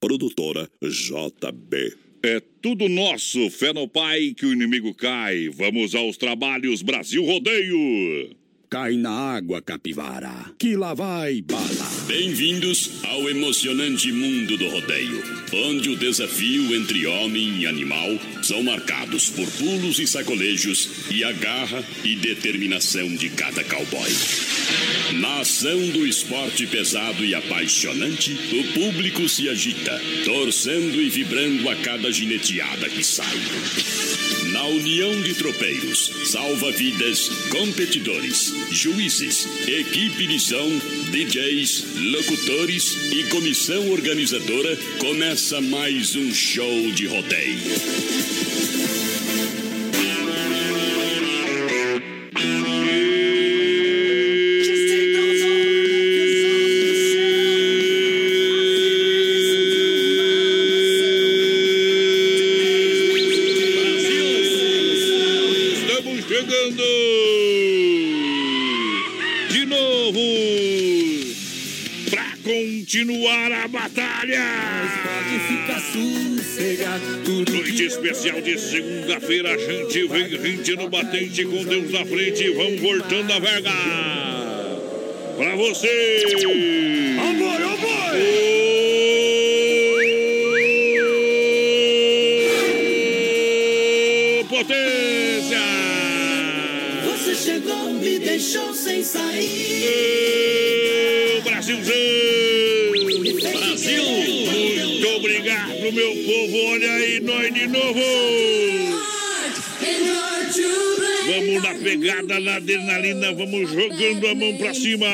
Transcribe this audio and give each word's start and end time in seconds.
Produtora 0.00 0.66
JB. 0.82 1.94
É 2.22 2.40
tudo 2.62 2.88
nosso, 2.88 3.50
fé 3.50 3.70
no 3.70 3.86
pai 3.86 4.32
que 4.34 4.46
o 4.46 4.52
inimigo 4.52 4.94
cai. 4.94 5.50
Vamos 5.50 5.94
aos 5.94 6.16
trabalhos 6.16 6.80
Brasil 6.80 7.22
Rodeio. 7.22 8.39
Cai 8.72 8.92
na 8.92 9.10
água, 9.10 9.60
capivara, 9.60 10.32
que 10.56 10.76
lá 10.76 10.94
vai 10.94 11.42
bala. 11.42 11.90
Bem-vindos 12.06 13.02
ao 13.02 13.28
emocionante 13.28 14.12
mundo 14.12 14.56
do 14.56 14.68
rodeio, 14.68 15.20
onde 15.52 15.88
o 15.88 15.96
desafio 15.96 16.72
entre 16.76 17.04
homem 17.04 17.62
e 17.62 17.66
animal 17.66 18.08
são 18.44 18.62
marcados 18.62 19.28
por 19.28 19.50
pulos 19.58 19.98
e 19.98 20.06
sacolejos 20.06 21.10
e 21.10 21.24
a 21.24 21.32
garra 21.32 21.84
e 22.04 22.14
determinação 22.14 23.08
de 23.16 23.28
cada 23.30 23.64
cowboy. 23.64 24.10
Na 25.14 25.40
ação 25.40 25.88
do 25.88 26.06
esporte 26.06 26.64
pesado 26.68 27.24
e 27.24 27.34
apaixonante, 27.34 28.32
o 28.32 28.72
público 28.72 29.28
se 29.28 29.48
agita, 29.48 30.00
torcendo 30.24 31.02
e 31.02 31.10
vibrando 31.10 31.68
a 31.68 31.74
cada 31.74 32.12
gineteada 32.12 32.88
que 32.88 33.02
sai. 33.02 33.36
União 34.70 35.20
de 35.22 35.34
tropeiros, 35.34 36.30
salva-vidas, 36.30 37.28
competidores, 37.50 38.54
juízes, 38.70 39.48
equipe 39.66 40.28
de 40.28 40.38
som, 40.38 40.70
DJs, 41.10 41.86
locutores 42.12 43.12
e 43.12 43.24
comissão 43.24 43.90
organizadora, 43.90 44.76
começa 45.00 45.60
mais 45.60 46.14
um 46.14 46.32
show 46.32 46.92
de 46.92 47.08
rodeio. 47.08 49.09
Especial 78.20 78.40
de 78.42 78.58
segunda-feira, 78.58 79.54
a 79.54 79.56
gente 79.56 80.06
vem 80.06 80.28
rente 80.28 80.76
no 80.76 80.90
batente 80.90 81.42
com 81.44 81.64
Deus 81.64 81.90
na 81.90 82.04
frente 82.04 82.44
e 82.44 82.50
vamos 82.50 82.80
voltando 82.80 83.32
a 83.32 83.38
verga. 83.38 83.70
Pra 85.38 85.56
você! 85.56 86.22
Amor, 87.18 87.62
amor! 87.62 88.10
Potência! 94.50 95.58
Você 97.06 97.34
chegou, 97.34 97.94
me 97.94 98.18
deixou 98.18 98.74
sem 98.74 99.02
sair. 99.02 100.19
De 107.60 107.66
novo! 107.66 108.00
Vamos 111.26 111.62
na 111.62 111.74
pegada, 111.74 112.40
na 112.40 112.56
adrenalina, 112.56 113.32
vamos 113.32 113.70
jogando 113.70 114.26
a 114.26 114.34
mão 114.34 114.56
pra 114.56 114.74
cima. 114.74 115.06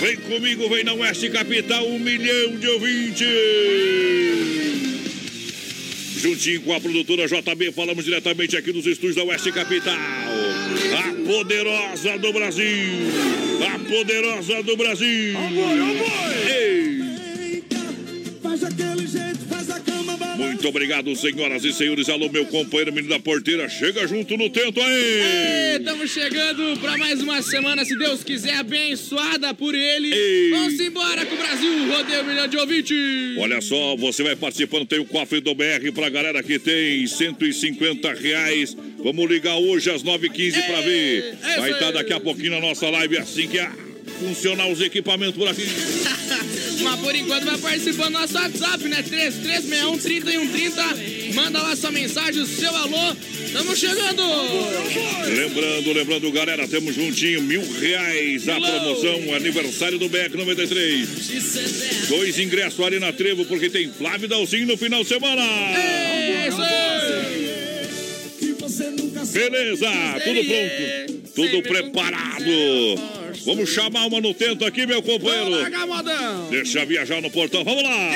Vem 0.00 0.16
comigo, 0.16 0.68
vem 0.68 0.84
na 0.84 0.94
Oeste 0.94 1.30
Capital, 1.30 1.86
um 1.86 1.98
milhão 1.98 2.56
de 2.56 2.68
ouvintes. 2.68 3.28
Juntinho 6.16 6.60
com 6.62 6.74
a 6.74 6.80
produtora 6.80 7.26
JB, 7.26 7.72
falamos 7.72 8.04
diretamente 8.04 8.56
aqui 8.56 8.72
dos 8.72 8.86
estúdios 8.86 9.16
da 9.16 9.24
Oeste 9.24 9.50
Capital. 9.52 9.96
A 9.96 11.26
poderosa 11.26 12.18
do 12.18 12.32
Brasil. 12.32 12.66
A 13.74 13.78
poderosa 13.78 14.62
do 14.62 14.76
Brasil. 14.76 15.34
Ei. 16.46 16.79
Muito 20.62 20.76
obrigado, 20.76 21.16
senhoras 21.16 21.64
e 21.64 21.72
senhores. 21.72 22.10
Alô, 22.10 22.28
meu 22.28 22.44
companheiro, 22.44 22.92
menino 22.92 23.08
da 23.14 23.18
porteira. 23.18 23.66
Chega 23.66 24.06
junto 24.06 24.36
no 24.36 24.50
tento 24.50 24.78
aí. 24.78 25.76
Estamos 25.78 26.10
chegando 26.10 26.78
para 26.78 26.98
mais 26.98 27.18
uma 27.22 27.40
semana, 27.40 27.82
se 27.82 27.96
Deus 27.96 28.22
quiser, 28.22 28.56
abençoada 28.56 29.54
por 29.54 29.74
ele. 29.74 30.12
Ei. 30.12 30.50
Vamos 30.50 30.78
embora 30.78 31.24
com 31.24 31.34
o 31.34 31.38
Brasil, 31.38 31.88
rodeio 31.90 32.20
um 32.20 32.26
milhão 32.26 32.46
de 32.46 32.58
ouvintes. 32.58 32.94
Olha 33.38 33.58
só, 33.62 33.96
você 33.96 34.22
vai 34.22 34.36
participando, 34.36 34.84
tem 34.84 34.98
o 34.98 35.06
cofre 35.06 35.40
do 35.40 35.54
BR 35.54 35.90
pra 35.94 36.10
galera 36.10 36.42
que 36.42 36.58
tem 36.58 37.06
150 37.06 38.12
reais. 38.12 38.76
Vamos 39.02 39.30
ligar 39.30 39.56
hoje 39.56 39.90
às 39.90 40.02
9h15 40.02 40.62
pra 40.66 40.82
ver. 40.82 41.36
é 41.42 41.56
Vai 41.58 41.70
estar 41.72 41.86
aí. 41.86 41.92
daqui 41.94 42.12
a 42.12 42.20
pouquinho 42.20 42.50
na 42.50 42.60
nossa 42.60 42.86
live 42.90 43.16
assim 43.16 43.48
que 43.48 43.58
a- 43.58 43.72
funcionar 44.18 44.66
os 44.68 44.82
equipamentos 44.82 45.36
por 45.36 45.48
aqui. 45.48 45.62
Mas 46.82 47.00
por 47.00 47.14
enquanto 47.14 47.44
vai 47.44 47.58
participando 47.58 48.12
do 48.12 48.18
nosso 48.20 48.34
WhatsApp, 48.34 48.84
né? 48.88 49.02
3361 49.02 49.98
3130. 49.98 51.34
Manda 51.34 51.62
lá 51.62 51.76
sua 51.76 51.90
mensagem, 51.90 52.42
o 52.42 52.46
seu 52.46 52.74
alô. 52.74 53.14
Estamos 53.44 53.78
chegando. 53.78 54.22
Lembrando, 55.26 55.92
lembrando, 55.92 56.32
galera, 56.32 56.68
temos 56.68 56.94
juntinho 56.94 57.42
mil 57.42 57.62
reais 57.80 58.48
a 58.48 58.60
promoção, 58.60 59.34
aniversário 59.34 59.98
do 59.98 60.08
BR 60.08 60.36
93. 60.36 62.08
Dois 62.08 62.38
ingressos 62.38 62.80
ali 62.80 62.98
na 62.98 63.12
Trevo, 63.12 63.44
porque 63.44 63.68
tem 63.68 63.90
Flávio 63.92 64.28
Dalcinho 64.28 64.66
no 64.66 64.76
final 64.76 65.02
de 65.02 65.08
semana. 65.08 65.42
É 65.42 66.48
isso 66.48 66.62
aí. 66.62 67.50
Beleza, 69.32 69.86
tudo 70.24 70.44
pronto, 70.44 71.32
tudo 71.34 71.62
preparado. 71.62 73.19
Vamos 73.44 73.70
chamar 73.70 74.06
uma 74.06 74.20
no 74.20 74.34
tento 74.34 74.64
aqui, 74.64 74.86
meu 74.86 75.02
Vamos 75.02 75.22
companheiro. 75.22 75.70
Deixa 76.50 76.84
viajar 76.84 77.20
no 77.20 77.30
portão, 77.30 77.64
vamos 77.64 77.82
lá. 77.82 78.10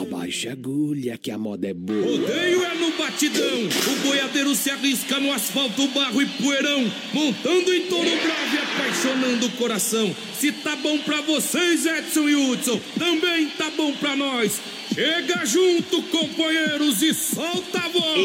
Abaixa 0.00 0.50
a 0.50 0.52
agulha 0.52 1.18
que 1.18 1.30
a 1.30 1.38
moda 1.38 1.68
é 1.68 1.74
boa. 1.74 2.02
Rodeio 2.02 2.64
é 2.64 2.74
no 2.74 2.90
batidão, 2.92 3.68
o 3.92 4.06
boiadeiro 4.06 4.54
se 4.54 4.70
arrisca 4.70 5.18
no 5.20 5.32
asfalto, 5.32 5.86
barro 5.88 6.22
e 6.22 6.26
poeirão, 6.26 6.90
montando 7.12 7.74
em 7.74 7.82
touro 7.82 8.10
bravo 8.10 8.54
e 8.54 8.58
apaixonando 8.58 9.46
o 9.46 9.50
coração. 9.52 10.14
Se 10.38 10.52
tá 10.52 10.76
bom 10.76 10.98
pra 10.98 11.20
vocês, 11.22 11.86
Edson 11.86 12.28
e 12.28 12.34
Hudson, 12.34 12.80
também 12.98 13.48
tá 13.50 13.70
bom 13.76 13.92
pra 13.92 14.16
nós. 14.16 14.60
Chega 14.94 15.44
junto, 15.44 16.02
companheiros, 16.04 17.02
e 17.02 17.14
solta 17.14 17.78
a 17.78 17.88
voz. 17.88 18.18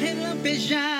relampejar. 0.00 0.93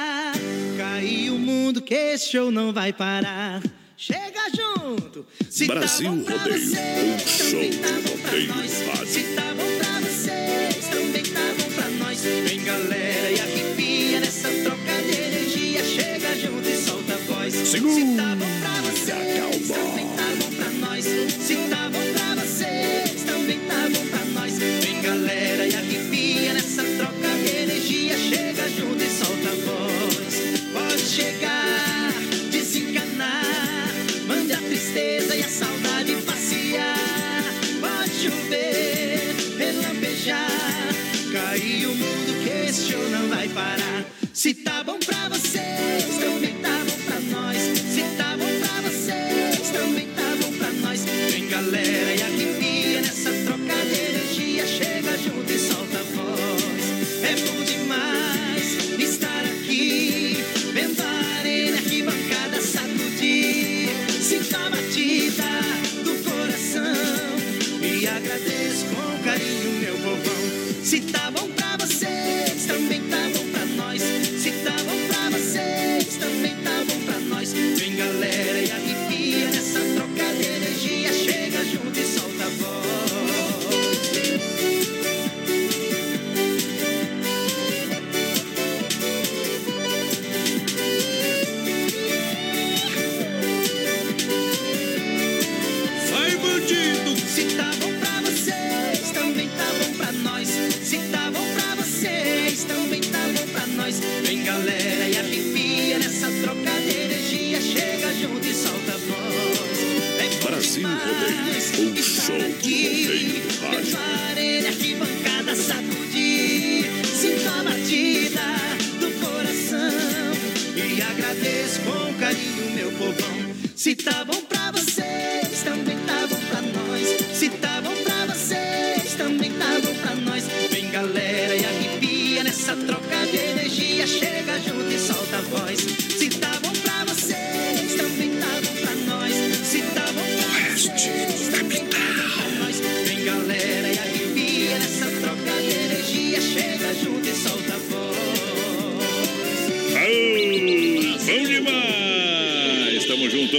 Que 1.86 1.94
esse 1.94 2.30
show 2.30 2.50
não 2.50 2.72
vai 2.72 2.92
parar. 2.92 3.62
Chega 3.96 4.50
junto. 4.56 5.26
Se 5.50 5.66
Brasil 5.66 6.10
tá 6.10 6.16
bom 6.16 6.24
pra 6.24 6.36
Rodeio, 6.36 6.60
vocês, 6.66 7.14
um 7.14 7.28
show 7.28 7.50
também 7.50 7.78
tá 7.78 7.88
de 7.88 8.02
bom 8.02 8.18
pra 8.18 8.30
rodeio 8.30 8.48
nós. 8.48 8.82
rádio. 8.82 9.06
Se 9.06 9.22
tá 9.34 9.42
bom 9.54 9.78
pra 9.78 10.00
vocês, 10.00 10.88
também 10.88 11.22
tá 11.22 11.54
bom 11.58 11.72
pra 11.74 11.88
nós. 11.90 12.22
Vem 12.22 12.64
galera 12.64 13.30
e 13.30 13.40
arrepia 13.40 14.20
nessa 14.20 14.48
troca 14.48 15.02
de 15.02 15.20
energia. 15.20 15.84
Chega 15.84 16.36
junto 16.36 16.68
e 16.68 16.76
solta 16.76 17.14
a 17.14 17.18
voz. 17.18 17.54
Se 17.54 17.80
tá 18.16 18.34
bom 18.36 18.53
parar. 44.52 44.85
Se 45.00 45.03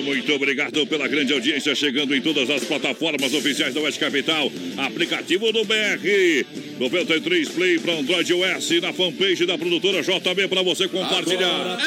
muito 0.05 0.31
obrigado 0.33 0.85
pela 0.85 1.07
grande 1.07 1.33
audiência, 1.33 1.73
chegando 1.73 2.15
em 2.15 2.21
todas 2.21 2.47
as 2.51 2.63
plataformas 2.63 3.33
oficiais 3.33 3.73
da 3.73 3.81
Oeste 3.81 3.99
Capital, 3.99 4.51
aplicativo 4.77 5.51
do 5.51 5.65
BR, 5.65 6.45
93 6.79 7.49
Play 7.49 7.79
para 7.79 7.93
Android 7.93 8.33
OS, 8.33 8.69
na 8.81 8.91
fanpage 8.91 9.45
da 9.45 9.57
produtora 9.57 10.01
JB 10.01 10.47
para 10.47 10.61
você 10.61 10.87
compartilhar. 10.87 11.77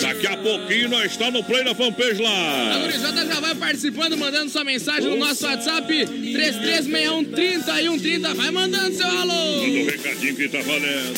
Daqui 0.00 0.26
a 0.26 0.36
pouquinho 0.36 0.90
nós 0.90 1.12
está 1.12 1.30
no 1.30 1.42
Play 1.42 1.64
na 1.64 1.74
fanpage 1.74 2.24
A 2.24 2.28
lá. 2.28 2.78
gurizada 2.82 3.26
já 3.26 3.40
vai 3.40 3.54
participando, 3.54 4.16
mandando 4.16 4.50
sua 4.50 4.64
mensagem 4.64 5.08
no 5.08 5.16
nosso 5.16 5.46
WhatsApp 5.46 5.86
3361 6.06 8.34
Vai 8.34 8.50
mandando 8.50 8.96
seu 8.96 9.06
alô. 9.06 9.34
Manda 9.34 9.80
um 9.80 9.86
recadinho 9.86 10.36
que 10.36 10.48
tá 10.48 10.58
valendo. 10.58 11.14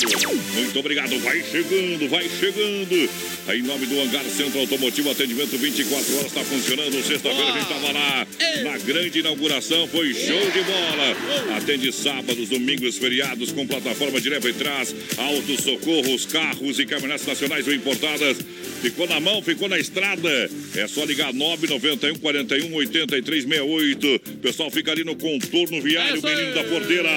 Muito 0.54 0.78
obrigado, 0.78 1.18
vai 1.20 1.42
chegando, 1.42 2.08
vai 2.08 2.28
chegando. 2.28 3.10
Aí, 3.48 3.60
em 3.60 3.62
nome 3.62 3.86
do 3.86 4.00
Hangar 4.00 4.24
Centro 4.24 4.60
Automotivo, 4.60 5.10
atendimento 5.10 5.56
24 5.56 6.16
horas, 6.16 6.26
está 6.26 6.42
funcionando. 6.42 7.02
Sexta-feira 7.02 7.52
a 7.52 7.58
gente 7.58 7.68
tava 7.68 7.92
lá. 7.92 8.26
Na 8.64 8.78
grande 8.78 9.20
inauguração, 9.20 9.86
foi 9.88 10.12
show 10.12 10.50
de 10.50 10.62
bola. 10.62 11.56
Atende 11.56 11.92
sábados, 11.92 12.48
domingos, 12.48 12.75
feriados, 12.98 13.52
com 13.52 13.66
plataforma 13.66 14.20
de 14.20 14.28
leva 14.28 14.48
e 14.48 14.52
trás, 14.52 14.94
autos, 15.16 15.64
socorros, 15.64 16.26
carros 16.26 16.78
e 16.78 16.86
caminhonetes 16.86 17.26
nacionais 17.26 17.66
ou 17.66 17.74
importadas. 17.74 18.36
Ficou 18.82 19.08
na 19.08 19.18
mão, 19.18 19.42
ficou 19.42 19.68
na 19.68 19.78
estrada. 19.78 20.50
É 20.74 20.86
só 20.86 21.04
ligar 21.04 21.32
991 21.32 22.18
41 22.18 22.74
83 22.74 23.44
68. 23.44 24.20
Pessoal, 24.42 24.70
fica 24.70 24.92
ali 24.92 25.02
no 25.04 25.16
contorno 25.16 25.80
viário, 25.80 26.16
Isso 26.18 26.26
aí. 26.26 26.36
menino 26.36 26.54
da 26.54 26.64
porteira. 26.64 27.08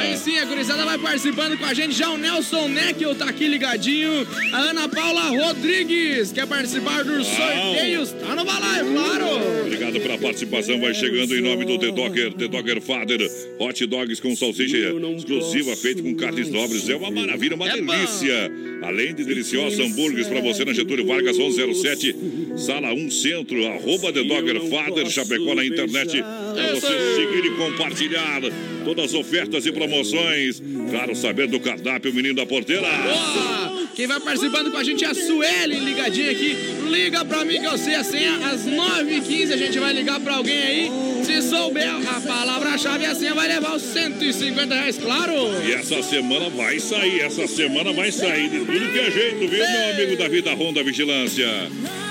Aí 0.00 0.16
sim, 0.16 0.38
a 0.38 0.44
gurizada 0.44 0.84
vai 0.84 0.98
participando 0.98 1.56
com 1.58 1.64
a 1.64 1.74
gente. 1.74 1.96
Já 1.96 2.10
o 2.10 2.18
Nelson 2.18 2.68
Neckel 2.68 3.14
tá 3.14 3.28
aqui 3.28 3.48
ligadinho. 3.48 4.26
A 4.52 4.58
Ana 4.58 4.88
Paula 4.88 5.22
Rodrigues 5.30 6.32
quer 6.32 6.46
participar 6.46 7.02
dos 7.04 7.26
sorteios. 7.26 8.10
Tá 8.12 8.34
no 8.34 8.44
balaio, 8.44 8.92
claro. 8.92 9.26
Obrigado 9.66 10.00
pela 10.00 10.18
participação. 10.18 10.80
Vai 10.80 10.94
chegando 10.94 11.34
em 11.36 11.40
nome 11.40 11.64
do 11.64 11.78
The 11.78 11.90
Dogger, 11.92 12.34
The 12.34 12.48
Dogger 12.48 12.80
Father. 12.80 13.28
Hot 13.58 13.86
dogs 13.86 14.20
com 14.20 14.36
salsicha 14.36 14.76
exclusiva, 15.14 15.76
feito 15.76 16.02
com 16.02 16.14
carnes 16.14 16.48
nobres. 16.50 16.88
É 16.88 16.96
uma 16.96 17.10
maravilha, 17.10 17.54
uma 17.54 17.68
É 17.68 17.80
bom. 17.80 17.92
delícia. 17.94 18.50
Além 18.82 19.14
de 19.14 19.24
deliciosos 19.24 19.78
hambúrgueres 19.78 20.26
para 20.26 20.40
você 20.40 20.64
na 20.64 20.72
Getúlio 20.72 21.06
Vargas 21.06 21.36
1107, 21.38 22.14
sala 22.56 22.92
1 22.92 23.10
Centro, 23.10 23.66
arroba 23.66 24.12
The 24.12 24.22
Dogger 24.24 24.60
Father, 24.68 25.08
Chapecó 25.10 25.54
na 25.54 25.64
internet. 25.64 26.22
Para 26.22 26.74
você 26.74 27.14
seguir 27.16 27.46
e 27.46 27.50
compartilhar 27.56 28.40
todas 28.84 29.06
as 29.06 29.14
ofertas 29.14 29.66
e 29.66 29.72
promoções. 29.72 30.62
Claro, 30.90 31.14
saber 31.14 31.46
do 31.48 31.58
cardápio, 31.60 32.12
menino 32.14 32.34
da 32.34 32.46
porteira. 32.46 32.82
Boa! 32.82 33.86
Quem 33.94 34.06
vai 34.06 34.20
participando 34.20 34.70
com 34.70 34.76
a 34.76 34.84
gente 34.84 35.04
é 35.04 35.08
a 35.08 35.14
Sueli, 35.14 35.78
ligadinha 35.80 36.30
aqui. 36.30 36.54
Liga 36.90 37.24
pra 37.24 37.44
mim 37.46 37.58
que 37.60 37.66
eu 37.66 37.78
sei 37.78 37.94
a 37.94 38.04
senha. 38.04 38.36
Às 38.46 38.66
9h15 38.66 39.52
a 39.52 39.56
gente 39.56 39.78
vai 39.78 39.92
ligar 39.94 40.20
pra 40.20 40.34
alguém 40.36 40.58
aí. 40.58 40.90
Se 41.26 41.42
souber 41.42 41.88
a 42.08 42.20
palavra-chave 42.20 43.02
e 43.02 43.06
a 43.06 43.12
senha, 43.12 43.34
vai 43.34 43.48
levar 43.48 43.74
os 43.74 43.82
150 43.82 44.72
reais, 44.72 44.96
claro. 44.96 45.32
E 45.66 45.72
essa 45.72 46.00
semana 46.00 46.48
vai 46.50 46.78
sair, 46.78 47.20
essa 47.20 47.48
semana 47.48 47.92
vai 47.92 48.12
sair 48.12 48.48
de 48.48 48.60
tudo 48.60 48.92
que 48.92 48.98
é 49.00 49.10
jeito, 49.10 49.48
viu, 49.48 49.58
meu 49.68 49.90
amigo 49.90 50.16
da 50.16 50.28
Vida 50.28 50.54
Ronda 50.54 50.84
Vigilância? 50.84 51.48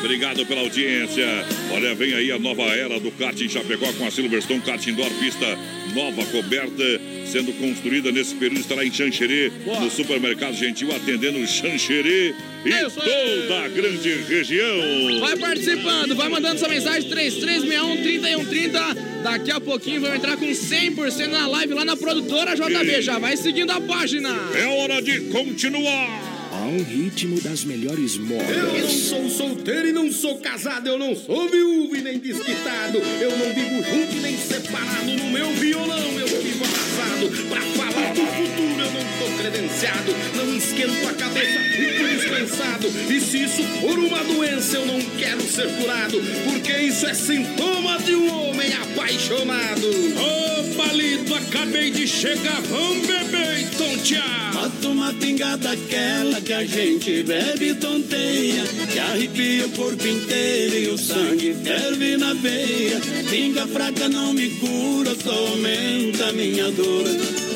Obrigado 0.01 0.45
pela 0.45 0.59
audiência. 0.59 1.25
Olha, 1.71 1.95
vem 1.95 2.13
aí 2.13 2.29
a 2.29 2.37
nova 2.37 2.63
era 2.63 2.99
do 2.99 3.09
kart 3.11 3.39
em 3.39 3.47
Chapecó 3.47 3.89
com 3.93 4.05
a 4.05 4.11
Silverstone 4.11 4.59
Kart 4.59 4.85
Indoor, 4.85 5.09
pista 5.11 5.57
nova, 5.93 6.25
coberta, 6.25 6.83
sendo 7.25 7.53
construída 7.53 8.11
nesse 8.11 8.35
período, 8.35 8.59
estará 8.59 8.85
em 8.85 8.91
Xanxerê, 8.91 9.49
no 9.79 9.89
supermercado 9.89 10.55
Gentil, 10.55 10.93
atendendo 10.93 11.39
Xanxerê 11.47 12.35
e 12.65 12.89
toda 12.89 13.63
a 13.63 13.67
grande 13.67 14.23
região. 14.23 15.19
Vai 15.19 15.37
participando, 15.37 16.15
vai 16.15 16.29
mandando 16.29 16.59
sua 16.59 16.69
mensagem 16.69 17.09
3361-3130. 17.09 19.23
Daqui 19.23 19.51
a 19.51 19.59
pouquinho 19.59 20.01
vamos 20.01 20.17
entrar 20.17 20.37
com 20.37 20.45
100% 20.45 21.27
na 21.27 21.47
live 21.47 21.73
lá 21.73 21.85
na 21.85 21.95
produtora 21.95 22.55
JB. 22.55 23.01
Já 23.01 23.19
vai 23.19 23.37
seguindo 23.37 23.71
a 23.71 23.81
página. 23.81 24.29
É 24.55 24.65
hora 24.65 25.01
de 25.01 25.21
continuar. 25.31 26.34
Ao 26.65 26.71
ritmo 26.71 27.39
das 27.41 27.63
melhores 27.63 28.15
Eu 28.15 28.21
não 28.25 28.37
modas. 28.37 28.91
sou 28.91 29.29
solteiro 29.29 29.87
e 29.89 29.91
não 29.91 30.11
sou 30.11 30.39
casado, 30.39 30.87
eu 30.87 30.97
não 30.97 31.15
sou 31.15 31.47
viúvo 31.47 31.95
e 31.95 32.01
nem 32.01 32.17
desquitado, 32.17 32.97
eu 33.21 33.29
não 33.37 33.53
vivo 33.53 33.83
junto 33.83 34.15
e 34.15 34.19
nem 34.19 34.35
separado. 34.35 35.11
No 35.11 35.29
meu 35.29 35.51
violão 35.53 36.19
eu 36.19 36.27
vivo 36.41 36.63
arrasado. 36.63 37.29
Pra 37.49 37.61
falar 37.61 38.13
do 38.13 38.21
futuro 38.25 38.81
eu 38.81 38.91
não 38.91 39.05
tô 39.19 39.37
credenciado, 39.43 40.11
não 40.35 40.57
esquento 40.57 41.07
a 41.07 41.13
cabeça, 41.13 41.59
fico 41.77 42.07
dispensado. 42.07 42.87
E 43.13 43.21
se 43.21 43.43
isso 43.43 43.63
for 43.79 43.99
uma 43.99 44.23
doença, 44.23 44.77
eu 44.77 44.87
não 44.87 44.99
quero 45.19 45.41
ser 45.43 45.67
curado, 45.77 46.19
porque 46.45 46.71
isso 46.79 47.05
é 47.05 47.13
sintoma 47.13 47.99
de 47.99 48.15
um 48.15 48.27
homem 48.49 48.73
apaixonado. 48.73 49.87
Ô 49.87 50.75
palito, 50.75 51.35
acabei 51.35 51.91
de 51.91 52.07
chegar, 52.07 52.59
vamos 52.61 53.05
beber 53.05 53.59
e 53.61 53.65
tontear. 53.77 54.51
Bota 54.53 54.87
uma 54.87 55.13
pingada 55.13 55.71
aquela 55.71 56.41
que 56.41 56.53
a 56.55 56.65
gente 56.65 57.23
bebe 57.23 57.69
e 57.69 57.75
tonteia 57.75 58.63
Que 58.91 58.99
arrepia 58.99 59.65
o 59.65 59.69
corpo 59.71 60.07
inteiro 60.07 60.75
e 60.77 60.87
o 60.87 60.97
sangue 60.97 61.53
ferve 61.63 62.17
na 62.17 62.33
veia. 62.33 62.99
Pinga 63.29 63.67
fraca 63.67 64.07
não 64.07 64.33
me 64.33 64.49
cura, 64.51 65.15
só 65.21 65.31
aumenta 65.31 66.31
minha 66.31 66.71
dor. 66.71 67.05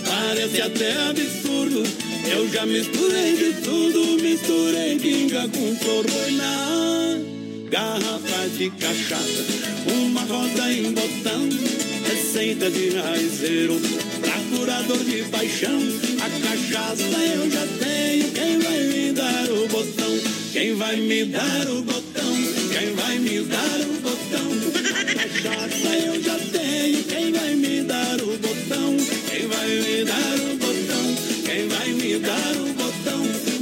Parece 0.05 0.61
até 0.61 0.91
absurdo, 1.09 1.83
eu 2.31 2.49
já 2.49 2.65
misturei 2.65 3.35
de 3.35 3.61
tudo 3.61 4.21
Misturei 4.21 4.99
pinga 4.99 5.47
com 5.49 6.31
na 6.33 7.17
garrafa 7.69 8.49
de 8.57 8.69
cachaça 8.71 9.45
Uma 9.87 10.21
rosa 10.21 10.71
em 10.71 10.91
botão 10.91 11.49
Receita 12.05 12.69
de 12.69 12.89
raizeiro 12.89 13.79
curador 14.49 14.97
de 15.03 15.23
paixão 15.29 15.79
A 16.21 16.29
cachaça 16.47 17.17
eu 17.33 17.49
já 17.49 17.65
tenho 17.79 18.31
Quem 18.31 18.59
vai 18.59 18.83
me 18.83 19.11
dar 19.11 19.49
o 19.51 19.67
botão? 19.67 20.19
Quem 20.51 20.75
vai 20.75 20.95
me 20.95 21.25
dar 21.25 21.67
o 21.69 21.81
botão? 21.83 22.35
Quem 22.71 22.93
vai 22.95 23.19
me 23.19 23.41
dar 23.41 23.79
o 23.81 23.93
botão? 24.01 24.49
A 24.89 25.13
cachaça 25.15 25.89
eu 26.05 26.21
já 26.21 26.37
tenho 26.51 27.03
Quem 27.03 27.31
vai 27.33 27.55
me 27.55 27.81
dar 27.83 28.21
o 28.21 28.37
botão? 28.37 28.97
Quem 29.29 29.47
vai 29.47 29.67
me 29.67 30.05
dar 30.05 30.35
o 30.35 30.55
botão? 30.57 31.15
Quem 31.45 31.67
vai 31.67 31.89
me 31.89 32.19
dar 32.19 32.55
o 32.57 32.73
botão? 32.73 33.21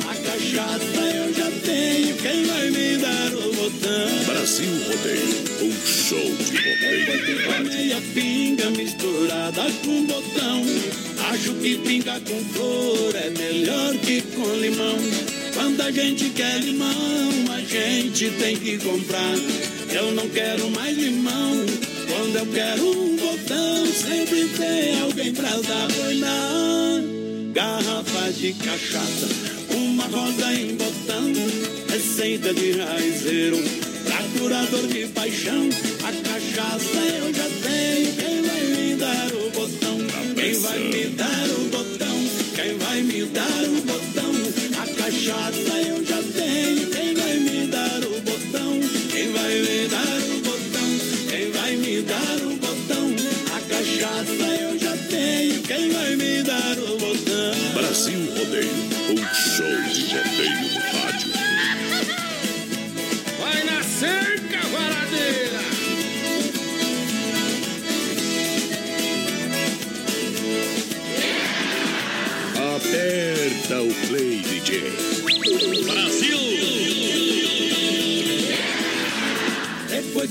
A 0.09 0.15
cachaça 0.15 1.01
eu 1.15 1.33
já 1.33 1.51
tenho 1.65 2.15
Quem 2.17 2.45
vai 2.45 2.69
me 2.71 2.97
dar 2.97 3.33
o 3.33 3.53
botão? 3.53 4.25
Brasil 4.25 4.73
Rodeio, 4.87 5.43
um 5.61 5.85
show 5.85 6.46
pinga 8.17 8.71
misturada 8.71 9.61
com 9.85 10.05
botão. 10.07 10.63
Acho 11.29 11.53
que 11.53 11.77
pinga 11.77 12.19
com 12.21 12.43
flor 12.45 13.15
é 13.15 13.29
melhor 13.29 13.93
que 13.97 14.21
com 14.21 14.55
limão. 14.55 14.97
Quando 15.53 15.81
a 15.81 15.91
gente 15.91 16.31
quer 16.31 16.59
limão, 16.61 17.53
a 17.53 17.59
gente 17.59 18.31
tem 18.31 18.55
que 18.55 18.79
comprar. 18.79 19.35
Eu 19.91 20.11
não 20.13 20.27
quero 20.29 20.67
mais 20.71 20.97
limão. 20.97 21.63
Quando 22.09 22.35
eu 22.37 22.45
quero 22.47 22.83
um 22.83 23.15
botão, 23.17 23.85
sempre 23.85 24.47
tem 24.57 24.99
alguém 25.01 25.31
pra 25.33 25.49
dar. 25.49 25.87
Na 26.15 27.01
garrafa 27.53 28.31
de 28.31 28.53
cachaça, 28.53 29.27
uma 29.69 30.05
rosa 30.05 30.53
em 30.53 30.75
botão, 30.75 31.33
receita 31.87 32.51
de 32.51 32.71
raizeiro. 32.79 33.57
Pra 34.05 34.23
curador 34.39 34.87
de 34.87 35.05
paixão, 35.07 35.69
a 36.03 36.11
cachaça 36.11 36.97
eu 37.19 37.33
já 37.33 37.46
botão? 40.53 40.96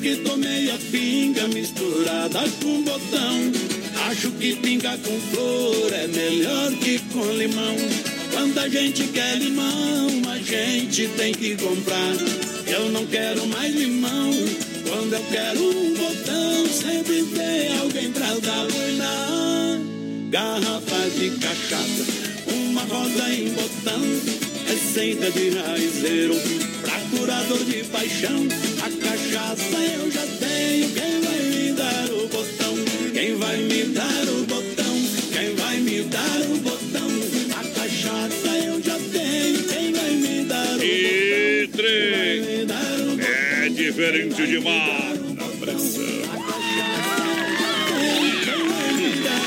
Que 0.07 0.17
tomei 0.19 0.71
a 0.71 0.79
pinga 0.93 1.49
misturada 1.49 2.39
com 2.63 2.81
botão, 2.83 3.53
acho 4.09 4.31
que 4.31 4.55
pinga 4.55 4.97
com 4.99 5.21
flor 5.33 5.93
é 5.93 6.07
melhor 6.07 6.71
que 6.75 7.01
com 7.13 7.25
limão. 7.33 7.75
Quando 8.33 8.57
a 8.57 8.69
gente 8.69 9.03
quer 9.09 9.37
limão, 9.37 10.07
a 10.31 10.39
gente 10.39 11.09
tem 11.17 11.35
que 11.35 11.57
comprar. 11.57 12.15
Eu 12.69 12.89
não 12.91 13.05
quero 13.07 13.49
mais 13.49 13.75
limão. 13.75 14.31
Quando 14.89 15.13
eu 15.13 15.25
quero 15.29 15.61
um 15.61 15.95
botão, 15.95 16.67
sempre 16.69 17.25
tem 17.25 17.77
alguém 17.77 18.13
pra 18.13 18.29
dar 18.29 18.69
na 18.99 19.81
garrafa 20.31 21.11
de 21.19 21.31
cachaça, 21.31 22.05
uma 22.47 22.83
rosa 22.83 23.29
em 23.35 23.49
botão, 23.49 24.03
receita 24.69 25.33
de 25.33 25.51
raizeiro, 25.51 26.37
pra 26.83 27.01
curador 27.11 27.65
de 27.65 27.83
paixão. 27.87 28.47
Diferente 43.97 44.47
demais. 44.47 45.21
Na 45.35 45.49
pressão. 45.59 46.05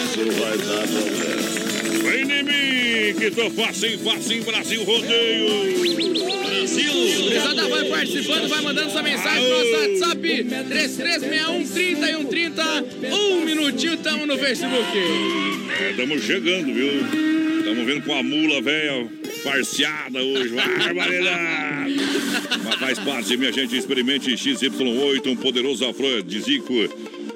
Isso 0.06 0.26
vai 0.40 0.58
dar 0.58 0.88
problema. 0.88 1.50
Vem 2.04 2.24
em 2.32 2.44
mim, 2.44 3.20
que 3.20 3.30
tô 3.30 3.52
facinho, 3.52 4.00
facinho, 4.00 4.44
Brasil 4.44 4.84
Rodeio. 4.84 5.50
Brasil! 6.48 6.94
Gurizada 7.22 7.68
vai 7.68 7.86
participando, 7.90 8.48
vai 8.48 8.62
mandando 8.62 8.92
sua 8.92 9.04
mensagem 9.04 9.44
no 9.44 9.50
nosso 9.50 9.72
WhatsApp 9.72 10.44
3361 10.44 11.68
3130. 11.68 13.16
Um 13.16 13.46
minutinho, 13.46 13.98
tamo 13.98 14.26
no 14.26 14.36
Facebook. 14.40 14.98
Estamos 15.92 16.24
chegando, 16.24 16.74
viu? 16.74 17.60
Estamos 17.60 17.86
vendo 17.86 18.02
com 18.04 18.16
a 18.16 18.24
mula 18.24 18.64
velha 18.64 19.08
farseada 19.44 20.20
hoje. 20.24 20.56
Barbaridade! 20.56 21.79
Mas 22.64 22.76
faz 22.76 23.00
parte, 23.00 23.38
minha 23.38 23.52
gente. 23.52 23.76
Experimente 23.76 24.32
XY8, 24.32 25.28
um 25.28 25.36
poderoso 25.36 25.86
afrodisíaco. 25.86 26.74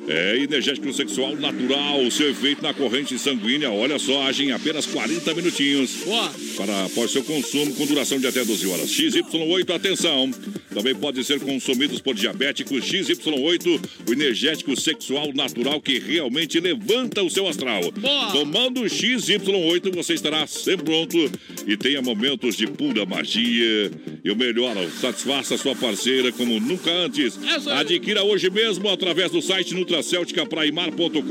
É 0.07 0.37
energético 0.37 0.91
sexual 0.91 1.35
natural. 1.35 2.09
Seu 2.11 2.29
efeito 2.29 2.61
na 2.61 2.73
corrente 2.73 3.17
sanguínea, 3.17 3.71
olha 3.71 3.97
só, 3.97 4.23
age 4.27 4.43
em 4.43 4.51
apenas 4.51 4.85
40 4.85 5.33
minutinhos. 5.33 5.91
Boa. 6.05 6.31
Para 6.57 6.85
após 6.85 7.11
seu 7.11 7.23
consumo 7.23 7.73
com 7.75 7.85
duração 7.85 8.19
de 8.19 8.27
até 8.27 8.43
12 8.43 8.67
horas. 8.67 8.89
XY8, 8.89 9.73
atenção. 9.73 10.29
Também 10.73 10.95
pode 10.95 11.23
ser 11.23 11.39
consumidos 11.39 12.01
por 12.01 12.15
diabéticos. 12.15 12.83
XY8, 12.85 13.79
o 14.07 14.13
energético 14.13 14.79
sexual 14.79 15.31
natural 15.33 15.81
que 15.81 15.99
realmente 15.99 16.59
levanta 16.59 17.21
o 17.23 17.29
seu 17.29 17.47
astral. 17.47 17.91
Boa. 17.91 18.31
Tomando 18.31 18.81
o 18.81 18.85
XY8, 18.85 19.93
você 19.93 20.13
estará 20.13 20.45
sempre 20.47 20.85
pronto 20.85 21.31
e 21.67 21.75
tenha 21.77 22.01
momentos 22.01 22.55
de 22.55 22.67
pura 22.67 23.05
magia. 23.05 23.91
E 24.23 24.31
o 24.31 24.35
melhor, 24.35 24.75
satisfaça 24.99 25.57
sua 25.57 25.75
parceira 25.75 26.31
como 26.31 26.59
nunca 26.59 26.91
antes. 26.91 27.37
Aí. 27.67 27.79
Adquira 27.79 28.23
hoje 28.23 28.49
mesmo 28.49 28.89
através 28.89 29.31
do 29.31 29.41
site 29.41 29.73
nutracelticapraimar.com.br 29.73 31.23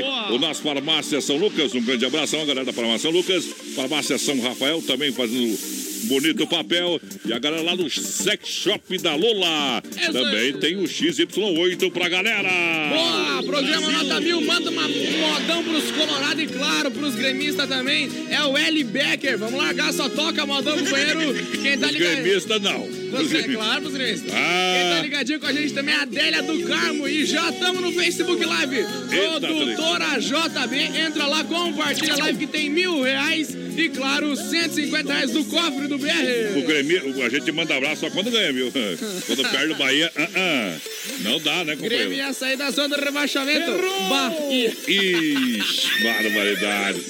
Boa. 0.00 0.32
ou 0.32 0.38
nas 0.38 0.58
farmácias 0.58 1.24
São 1.24 1.36
Lucas. 1.36 1.74
Um 1.74 1.82
grande 1.82 2.04
abraço 2.04 2.36
a 2.36 2.44
galera 2.44 2.64
da 2.64 2.72
farmácia 2.72 3.10
São 3.10 3.10
Lucas. 3.10 3.44
Farmácia 3.76 4.18
São 4.18 4.40
Rafael 4.40 4.82
também 4.82 5.12
fazendo 5.12 5.83
bonito 6.04 6.46
papel. 6.46 7.00
E 7.24 7.32
a 7.32 7.38
galera 7.38 7.62
lá 7.62 7.74
do 7.74 7.88
Sex 7.90 8.48
Shop 8.48 8.98
da 8.98 9.14
Lola. 9.14 9.82
Isso 9.98 10.12
Também 10.12 10.52
tem 10.54 10.76
o 10.76 10.84
XY8 10.84 11.90
pra 11.90 12.08
galera. 12.08 12.48
Boa! 12.88 13.42
Programa 13.42 13.90
Nota 13.90 14.20
Mil, 14.20 14.40
manda 14.40 14.70
uma 14.70 14.88
modão 14.88 15.62
pros 15.64 15.90
colorados 15.90 16.42
e 16.42 16.46
claro, 16.46 16.90
pros 16.90 17.14
gremistas 17.14 17.68
também. 17.68 18.08
É 18.30 18.42
o 18.42 18.56
L. 18.56 18.84
Becker. 18.84 19.38
Vamos 19.38 19.54
largar, 19.54 19.92
só 19.92 20.08
toca 20.08 20.46
modão 20.46 20.76
pro 20.76 20.90
banheiro. 20.90 21.34
Quem 21.62 21.78
tá 21.78 21.90
ligado? 21.90 22.22
gremistas 22.22 22.60
não. 22.60 22.80
Você, 23.10 23.28
gremistas. 23.28 23.54
claro, 23.54 23.82
pros 23.82 23.94
gremistas. 23.94 24.32
Ah. 24.32 24.74
Quem 24.74 24.90
tá 24.90 25.02
ligadinho 25.02 25.40
com 25.40 25.46
a 25.46 25.52
gente 25.52 25.74
também 25.74 25.94
é 25.94 25.98
a 25.98 26.02
Adélia 26.02 26.42
do 26.42 26.62
Carmo. 26.64 27.08
E 27.08 27.24
já 27.24 27.50
estamos 27.50 27.80
no 27.80 27.92
Facebook 27.92 28.44
Live. 28.44 28.84
Produtora 29.08 30.18
JB. 30.18 30.98
Entra 30.98 31.26
lá, 31.26 31.44
compartilha 31.44 32.14
a 32.14 32.18
live 32.18 32.38
que 32.38 32.46
tem 32.46 32.70
mil 32.70 33.02
reais. 33.02 33.63
E 33.76 33.88
claro, 33.88 34.36
150 34.36 35.12
reais 35.12 35.30
do 35.30 35.44
cofre 35.44 35.86
do 35.88 35.96
O 35.96 35.98
BR. 35.98 36.66
Grêmio, 36.66 37.22
a 37.24 37.28
gente 37.28 37.50
manda 37.52 37.76
abraço 37.76 38.02
só 38.02 38.10
quando 38.10 38.30
ganha, 38.30 38.52
viu? 38.52 38.72
Quando 39.26 39.50
perde 39.50 39.72
o 39.72 39.76
Bahia, 39.76 40.10
ah, 40.16 40.28
ah. 40.36 40.76
não 41.20 41.40
dá, 41.40 41.64
né, 41.64 41.74
Grêmio 41.76 41.82
companheiro? 41.82 42.12
ia 42.12 42.32
sair 42.32 42.56
da 42.56 42.70
zona 42.70 42.96
do 42.96 43.04
rebaixamento. 43.04 43.72
Bahia. 44.08 44.72
Ixi, 44.86 46.02
barbaridade. 46.02 47.00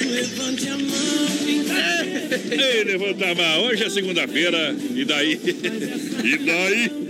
Levante 0.00 0.68
a 0.68 0.78
mão, 0.78 1.28
Ei, 2.50 2.84
levanta 2.84 3.30
a 3.30 3.34
mão. 3.34 3.64
Hoje 3.64 3.84
é 3.84 3.90
segunda-feira. 3.90 4.74
E 4.94 5.04
daí? 5.04 5.40
E 6.24 6.36
daí? 6.38 7.07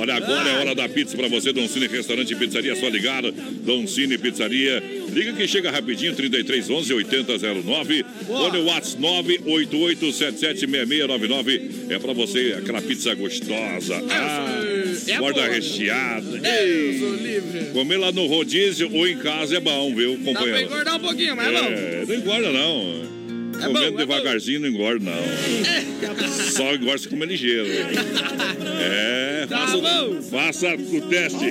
Olha, 0.00 0.14
agora 0.14 0.48
é 0.48 0.58
hora 0.60 0.74
da 0.74 0.88
pizza 0.88 1.14
pra 1.14 1.28
você, 1.28 1.52
Don 1.52 1.68
Cine 1.68 1.86
Restaurante 1.86 2.32
e 2.32 2.36
Pizzaria. 2.36 2.74
Só 2.74 2.88
ligar, 2.88 3.22
Don 3.22 3.86
Cine 3.86 4.16
Pizzaria. 4.16 4.82
Liga 5.12 5.34
que 5.34 5.46
chega 5.46 5.70
rapidinho, 5.70 6.14
3311 6.14 6.94
8009. 6.94 8.04
Olha 8.30 8.60
o 8.60 8.64
WhatsApp 8.66 9.02
988776699. 9.02 11.60
É 11.90 11.98
pra 11.98 12.14
você 12.14 12.54
aquela 12.58 12.80
pizza 12.80 13.14
gostosa. 13.14 14.02
Ah, 14.10 14.62
É 15.06 15.18
borda 15.18 15.42
boa. 15.42 15.52
recheada. 15.54 16.38
Eu 16.48 16.98
sou 16.98 17.14
livre. 17.16 17.60
Comer 17.72 17.98
lá 17.98 18.10
no 18.10 18.26
rodízio 18.26 18.90
ou 18.92 19.06
em 19.06 19.18
casa 19.18 19.56
é 19.56 19.60
bom, 19.60 19.94
viu, 19.94 20.16
Dá 20.16 20.24
pra 20.24 20.32
companheiro? 20.34 20.62
engordar 20.66 20.96
um 20.96 21.00
pouquinho, 21.00 21.36
mas 21.36 21.48
é 21.48 21.52
bom. 21.60 21.66
É, 21.68 22.04
não 22.08 22.14
engorda 22.14 22.52
não. 22.52 23.19
É 23.60 23.66
Comendo 23.66 23.94
é 24.00 24.06
devagarzinho 24.06 24.60
não 24.60 24.68
engorda 24.68 25.04
não. 25.10 26.28
Só 26.50 26.74
engorda 26.74 26.98
se 26.98 27.08
comer 27.08 27.26
ligeiro. 27.26 27.66
É, 28.80 29.46
Tá 29.48 29.58
faça, 29.66 29.76
bom. 29.78 30.22
faça 30.22 30.74
o 30.74 31.00
teste. 31.08 31.50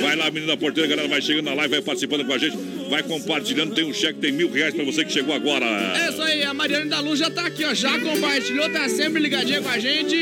Vai 0.00 0.16
lá, 0.16 0.30
menina 0.30 0.56
porteira, 0.56 0.86
a 0.86 0.90
galera 0.90 1.08
vai 1.08 1.22
chegando 1.22 1.44
na 1.44 1.54
live, 1.54 1.70
vai 1.74 1.82
participando 1.82 2.24
com 2.24 2.32
a 2.32 2.38
gente, 2.38 2.56
vai 2.90 3.02
compartilhando. 3.02 3.74
Tem 3.74 3.84
um 3.84 3.92
cheque, 3.92 4.18
tem 4.18 4.32
mil 4.32 4.50
reais 4.50 4.74
pra 4.74 4.84
você 4.84 5.04
que 5.04 5.12
chegou 5.12 5.34
agora. 5.34 5.64
É 5.66 6.10
isso 6.10 6.22
aí, 6.22 6.42
a 6.42 6.52
Mariane 6.52 6.88
da 6.90 7.00
Luz 7.00 7.18
já 7.20 7.30
tá 7.30 7.46
aqui, 7.46 7.64
ó. 7.64 7.74
Já 7.74 7.98
compartilhou, 8.00 8.68
tá 8.70 8.88
sempre 8.88 9.22
ligadinha 9.22 9.60
com 9.62 9.68
a 9.68 9.78
gente. 9.78 10.16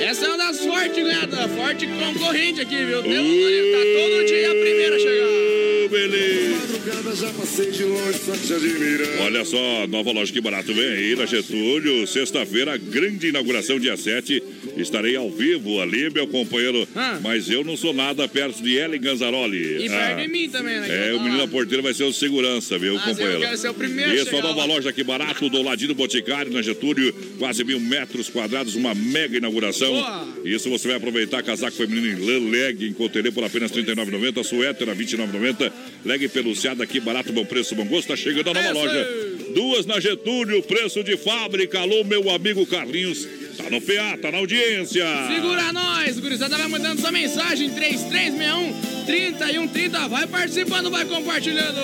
Essa 0.00 0.26
é 0.26 0.28
uma 0.28 0.38
das 0.38 0.60
fortes 0.64 1.02
ganhadas, 1.02 1.50
forte 1.52 1.86
concorrente 1.86 2.60
aqui, 2.60 2.76
viu? 2.76 3.02
Deus 3.02 3.26
tá 3.72 3.78
todo 3.98 4.26
dia 4.26 4.50
a 4.50 4.54
primeira 4.54 4.96
a 4.96 4.98
chegar. 4.98 5.47
Ô, 5.88 5.90
beleza. 5.90 6.56
Madrugada 6.60 7.16
já 7.16 7.32
passei 7.32 7.70
de 7.70 7.84
longe, 7.84 8.18
só 8.18 8.32
te 8.32 8.52
admirando. 8.52 9.22
Olha 9.22 9.44
só, 9.44 9.86
nova 9.86 10.12
loja 10.12 10.30
que 10.30 10.40
barato 10.40 10.74
vem 10.74 10.84
aí 10.84 11.16
na 11.16 11.24
Getúlio. 11.24 12.06
Sexta-feira, 12.06 12.76
grande 12.76 13.28
inauguração, 13.28 13.80
dia 13.80 13.96
7. 13.96 14.42
Estarei 14.78 15.16
ao 15.16 15.28
vivo 15.30 15.80
ali, 15.80 16.08
meu 16.10 16.26
companheiro. 16.26 16.86
Ah. 16.94 17.18
Mas 17.22 17.50
eu 17.50 17.64
não 17.64 17.76
sou 17.76 17.92
nada 17.92 18.26
perto 18.28 18.62
de 18.62 18.76
Ellen 18.76 19.00
Ganzaroli. 19.00 19.84
E 19.84 19.88
Ah. 19.88 19.90
perto 19.90 20.22
de 20.22 20.28
mim 20.28 20.48
também, 20.48 20.78
né? 20.80 20.86
É, 20.88 21.10
eu 21.10 21.16
o 21.16 21.20
menino 21.22 21.38
da 21.42 21.48
porteira 21.48 21.82
vai 21.82 21.92
ser 21.92 22.04
o 22.04 22.12
segurança, 22.12 22.78
viu, 22.78 22.94
Mas 22.94 23.02
eu 23.06 23.10
companheiro? 23.14 23.40
quero 23.40 23.56
ser 23.56 23.68
o 23.70 23.74
primeiro 23.74 24.10
a 24.10 24.14
Isso, 24.14 24.28
a 24.28 24.30
chegar 24.30 24.42
nova 24.42 24.60
lá. 24.60 24.64
loja 24.66 24.90
aqui 24.90 25.02
barato, 25.02 25.48
do 25.48 25.62
ladinho 25.62 25.88
do 25.88 25.94
Boticário, 25.94 26.52
na 26.52 26.62
Getúlio, 26.62 27.12
quase 27.38 27.64
mil 27.64 27.80
metros 27.80 28.28
quadrados, 28.28 28.74
uma 28.76 28.94
mega 28.94 29.36
inauguração. 29.36 29.92
Boa. 29.92 30.28
Isso 30.44 30.70
você 30.70 30.88
vai 30.88 30.96
aproveitar, 30.96 31.42
casaco 31.42 31.76
feminino 31.76 32.06
em 32.06 32.24
lã, 32.24 32.50
leg, 32.50 32.86
em 32.86 32.92
cotelê 32.92 33.30
por 33.32 33.42
apenas 33.44 33.70
R$ 33.72 33.82
39,90, 33.82 34.44
suéter 34.44 34.88
a 34.88 34.92
R$ 34.92 34.98
29,90, 34.98 35.72
leg 36.04 36.28
peluciado 36.28 36.82
aqui, 36.82 37.00
barato, 37.00 37.32
bom 37.32 37.44
preço, 37.44 37.74
bom 37.74 37.84
gosto, 37.84 38.08
tá 38.08 38.16
chegando 38.16 38.50
a 38.50 38.54
nova 38.54 38.66
Essa 38.66 38.74
loja. 38.74 39.08
Duas 39.54 39.86
na 39.86 39.98
Getúlio, 39.98 40.62
preço 40.62 41.02
de 41.02 41.16
fábrica, 41.16 41.80
alô, 41.80 42.04
meu 42.04 42.30
amigo 42.30 42.64
Carlinhos, 42.66 43.26
tá 43.62 43.70
no 43.70 43.80
PA, 43.80 44.18
tá 44.20 44.30
na 44.30 44.38
audiência. 44.38 45.04
Segura 45.28 45.72
nós, 45.72 46.18
gurizada 46.18 46.56
vai 46.56 46.68
mandando 46.68 47.00
sua 47.00 47.12
mensagem 47.12 47.70
3361 47.70 49.04
3130. 49.04 50.08
Vai 50.08 50.26
participando, 50.26 50.90
vai 50.90 51.04
compartilhando. 51.04 51.80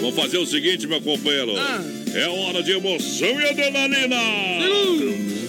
Vamos 0.00 0.16
fazer 0.16 0.38
o 0.38 0.46
seguinte, 0.46 0.86
meu 0.86 1.00
companheiro. 1.00 1.54
Ah. 1.56 1.84
É 2.14 2.26
hora 2.26 2.62
de 2.62 2.72
emoção 2.72 3.40
e 3.40 3.48
adrenalina. 3.48 4.16
Muito 4.58 5.47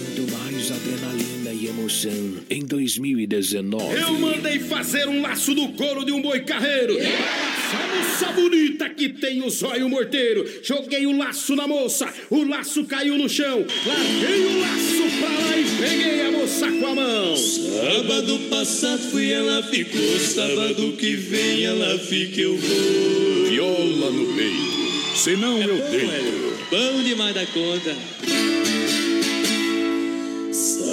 emoção. 1.90 2.36
em 2.48 2.64
2019. 2.64 4.00
Eu 4.00 4.12
mandei 4.18 4.58
fazer 4.60 5.08
um 5.08 5.20
laço 5.20 5.54
do 5.54 5.68
couro 5.70 6.04
de 6.04 6.12
um 6.12 6.22
boi 6.22 6.40
carreiro. 6.40 6.96
Pra 6.96 7.96
moça 7.96 8.32
bonita 8.32 8.88
que 8.90 9.08
tem 9.08 9.42
o 9.42 9.50
zóio 9.50 9.88
morteiro. 9.88 10.48
Joguei 10.62 11.06
o 11.06 11.16
laço 11.16 11.54
na 11.56 11.66
moça, 11.66 12.12
o 12.30 12.44
laço 12.44 12.84
caiu 12.84 13.18
no 13.18 13.28
chão. 13.28 13.64
Larguei 13.86 14.40
o 14.46 14.60
laço 14.60 15.18
pra 15.18 15.28
lá 15.28 15.58
e 15.58 15.64
peguei 15.78 16.20
a 16.22 16.30
moça 16.30 16.70
com 16.70 16.86
a 16.86 16.94
mão. 16.94 17.36
Sábado 17.36 18.38
passado 18.50 19.02
fui, 19.10 19.32
ela 19.32 19.62
ficou. 19.64 20.18
Sábado 20.18 20.92
que 20.92 21.14
vem 21.16 21.64
ela 21.64 21.98
fica, 21.98 22.40
eu 22.40 22.56
vou. 22.56 23.46
Viola 23.48 24.10
no 24.10 24.34
peito. 24.34 25.16
Senão 25.16 25.60
eu 25.60 25.76
deito. 25.90 26.50
Bom 26.70 27.02
demais 27.02 27.34
da 27.34 27.44
conta. 27.46 28.79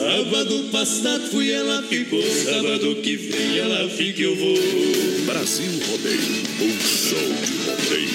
Sábado 0.08 0.64
passado 0.72 1.30
fui, 1.32 1.52
ela 1.52 1.84
ficou. 1.84 2.24
Sábado 2.24 2.96
que 3.04 3.18
vem 3.18 3.58
ela 3.58 3.90
fica, 3.90 4.22
eu 4.22 4.38
vou. 4.38 4.58
Brasil 5.26 5.70
Rodeio. 5.86 6.22
Um 6.62 6.80
show 6.80 7.20
de 7.44 7.58
rodeio. 7.66 8.10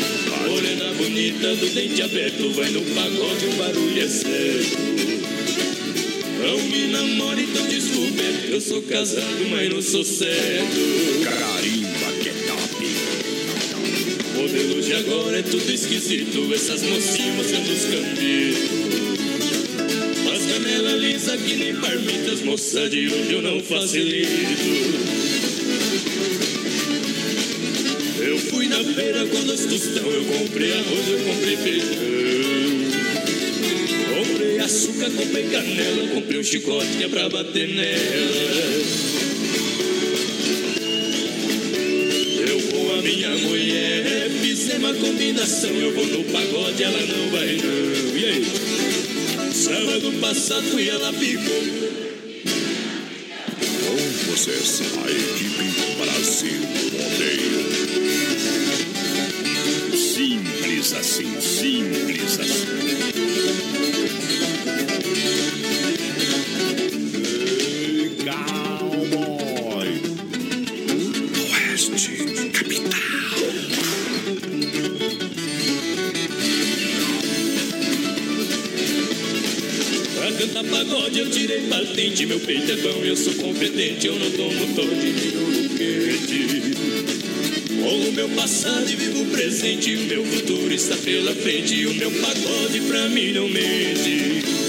Morena 0.49 0.95
bonita 0.95 1.55
do 1.55 1.67
dente 1.69 2.01
aberto, 2.01 2.49
vai 2.55 2.71
no 2.71 2.81
pagode, 2.81 3.45
o 3.45 3.53
barulho 3.59 4.03
é 4.03 4.09
certo. 4.09 4.79
Não 6.41 6.63
me 6.63 6.87
namore, 6.87 7.43
então 7.43 7.67
desculpe, 7.67 8.23
eu 8.51 8.61
sou 8.63 8.81
casado, 8.85 9.47
mas 9.51 9.69
não 9.69 9.83
sou 9.83 10.03
certo. 10.03 10.81
Carimba 11.25 12.13
que 12.23 12.29
é 12.31 12.35
top. 12.49 12.87
Modelo 14.35 14.81
de 14.81 14.95
agora 14.95 15.41
é 15.41 15.43
tudo 15.43 15.71
esquisito, 15.71 16.55
essas 16.55 16.81
mocinhas 16.85 17.37
mostrando 17.37 17.71
os 17.71 17.85
cambitos. 17.85 18.92
Lisas 20.99 21.41
que 21.41 21.57
nem 21.57 21.75
parmitas, 21.77 22.43
moça 22.43 22.89
de 22.89 23.09
hoje 23.09 23.33
eu 23.33 23.43
não 23.43 23.61
facilito. 23.63 24.31
Eu 28.21 28.39
fui 28.39 28.69
na 28.69 28.85
feira 28.85 29.27
com 29.27 29.45
dois 29.45 29.67
tostão, 29.67 30.11
eu 30.11 30.25
comprei 30.25 30.73
arroz, 30.73 31.09
eu 31.09 31.19
comprei 31.19 31.57
feijão. 31.57 31.89
Comprei 34.15 34.59
açúcar, 34.61 35.11
comprei 35.11 35.45
canela, 35.45 36.09
comprei 36.15 36.41
um 36.41 36.45
chicote 36.45 36.89
que 36.99 37.05
é 37.05 37.09
pra 37.09 37.29
bater 37.29 37.69
nela. 37.69 39.13
Minha 43.03 43.37
mulher, 43.37 44.31
fizemos 44.41 44.91
uma 44.91 44.95
combinação, 44.95 45.71
eu 45.71 45.93
vou 45.93 46.07
no 46.07 46.23
pagode, 46.25 46.83
ela 46.83 47.01
não 47.01 47.31
vai 47.31 47.57
não. 47.57 48.17
E 48.17 48.25
aí? 48.25 48.72
Sábado 49.62 50.12
passado 50.21 50.64
fui, 50.73 50.88
ela 50.88 51.12
ficou. 51.12 51.62
Com 53.78 53.97
vocês, 54.33 54.83
a 54.97 55.09
equipe 55.09 55.62
Brasil 55.99 56.62
Rodeio. 56.99 57.62
Simples 59.97 60.92
assim, 60.95 61.40
simples 61.40 62.40
assim. 62.40 62.73
Cantar 80.47 80.65
pagode 80.65 81.21
eu 81.21 81.31
tirei 81.31 81.61
patente, 81.69 82.26
meu 82.26 82.41
peito 82.41 82.73
é 82.73 82.76
bom, 82.76 83.05
eu 83.05 83.17
sou 83.17 83.33
competente, 83.35 84.09
eu 84.09 84.19
não 84.19 84.31
tomo 84.33 84.75
todo 84.75 84.91
no 84.91 85.69
quente. 85.76 86.73
Com 87.81 88.09
o 88.09 88.13
meu 88.13 88.28
passado 88.31 88.91
e 88.91 88.97
vivo 88.97 89.25
presente, 89.26 89.95
o 89.95 90.00
meu 90.00 90.25
futuro 90.25 90.73
está 90.73 90.97
pela 90.97 91.33
frente, 91.35 91.87
o 91.87 91.95
meu 91.95 92.11
pagode 92.11 92.81
pra 92.81 93.09
mim 93.09 93.33
não 93.33 93.49
mente. 93.49 94.62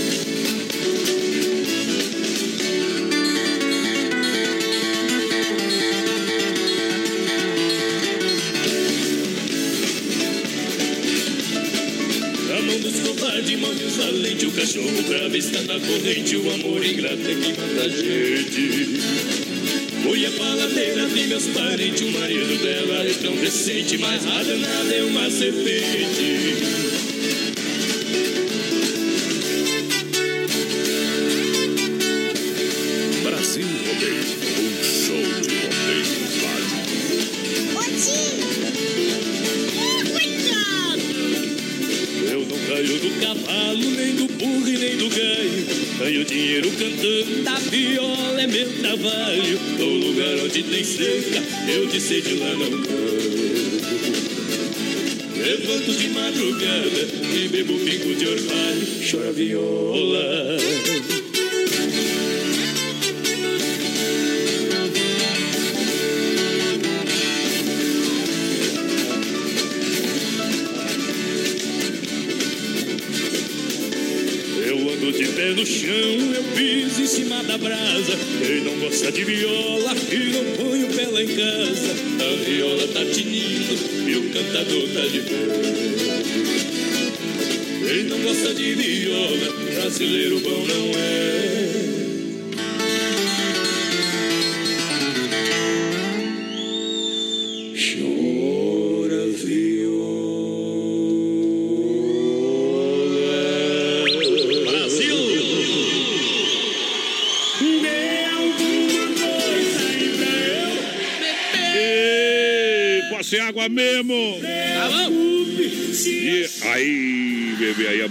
Valentes, 13.96 14.48
o 14.48 14.52
cachorro 14.52 15.04
bravo 15.08 15.36
está 15.36 15.62
na 15.62 15.80
corrente, 15.80 16.36
o 16.36 16.54
amor 16.54 16.86
ingrato 16.86 17.22
é 17.28 17.36
que 17.36 17.50
mata 17.60 17.84
a 17.84 17.90
gente. 17.90 19.00
Fui 20.04 20.26
a 20.26 20.32
faladeira 20.32 21.08
de 21.08 21.28
meus 21.28 21.48
parentes, 21.48 22.02
o 22.02 22.12
marido 22.12 22.62
dela 22.62 23.06
é 23.06 23.14
tão 23.22 23.36
decente, 23.36 23.98
mas 23.98 24.26
a 24.26 24.44
danada 24.44 24.94
é 24.94 25.04
uma 25.04 25.30
serpente. 25.30 26.83
Orvalho, 59.14 59.18
chora 59.18 59.32
viola. 59.32 59.73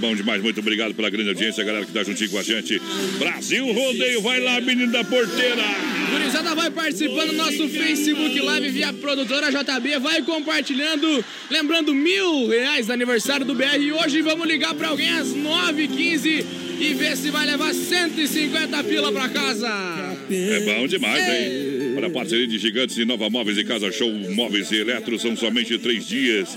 Bom 0.02 0.16
demais. 0.16 0.42
Muito 0.42 0.58
obrigado 0.58 0.92
pela 0.94 1.08
grande 1.08 1.28
audiência, 1.28 1.62
galera 1.62 1.86
que 1.86 1.92
tá 1.92 2.02
juntinho 2.02 2.28
com 2.28 2.38
a 2.38 2.42
gente. 2.42 2.82
Brasil 3.20 3.64
Rodeio, 3.72 4.20
vai 4.20 4.40
lá, 4.40 4.60
menino 4.60 4.90
da 4.90 5.04
porteira. 5.04 5.62
Gurizada 6.10 6.56
vai 6.56 6.70
participando 6.72 7.28
do 7.28 7.36
nosso 7.36 7.68
Facebook 7.68 8.40
Live 8.40 8.68
via 8.70 8.92
produtora 8.92 9.50
JB, 9.50 10.00
vai 10.00 10.20
compartilhando. 10.22 11.24
Lembrando, 11.48 11.94
mil 11.94 12.48
reais 12.48 12.88
do 12.88 12.92
aniversário 12.92 13.46
do 13.46 13.54
BR. 13.54 13.78
E 13.80 13.92
hoje 13.92 14.20
vamos 14.22 14.46
ligar 14.46 14.74
pra 14.74 14.88
alguém 14.88 15.08
às 15.10 15.28
9h15 15.28 16.44
e 16.80 16.94
ver 16.94 17.16
se 17.16 17.30
vai 17.30 17.46
levar 17.46 17.72
150 17.72 18.82
pila 18.82 19.12
pra 19.12 19.28
casa. 19.28 19.68
É 20.28 20.60
bom 20.60 20.86
demais, 20.88 21.28
hein? 21.28 21.61
Para 22.02 22.10
a 22.10 22.14
parceria 22.14 22.48
de 22.48 22.58
gigantes 22.58 22.96
de 22.96 23.04
Nova 23.04 23.30
Móveis 23.30 23.56
e 23.56 23.62
Casa 23.62 23.92
Show 23.92 24.10
Móveis 24.10 24.72
e 24.72 24.76
Eletro, 24.78 25.16
são 25.20 25.36
somente 25.36 25.78
três 25.78 26.04
dias. 26.04 26.48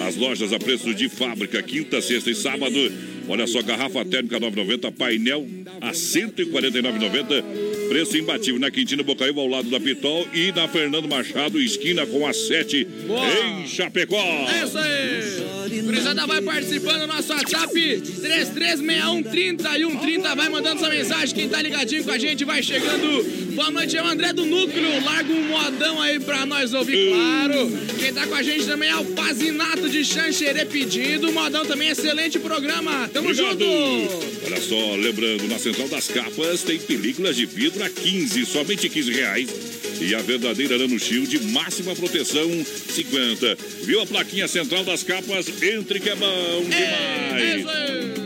As 0.00 0.14
lojas 0.14 0.52
a 0.52 0.60
preço 0.60 0.94
de 0.94 1.08
fábrica, 1.08 1.60
quinta, 1.60 2.00
sexta 2.00 2.30
e 2.30 2.36
sábado. 2.36 2.78
Olha 3.26 3.44
só, 3.48 3.60
garrafa 3.62 4.04
térmica 4.04 4.38
9,90, 4.38 4.92
painel 4.92 5.44
a 5.80 5.90
149,90. 5.90 7.42
Preço 7.88 8.16
imbatível 8.16 8.60
na 8.60 8.70
Quintino 8.70 9.02
Bocaiúva, 9.02 9.40
ao 9.40 9.48
lado 9.48 9.68
da 9.70 9.80
Pitol 9.80 10.24
e 10.32 10.52
na 10.52 10.68
Fernando 10.68 11.08
Machado, 11.08 11.60
esquina 11.60 12.06
com 12.06 12.24
a 12.24 12.32
7 12.32 12.84
Boa. 12.84 13.26
em 13.26 13.66
Chapecó. 13.66 14.16
É 14.16 14.64
isso 14.64 14.78
aí. 14.78 15.61
Gurizada 15.82 16.26
vai 16.26 16.40
participando 16.40 17.00
do 17.00 17.06
nosso 17.08 17.32
WhatsApp 17.32 17.72
336130 17.72 19.78
e 19.78 19.82
130. 19.82 20.34
Vai 20.34 20.48
mandando 20.48 20.78
sua 20.78 20.90
mensagem. 20.90 21.34
Quem 21.34 21.48
tá 21.48 21.60
ligadinho 21.60 22.04
com 22.04 22.10
a 22.10 22.18
gente 22.18 22.44
vai 22.44 22.62
chegando. 22.62 23.52
Boa 23.54 23.70
noite, 23.70 23.96
é 23.96 24.02
o 24.02 24.06
André 24.06 24.32
do 24.32 24.46
Núcleo. 24.46 25.04
Larga 25.04 25.32
um 25.32 25.48
modão 25.48 26.00
aí 26.00 26.20
pra 26.20 26.46
nós 26.46 26.72
ouvir, 26.72 27.10
claro. 27.10 27.70
Quem 27.98 28.12
tá 28.12 28.26
com 28.26 28.34
a 28.34 28.42
gente 28.42 28.64
também 28.64 28.88
é 28.88 28.96
o 28.96 29.04
Pazinato 29.06 29.88
de 29.88 30.04
Xanxerê 30.04 30.64
pedindo. 30.64 31.32
Modão 31.32 31.66
também, 31.66 31.88
excelente 31.88 32.38
programa. 32.38 33.08
Tamo 33.12 33.30
Obrigado. 33.30 33.58
junto. 33.58 34.46
Olha 34.46 34.60
só, 34.60 34.96
lembrando, 34.96 35.48
na 35.48 35.58
Central 35.58 35.88
das 35.88 36.08
Capas 36.08 36.62
tem 36.62 36.78
películas 36.78 37.36
de 37.36 37.46
vidro 37.46 37.82
a 37.84 37.90
15, 37.90 38.46
somente 38.46 38.88
15 38.88 39.12
reais. 39.12 39.50
E 40.02 40.14
a 40.14 40.18
verdadeira 40.20 40.76
Nano 40.76 40.98
Shield, 40.98 41.38
máxima 41.52 41.94
proteção, 41.94 42.48
50. 42.64 43.56
Viu 43.84 44.00
a 44.00 44.06
plaquinha 44.06 44.48
Central 44.48 44.82
das 44.82 45.04
Capas? 45.04 45.46
Entre 45.62 46.00
que 46.00 46.10
é 46.10 46.16
bom 46.16 46.64
demais. 46.64 47.66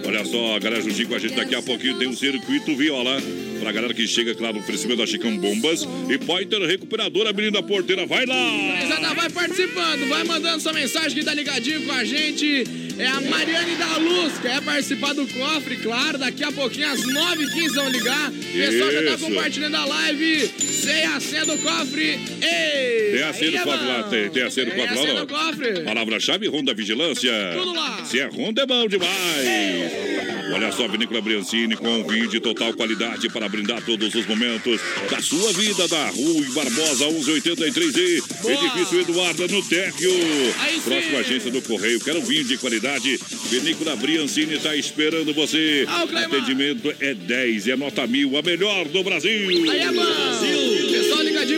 Olha 0.06 0.24
só, 0.24 0.56
a 0.56 0.58
galera 0.58 0.82
juntinho 0.82 1.08
com 1.08 1.14
a 1.14 1.18
gente 1.18 1.34
daqui 1.34 1.54
a 1.54 1.60
pouquinho 1.60 1.98
tem 1.98 2.08
um 2.08 2.16
circuito 2.16 2.74
viola. 2.74 3.20
Pra 3.60 3.72
galera 3.72 3.92
que 3.92 4.06
chega, 4.06 4.34
claro, 4.34 4.58
oferecimento 4.58 4.98
da 4.98 5.06
Chicão 5.06 5.36
Bombas 5.36 5.86
e 6.08 6.16
Pointer 6.18 6.60
Recuperadora, 6.60 7.32
Menina 7.32 7.62
Porteira. 7.62 8.06
Vai 8.06 8.24
lá! 8.24 8.50
Gurizada, 8.78 9.14
vai 9.14 9.30
participando, 9.30 10.08
vai 10.08 10.24
mandando 10.24 10.62
sua 10.62 10.72
mensagem 10.72 11.18
que 11.18 11.24
tá 11.24 11.34
ligadinho 11.34 11.84
com 11.84 11.92
a 11.92 12.04
gente. 12.04 12.85
É 12.98 13.06
a 13.06 13.20
Mariane 13.20 13.76
da 13.76 13.96
Luz, 13.98 14.38
quer 14.38 14.62
participar 14.62 15.12
do 15.14 15.26
cofre, 15.26 15.76
claro. 15.76 16.18
Daqui 16.18 16.42
a 16.44 16.50
pouquinho, 16.52 16.90
às 16.90 17.00
9h15 17.00 17.74
vão 17.74 17.88
ligar. 17.90 18.30
O 18.30 18.32
pessoal 18.32 18.90
já 18.90 19.02
tá 19.12 19.18
compartilhando 19.18 19.76
a 19.76 19.84
live. 19.84 20.48
Senha 20.48 21.44
do 21.44 21.58
cofre. 21.58 22.18
Ei! 22.40 23.12
Tem 23.12 23.22
a 23.22 23.32
senha 23.32 23.50
do 23.52 23.58
cofre 23.58 23.86
lá, 23.86 24.02
tem, 24.04 24.30
tem 24.30 24.42
a 24.42 24.50
senha 24.50 24.66
do 24.66 24.72
cofre 24.72 25.12
lá, 25.12 25.80
não? 25.80 25.84
Palavra-chave, 25.84 26.46
Ronda 26.48 26.72
Vigilância. 26.74 27.32
Tudo 27.54 27.74
lá. 27.74 28.04
Se 28.04 28.20
é 28.20 28.26
Ronda, 28.26 28.62
é 28.62 28.66
bom 28.66 28.88
demais. 28.88 30.15
Olha 30.56 30.72
só, 30.72 30.88
Vinícola 30.88 31.20
Briancini 31.20 31.76
com 31.76 32.02
vinho 32.04 32.28
de 32.28 32.40
total 32.40 32.72
qualidade 32.72 33.28
para 33.28 33.46
brindar 33.46 33.82
todos 33.82 34.14
os 34.14 34.26
momentos 34.26 34.80
da 35.10 35.20
sua 35.20 35.52
vida. 35.52 35.86
Da 35.86 36.08
Rua 36.08 36.42
Barbosa 36.54 37.10
1183 37.10 37.96
e. 37.96 38.22
Edifício 38.46 39.00
Eduardo 39.02 39.46
no 39.48 39.62
Térreo. 39.68 40.10
Próxima 40.82 41.18
agência 41.18 41.50
do 41.50 41.60
Correio. 41.60 42.00
Quero 42.00 42.22
vinho 42.22 42.44
de 42.44 42.56
qualidade. 42.56 43.20
Vinícola 43.50 43.96
Briancini 43.96 44.54
está 44.54 44.74
esperando 44.74 45.34
você. 45.34 45.86
Atendimento 46.24 46.90
é 47.00 47.12
10, 47.12 47.68
é 47.68 47.76
nota 47.76 48.06
mil, 48.06 48.38
a 48.38 48.40
melhor 48.40 48.88
do 48.88 49.04
Brasil. 49.04 49.70
Aí 49.70 49.80
é 49.80 49.92
bom! 49.92 50.00
Ligadinho 50.00 50.65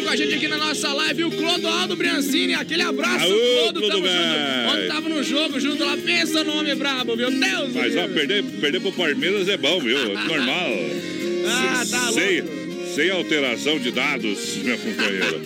com 0.08 0.12
a 0.12 0.16
gente 0.16 0.34
aqui 0.34 0.48
na 0.48 0.56
nossa 0.56 0.90
live, 0.90 1.24
o 1.24 1.30
Clodoaldo 1.30 1.94
Briancini. 1.94 2.54
Aquele 2.54 2.80
abraço, 2.80 3.26
Aô, 3.26 3.30
Clodo. 3.30 3.80
Tamo 3.80 3.92
Clodo, 3.92 3.96
junto. 3.96 4.02
véi. 4.08 4.66
Ontem 4.68 4.88
tava 4.88 5.08
no 5.10 5.22
jogo 5.22 5.60
junto 5.60 5.84
lá, 5.84 5.98
pensa 5.98 6.42
no 6.44 6.52
homem 6.56 6.74
brabo, 6.74 7.14
meu 7.14 7.30
Deus! 7.30 7.74
Mas 7.74 7.94
ó, 7.94 8.08
perder, 8.08 8.42
perder 8.42 8.80
pro 8.80 8.92
Palmeiras 8.92 9.48
é 9.48 9.58
bom, 9.58 9.78
viu? 9.80 9.98
É 9.98 10.24
normal. 10.24 10.70
Ah, 11.50 11.82
tá 11.90 12.10
louco. 12.10 12.94
sem 12.94 13.08
alteração 13.08 13.78
de 13.78 13.90
dados, 13.90 14.56
minha 14.56 14.76
companheira. 14.76 15.40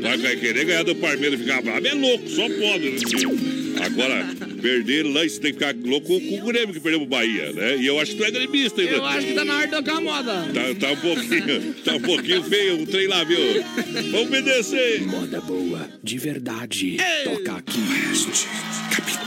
Vai, 0.00 0.16
vai 0.18 0.36
querer 0.36 0.64
ganhar 0.64 0.84
do 0.84 0.94
Palmeiras 0.94 1.40
e 1.40 1.42
ficar 1.42 1.60
bravo. 1.62 1.84
É 1.84 1.94
louco, 1.94 2.28
só 2.28 2.48
pode. 2.48 3.61
Agora, 3.80 4.28
perder 4.60 5.04
lá, 5.04 5.22
você 5.22 5.40
tem 5.40 5.52
que 5.52 5.58
ficar 5.58 5.74
louco 5.84 6.20
com 6.20 6.40
o 6.40 6.44
Grêmio 6.46 6.74
que 6.74 6.80
perdeu 6.80 7.00
pro 7.00 7.08
Bahia, 7.08 7.52
né? 7.52 7.76
E 7.78 7.86
eu 7.86 7.98
acho 7.98 8.12
que 8.12 8.18
tu 8.18 8.24
é 8.24 8.30
gremista 8.30 8.80
ainda. 8.80 8.94
Eu 8.94 9.04
acho 9.04 9.26
que 9.26 9.34
tá 9.34 9.44
na 9.44 9.56
hora 9.56 9.66
de 9.66 9.72
tocar 9.72 9.96
a 9.96 10.00
moda. 10.00 10.46
Tá, 10.52 10.74
tá 10.80 10.92
um 10.92 10.96
pouquinho, 10.96 11.74
tá 11.84 11.94
um 11.94 12.00
pouquinho 12.00 12.42
feio 12.44 12.82
o 12.82 12.86
trem 12.86 13.06
lá, 13.06 13.24
viu? 13.24 13.38
Vamos 14.10 14.28
obedecer. 14.28 15.02
Moda 15.02 15.40
boa, 15.40 15.88
de 16.02 16.18
verdade. 16.18 16.96
Toca 17.24 17.56
aqui. 17.56 17.80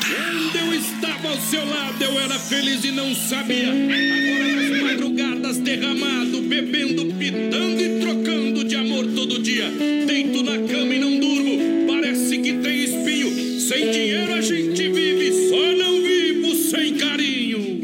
Quando 0.08 0.56
eu 0.58 0.74
estava 0.74 1.30
ao 1.30 1.42
seu 1.42 1.66
lado, 1.66 2.04
eu 2.04 2.20
era 2.20 2.38
feliz 2.40 2.84
e 2.84 2.92
não 2.92 3.14
sabia. 3.16 3.70
Agora 3.70 4.54
nas 4.54 4.82
madrugadas 4.82 5.58
derramado, 5.58 6.42
bebendo, 6.42 7.06
pitando 7.16 7.82
e 7.82 8.00
trocando 8.00 8.64
de 8.64 8.76
amor 8.76 9.06
todo 9.16 9.40
dia. 9.40 9.70
Deito 10.06 10.44
na 10.44 10.58
cama 10.68 10.94
e 10.94 11.00
não 11.00 11.20
durmo, 11.20 11.88
parece 11.88 12.38
que 12.38 12.54
tem. 12.54 12.75
Sem 13.68 13.90
dinheiro 13.90 14.32
a 14.32 14.42
gente 14.42 14.90
vive, 14.90 15.50
só 15.50 15.72
não 15.76 16.00
vivo 16.00 16.56
sem 16.56 16.94
carinho. 16.98 17.82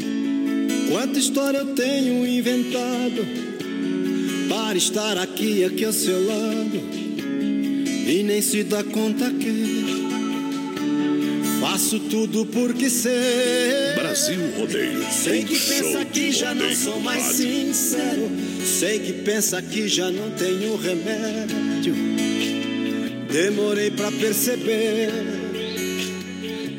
Quanta 0.88 1.18
história 1.18 1.58
eu 1.58 1.74
tenho 1.74 2.24
inventado 2.24 3.26
para 4.48 4.78
estar 4.78 5.18
aqui, 5.18 5.64
aqui 5.64 5.84
ao 5.84 5.92
seu 5.92 6.24
lado 6.24 6.80
e 8.06 8.22
nem 8.22 8.40
se 8.40 8.62
dá 8.62 8.84
conta 8.84 9.28
que 9.32 9.82
faço 11.60 11.98
tudo 11.98 12.46
porque 12.46 12.88
sei. 12.88 13.94
Brasil 13.96 14.38
Rodeio. 14.56 15.04
Sei 15.10 15.42
que 15.42 15.58
pensa 15.58 16.04
que 16.04 16.30
já 16.30 16.54
não 16.54 16.72
sou 16.76 17.00
mais 17.00 17.24
sincero. 17.24 18.30
Sei 18.64 19.00
que 19.00 19.12
pensa 19.14 19.60
que 19.60 19.88
já 19.88 20.12
não 20.12 20.30
tenho 20.30 20.76
remédio. 20.76 21.92
Demorei 23.32 23.90
pra 23.90 24.12
perceber 24.12 25.41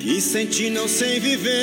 que 0.04 0.20
sem 0.20 0.46
ti 0.46 0.70
não 0.70 0.86
sei 0.86 1.18
viver. 1.18 1.54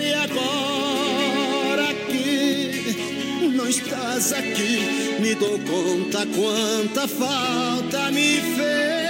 E 0.00 0.14
agora 0.14 1.92
que 2.08 3.50
não 3.52 3.68
estás 3.68 4.32
aqui, 4.32 5.18
me 5.20 5.34
dou 5.34 5.58
conta 5.58 6.24
quanta 6.26 7.08
falta 7.08 8.12
me 8.12 8.40
fez. 8.40 9.06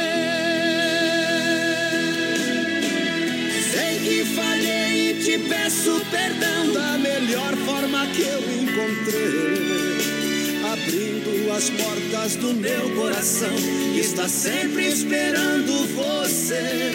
Sei 3.70 3.98
que 3.98 4.24
falhei 4.34 5.10
e 5.10 5.14
te 5.22 5.38
peço 5.46 6.00
perdão 6.10 6.72
da 6.72 6.96
melhor 6.96 7.54
forma 7.66 8.06
que 8.06 8.22
eu 8.22 8.40
encontrei. 8.62 9.85
As 11.56 11.70
portas 11.70 12.36
do 12.36 12.52
meu 12.52 12.90
coração, 12.96 13.56
que 13.94 14.00
está 14.00 14.28
sempre 14.28 14.88
esperando 14.88 15.86
você. 15.94 16.92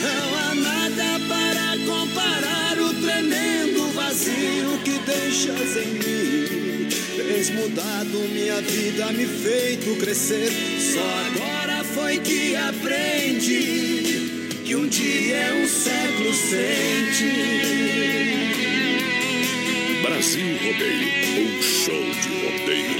Não 0.00 0.38
há 0.38 0.54
nada 0.54 1.18
para 1.28 1.76
comparar 1.84 2.78
o 2.78 2.94
tremendo 2.94 3.92
vazio 3.92 4.78
que 4.84 5.00
deixas 5.00 5.76
em 5.78 5.94
mim. 5.94 6.88
Tens 7.16 7.50
mudado 7.50 8.20
minha 8.32 8.60
vida, 8.60 9.10
me 9.10 9.26
feito 9.26 9.96
crescer. 9.98 10.52
Só 10.92 11.02
agora 11.26 11.82
foi 11.82 12.18
que 12.18 12.54
aprendi 12.54 14.38
que 14.64 14.76
um 14.76 14.86
dia 14.86 15.36
é 15.38 15.54
um 15.54 15.66
século 15.66 16.32
sem 16.32 17.10
ti. 17.18 17.64
Brasil 20.02 20.56
Rodeio. 20.58 21.24
Um 21.34 21.60
show 21.60 22.04
de 22.22 22.28
rodeio 22.28 22.93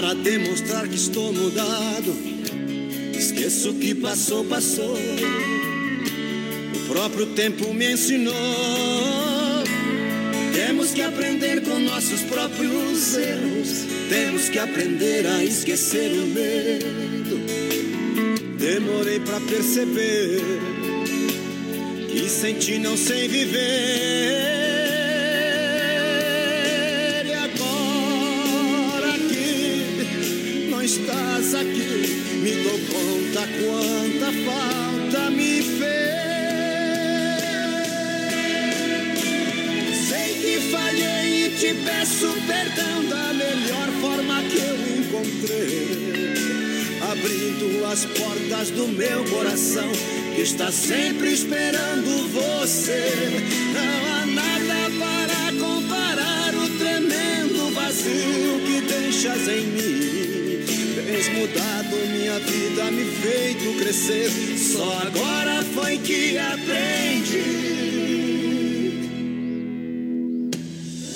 para 0.00 0.14
demonstrar 0.14 0.86
que 0.86 0.94
estou 0.94 1.32
mudado. 1.32 2.14
Esqueço 3.12 3.74
que 3.74 3.96
passou, 3.96 4.44
passou. 4.44 4.96
O 6.74 6.88
próprio 6.88 7.26
tempo 7.26 7.74
me 7.74 7.94
ensinou. 7.94 8.32
Temos 10.54 10.92
que 10.92 11.02
aprender 11.02 11.62
com 11.62 11.80
nossos 11.80 12.20
próprios 12.22 13.16
erros. 13.16 13.86
Temos 14.08 14.48
que 14.48 14.60
aprender 14.60 15.26
a 15.26 15.42
esquecer 15.42 16.12
o 16.12 16.26
medo. 16.28 17.40
Demorei 18.56 19.18
pra 19.18 19.40
perceber 19.40 20.40
que 22.08 22.28
sem 22.28 22.54
ti 22.54 22.78
não 22.78 22.96
sei 22.96 23.26
viver. 23.26 24.57
Quanta 33.46 34.32
falta 34.44 35.30
me 35.30 35.62
fez. 35.62 35.88
Sei 40.08 40.34
que 40.40 40.70
falhei 40.72 41.46
e 41.46 41.50
te 41.50 41.74
peço 41.84 42.34
perdão 42.46 43.04
da 43.08 43.32
melhor 43.34 43.88
forma 44.00 44.42
que 44.42 44.58
eu 44.58 44.76
encontrei. 44.98 46.08
Abrindo 47.10 47.86
as 47.86 48.04
portas 48.04 48.70
do 48.70 48.88
meu 48.88 49.24
coração, 49.24 49.90
que 50.34 50.42
está 50.42 50.72
sempre 50.72 51.32
esperando 51.32 52.28
você. 52.32 53.12
Não 53.72 54.14
há 54.14 54.26
nada 54.26 54.90
para 54.98 55.52
comparar 55.58 56.54
o 56.54 56.68
tremendo 56.78 57.72
vazio 57.74 58.60
que 58.66 58.80
deixas 58.80 59.48
em 59.48 59.66
mim. 59.66 59.98
Tens 61.06 61.28
mudado 61.28 61.67
minha 62.06 62.38
vida 62.38 62.90
me 62.90 63.04
feito 63.04 63.78
crescer. 63.78 64.30
Só 64.56 65.02
agora 65.06 65.62
foi 65.74 65.98
que 65.98 66.38
aprendi. 66.38 67.68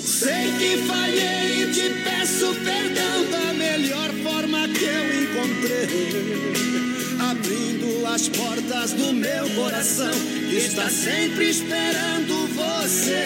Sei 0.03 0.51
que 0.57 0.77
falhei 0.87 1.63
e 1.63 1.71
te 1.73 1.89
peço 2.03 2.55
perdão 2.63 3.29
da 3.31 3.53
melhor 3.53 4.09
forma 4.23 4.67
que 4.69 4.85
eu 4.85 5.23
encontrei. 5.23 6.13
Abrindo 7.31 8.05
as 8.07 8.29
portas 8.29 8.93
do 8.93 9.13
meu 9.13 9.49
coração, 9.51 10.13
que 10.49 10.55
está 10.55 10.89
sempre 10.89 11.49
esperando 11.49 12.47
você. 12.55 13.25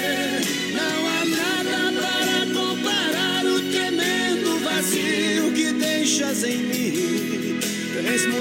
Não 0.73 1.07
há 1.07 1.25
nada 1.25 2.01
para 2.01 2.45
comparar 2.53 3.45
o 3.45 3.59
tremendo 3.71 4.59
vazio 4.63 5.51
que 5.53 5.71
deixas 5.73 6.43
em 6.43 6.57
mim. 6.57 6.76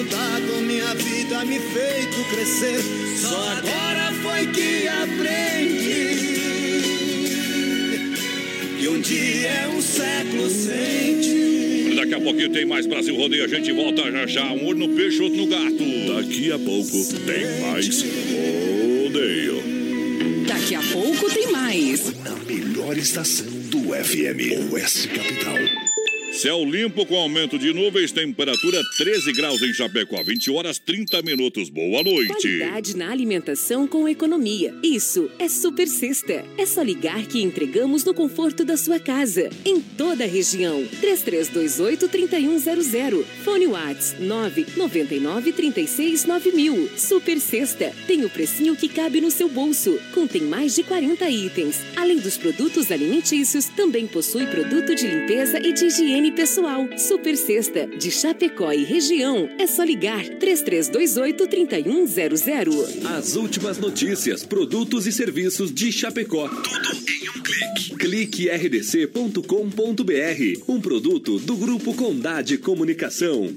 Mudado 0.06 0.62
minha 0.62 0.94
vida, 0.94 1.44
me 1.44 1.58
feito 1.58 2.30
crescer. 2.30 2.80
Só 3.16 3.48
agora 3.50 4.12
foi 4.22 4.46
que 4.52 4.86
aprendi 4.86 6.06
que 8.78 8.88
um 8.88 9.00
dia 9.00 9.48
é 9.48 9.68
um 9.68 9.82
século 9.82 10.48
sem 10.48 11.20
ti. 11.20 11.94
Daqui 11.96 12.14
a 12.14 12.20
pouquinho 12.20 12.50
tem 12.50 12.64
mais 12.64 12.86
Brasil 12.86 13.16
Rodeio. 13.16 13.44
A 13.46 13.48
gente 13.48 13.72
volta 13.72 14.12
já 14.12 14.26
já. 14.28 14.44
Um 14.52 14.66
olho 14.66 14.86
no 14.86 14.88
peixe, 14.90 15.20
outro 15.20 15.38
no 15.38 15.48
gato. 15.48 15.84
Daqui 16.14 16.52
a 16.52 16.58
pouco 16.58 17.04
tem 17.26 17.60
mais 17.62 18.02
rodeio. 19.02 19.62
Daqui 20.46 20.76
a 20.76 20.82
pouco 20.82 21.34
tem 21.34 21.50
mais. 21.50 22.12
Na 22.22 22.36
melhor 22.46 22.96
estação 22.96 23.46
do 23.48 23.92
FM, 23.92 24.70
Oeste 24.72 25.08
Capital. 25.08 25.95
Céu 26.46 26.64
limpo 26.64 27.04
com 27.04 27.16
aumento 27.16 27.58
de 27.58 27.72
nuvens, 27.72 28.12
temperatura 28.12 28.80
13 28.98 29.32
graus 29.32 29.60
em 29.62 29.74
Chapecó, 29.74 30.22
20 30.22 30.52
horas 30.52 30.78
30 30.78 31.20
minutos. 31.22 31.68
Boa 31.68 32.04
noite. 32.04 32.40
Qualidade 32.40 32.96
na 32.96 33.10
alimentação 33.10 33.88
com 33.88 34.08
economia. 34.08 34.72
Isso 34.80 35.28
é 35.40 35.48
Super 35.48 35.88
Sexta. 35.88 36.44
É 36.56 36.64
só 36.64 36.82
ligar 36.82 37.26
que 37.26 37.42
entregamos 37.42 38.04
no 38.04 38.14
conforto 38.14 38.64
da 38.64 38.76
sua 38.76 39.00
casa, 39.00 39.50
em 39.64 39.80
toda 39.80 40.22
a 40.22 40.28
região. 40.28 40.84
3328-3100. 41.02 43.24
Fone 43.42 43.66
Whats 43.66 44.14
999-369000. 44.20 46.96
Super 46.96 47.40
Sexta. 47.40 47.92
Tem 48.06 48.24
o 48.24 48.30
precinho 48.30 48.76
que 48.76 48.88
cabe 48.88 49.20
no 49.20 49.32
seu 49.32 49.48
bolso. 49.48 49.98
Contém 50.14 50.42
mais 50.42 50.76
de 50.76 50.84
40 50.84 51.28
itens. 51.28 51.80
Além 51.96 52.18
dos 52.18 52.38
produtos 52.38 52.92
alimentícios, 52.92 53.64
também 53.64 54.06
possui 54.06 54.46
produto 54.46 54.94
de 54.94 55.08
limpeza 55.08 55.58
e 55.58 55.72
de 55.72 55.86
higiene 55.86 56.35
pessoal. 56.36 56.86
Super 56.98 57.34
Sexta. 57.36 57.86
De 57.86 58.10
Chapecó 58.10 58.70
e 58.70 58.84
região. 58.84 59.48
É 59.58 59.66
só 59.66 59.82
ligar 59.82 60.22
3328-3100. 60.22 63.06
As 63.06 63.34
últimas 63.34 63.78
notícias, 63.78 64.44
produtos 64.44 65.06
e 65.06 65.12
serviços 65.12 65.72
de 65.72 65.90
Chapecó. 65.90 66.46
Tudo 66.48 66.94
em 67.08 67.30
um 67.30 67.42
clique. 67.42 67.96
Clique 67.96 68.50
rdc.com.br. 68.50 69.40
Um 70.68 70.78
produto 70.80 71.38
do 71.38 71.56
Grupo 71.56 71.94
Condade 71.94 72.58
Comunicação. 72.58 73.56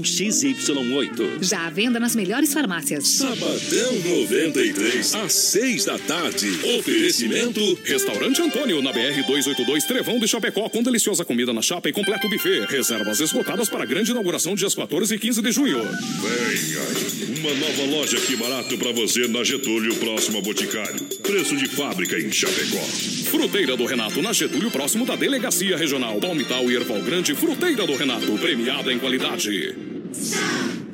XY8. 0.00 1.42
Já 1.42 1.66
à 1.66 1.70
venda 1.70 2.00
nas 2.00 2.14
melhores 2.14 2.52
farmácias. 2.52 3.08
Sabadão 3.08 3.92
93, 4.04 5.14
às 5.14 5.32
6 5.32 5.84
da 5.84 5.98
tarde. 5.98 6.48
Oferecimento 6.78 7.60
Restaurante 7.84 8.42
Antônio, 8.42 8.82
na 8.82 8.92
BR 8.92 9.22
282, 9.26 9.84
Trevão 9.84 10.18
de 10.18 10.28
Chapecó, 10.28 10.68
com 10.68 10.82
deliciosa 10.82 11.24
comida 11.24 11.52
na 11.52 11.62
chapa 11.62 11.88
e 11.88 11.92
completo 11.92 12.28
buffet. 12.28 12.66
Reservas 12.68 13.20
esgotadas 13.20 13.68
para 13.68 13.82
a 13.82 13.86
grande 13.86 14.10
inauguração 14.10 14.54
dias 14.54 14.74
14 14.74 15.14
e 15.14 15.18
15 15.18 15.42
de 15.42 15.52
junho. 15.52 15.78
Venha, 15.78 17.38
uma 17.40 17.54
nova 17.54 17.96
loja 17.96 18.18
aqui 18.18 18.36
barato 18.36 18.76
pra 18.76 18.92
você 18.92 19.26
na 19.28 19.44
Getúlio, 19.44 19.94
próximo 19.96 20.38
a 20.38 20.40
Boticário. 20.40 21.00
Preço 21.22 21.56
de 21.56 21.68
fábrica 21.68 22.18
em 22.18 22.30
Chapecó. 22.30 22.82
Fruteira 23.30 23.76
do 23.76 23.86
Renato, 23.86 24.20
na 24.22 24.32
Getúlio, 24.32 24.70
próximo 24.70 25.06
da 25.06 25.16
Delegacia 25.16 25.76
Regional. 25.76 26.18
Palmital 26.20 26.70
e 26.70 26.74
Erval 26.74 27.00
Grande, 27.02 27.34
Fruteira 27.34 27.86
do 27.86 27.94
Renato, 27.94 28.32
premiada 28.38 28.92
em 28.92 28.98
qualidade. 28.98 29.87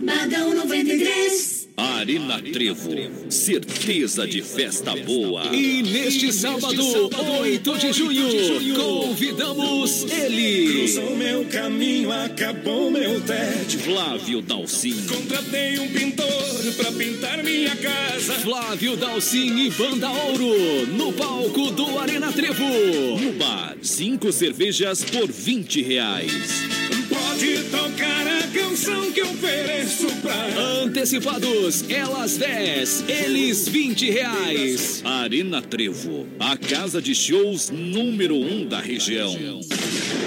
Badão 0.00 0.54
93. 0.54 1.64
Arena 1.76 2.40
Trevo, 2.40 2.94
certeza 3.30 4.26
de 4.26 4.42
festa 4.42 4.94
boa. 4.96 5.46
E 5.52 5.82
neste 5.82 6.32
sábado, 6.32 7.10
8 7.40 7.78
de 7.78 7.92
junho, 7.92 8.74
convidamos 8.76 10.04
ele. 10.10 10.72
Cruzou 10.72 11.16
meu 11.16 11.44
caminho, 11.46 12.12
acabou 12.12 12.90
meu 12.90 13.20
tédio. 13.22 13.80
Flávio 13.80 14.40
Dalcin. 14.40 14.94
Contratei 15.08 15.78
um 15.80 15.88
pintor 15.88 16.72
pra 16.76 16.92
pintar 16.92 17.42
minha 17.42 17.74
casa. 17.74 18.34
Flávio 18.34 18.96
Dalcin 18.96 19.66
e 19.66 19.70
Banda 19.70 20.10
Ouro, 20.10 20.86
no 20.88 21.12
palco 21.12 21.70
do 21.72 21.98
Arena 21.98 22.30
Trevo. 22.30 23.18
No 23.18 23.32
bar, 23.32 23.76
cinco 23.82 24.30
cervejas 24.30 25.02
por 25.02 25.30
20 25.30 25.82
reais. 25.82 26.32
Pode 27.08 27.58
tocar 27.70 27.83
a 28.02 28.48
canção 28.48 29.12
que 29.12 29.20
eu 29.20 29.30
ofereço 29.30 30.06
pra 30.22 30.44
Antecipados, 30.82 31.84
elas 31.88 32.36
10, 32.36 33.04
eles 33.08 33.68
20 33.68 34.10
reais. 34.10 35.02
Arena 35.04 35.62
Trevo, 35.62 36.26
a 36.38 36.56
casa 36.56 37.00
de 37.00 37.14
shows 37.14 37.70
número 37.70 38.36
um 38.36 38.66
da 38.66 38.80
região. 38.80 39.60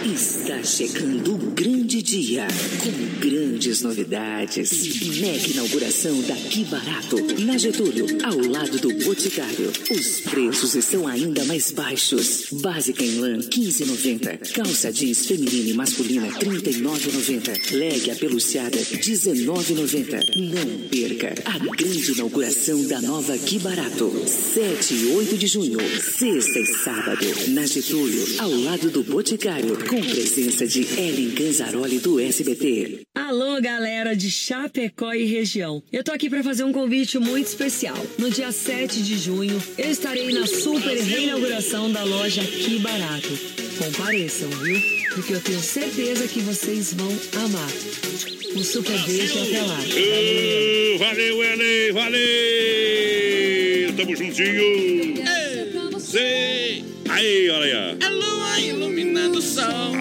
Está 0.06 0.64
chegando 0.64 1.34
o 1.36 1.52
grande 1.52 2.02
dia, 2.02 2.48
com 2.82 3.20
grandes 3.20 3.82
novidades. 3.82 5.06
Mega 5.20 5.48
inauguração 5.50 6.22
daqui 6.22 6.64
barato, 6.64 7.18
na 7.44 7.58
Getúlio, 7.58 8.06
ao 8.24 8.38
lado 8.38 8.80
do 8.80 8.94
Boticário. 9.04 9.72
Os 9.92 10.22
preços 10.22 10.76
estão 10.76 11.08
ainda 11.08 11.44
mais 11.46 11.72
baixos. 11.72 12.48
Básica 12.54 13.04
em 13.04 13.20
lã, 13.20 13.40
15,90. 13.40 14.54
Calça 14.54 14.94
jeans 14.94 15.26
feminina 15.26 15.72
e 15.72 15.74
masculina, 15.74 16.28
39,90. 16.40 17.57
Leg 17.72 18.12
apeluciada, 18.12 18.78
19,90. 18.78 20.36
Não 20.36 20.88
perca 20.90 21.34
a 21.46 21.58
grande 21.76 22.12
inauguração 22.12 22.84
da 22.86 23.02
nova 23.02 23.34
Aqui 23.34 23.60
Barato. 23.60 24.12
7 24.28 24.94
e 24.94 25.06
8 25.08 25.38
de 25.38 25.48
junho, 25.48 25.80
sexta 26.02 26.60
e 26.60 26.66
sábado, 26.66 27.26
na 27.50 27.66
Getúlio, 27.66 28.24
ao 28.40 28.52
lado 28.52 28.90
do 28.90 29.04
Boticário, 29.04 29.78
com 29.88 30.02
presença 30.02 30.66
de 30.66 30.82
Ellen 30.98 31.30
Ganzaroli 31.32 32.00
do 32.00 32.20
SBT. 32.20 33.02
Alô, 33.16 33.60
galera 33.62 34.16
de 34.16 34.32
Chapecó 34.32 35.14
e 35.14 35.26
região. 35.26 35.84
Eu 35.92 36.04
tô 36.04 36.12
aqui 36.12 36.30
para 36.30 36.44
fazer 36.44 36.64
um 36.64 36.72
convite 36.72 37.20
muito 37.20 37.48
especial. 37.48 37.98
No 38.18 38.30
dia 38.30 38.52
7 38.52 39.02
de 39.02 39.18
junho, 39.18 39.62
eu 39.78 39.90
estarei 39.92 40.32
na 40.32 40.46
super 40.48 40.98
reinauguração 40.98 41.92
da 41.92 42.04
loja 42.04 42.42
Aqui 42.42 42.80
Barato. 42.80 43.30
Compareçam, 43.78 44.50
viu? 44.50 44.97
Porque 45.18 45.34
eu 45.34 45.42
tenho 45.42 45.60
certeza 45.60 46.28
que 46.28 46.42
vocês 46.42 46.94
vão 46.94 47.10
amar. 47.44 47.68
Um 48.56 48.64
super 48.64 49.00
beijo 49.00 49.34
e 49.36 49.56
até 49.56 49.62
lá. 49.64 49.80
Valeu, 51.00 51.44
Ellen, 51.44 51.92
valeu! 51.92 52.22
Tamo 53.98 54.16
juntinho! 54.16 55.16
Sei! 56.00 56.86
Aí, 57.10 57.50
olha 57.50 57.66
aí! 57.66 57.98
É 58.00 58.10
lua 58.10 58.60
iluminando 58.60 59.40
o 59.40 59.42
sol. 59.42 59.96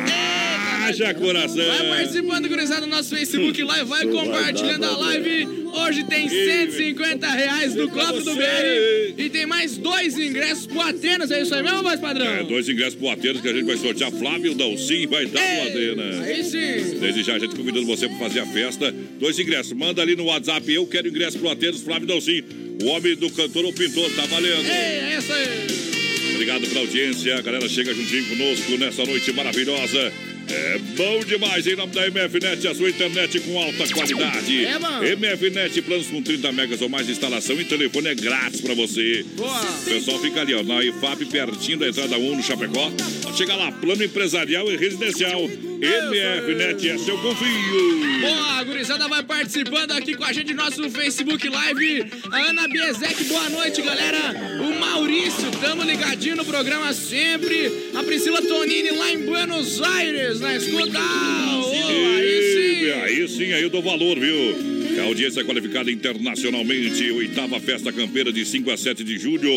Haja 0.86 1.12
coração! 1.14 1.66
Vai 1.66 1.88
participando, 1.88 2.48
gurizada, 2.48 2.82
do 2.82 2.86
nosso 2.86 3.10
Facebook 3.10 3.60
Live, 3.60 3.88
vai 3.88 4.06
compartilhando 4.06 4.84
a 4.84 4.96
live. 4.96 5.66
Hoje 5.74 6.04
tem 6.04 6.28
150 6.28 7.28
reais 7.28 7.74
do 7.74 7.88
Copo 7.88 8.22
do 8.22 8.36
BR 8.36 9.14
e 9.18 9.28
tem 9.28 9.46
mais 9.46 9.76
dois 9.76 10.16
ingressos 10.16 10.68
pro 10.68 10.80
Atenas. 10.80 11.32
É 11.32 11.42
isso 11.42 11.52
aí 11.56 11.62
mesmo, 11.64 11.82
voz 11.82 11.98
padrão? 11.98 12.24
É, 12.24 12.44
dois 12.44 12.68
ingressos 12.68 12.94
pro 12.94 13.10
Atenas 13.10 13.42
que 13.42 13.48
a 13.48 13.52
gente 13.52 13.64
vai 13.64 13.76
sortear. 13.76 14.12
Flávio 14.12 14.54
Dalcin 14.54 15.08
vai 15.08 15.24
estar 15.24 15.40
no 15.40 15.62
Atenas. 15.62 16.20
Aí 16.20 16.44
sim. 16.44 16.98
Desde 17.00 17.24
já 17.24 17.34
a 17.34 17.38
gente 17.40 17.56
convidando 17.56 17.84
você 17.84 18.08
para 18.08 18.18
fazer 18.18 18.40
a 18.40 18.46
festa. 18.46 18.94
Dois 19.18 19.36
ingressos. 19.40 19.72
Manda 19.72 20.02
ali 20.02 20.14
no 20.14 20.26
WhatsApp. 20.26 20.72
Eu 20.72 20.86
quero 20.86 21.08
ingresso 21.08 21.36
pro 21.40 21.50
Atenas, 21.50 21.80
Flávio 21.80 22.06
Dalcin. 22.06 22.44
O 22.80 22.86
homem 22.86 23.16
do 23.16 23.28
cantor 23.30 23.64
ou 23.64 23.72
pintor, 23.72 24.08
tá 24.12 24.24
valendo. 24.26 24.64
Ei, 24.64 25.14
é 25.14 25.18
isso 25.18 25.32
aí. 25.32 26.32
Obrigado 26.32 26.66
pela 26.68 26.80
audiência. 26.80 27.36
A 27.36 27.42
galera 27.42 27.68
chega 27.68 27.92
juntinho 27.92 28.24
conosco 28.26 28.76
nessa 28.78 29.04
noite 29.04 29.32
maravilhosa. 29.32 30.12
É 30.48 30.78
bom 30.96 31.20
demais, 31.24 31.66
em 31.66 31.74
nome 31.76 31.92
da 31.92 32.08
MFNet, 32.08 32.68
a 32.68 32.74
sua 32.74 32.88
internet 32.88 33.40
com 33.40 33.58
alta 33.58 33.86
qualidade. 33.92 34.64
É, 34.64 34.78
mano. 34.78 35.02
MFNet, 35.02 35.82
planos 35.82 36.06
com 36.06 36.22
30 36.22 36.52
megas 36.52 36.80
ou 36.80 36.88
mais 36.88 37.06
de 37.06 37.12
instalação 37.12 37.60
e 37.60 37.64
telefone 37.64 38.08
é 38.08 38.14
grátis 38.14 38.60
pra 38.60 38.74
você. 38.74 39.24
Boa. 39.34 39.60
O 39.60 39.84
pessoal 39.84 40.20
fica 40.20 40.40
ali, 40.40 40.54
ó, 40.54 40.62
na 40.62 40.84
IFAP, 40.84 41.26
pertinho 41.26 41.78
da 41.78 41.88
entrada 41.88 42.16
1 42.16 42.36
no 42.36 42.42
Chapecó. 42.42 42.92
Chega 43.36 43.54
lá, 43.54 43.72
plano 43.72 44.02
empresarial 44.02 44.70
e 44.70 44.76
residencial. 44.76 45.48
MFNet 45.78 46.88
é 46.88 46.98
seu 46.98 47.18
confio. 47.18 48.20
Boa, 48.20 48.58
a 48.58 48.64
gurizada 48.64 49.06
vai 49.08 49.22
participando 49.22 49.92
aqui 49.92 50.14
com 50.14 50.24
a 50.24 50.32
gente 50.32 50.54
no 50.54 50.64
nosso 50.64 50.88
Facebook 50.90 51.48
Live. 51.48 52.06
A 52.32 52.36
Ana 52.50 52.66
Biezek, 52.66 53.24
boa 53.24 53.48
noite, 53.50 53.82
galera. 53.82 54.18
O 54.62 54.80
Maurício, 54.80 55.50
tamo 55.60 55.82
ligadinho 55.82 56.36
no 56.36 56.44
programa 56.44 56.92
sempre. 56.94 57.90
A 57.94 58.02
Priscila 58.02 58.40
Tonini 58.40 58.90
lá 58.90 59.10
em 59.10 59.26
Buenos 59.26 59.82
Aires, 59.82 60.40
na 60.40 60.56
escuta. 60.56 60.98
Oh, 60.98 62.16
aí 62.16 62.42
sim. 62.54 62.90
Aí 63.02 63.28
sim, 63.28 63.52
aí 63.52 63.62
eu 63.62 63.70
dou 63.70 63.82
valor, 63.82 64.18
viu? 64.18 64.75
A 64.98 65.02
audiência 65.04 65.44
qualificada 65.44 65.90
internacionalmente, 65.90 67.10
oitava 67.10 67.60
festa 67.60 67.92
campeira 67.92 68.32
de 68.32 68.44
5 68.44 68.70
a 68.70 68.76
7 68.76 69.04
de 69.04 69.18
julho. 69.18 69.50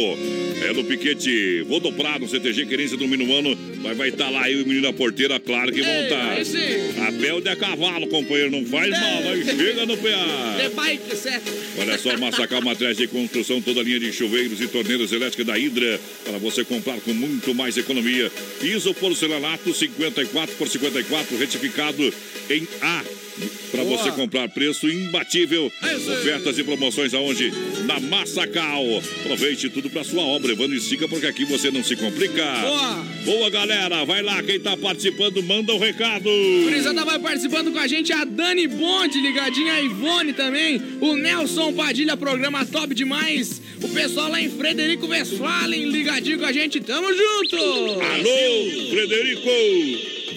É 0.61 0.73
no 0.73 0.83
Piquete 0.83 1.63
Vodoprado, 1.63 2.27
CTG 2.27 2.65
Querência 2.65 2.97
do 2.97 3.07
Minuano. 3.07 3.57
Vai 3.81 3.95
vai 3.95 4.09
estar 4.09 4.29
lá 4.29 4.49
eu 4.49 4.59
e 4.59 4.63
o 4.63 4.67
menino 4.67 4.83
da 4.83 4.93
porteira, 4.93 5.39
claro 5.39 5.71
que 5.71 5.81
vão 5.81 6.03
estar. 6.03 6.45
sim. 6.45 7.01
A 7.01 7.11
pé 7.11 7.41
de 7.41 7.49
a 7.49 7.55
cavalo, 7.55 8.07
companheiro, 8.07 8.51
não 8.51 8.65
faz 8.65 8.89
mal, 8.89 9.23
aí 9.31 9.43
chega 9.43 9.85
no 9.85 9.97
PA. 9.97 10.57
The 10.57 10.69
bike, 10.69 11.15
certo? 11.15 11.51
Olha 11.79 11.97
só, 11.97 12.17
Massacal 12.17 12.61
Materiais 12.61 12.97
de 12.97 13.07
Construção, 13.07 13.61
toda 13.61 13.79
a 13.79 13.83
linha 13.83 13.99
de 13.99 14.11
chuveiros 14.11 14.59
e 14.59 14.67
torneiras 14.67 15.11
elétricas 15.11 15.45
da 15.45 15.57
Hidra, 15.57 15.99
para 16.25 16.37
você 16.37 16.63
comprar 16.63 16.99
com 16.99 17.13
muito 17.13 17.55
mais 17.55 17.77
economia. 17.77 18.31
Piso 18.59 18.93
porcelanato 18.93 19.73
54 19.73 20.55
por 20.55 20.67
54, 20.67 21.37
retificado 21.37 22.13
em 22.49 22.67
A. 22.81 23.28
Para 23.71 23.83
você 23.83 24.11
comprar 24.11 24.49
preço 24.49 24.89
imbatível. 24.89 25.71
aí. 25.81 25.95
Ofertas 25.95 26.57
e 26.57 26.63
promoções 26.63 27.13
aonde? 27.13 27.51
Na 27.85 27.99
Massacal. 27.99 28.83
Aproveite 29.21 29.69
tudo 29.69 29.89
para 29.89 30.03
sua 30.03 30.23
obra, 30.23 30.51
Evandro 30.51 30.75
e 30.75 30.81
siga, 30.81 31.07
porque 31.07 31.27
aqui 31.27 31.45
você 31.45 31.71
não 31.71 31.83
se 31.83 31.95
complica. 31.95 32.43
Boa. 32.61 33.05
Boa, 33.25 33.49
galera. 33.49 34.05
Vai 34.05 34.21
lá, 34.21 34.41
quem 34.41 34.59
tá 34.59 34.75
participando, 34.75 35.41
manda 35.43 35.73
um 35.73 35.79
recado. 35.79 36.29
Gurizada 36.63 37.05
vai 37.05 37.19
participando 37.19 37.71
com 37.71 37.79
a 37.79 37.87
gente, 37.87 38.11
a 38.11 38.25
Dani 38.25 38.67
Bonde 38.67 39.19
ligadinha, 39.19 39.73
a 39.73 39.81
Ivone 39.81 40.33
também, 40.33 40.81
o 40.99 41.15
Nelson 41.15 41.73
Padilha, 41.73 42.17
programa 42.17 42.65
top 42.65 42.93
demais. 42.93 43.61
O 43.81 43.89
pessoal 43.89 44.29
lá 44.29 44.41
em 44.41 44.49
Frederico 44.49 45.07
Westphalen 45.07 45.85
ligadinho 45.85 46.39
com 46.39 46.45
a 46.45 46.51
gente, 46.51 46.79
tamo 46.79 47.07
junto! 47.07 47.55
Alô, 47.55 48.89
Frederico. 48.89 49.49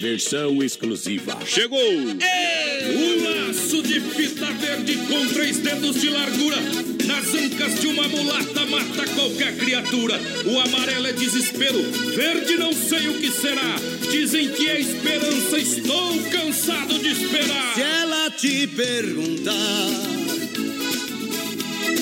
Versão 0.03 0.61
exclusiva. 0.61 1.39
Chegou. 1.45 1.79
Um 1.79 3.23
laço 3.23 3.81
de 3.81 4.01
fita 4.01 4.47
verde 4.47 4.97
com 5.07 5.27
três 5.29 5.59
dedos 5.59 6.01
de 6.01 6.09
largura. 6.09 6.57
Nas 7.05 7.33
ancas 7.33 7.79
de 7.79 7.87
uma 7.87 8.05
mulata 8.09 8.65
mata 8.65 9.07
qualquer 9.15 9.55
criatura. 9.55 10.19
O 10.43 10.59
amarelo 10.59 11.07
é 11.07 11.13
desespero, 11.13 11.81
verde 12.17 12.57
não 12.57 12.73
sei 12.73 13.07
o 13.07 13.13
que 13.13 13.31
será. 13.31 13.77
Dizem 14.11 14.49
que 14.49 14.69
é 14.69 14.81
esperança, 14.81 15.57
estou 15.57 16.21
cansado 16.23 16.99
de 16.99 17.07
esperar. 17.07 17.73
Se 17.73 17.81
ela 17.81 18.29
te 18.29 18.67
perguntar 18.67 19.87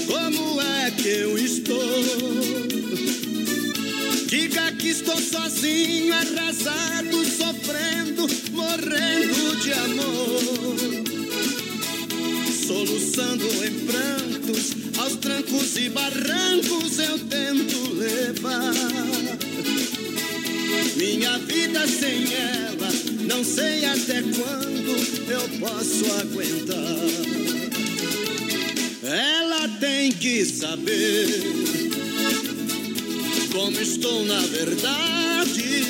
como 0.07 0.59
é 0.59 0.89
que 0.89 1.07
eu 1.07 1.37
estou, 1.37 2.80
diga 4.31 4.71
que 4.71 4.87
estou 4.87 5.17
sozinho, 5.17 6.13
arrasado, 6.13 7.25
sofrendo, 7.25 8.25
morrendo 8.53 9.57
de 9.57 9.73
amor. 9.73 10.77
Soluçando 12.65 13.45
em 13.65 13.85
prantos, 13.85 14.97
aos 14.97 15.17
trancos 15.17 15.75
e 15.75 15.89
barrancos 15.89 16.97
eu 16.97 17.19
tento 17.19 17.93
levar. 17.93 18.73
Minha 20.95 21.37
vida 21.39 21.85
sem 21.85 22.33
ela, 22.33 22.89
não 23.27 23.43
sei 23.43 23.83
até 23.83 24.21
quando 24.21 24.95
eu 25.29 25.59
posso 25.59 26.05
aguentar. 26.21 27.01
Ela 29.03 29.67
tem 29.81 30.13
que 30.13 30.45
saber 30.45 31.90
como 33.51 33.79
estou 33.79 34.25
na 34.25 34.39
verdade. 34.39 35.83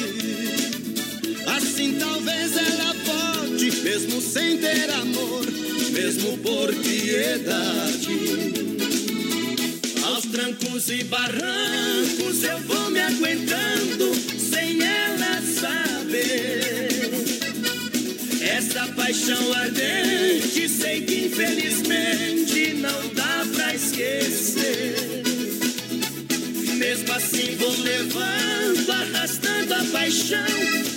Assim 1.46 1.94
talvez 2.00 2.58
ela 2.58 2.96
pode, 3.06 3.72
mesmo 3.84 4.22
sem 4.22 4.58
ter 4.58 4.90
amor, 4.90 5.46
mesmo 5.92 6.38
por 6.40 6.74
piedade. 6.76 8.20
Aos 10.04 10.26
trancos 10.26 10.90
e 10.90 11.04
barrancos 11.04 12.44
eu 12.44 12.60
vou 12.60 12.90
me 12.90 13.00
aguentando 13.00 14.14
sem 14.38 14.82
ela 14.82 15.42
saber. 15.42 16.90
Essa 18.42 18.88
paixão 18.96 19.54
ardente 19.54 20.68
sei 20.68 21.02
que 21.02 21.26
infelizmente 21.28 22.74
não 22.74 23.14
dá 23.14 23.46
pra 23.54 23.76
esquecer. 23.76 25.21
Mesmo 26.82 27.14
assim 27.14 27.56
vou 27.58 27.78
levando, 27.84 28.92
arrastando 28.92 29.72
a 29.72 29.84
paixão 29.92 30.48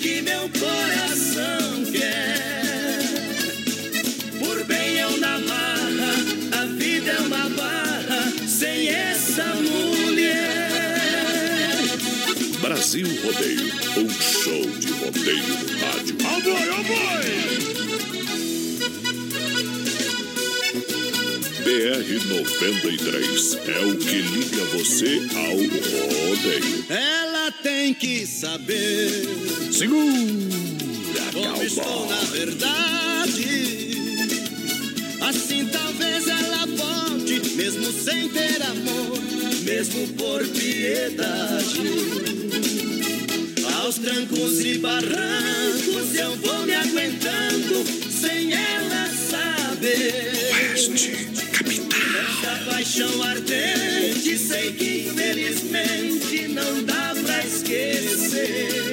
que 0.01 0.23
meu 0.23 0.49
coração 0.59 1.85
quer. 1.93 3.03
Por 4.39 4.65
bem 4.65 4.97
eu 4.97 5.15
na 5.19 5.39
marra, 5.41 6.15
a 6.63 6.65
vida 6.65 7.11
é 7.11 7.21
uma 7.21 7.51
barra 7.51 8.33
sem 8.49 8.89
essa 8.89 9.45
mulher. 9.57 10.71
Brasil 12.63 13.07
Rodeio, 13.23 13.71
um 13.99 14.09
show 14.09 14.63
de 14.81 14.91
rodeio 14.91 15.49
no 15.49 15.79
rádio. 15.81 16.17
Oh 16.25 16.41
boy! 16.83 17.84
BR-93 21.65 23.59
é 23.69 23.79
o 23.87 23.97
que 23.97 24.21
liga 24.21 24.65
você 24.67 25.23
ao 25.35 25.57
rodeio. 25.57 26.85
Ela 26.91 27.51
tem 27.63 27.95
que 27.95 28.27
saber 28.27 29.25
Segura, 29.73 30.05
como 31.33 31.63
estou 31.63 32.07
na 32.07 32.21
verdade. 32.25 33.97
Assim 35.23 35.65
talvez 35.67 36.29
ela 36.29 36.67
pode, 36.77 37.41
mesmo 37.57 37.91
sem 37.93 38.29
ter 38.29 38.63
amor, 38.63 39.19
mesmo 39.63 40.07
por 40.19 40.47
piedade. 40.47 41.81
Aos 43.81 43.97
trancos 43.97 44.61
e 44.61 44.77
barrancos 44.79 46.15
eu 46.15 46.37
vou 46.37 46.67
me 46.67 46.75
aguentando 46.75 47.85
sem 48.11 48.53
ela 48.53 49.09
saber. 49.31 50.44
Oeste, 50.87 51.11
capital. 51.51 51.99
Essa 52.21 52.71
paixão 52.71 53.23
ardente 53.23 54.37
sei 54.37 54.73
que 54.73 55.09
infelizmente 55.09 56.49
não 56.49 56.85
dá 56.85 57.15
pra 57.25 57.43
esquecer. 57.47 58.85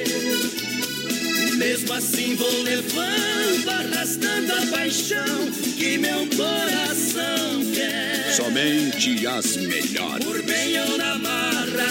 Mesmo 1.56 1.92
assim 1.92 2.34
vou 2.34 2.62
levando, 2.62 3.68
arrastando 3.68 4.52
a 4.52 4.66
paixão 4.74 5.50
que 5.76 5.98
meu 5.98 6.26
coração 6.28 7.62
quer. 7.74 8.32
Somente 8.36 9.26
as 9.26 9.56
melhores. 9.56 10.24
Por 10.24 10.42
bem 10.44 10.80
ou 10.80 10.96
na 10.96 11.18
marra, 11.18 11.88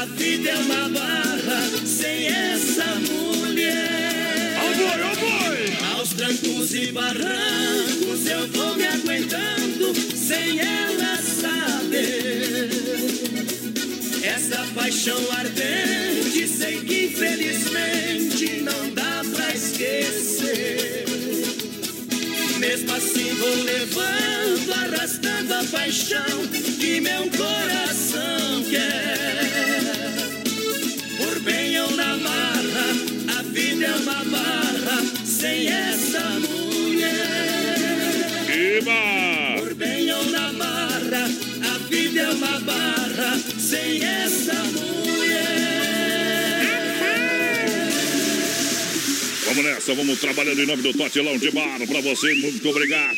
a 0.00 0.04
vida 0.06 0.50
é 0.50 0.56
uma 0.56 0.88
barra 0.88 1.86
sem 1.86 2.26
essa 2.26 2.86
mulher. 2.96 3.43
Trancos 6.16 6.72
e 6.74 6.92
barrancos 6.92 8.26
eu 8.26 8.46
vou 8.48 8.76
me 8.76 8.86
aguentando 8.86 9.92
sem 10.16 10.60
ela 10.60 11.16
saber. 11.16 12.70
Essa 14.22 14.64
paixão 14.76 15.18
ardente, 15.32 16.46
sei 16.46 16.78
que 16.80 17.06
infelizmente 17.06 18.60
não 18.62 18.90
dá 18.90 19.22
pra 19.34 19.54
esquecer. 19.54 21.04
Mesmo 22.58 22.92
assim 22.94 23.34
vou 23.34 23.62
levando, 23.64 24.72
arrastando 24.72 25.52
a 25.52 25.64
paixão 25.64 26.46
que 26.78 27.00
meu 27.00 27.28
coração 27.30 28.62
quer. 28.70 29.98
Por 31.18 31.40
bem 31.40 31.80
ou 31.80 31.90
na 31.96 32.16
marra, 32.18 33.38
a 33.38 33.42
vida 33.42 33.86
é 33.86 33.96
uma 33.96 34.24
barra 34.24 34.63
sem 35.44 35.68
essa 35.68 36.20
mulher. 36.40 37.76
Eba! 38.48 39.60
Por 39.60 39.74
bem 39.74 40.10
ou 40.10 40.24
na 40.30 40.50
marra, 40.54 41.28
a 41.70 41.78
vida 41.86 42.20
é 42.20 42.30
uma 42.30 42.60
barra 42.60 43.38
sem 43.58 44.02
essa 44.02 44.54
mulher. 44.54 45.03
Vamos 49.54 49.70
nessa, 49.70 49.94
vamos 49.94 50.18
trabalhando 50.18 50.60
em 50.60 50.66
nome 50.66 50.82
do 50.82 50.92
Tote 50.92 51.20
Lounge 51.20 51.48
Bar 51.52 51.78
pra 51.86 52.00
você, 52.00 52.34
muito 52.34 52.68
obrigado. 52.68 53.14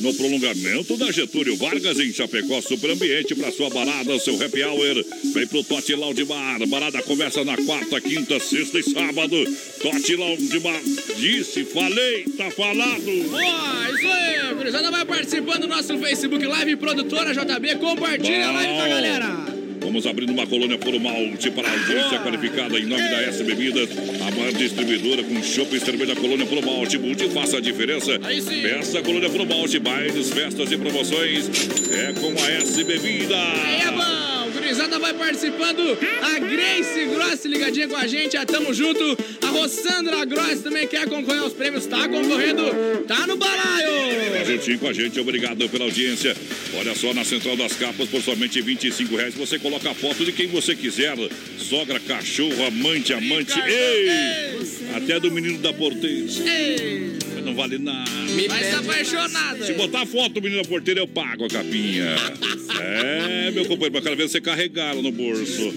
No 0.00 0.12
prolongamento 0.14 0.96
da 0.96 1.12
Getúlio 1.12 1.56
Vargas 1.56 2.00
em 2.00 2.12
Chapecó, 2.12 2.60
super 2.60 2.90
ambiente 2.90 3.36
pra 3.36 3.52
sua 3.52 3.70
balada, 3.70 4.18
seu 4.18 4.34
happy 4.34 4.64
hour. 4.64 5.04
Vem 5.32 5.46
pro 5.46 5.62
Tote 5.62 5.94
Lounge 5.94 6.24
Bar, 6.24 6.66
balada 6.66 7.00
começa 7.02 7.44
na 7.44 7.56
quarta, 7.58 8.00
quinta, 8.00 8.40
sexta 8.40 8.80
e 8.80 8.82
sábado. 8.82 9.36
Tote 9.80 10.16
Lounge 10.16 10.58
Bar, 10.58 10.82
disse, 11.20 11.64
falei, 11.66 12.24
tá 12.36 12.50
falado. 12.50 13.28
Boa, 13.30 13.90
isso 13.94 14.08
aí, 14.08 14.54
gurizada 14.56 14.90
vai 14.90 15.04
participando 15.04 15.60
do 15.60 15.68
nosso 15.68 15.96
Facebook 15.98 16.44
Live, 16.44 16.76
produtora 16.76 17.32
JB, 17.32 17.76
compartilha 17.76 18.48
a 18.48 18.50
live 18.50 18.72
com 18.72 18.80
a 18.80 18.88
galera. 18.88 19.55
Vamos 19.86 20.04
abrindo 20.04 20.32
uma 20.32 20.44
colônia 20.44 20.76
por 20.76 20.98
malte 20.98 21.48
para 21.48 21.68
a 21.68 21.70
audiência 21.70 22.18
qualificada 22.18 22.76
em 22.76 22.86
nome 22.86 23.08
da 23.08 23.22
S 23.22 23.44
Bebidas, 23.44 23.88
a 24.20 24.30
maior 24.32 24.52
distribuidora 24.52 25.22
com 25.22 25.40
chopp 25.40 25.76
e 25.76 25.78
cerveja 25.78 26.16
colônia 26.16 26.44
por 26.44 26.60
malte. 26.60 26.98
Mude 26.98 27.28
faça 27.28 27.58
a 27.58 27.60
diferença. 27.60 28.18
Peça 28.18 29.00
colônia 29.00 29.30
por 29.30 29.46
malte, 29.46 29.78
bailes, 29.78 30.30
festas 30.30 30.72
e 30.72 30.76
promoções. 30.76 31.48
É 31.92 32.12
com 32.14 32.32
a 32.32 32.50
S 32.50 32.82
Bebida. 32.82 34.35
Gurizada 34.66 34.98
vai 34.98 35.14
participando. 35.14 35.96
A 36.22 36.40
Grace 36.40 37.04
Gross 37.04 37.44
ligadinha 37.44 37.86
com 37.86 37.94
a 37.94 38.04
gente, 38.04 38.36
a 38.36 38.44
tamo 38.44 38.74
junto. 38.74 39.00
A 39.40 39.46
Rossandra 39.50 40.24
Gross 40.24 40.60
também 40.60 40.88
quer 40.88 41.08
concorrer 41.08 41.40
aos 41.40 41.52
prêmios, 41.52 41.86
tá 41.86 42.08
concorrendo, 42.08 42.64
tá 43.06 43.28
no 43.28 43.36
balaio. 43.36 44.32
Tá 44.32 44.44
juntinho 44.44 44.78
com 44.80 44.88
a 44.88 44.92
gente, 44.92 45.20
obrigado 45.20 45.68
pela 45.68 45.84
audiência. 45.84 46.36
Olha 46.80 46.96
só, 46.96 47.14
na 47.14 47.24
Central 47.24 47.56
das 47.56 47.74
Capas, 47.74 48.08
por 48.08 48.20
somente 48.20 48.60
25 48.60 49.14
reais, 49.14 49.34
você 49.36 49.56
coloca 49.56 49.88
a 49.88 49.94
foto 49.94 50.24
de 50.24 50.32
quem 50.32 50.48
você 50.48 50.74
quiser. 50.74 51.16
Sogra, 51.58 52.00
cachorro, 52.00 52.66
amante, 52.66 53.12
amante. 53.12 53.56
Ei! 53.60 54.58
Até 54.96 55.20
do 55.20 55.30
menino 55.30 55.58
da 55.58 55.72
porteira. 55.72 56.26
Ei, 56.44 57.12
Não 57.46 57.54
vale 57.54 57.78
nada. 57.78 58.10
vai 58.48 58.64
se 58.64 58.74
apaixonada. 58.74 59.64
Se 59.64 59.72
botar 59.74 60.04
foto 60.04 60.34
do 60.34 60.42
menino 60.42 60.62
da 60.62 60.68
porteira, 60.68 61.00
eu 61.00 61.06
pago 61.06 61.44
a 61.44 61.48
capinha. 61.48 62.16
É, 62.78 63.50
meu 63.52 63.64
companheiro, 63.64 64.02
quero 64.02 64.16
ver 64.16 64.28
você 64.28 64.38
carregar 64.38 64.90
ela 64.90 65.00
no 65.00 65.10
bolso. 65.10 65.72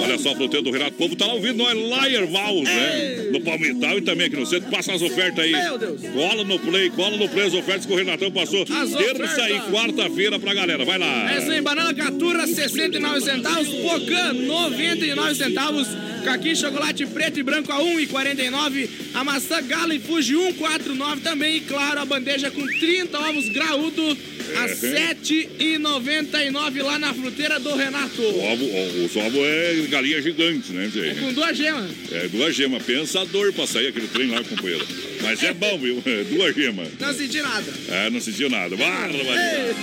Olha 0.00 0.18
só, 0.18 0.34
fruteiro 0.34 0.64
do 0.64 0.70
Renato 0.70 0.92
Povo 0.92 1.14
tá 1.14 1.26
lá 1.26 1.34
ouvindo 1.34 1.58
nós, 1.58 1.74
Liar 1.74 2.26
Vals, 2.26 2.64
né? 2.64 3.28
No 3.30 3.40
Palmital 3.40 3.98
e 3.98 4.00
também 4.00 4.26
aqui 4.28 4.36
no 4.36 4.46
centro. 4.46 4.70
Passa 4.70 4.94
as 4.94 5.02
ofertas 5.02 5.44
aí. 5.44 5.52
Meu 5.52 5.78
Deus. 5.78 6.00
Cola 6.12 6.44
no 6.44 6.58
play, 6.58 6.90
cola 6.90 7.16
no 7.16 7.28
play 7.28 7.46
as 7.46 7.54
ofertas 7.54 7.86
que 7.86 7.92
o 7.92 7.96
Renatão 7.96 8.30
passou. 8.30 8.62
As 8.62 8.92
Terça 8.92 9.50
e 9.50 9.60
quarta-feira 9.70 10.38
pra 10.38 10.54
galera. 10.54 10.84
Vai 10.84 10.98
lá. 10.98 11.34
É 11.34 11.38
isso 11.38 11.50
aí, 11.50 11.60
banana 11.60 11.92
caturra, 11.92 12.46
69 12.46 13.20
centavos, 13.20 13.68
pocã, 13.68 14.32
99 14.32 15.34
centavos, 15.34 15.88
caqui 16.24 16.56
chocolate 16.56 17.06
preto 17.06 17.38
e 17.38 17.42
branco 17.42 17.70
a 17.70 17.78
1,49, 17.78 18.88
a 19.12 19.22
maçã 19.22 19.60
gala 19.62 19.94
e 19.94 20.00
fuji 20.00 20.34
1,49 20.34 21.20
também, 21.22 21.58
e 21.58 21.60
claro, 21.60 22.00
a 22.00 22.04
bandeja 22.04 22.50
com 22.50 22.66
30 22.66 23.18
ovos 23.18 23.48
graúdo 23.50 24.16
a 24.56 24.68
7,99 24.68 26.82
lá 26.82 26.98
na 26.98 27.12
fruteira 27.12 27.60
do 27.60 27.74
Renato. 27.74 28.22
O 28.22 28.52
ovo, 28.52 28.64
o, 28.64 29.04
os 29.04 29.14
ovos 29.16 29.44
é 29.44 29.86
galinha 29.88 30.22
gigante, 30.22 30.72
né, 30.72 30.90
É 30.96 31.14
com 31.20 31.32
duas 31.32 31.56
gemas. 31.56 31.90
É 32.10 32.28
duas 32.28 32.54
gemas. 32.54 32.82
Pensa 32.82 33.20
a 33.20 33.24
dor 33.24 33.52
pra 33.52 33.66
sair 33.66 33.88
aquele 33.88 34.08
trem 34.08 34.30
lá, 34.30 34.42
companheiro. 34.44 34.86
Mas 35.22 35.42
é 35.42 35.52
bom, 35.52 35.78
viu? 35.78 36.02
É 36.06 36.24
duas 36.24 36.54
gemas. 36.54 36.88
Não 37.00 37.14
senti 37.14 37.42
nada. 37.42 37.72
É, 37.88 38.10
não 38.10 38.20
sentiu 38.20 38.50
nada. 38.50 38.76
Barbaridade. 38.76 39.74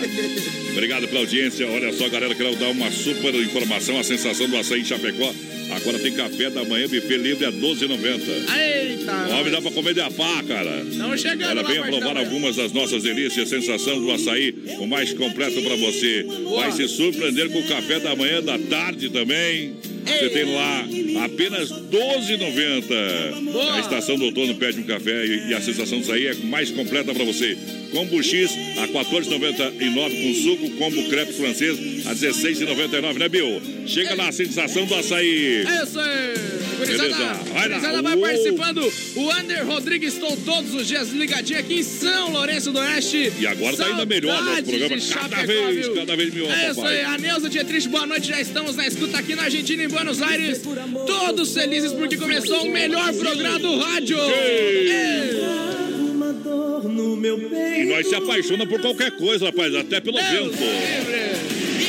Obrigado 0.72 1.08
pela 1.08 1.22
audiência. 1.22 1.68
Olha 1.68 1.92
só, 1.94 2.10
galera, 2.10 2.34
quero 2.34 2.56
dar 2.56 2.70
uma 2.70 2.90
super 2.92 3.36
informação. 3.36 4.00
A 4.00 4.04
sensação 4.04 4.48
do 4.48 4.58
açaí 4.58 4.82
em 4.82 4.86
Chapecó. 4.86 5.32
Agora 5.72 5.98
tem 6.00 6.14
café 6.14 6.50
da 6.50 6.64
manhã, 6.66 6.88
buffet 6.88 7.18
livre 7.18 7.46
a 7.46 7.52
12,90. 7.52 8.22
Eita! 8.58 9.36
Homem, 9.36 9.52
dá 9.52 9.62
pra 9.62 9.72
comer 9.72 9.94
de 9.94 10.02
a 10.02 10.12
pá, 10.12 10.44
cara. 10.48 10.84
Estamos 10.90 11.22
chegando 11.22 11.50
Olha, 11.50 11.64
venha 11.64 11.82
da 11.82 11.88
provar 11.88 12.18
algumas 12.18 12.56
das 12.56 12.72
nossas 12.72 13.04
delícias. 13.04 13.50
Sensação 13.50 14.00
do 14.00 14.12
açaí, 14.12 14.54
o 14.80 14.86
mais 14.88 15.14
completo 15.14 15.62
pra 15.62 15.76
você. 15.76 16.26
Vai 16.56 16.72
se 16.72 16.88
surpreender 16.88 17.50
com 17.50 17.60
o 17.60 17.68
café 17.68 18.00
da 18.00 18.16
manhã, 18.16 18.42
da 18.42 18.60
tarde 18.60 19.10
também. 19.10 19.76
Você 20.06 20.30
tem 20.30 20.46
lá 20.54 20.86
apenas 21.26 21.70
R$ 21.72 21.78
12,90. 21.92 23.74
A 23.76 23.80
estação 23.80 24.18
do 24.18 24.26
outono 24.26 24.56
pede 24.56 24.80
um 24.80 24.84
café 24.84 25.26
e, 25.26 25.54
a 25.54 25.62
sensação 25.62 26.00
do 26.00 26.04
açaí 26.06 26.28
é 26.28 26.34
mais 26.36 26.72
completa 26.72 27.14
pra 27.14 27.24
você. 27.24 27.58
Combo 27.92 28.22
X 28.24 28.52
a 28.78 28.86
R$ 28.86 28.94
14,99 28.94 30.24
com 30.24 30.34
suco, 30.44 30.70
combo 30.78 31.10
crepe 31.10 31.34
francês 31.34 31.78
a 32.08 32.10
R$ 32.12 32.16
16,99, 32.16 33.18
né, 33.18 33.30
Bill? 33.30 33.62
Chega 33.86 34.16
na 34.16 34.32
sensação 34.32 34.86
do 34.86 34.96
açaí. 34.96 35.66
É 35.66 35.84
isso 35.84 36.00
aí! 36.00 36.62
Gurizada, 36.82 37.04
Beleza, 37.04 37.18
vai 37.54 37.54
lá. 37.54 37.68
gurizada 37.68 38.02
vai 38.02 38.14
Uou. 38.16 38.22
participando. 38.26 38.94
O 39.18 39.32
Ander 39.32 39.66
Rodrigues 39.68 40.14
estou 40.16 40.36
todos 40.38 40.74
os 40.74 40.88
dias 40.88 41.10
ligadinho 41.10 41.60
aqui 41.60 41.76
em 41.76 41.84
São 41.84 42.32
Lourenço 42.32 42.72
do 42.72 42.80
Oeste. 42.80 43.32
E 43.40 43.46
agora 43.46 43.78
tá 43.78 43.86
ainda 43.86 44.06
melhor 44.06 44.32
nosso 44.34 44.46
Saudades 44.46 44.70
programa. 44.70 44.96
Cada 45.14 45.36
Chapecó, 45.36 45.68
vez, 45.68 45.86
viu? 45.86 45.96
cada 45.96 46.16
vez 46.16 46.34
melhor, 46.34 46.52
É 46.52 46.66
isso 46.72 46.76
papai. 46.76 46.98
aí, 46.98 47.04
a 47.06 47.18
Neuza 47.20 47.50
Dietrich, 47.50 47.88
boa 47.88 48.08
noite. 48.08 48.28
Já 48.30 48.42
estamos 48.42 48.76
na 48.76 48.88
escuta 48.88 49.18
aqui 49.20 49.36
na 49.36 49.44
Argentina, 49.44 49.84
em 49.84 49.90
Buenos 49.92 50.22
Aires. 50.22 50.62
Todos 51.06 51.54
felizes 51.54 51.92
porque 51.92 52.18
começou 52.18 52.64
o 52.64 52.72
melhor 52.72 53.14
programa 53.14 53.60
do 53.60 53.78
rádio. 53.78 54.18
E 57.78 57.86
nós 57.86 58.08
se 58.08 58.16
apaixona 58.16 58.66
por 58.66 58.82
qualquer 58.82 59.12
coisa, 59.12 59.46
rapaz, 59.46 59.76
até 59.76 60.00
pelo 60.00 60.18
vento. 60.18 60.58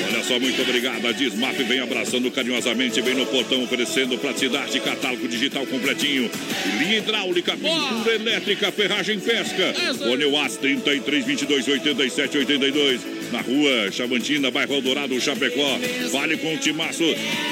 Olha 0.08 0.24
só, 0.24 0.38
muito 0.38 0.60
obrigado. 0.62 1.06
A 1.06 1.12
Dismap 1.12 1.56
vem 1.56 1.80
abraçando 1.80 2.30
carinhosamente, 2.30 3.00
vem 3.00 3.14
no 3.14 3.26
portão 3.26 3.62
oferecendo 3.62 4.18
praticidade, 4.18 4.78
catálogo 4.80 5.26
digital 5.28 5.66
completinho, 5.66 6.30
linha 6.78 6.98
hidráulica, 6.98 7.52
pintura 7.52 8.14
elétrica, 8.14 8.72
ferragem 8.72 9.18
pesca. 9.20 9.74
Fone 9.98 10.24
UAS 10.24 10.56
33 10.56 11.24
22 11.24 11.68
87 11.68 12.38
82. 12.38 13.21
Na 13.32 13.40
rua 13.40 13.90
Chavantina, 13.90 14.50
bairro 14.50 14.74
Eldorado, 14.74 15.18
Chapecó. 15.18 15.78
Fale 16.10 16.36
com 16.36 16.54
o 16.54 16.58
timaço 16.58 17.02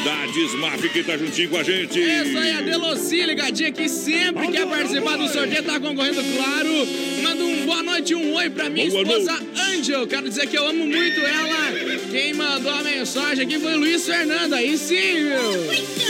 da 0.05 0.27
Dismap 0.27 0.79
que 0.93 1.03
tá 1.03 1.17
juntinho 1.17 1.49
com 1.49 1.57
a 1.57 1.63
gente. 1.63 1.99
É 1.99 2.23
isso 2.23 2.39
aí, 2.39 2.53
a 2.53 2.61
Deloci 2.61 3.25
ligadinha 3.25 3.71
aqui 3.71 3.89
sempre 3.89 4.49
quer 4.49 4.67
participar 4.67 5.17
do 5.17 5.27
sorteio, 5.29 5.63
tá 5.63 5.81
concorrendo, 5.81 6.23
claro. 6.37 6.87
Manda 7.23 7.45
um 7.45 7.65
boa 7.65 7.83
noite 7.83 8.13
e 8.13 8.15
um 8.15 8.35
oi 8.35 8.51
pra 8.51 8.69
minha 8.69 8.91
Boa 8.91 9.03
esposa 9.03 9.41
Angel. 9.71 10.07
Quero 10.07 10.29
dizer 10.29 10.47
que 10.49 10.59
eu 10.59 10.69
amo 10.69 10.85
muito 10.87 11.21
ela. 11.21 11.73
Quem 12.11 12.35
mandou 12.35 12.73
a 12.73 12.83
mensagem 12.83 13.47
aqui 13.47 13.59
foi 13.59 13.75
o 13.75 13.79
Luiz 13.79 14.05
Fernando. 14.05 14.53
Aí 14.53 14.77
sim, 14.77 15.15
viu? 15.15 16.10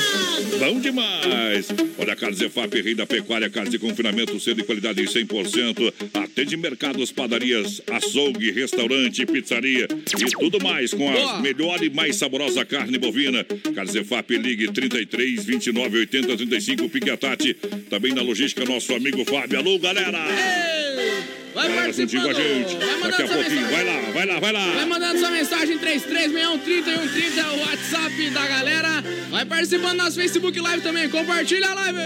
Bom 0.59 0.79
demais! 0.79 1.69
Olha, 1.99 2.15
Carnes 2.15 2.41
EFAP, 2.41 2.83
rei 2.83 2.95
da 2.95 3.07
pecuária, 3.07 3.49
carnes 3.49 3.71
de 3.71 3.79
confinamento, 3.79 4.39
selo 4.39 4.61
e 4.61 4.63
qualidade 4.63 5.03
100%. 5.03 5.93
Atende 6.15 6.57
mercados, 6.57 7.11
padarias, 7.11 7.81
açougue, 7.91 8.51
restaurante, 8.51 9.25
pizzaria 9.25 9.89
e 10.19 10.31
tudo 10.39 10.63
mais 10.63 10.93
com 10.93 11.09
a 11.11 11.41
melhor 11.41 11.83
e 11.83 11.89
mais 11.89 12.17
saborosa 12.17 12.65
carne 12.65 12.99
bovina. 12.99 13.45
Carnes 13.75 13.95
EFAP, 13.95 14.37
ligue 14.37 14.71
33 14.71 15.45
29 15.45 15.99
80 16.01 16.37
35, 16.37 16.89
Pique 16.89 17.11
a 17.11 17.17
Tati. 17.17 17.55
Também 17.89 18.13
na 18.13 18.23
logística, 18.23 18.65
nosso 18.65 18.95
amigo 18.95 19.25
Fábio. 19.25 19.59
Alô, 19.59 19.79
galera! 19.79 21.40
Vai 21.55 21.93
juntinho 21.93 22.23
com 22.23 22.31
a 22.31 22.35
participando. 22.35 22.69
gente. 22.69 22.77
Vai 22.77 22.87
mandando 22.97 23.11
Daqui 23.11 23.23
a 23.23 23.27
sua 23.27 23.37
pouquinho. 23.37 23.61
Vai 23.63 23.85
mensagem. 23.85 24.03
lá, 24.07 24.11
vai 24.13 24.27
lá, 24.27 24.41
vai 24.41 24.53
lá. 24.53 24.71
Vai 24.73 24.85
mandando 24.87 25.19
sua 25.19 25.31
mensagem 25.31 25.79
3361 25.79 26.79
e 26.79 26.83
130 26.85 27.41
é 27.41 27.45
o 27.51 27.61
WhatsApp 27.61 28.31
da 28.31 28.47
galera. 28.47 29.05
Vai 29.31 29.45
participando 29.45 29.91
do 29.99 30.05
nosso 30.05 30.17
Facebook 30.17 30.61
Live 30.61 30.83
também. 30.83 31.09
Compartilha 31.09 31.69
a 31.71 31.75
live. 31.75 31.99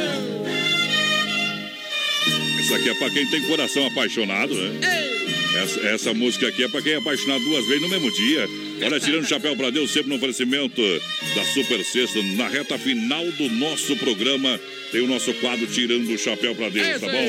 Isso 2.60 2.74
aqui 2.74 2.88
é 2.88 2.94
pra 2.94 3.10
quem 3.10 3.26
tem 3.26 3.42
coração 3.42 3.86
apaixonado, 3.86 4.54
né? 4.54 5.13
Essa, 5.62 5.80
essa 5.80 6.14
música 6.14 6.48
aqui 6.48 6.64
é 6.64 6.68
pra 6.68 6.82
quem 6.82 6.92
é 6.92 6.96
apaixonado 6.96 7.44
duas 7.44 7.64
vezes 7.66 7.82
no 7.82 7.88
mesmo 7.88 8.10
dia. 8.10 8.48
Olha, 8.82 9.00
tirando 9.00 9.22
o 9.24 9.28
chapéu 9.28 9.56
pra 9.56 9.70
Deus, 9.70 9.90
sempre 9.90 10.10
no 10.10 10.16
oferecimento 10.16 10.82
da 11.34 11.44
Super 11.44 11.84
Sexta. 11.84 12.22
Na 12.36 12.48
reta 12.48 12.76
final 12.78 13.24
do 13.32 13.48
nosso 13.50 13.96
programa, 13.96 14.60
tem 14.90 15.00
o 15.00 15.06
nosso 15.06 15.32
quadro 15.34 15.66
Tirando 15.66 16.08
o 16.12 16.18
Chapéu 16.18 16.54
pra 16.54 16.68
Deus, 16.68 16.86
É 16.86 16.98
tá 16.98 17.06
bom? 17.06 17.24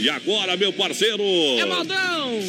E 0.00 0.08
agora, 0.08 0.56
meu 0.56 0.72
parceiro? 0.72 1.22
É 1.58 1.64
modão. 1.64 2.40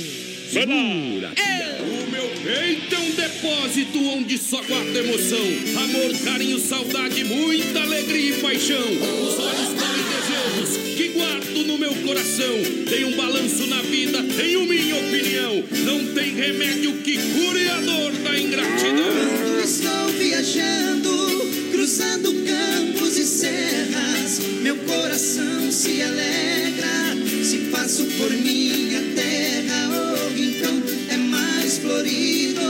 Vai 0.53 0.65
lá. 0.65 0.73
O 0.73 2.11
meu 2.11 2.29
peito 2.43 2.95
é 2.95 2.99
um 2.99 3.11
depósito 3.11 4.03
onde 4.09 4.37
só 4.37 4.61
guarda 4.61 4.99
emoção. 4.99 5.39
Amor, 5.83 6.19
carinho, 6.25 6.59
saudade, 6.59 7.23
muita 7.23 7.81
alegria 7.81 8.35
e 8.35 8.41
paixão. 8.41 8.81
Os 8.81 9.39
olhos 9.39 9.69
colhem 9.79 10.03
desejos 10.11 10.97
guardo 11.21 11.67
no 11.67 11.77
meu 11.77 11.93
coração. 12.07 12.55
Tem 12.89 13.05
um 13.05 13.15
balanço 13.15 13.67
na 13.67 13.81
vida, 13.83 14.23
tenho 14.35 14.65
minha 14.65 14.95
opinião. 14.95 15.63
Não 15.85 16.13
tem 16.13 16.33
remédio 16.33 16.93
que 17.03 17.15
cure 17.17 17.69
a 17.69 17.79
dor 17.79 18.11
da 18.23 18.39
ingratidão. 18.39 19.13
Quando 19.43 19.63
estou 19.63 20.07
viajando, 20.17 21.71
cruzando 21.71 22.33
campos 22.45 23.17
e 23.17 23.23
serras, 23.23 24.39
meu 24.63 24.75
coração 24.77 25.71
se 25.71 26.01
alegra. 26.01 27.15
Se 27.43 27.57
passo 27.71 28.03
por 28.17 28.31
minha 28.31 29.01
terra, 29.15 29.89
oh, 29.91 30.39
então 30.39 30.81
é 31.09 31.17
mais 31.17 31.77
florido. 31.77 32.61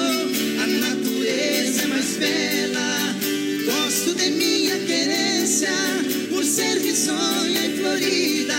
A 0.62 0.68
natureza 0.68 1.84
é 1.84 1.88
mais 1.88 2.18
bela. 2.18 3.21
Gosto 3.66 4.16
de 4.16 4.32
minha 4.32 4.78
querência, 4.80 5.70
por 6.30 6.44
ser 6.44 6.78
risonha 6.80 7.68
e 7.68 7.78
florida. 7.78 8.56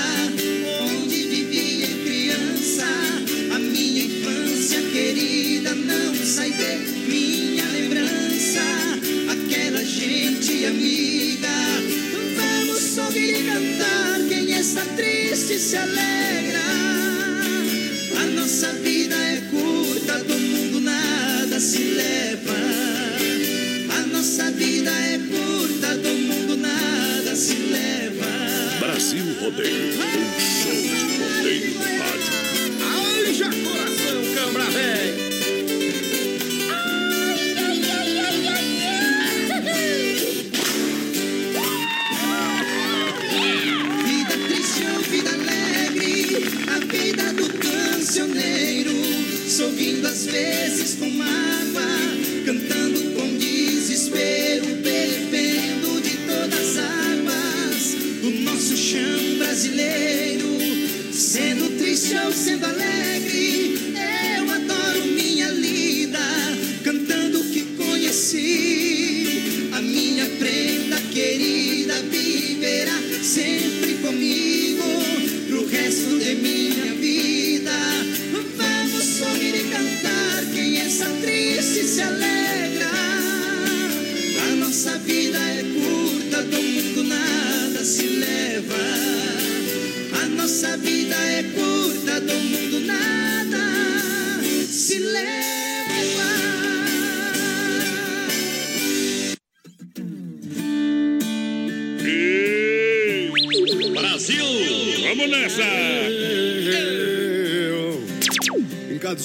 Onde 0.80 1.26
vivia 1.26 1.88
criança, 2.04 2.86
a 3.54 3.58
minha 3.58 4.04
infância 4.04 4.80
querida 4.92 5.74
não 5.74 6.14
sai 6.14 6.52
de 6.52 6.76
minha 7.10 7.64
lembrança. 7.72 8.62
Aquela 9.32 9.84
gente 9.84 10.66
amiga, 10.66 11.48
vamos 12.36 12.98
ouvir 12.98 13.40
e 13.40 13.44
cantar. 13.44 14.20
Quem 14.28 14.52
está 14.52 14.84
triste 14.96 15.58
se 15.58 15.76
alegra. 15.76 16.62
A 18.20 18.26
nossa 18.36 18.72
vida 18.74 19.16
é 19.16 19.40
Brasil 29.12 29.34
Rodeio, 29.42 29.92
um 29.92 30.40
show 30.40 30.72
de 30.72 30.88
rodeio 31.18 31.74
no 31.74 31.84
rádio. 31.98 32.32
Haja 33.28 33.50
coração, 33.62 34.18
cambra 34.34 34.64
velho. 34.70 35.01
Triste 62.42 62.66
ou 62.66 62.91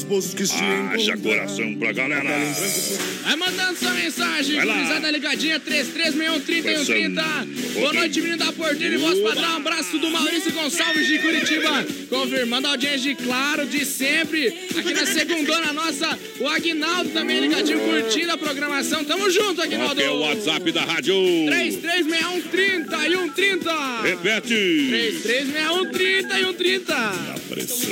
Esboço 0.08 0.36
que 0.38 0.48
se 0.48 0.56
Haja 0.56 1.18
coração 1.18 1.76
pra 1.76 1.92
galera! 1.92 2.24
Vai 3.24 3.36
mandando 3.36 3.78
sua 3.78 3.92
mensagem, 3.92 4.56
Vai 4.56 4.66
lá. 4.66 5.12
ligadinha, 5.12 5.60
3361 5.60 7.14
Boa 7.74 7.92
noite, 7.92 8.22
menino 8.22 8.38
da 8.38 8.54
Porteira 8.54 8.96
e 8.96 8.98
voz 8.98 9.20
padrão. 9.20 9.52
Um 9.52 9.58
abraço 9.58 10.00
do 10.00 10.10
Maurício 10.10 10.54
Gonçalves 10.54 11.08
de 11.08 11.20
Curitiba. 11.20 11.86
Confirmando 12.10 12.68
a 12.68 12.72
audiência 12.72 13.00
de 13.00 13.16
Claro, 13.16 13.66
de 13.66 13.84
sempre. 13.84 14.48
Aqui 14.78 14.94
na 14.94 15.06
segundona 15.06 15.74
nossa, 15.74 16.18
o 16.40 16.48
Agnaldo 16.48 17.10
também 17.10 17.42
ligadinho, 17.42 17.80
curtindo 17.82 18.32
a 18.32 18.38
programação. 18.38 19.04
Tamo 19.04 19.30
junto, 19.30 19.62
Agnaldo. 19.62 20.00
é 20.00 20.10
o 20.10 20.20
WhatsApp 20.22 20.72
da 20.72 20.86
rádio? 20.86 21.16
336130 21.48 23.08
e 23.08 23.12
130. 23.12 24.02
Repete! 24.04 24.90
336130 25.24 26.40
e 26.40 26.46
130. 26.46 26.96
Pressão! 27.50 27.90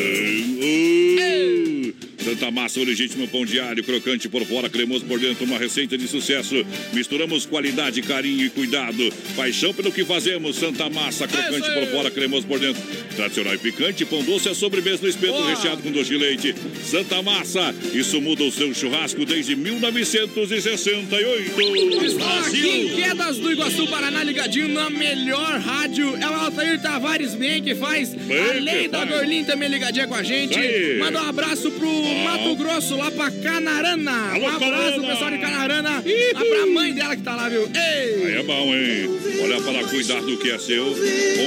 Uh! 0.61 1.84
Santa 2.26 2.49
Massa, 2.49 2.80
o 2.80 2.84
legítimo 2.84 3.28
pão 3.28 3.45
diário, 3.45 3.84
crocante 3.84 4.28
por 4.28 4.43
fora, 4.47 4.67
cremoso 4.67 5.05
por 5.05 5.19
dentro, 5.19 5.45
uma 5.45 5.59
receita 5.59 5.95
de 5.95 6.07
sucesso. 6.07 6.55
Misturamos 6.91 7.45
qualidade, 7.45 8.01
carinho 8.01 8.43
e 8.43 8.49
cuidado. 8.49 9.13
Paixão 9.36 9.71
pelo 9.71 9.91
que 9.91 10.03
fazemos. 10.03 10.55
Santa 10.55 10.89
Massa, 10.89 11.28
crocante 11.28 11.69
por 11.71 11.86
fora, 11.91 12.09
cremoso 12.09 12.47
por 12.47 12.59
dentro. 12.59 12.82
Tradicional 13.15 13.53
e 13.53 13.59
picante, 13.59 14.03
pão 14.05 14.23
doce, 14.23 14.49
a 14.49 14.55
sobremesa 14.55 15.03
no 15.03 15.07
espeto 15.07 15.34
Boa. 15.34 15.51
recheado 15.51 15.84
com 15.84 15.91
doce 15.91 16.09
de 16.09 16.17
leite. 16.17 16.55
Santa 16.84 17.21
Massa, 17.21 17.76
isso 17.93 18.19
muda 18.19 18.43
o 18.43 18.51
seu 18.51 18.73
churrasco 18.73 19.23
desde 19.23 19.55
1968. 19.55 22.05
Estou 22.05 22.28
aqui 22.39 22.67
em 22.67 22.95
Quedas 22.95 23.38
do 23.38 23.51
Iguaçu, 23.51 23.88
Paraná, 23.88 24.23
ligadinho 24.23 24.69
na 24.69 24.89
melhor 24.89 25.59
rádio. 25.59 26.15
É 26.15 26.28
o 26.28 26.34
Altair 26.34 26.82
Tavares 26.82 27.36
bem 27.36 27.61
que 27.61 27.76
faz. 27.76 28.15
Bem 28.15 28.39
a 28.39 28.53
que 28.53 28.59
lei 28.61 28.88
da 28.88 29.05
faz. 29.05 29.11
Dorlim 29.11 29.43
também 29.43 29.69
ligadinha 29.69 30.07
com 30.07 30.15
a 30.15 30.23
gente. 30.23 30.57
Manda 30.97 31.21
um 31.21 31.30
abraço 31.30 31.69
pro 31.69 32.14
Mato 32.24 32.55
Grosso, 32.55 32.95
lá 32.95 33.11
pra 33.11 33.32
Canarana. 33.32 34.34
Alô, 34.34 34.45
um 34.45 34.55
abraço 34.55 35.01
pessoal 35.01 35.32
de 35.32 35.38
Canarana. 35.38 36.03
Lá 36.34 36.45
pra 36.45 36.66
mãe 36.68 36.93
dela 36.93 37.16
que 37.16 37.22
tá 37.22 37.36
lá, 37.36 37.49
viu? 37.49 37.63
Ei! 37.63 38.26
Aí 38.26 38.36
é 38.38 38.43
bom, 38.43 38.76
hein? 38.76 39.09
Olha 39.43 39.61
para 39.61 39.84
cuidar 39.88 40.22
do 40.22 40.38
que 40.38 40.49
é 40.49 40.57
seu. 40.57 40.95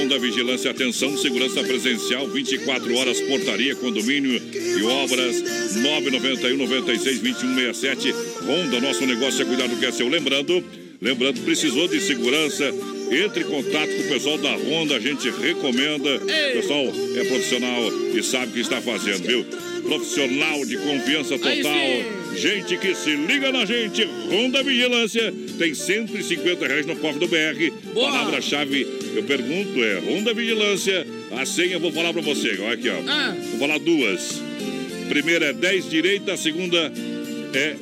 Onda 0.01 0.19
Vigilância, 0.19 0.71
atenção, 0.71 1.17
segurança 1.17 1.63
presencial, 1.63 2.27
24 2.27 2.95
horas, 2.95 3.19
portaria, 3.21 3.75
condomínio 3.75 4.41
e 4.53 4.83
obras, 4.83 5.75
991 5.75 6.57
96 6.57 7.19
2167. 7.19 8.13
Honda, 8.45 8.79
nosso 8.79 9.05
negócio 9.05 9.41
é 9.41 9.45
cuidar 9.45 9.67
do 9.67 9.75
que 9.77 9.85
é 9.85 9.91
seu. 9.91 10.07
Lembrando, 10.07 10.63
lembrando, 11.01 11.41
precisou 11.41 11.87
de 11.87 11.99
segurança, 11.99 12.73
entre 13.11 13.43
em 13.43 13.47
contato 13.47 13.89
com 13.89 14.01
o 14.01 14.07
pessoal 14.07 14.37
da 14.37 14.51
Honda, 14.55 14.95
a 14.95 14.99
gente 14.99 15.29
recomenda. 15.29 16.15
O 16.17 16.53
pessoal 16.53 16.85
é 17.15 17.23
profissional 17.23 17.91
e 18.13 18.23
sabe 18.23 18.47
o 18.47 18.53
que 18.53 18.59
está 18.59 18.81
fazendo, 18.81 19.25
viu? 19.25 19.45
Profissional 19.89 20.63
de 20.65 20.77
confiança 20.77 21.39
total. 21.39 22.35
Gente 22.35 22.77
que 22.77 22.93
se 22.93 23.15
liga 23.15 23.51
na 23.51 23.65
gente, 23.65 24.07
Honda 24.31 24.61
Vigilância, 24.61 25.33
tem 25.57 25.73
150 25.73 26.67
reais 26.67 26.85
no 26.85 26.95
cofre 26.97 27.19
do 27.19 27.27
BR. 27.27 27.73
Palavra-chave, 27.95 28.87
eu 29.15 29.23
pergunto, 29.23 29.83
é 29.83 29.99
Honda 29.99 30.31
Vigilância. 30.31 31.07
A 31.35 31.43
senha 31.43 31.73
eu 31.73 31.79
vou 31.79 31.91
falar 31.91 32.13
pra 32.13 32.21
você, 32.21 32.59
olha 32.59 32.73
aqui, 32.73 32.87
ó. 32.87 33.01
Ah. 33.07 33.35
Vou 33.51 33.59
falar 33.59 33.79
duas. 33.79 34.39
Primeira 35.09 35.47
é 35.47 35.53
10 35.53 35.89
direita, 35.89 36.33
a 36.33 36.37
segunda 36.37 36.93
é 37.55 37.75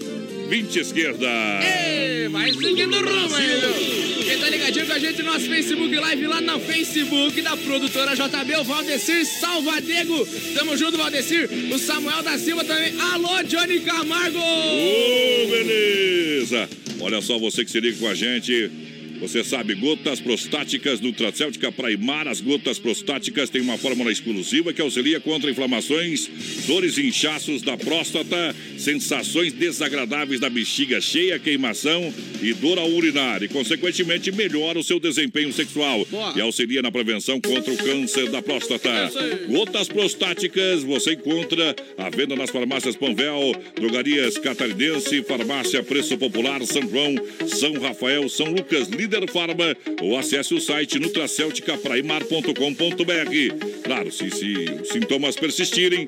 20 0.48 0.80
esquerda. 0.80 1.28
Ei, 1.62 2.30
vai 2.30 2.54
seguindo 2.54 2.96
o 2.96 3.00
rumo 3.00 3.36
aí? 3.36 4.24
Quem 4.24 4.38
tá 4.40 4.50
ligadinho 4.50 4.86
com 4.86 4.94
a 4.94 5.00
gente 5.00 5.22
no 5.22 5.34
nosso 5.34 5.46
Facebook 5.48 5.96
Live 5.96 6.28
lá 6.28 6.42
no 6.42 6.60
Facebook 6.60 7.42
da 7.42 7.58
produtora 7.58 8.16
JB, 8.16 8.56
o 8.60 8.64
Valdecir 8.64 9.26
Salvadego. 9.26 10.26
Tamo 10.56 10.78
junto, 10.78 10.98
Valdecir. 10.98 11.50
O 11.74 11.78
Samuel 11.78 12.24
da 12.24 12.38
Silva 12.38 12.64
também. 12.64 12.94
Alô, 13.00 13.44
Johnny 13.44 13.82
Camargo! 13.82 14.40
Ô, 14.40 15.48
beleza! 15.50 16.70
Olha 17.02 17.22
só, 17.22 17.38
você 17.38 17.66
que 17.66 17.72
se 17.72 17.80
liga 17.80 17.98
com 17.98 18.08
a 18.08 18.16
gente. 18.16 18.97
Você 19.20 19.44
sabe, 19.44 19.74
gotas 19.74 20.20
prostáticas 20.20 21.02
Nutracêutica 21.02 21.72
Praimar. 21.72 22.28
As 22.28 22.40
gotas 22.40 22.78
prostáticas 22.78 23.50
têm 23.50 23.62
uma 23.62 23.78
fórmula 23.78 24.12
exclusiva 24.12 24.72
que 24.72 24.82
auxilia 24.82 25.20
contra 25.20 25.50
inflamações, 25.50 26.30
dores 26.68 26.98
e 26.98 27.08
inchaços 27.08 27.62
da 27.62 27.76
próstata, 27.76 28.56
sensações 28.78 29.54
desagradáveis 29.54 30.40
da 30.40 30.50
bexiga 30.50 31.02
cheia, 31.02 31.40
queimação 31.40 32.14
e 32.42 32.54
dor 32.54 32.78
ao 32.78 32.90
urinar. 32.90 33.42
E, 33.42 33.48
consequentemente, 33.48 34.32
melhora 34.32 34.78
o 34.78 34.84
seu 34.84 35.00
desempenho 35.00 35.52
sexual 35.52 36.08
e 36.36 36.42
auxilia 36.42 36.82
na 36.82 36.92
prevenção 36.92 37.42
contra 37.42 37.74
o 37.74 37.78
câncer 37.78 38.30
da 38.30 38.42
próstata. 38.42 39.12
Gotas 39.48 39.88
prostáticas 39.88 40.84
você 40.84 41.14
encontra 41.14 41.76
à 41.98 42.10
venda 42.10 42.36
nas 42.36 42.52
farmácias 42.52 42.96
Panvel, 42.96 43.56
drogarias 43.76 44.38
catarinense, 44.38 45.24
farmácia 45.24 45.82
Preço 45.82 46.18
Popular, 46.18 46.64
São 46.66 46.88
João, 46.88 47.16
São 47.48 47.74
Rafael, 47.80 48.30
São 48.30 48.52
Lucas, 48.52 48.88
Líder 49.08 49.32
Farma 49.32 49.76
ou 50.02 50.18
acesse 50.18 50.54
o 50.54 50.60
site 50.60 51.00
nutracelticapraimar.com.br. 51.00 53.82
Claro, 53.84 54.12
se, 54.12 54.30
se 54.30 54.54
os 54.82 54.90
sintomas 54.90 55.38
persistirem, 55.38 56.06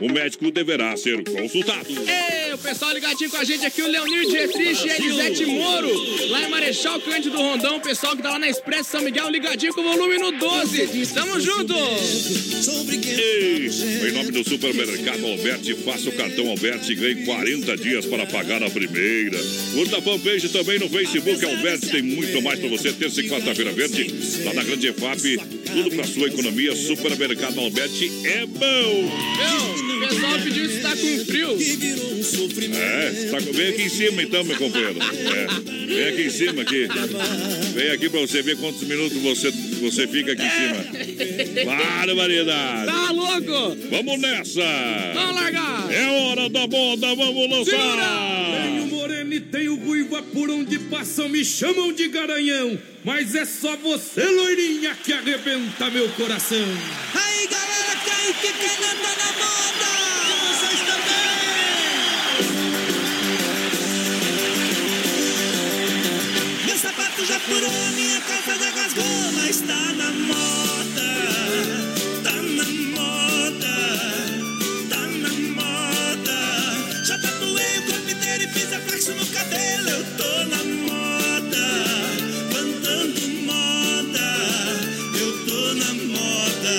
o 0.00 0.12
médico 0.12 0.50
deverá 0.50 0.96
ser 0.96 1.22
consultado. 1.22 1.86
Ei, 1.88 2.52
o 2.52 2.58
pessoal 2.58 2.92
ligadinho 2.92 3.30
com 3.30 3.36
a 3.36 3.44
gente 3.44 3.64
aqui, 3.64 3.82
o 3.82 3.86
Leonir 3.86 4.26
Dietrich 4.26 4.84
e 4.84 4.90
Elisete 4.90 5.46
Moro, 5.46 5.92
lá 6.28 6.42
em 6.42 6.48
Marechal 6.48 7.00
Cândido 7.00 7.36
Rondão, 7.36 7.76
o 7.76 7.80
pessoal 7.80 8.16
que 8.16 8.22
tá 8.22 8.30
lá 8.30 8.38
na 8.40 8.48
Expresso 8.48 8.90
São 8.90 9.02
Miguel, 9.02 9.30
ligadinho 9.30 9.72
com 9.72 9.82
o 9.82 9.84
volume 9.84 10.18
no 10.18 10.32
12. 10.32 11.06
Tamo 11.14 11.38
junto! 11.38 11.74
Ei, 13.06 13.68
em 14.08 14.12
nome 14.12 14.30
do 14.32 14.42
supermercado 14.48 15.24
Alberti, 15.26 15.74
faça 15.74 16.08
o 16.08 16.12
cartão 16.12 16.48
Alberti 16.48 16.92
e 16.92 16.94
ganhe 16.94 17.24
40 17.24 17.76
dias 17.76 18.06
para 18.06 18.24
pagar 18.26 18.62
a 18.62 18.70
primeira. 18.70 19.38
Curta 19.74 19.98
a 19.98 20.02
fanpage 20.02 20.48
também 20.48 20.78
no 20.78 20.88
Facebook 20.88 21.44
Alberti, 21.44 21.88
tem 21.90 22.02
muito 22.02 22.39
mais 22.40 22.58
para 22.58 22.68
você. 22.68 22.92
Terça 22.92 23.20
e 23.20 23.28
quarta-feira 23.28 23.72
verde, 23.72 24.14
lá 24.44 24.54
na 24.54 24.62
Grande 24.62 24.88
EFAP, 24.88 25.38
tudo 25.72 25.90
para 25.90 26.04
sua 26.06 26.28
economia. 26.28 26.74
Supermercado 26.74 27.58
Alberti 27.60 28.10
é 28.24 28.46
bom. 28.46 29.10
Meu, 29.36 29.96
o 29.96 30.08
pessoal 30.08 30.40
pediu 30.42 30.68
se 30.70 30.80
tá 30.80 30.90
com 30.90 31.24
frio. 31.24 31.58
É, 32.74 33.28
tá, 33.30 33.38
vem 33.52 33.68
aqui 33.68 33.82
em 33.82 33.88
cima 33.88 34.22
então, 34.22 34.44
meu 34.44 34.56
companheiro. 34.56 34.98
É, 35.00 35.86
vem 35.86 36.08
aqui 36.08 36.22
em 36.22 36.30
cima 36.30 36.62
aqui. 36.62 36.88
Vem 37.74 37.90
aqui 37.90 38.08
para 38.08 38.20
você 38.20 38.42
ver 38.42 38.56
quantos 38.56 38.82
minutos 38.82 39.18
você, 39.18 39.52
você 39.82 40.06
fica 40.06 40.32
aqui 40.32 40.42
em 40.42 40.50
cima. 40.50 41.66
Barbaridade. 41.66 42.86
Tá 42.86 43.10
louco? 43.12 43.76
Vamos 43.90 44.20
nessa. 44.20 44.60
Vamos 45.14 45.34
largar. 45.34 45.92
É 45.92 46.06
hora 46.06 46.48
da 46.48 46.66
moda, 46.66 47.14
vamos 47.14 47.50
lançar. 47.50 48.62
Tem 48.62 48.80
o 48.80 48.86
moreno 48.86 49.34
e 49.34 49.40
tem 49.40 49.68
o 49.68 49.76
ruiva, 49.76 50.22
por 50.22 50.50
onde 50.50 50.78
passam 50.78 51.28
me 51.28 51.44
chamam 51.44 51.92
de 51.92 52.08
garanhão. 52.08 52.78
Mas 53.04 53.34
é 53.34 53.44
só 53.44 53.76
você, 53.76 54.24
loirinha, 54.24 54.94
que 55.02 55.12
arrebenta 55.12 55.90
meu 55.90 56.08
coração. 56.10 56.58
Aí 57.14 57.46
galera, 57.48 57.96
quem 58.04 58.34
que 58.34 58.52
quem 58.52 58.80
não 58.80 58.96
tá 59.02 59.16
na 59.16 59.32
moda? 59.32 59.99
Sapato 67.20 67.26
já 67.26 67.40
furou, 67.40 67.92
minha 67.92 68.20
calça 68.22 68.56
já 68.58 68.70
rasgou, 68.70 69.32
mas 69.32 69.60
tá 69.60 69.92
na 69.94 70.10
moda. 70.12 71.10
Tá 72.22 72.32
na 72.32 72.64
moda. 72.64 73.76
Tá 74.88 75.06
na 75.06 75.28
moda. 75.28 77.04
Já 77.04 77.18
tatuei 77.18 77.78
o 77.78 77.82
corpo 77.86 78.10
inteiro 78.10 78.44
e 78.44 78.48
fiz 78.48 78.70
reflexo 78.70 79.12
no 79.12 79.26
cabelo. 79.26 79.88
Eu 79.90 80.04
tô 80.16 80.44
na 80.48 80.64
moda. 80.64 81.66
Plantando 82.50 83.28
moda. 83.44 84.28
Eu 85.18 85.46
tô 85.46 85.74
na 85.74 85.94
moda. 85.94 86.74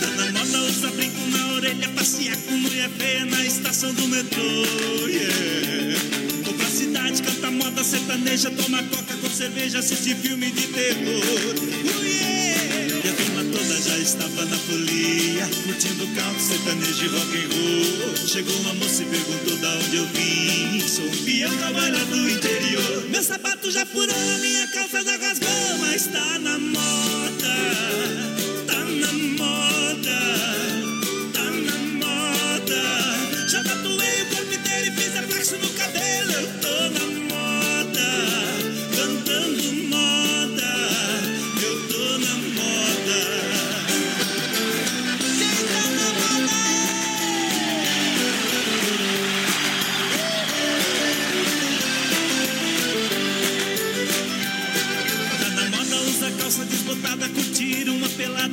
Tá 0.00 0.10
na 0.32 0.44
moda 0.44 0.58
usar 0.68 0.92
brinco 0.92 1.26
na 1.26 1.54
orelha, 1.54 1.88
passear 1.96 2.36
com 2.36 2.56
mulher 2.56 2.90
feia 2.90 3.24
na 3.24 3.44
estação 3.44 3.92
do 3.94 4.06
metrô. 4.08 4.42
Yeah. 5.08 5.77
Moda 7.78 7.90
sertaneja, 7.90 8.50
toma 8.50 8.82
coca 8.82 9.16
com 9.18 9.30
cerveja, 9.30 9.78
assiste 9.78 10.12
filme 10.16 10.50
de 10.50 10.66
terror. 10.66 11.54
Uh. 11.54 12.04
E 12.04 13.08
a 13.08 13.12
turma 13.12 13.44
toda 13.56 13.80
já 13.80 13.96
estava 13.98 14.44
na 14.46 14.56
folia, 14.56 15.48
curtindo 15.62 16.04
canto 16.08 16.40
sertanejo 16.40 17.04
e 17.04 17.08
rock 17.08 17.36
and 17.36 17.48
roll. 17.54 18.16
Chegou 18.26 18.56
uma 18.62 18.74
moça 18.74 19.02
e 19.04 19.06
perguntou 19.06 19.56
da 19.58 19.74
onde 19.74 19.96
eu 19.96 20.06
vim. 20.06 20.88
Sou 20.88 21.04
um 21.04 21.24
peão 21.24 21.56
trabalhador 21.56 22.04
do 22.04 22.28
interior. 22.28 23.10
Meu 23.10 23.22
sapato 23.22 23.70
já 23.70 23.86
furou, 23.86 24.38
minha 24.40 24.66
calça 24.72 25.04
já 25.04 25.16
rasgou, 25.16 25.78
mas 25.78 26.06
tá 26.08 26.38
na 26.40 26.58
moda. 26.58 27.54
Tá 28.66 28.84
na 28.86 29.12
moda. 29.38 30.18
Tá 31.32 31.44
na 31.44 31.78
moda. 31.94 33.48
Já 33.48 33.62
tatuei 33.62 34.22
o 34.22 34.26
corpo 34.34 34.52
inteiro 34.52 34.88
e 34.88 35.00
fiz 35.00 35.14
reflexo 35.14 35.56
no 35.58 35.68
cabelo. 35.74 36.32
Eu 36.32 36.60
tô 36.60 36.90
na 36.90 36.97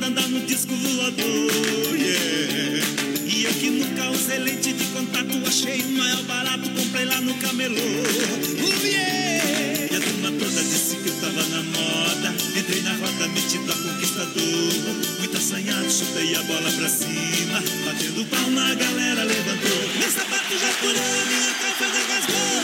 andar 0.06 0.28
no 0.28 0.40
disco 0.46 0.72
voador, 0.72 1.96
yeah. 1.96 2.86
E 3.26 3.44
eu 3.44 3.52
que 3.54 3.70
nunca 3.70 4.10
usei 4.10 4.38
lente 4.38 4.72
de 4.72 4.84
contato, 4.86 5.42
achei 5.46 5.82
o 5.82 5.88
maior 5.90 6.22
barato, 6.22 6.70
comprei 6.70 7.04
lá 7.06 7.20
no 7.20 7.34
camelô. 7.34 7.74
Uh, 7.74 8.86
yeah. 8.86 9.88
E 9.90 9.96
a 9.96 10.00
turma 10.00 10.30
toda 10.38 10.62
disse 10.62 10.96
que 10.96 11.08
eu 11.08 11.14
tava 11.16 11.42
na 11.48 11.62
moda, 11.62 12.34
entrei 12.56 12.82
na 12.82 12.92
roda 12.92 13.28
metido 13.34 13.72
a 13.72 13.74
conquistador. 13.74 14.94
Muito 15.18 15.36
assanhado, 15.36 15.90
chutei 15.90 16.36
a 16.36 16.42
bola 16.44 16.70
pra 16.70 16.88
cima, 16.88 17.62
batendo 17.84 18.24
palma, 18.26 18.70
a 18.70 18.74
galera 18.74 19.24
levantou. 19.24 19.90
Meu 19.98 20.10
sapato 20.10 20.56
já 20.56 20.68
furou, 20.78 21.26
minha 21.26 21.52
calça 21.54 21.86
já 21.90 22.14
rasgou, 22.14 22.55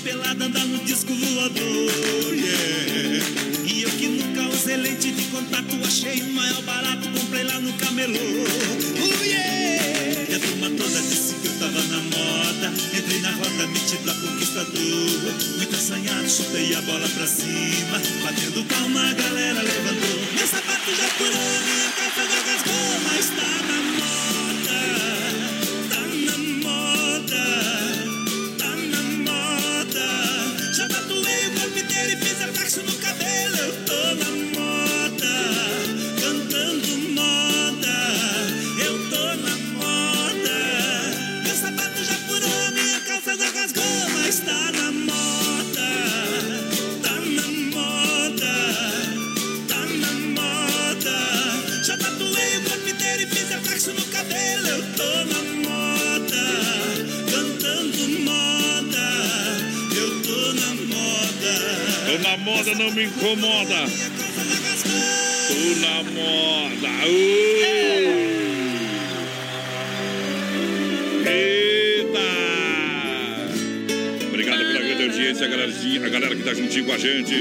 pelada, 0.00 0.44
andar 0.46 0.66
no 0.66 0.78
disco 0.84 1.12
voador. 1.12 2.34
Yeah. 2.34 3.26
E 3.66 3.82
eu 3.82 3.90
que 3.90 4.08
nunca 4.08 4.48
usei 4.48 4.76
lente 4.76 5.10
de 5.12 5.22
contato, 5.24 5.76
achei 5.84 6.20
o 6.22 6.32
maior 6.32 6.62
barato, 6.62 7.08
comprei 7.10 7.44
lá 7.44 7.60
no 7.60 7.72
camelô. 7.74 8.18
Uh, 8.18 9.24
yeah. 9.24 10.30
E 10.30 10.34
a 10.34 10.38
turma 10.38 10.70
toda 10.70 11.00
disse 11.02 11.34
que 11.34 11.48
eu 11.48 11.58
tava 11.58 11.82
na 11.82 11.98
moda. 11.98 12.72
Entrei 12.96 13.20
na 13.20 13.30
roda 13.32 13.66
metida 13.66 14.14
conquistador. 14.14 15.34
Muito 15.56 15.76
assanhado, 15.76 16.30
chutei 16.30 16.74
a 16.74 16.80
bola 16.82 17.08
pra 17.08 17.26
cima. 17.26 18.00
Batendo 18.24 18.64
palma, 18.64 19.10
a 19.10 19.12
galera 19.12 19.62
levantou. 19.62 20.20
Meu 20.34 20.46
sapato 20.46 20.90
já 20.94 21.08
furou, 21.08 21.60
minha 21.64 21.90
calça 21.92 22.29
moda, 62.60 62.74
não 62.74 62.90
me 62.90 63.04
incomoda. 63.04 63.86
Tô 65.48 65.80
na 65.80 66.02
moda. 66.02 66.88
Uh! 67.06 67.49
Audiência, 75.30 75.46
a 75.46 75.48
galerazinha- 75.48 76.06
a 76.06 76.08
galera 76.08 76.34
que 76.36 76.42
tá 76.42 76.54
juntinho 76.54 76.84
com 76.84 76.92
a 76.92 76.98
gente. 76.98 77.34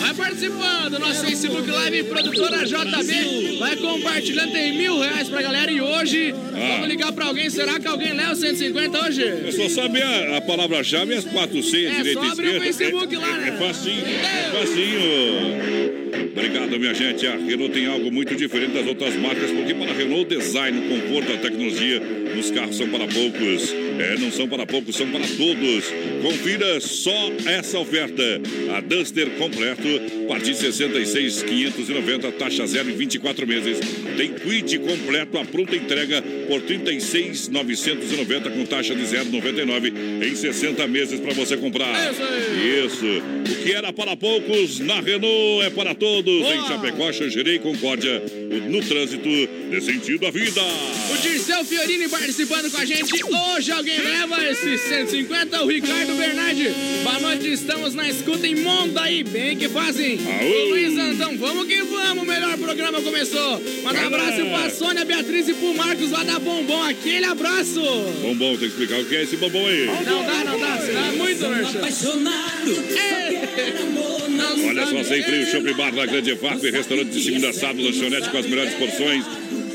Vai 0.00 0.14
participando, 0.14 0.98
nosso 0.98 1.24
Facebook 1.24 1.70
Live, 1.70 2.02
produtora 2.04 2.64
JB, 2.66 3.58
vai 3.58 3.76
compartilhando, 3.76 4.52
tem 4.52 4.76
mil 4.76 4.98
reais 4.98 5.28
pra 5.28 5.42
galera 5.42 5.70
e 5.70 5.80
hoje 5.80 6.32
vamos 6.52 6.88
ligar 6.88 7.12
pra 7.12 7.26
alguém, 7.26 7.48
será 7.50 7.78
que 7.78 7.86
alguém 7.86 8.12
leva 8.12 8.34
150 8.34 9.06
hoje? 9.06 9.22
É 9.22 9.52
só 9.52 9.68
saber 9.68 10.02
a, 10.02 10.38
a 10.38 10.40
palavra-chave 10.40 11.14
as 11.14 11.24
quatro 11.24 11.62
senhas, 11.62 11.92
É, 11.92 11.96
direita 11.98 12.24
e 12.26 12.28
abrir 12.30 12.46
o 12.46 12.64
esquerda. 12.64 12.64
Facebook 12.64 13.14
é, 13.14 13.18
lá, 13.18 13.28
é, 13.28 13.38
né? 13.40 13.48
é 13.48 13.52
facinho, 13.66 14.04
é 14.06 14.50
facinho. 14.58 15.86
Obrigado, 16.36 16.78
minha 16.78 16.92
gente. 16.94 17.26
A 17.26 17.32
Renault 17.36 17.70
tem 17.72 17.86
algo 17.86 18.12
muito 18.12 18.34
diferente 18.36 18.72
das 18.72 18.86
outras 18.86 19.14
marcas, 19.16 19.50
porque 19.50 19.72
para 19.74 19.90
a 19.90 19.94
Renault, 19.94 20.34
o 20.34 20.38
design, 20.38 20.78
o 20.78 21.00
conforto, 21.00 21.32
a 21.32 21.36
tecnologia 21.38 22.00
nos 22.34 22.50
carros 22.50 22.76
são 22.76 22.88
para 22.88 23.06
poucos. 23.06 23.74
É, 23.98 24.18
não 24.18 24.30
são 24.30 24.48
para 24.48 24.66
poucos, 24.66 24.94
são 24.96 25.10
para 25.10 25.26
todos. 25.26 25.84
Confira 26.22 26.80
só 26.80 27.32
essa 27.46 27.78
oferta. 27.78 28.22
A 28.76 28.80
Duster 28.80 29.30
completo, 29.30 29.88
a 30.24 30.28
partir 30.28 30.52
de 30.52 30.58
66,590, 30.58 32.32
taxa 32.32 32.66
zero 32.66 32.90
em 32.90 32.96
24 32.96 33.46
meses. 33.46 33.78
Tem 34.16 34.32
Quid 34.32 34.78
completo, 34.78 35.38
a 35.38 35.44
pronta 35.44 35.76
entrega 35.76 36.22
por 36.46 36.60
36,990 36.62 38.50
com 38.50 38.64
taxa 38.66 38.94
de 38.94 39.02
0,99 39.02 40.26
em 40.26 40.34
60 40.34 40.86
meses 40.86 41.20
para 41.20 41.32
você 41.32 41.56
comprar. 41.56 41.94
Isso. 42.84 43.06
O 43.06 43.62
que 43.62 43.72
era 43.72 43.92
para 43.92 44.16
poucos, 44.16 44.78
na 44.80 45.00
Renault 45.00 45.64
é 45.64 45.70
para 45.70 45.94
todos. 45.94 46.46
Em 46.46 46.66
Chapecó, 46.66 47.12
Xangerê 47.12 47.54
e 47.54 47.58
Concórdia, 47.58 48.22
no 48.68 48.82
trânsito 48.82 49.28
de 49.28 49.80
sentido 49.80 50.26
à 50.26 50.30
vida. 50.30 50.60
O 51.12 51.16
Dirceu 51.18 51.64
Fiorini 51.64 52.08
participando 52.08 52.70
com 52.70 52.78
a 52.78 52.84
gente. 52.84 53.24
Hoje 53.24 53.72
alguém 53.86 54.00
leva 54.00 54.44
esse 54.50 54.78
150, 54.78 55.62
o 55.62 55.68
Ricardo 55.68 56.14
Bernardi. 56.16 56.70
Boa 57.04 57.20
noite, 57.20 57.52
estamos 57.52 57.94
na 57.94 58.08
escuta 58.08 58.44
em 58.44 58.56
Mondaí. 58.56 59.22
Bem 59.22 59.56
que 59.56 59.68
fazem. 59.68 60.18
O 60.18 60.70
Luiz 60.70 60.98
Antão, 60.98 61.38
vamos 61.38 61.68
que 61.68 61.80
vamos, 61.82 62.24
o 62.24 62.26
melhor 62.26 62.58
programa 62.58 63.00
começou. 63.00 63.62
Manda 63.84 64.00
um 64.00 64.06
abraço 64.06 64.44
pra 64.46 64.70
Sônia 64.70 65.04
Beatriz 65.04 65.48
e 65.48 65.54
pro 65.54 65.72
Marcos 65.74 66.10
lá 66.10 66.24
da 66.24 66.40
Bombom. 66.40 66.82
Aquele 66.82 67.26
abraço. 67.26 67.80
Bombom, 68.22 68.56
tem 68.56 68.58
que 68.58 68.66
explicar 68.66 68.98
o 68.98 69.04
que 69.04 69.14
é 69.14 69.22
esse 69.22 69.36
bombom 69.36 69.64
aí. 69.64 69.86
Não 69.86 70.26
dá, 70.26 70.44
não 70.44 70.58
dá, 70.58 70.78
senão 70.78 71.06
é 71.06 71.12
muito, 71.12 71.48
Merchan. 71.48 71.80
Olha 74.68 74.86
só, 74.86 75.04
sem 75.04 75.22
frio, 75.22 75.46
Shopping 75.46 75.74
Bar 75.74 75.92
da 75.92 76.06
Grande 76.06 76.32
EFAP, 76.32 76.70
restaurante 76.70 77.10
de 77.10 77.22
segunda 77.22 77.50
a 77.50 77.52
sábado, 77.52 77.82
lanchonete 77.82 78.28
com 78.30 78.38
as 78.38 78.46
melhores 78.46 78.74
porções, 78.74 79.24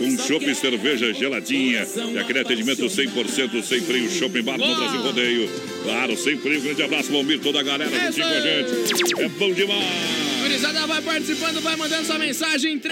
com 0.02 0.18
chopp 0.18 0.56
cerveja 0.56 1.14
geladinha. 1.14 1.88
E 2.14 2.18
aquele 2.18 2.40
atendimento 2.40 2.84
100% 2.86 3.64
sem 3.64 3.82
frio, 3.82 4.10
Shopping 4.10 4.42
Bar 4.42 4.58
no 4.58 4.76
Brasil 4.76 5.02
Rodeio. 5.02 5.50
Claro, 5.84 6.18
sem 6.18 6.38
frio, 6.38 6.62
grande 6.62 6.84
abraço, 6.84 7.12
Valmir, 7.12 7.40
toda 7.40 7.60
a 7.60 7.64
galera 7.64 7.90
juntinho 7.90 8.28
com 8.28 8.34
a 8.34 8.42
gente. 8.42 9.22
É 9.22 9.30
bom 9.30 9.54
demais. 9.54 10.31
Gurizada 10.52 10.86
vai 10.86 11.02
participando, 11.02 11.62
vai 11.62 11.78
mandando 11.78 12.06
sua 12.06 12.20
mensagem 12.20 12.78
3361-3130. 12.78 12.92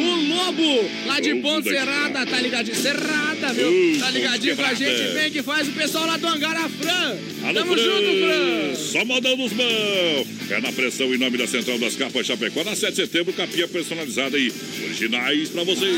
O 0.00 0.28
Lobo, 0.28 0.90
lá 1.06 1.18
de 1.18 1.34
Ponte. 1.36 1.70
Serrada, 1.70 2.26
tá 2.26 2.38
ligadinho? 2.38 2.76
Serrada, 2.76 3.54
viu? 3.54 3.98
Tá 3.98 4.10
ligadinho 4.10 4.54
com 4.54 4.60
a 4.60 4.68
Ponte 4.68 4.84
gente, 4.84 5.14
bem 5.14 5.30
que 5.30 5.42
faz 5.42 5.66
o 5.66 5.72
pessoal 5.72 6.06
lá 6.08 6.18
do 6.18 6.26
Hangar 6.26 6.62
a 6.62 6.68
Fran. 6.68 7.16
Alô, 7.42 7.54
Tamo 7.60 7.72
Fran. 7.72 7.84
junto, 7.84 8.18
Fran. 8.26 8.74
Só 8.74 9.02
mandando 9.06 9.44
os 9.44 9.52
mãos. 9.54 10.26
É 10.50 10.60
na 10.60 10.72
pressão 10.72 11.14
em 11.14 11.16
nome 11.16 11.38
da 11.38 11.46
Central 11.46 11.78
das 11.78 11.96
Capas 11.96 12.26
Chapecó, 12.26 12.62
na 12.62 12.76
7 12.76 12.90
de 12.90 12.96
setembro, 12.96 13.32
capinha 13.32 13.66
personalizada 13.66 14.36
e 14.38 14.52
originais 14.84 15.48
pra 15.48 15.64
vocês. 15.64 15.96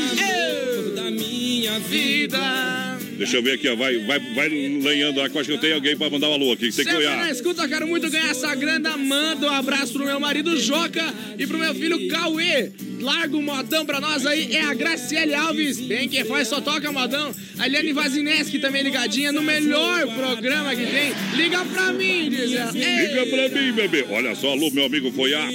da 0.95 1.11
minha 1.11 1.77
vida. 1.81 2.88
Deixa 3.19 3.35
eu 3.37 3.43
ver 3.43 3.53
aqui, 3.53 3.67
ó. 3.67 3.75
Vai, 3.75 3.97
vai, 4.05 4.19
vai 4.33 4.47
lenhando 4.49 5.19
lá, 5.19 5.29
que 5.29 5.35
eu 5.35 5.41
acho 5.41 5.49
que 5.49 5.55
eu 5.55 5.59
tenho 5.59 5.75
alguém 5.75 5.95
pra 5.97 6.09
mandar 6.09 6.29
um 6.29 6.33
alô 6.33 6.53
aqui. 6.53 6.69
que 6.69 6.75
Tem 6.77 6.85
que 6.85 6.91
na 6.91 6.97
olhar. 6.97 7.31
escuta, 7.31 7.67
quero 7.67 7.85
muito 7.85 8.09
ganhar 8.09 8.29
essa 8.29 8.55
grana. 8.55 8.95
Manda 8.97 9.45
um 9.47 9.53
abraço 9.53 9.91
pro 9.93 10.05
meu 10.05 10.19
marido 10.19 10.57
Joca 10.57 11.13
e 11.37 11.45
pro 11.45 11.57
meu 11.57 11.75
filho 11.75 12.07
Cauê. 12.07 12.71
Larga 13.01 13.37
o 13.37 13.41
modão 13.41 13.85
pra 13.85 14.01
nós 14.01 14.25
aí, 14.25 14.55
é 14.55 14.61
a 14.61 14.73
Graciele 14.73 15.33
Alves. 15.33 15.79
Bem 15.79 16.09
que 16.09 16.23
faz, 16.25 16.47
só 16.47 16.59
toca 16.59 16.91
modão. 16.91 17.33
A 17.57 17.65
Eliane 17.67 17.93
Vazineski 17.93 18.59
também 18.59 18.83
ligadinha 18.83 19.31
no 19.31 19.41
melhor 19.41 20.05
programa 20.15 20.75
que 20.75 20.85
tem. 20.85 21.13
Liga 21.35 21.63
pra 21.65 21.93
mim, 21.93 22.29
diz 22.29 22.51
ela. 22.53 22.71
Liga 22.71 23.25
pra 23.25 23.49
mim, 23.61 23.71
bebê. 23.73 24.05
Olha 24.09 24.35
só, 24.35 24.49
alô, 24.51 24.69
meu 24.71 24.85
amigo 24.85 25.11
Foiato. 25.11 25.53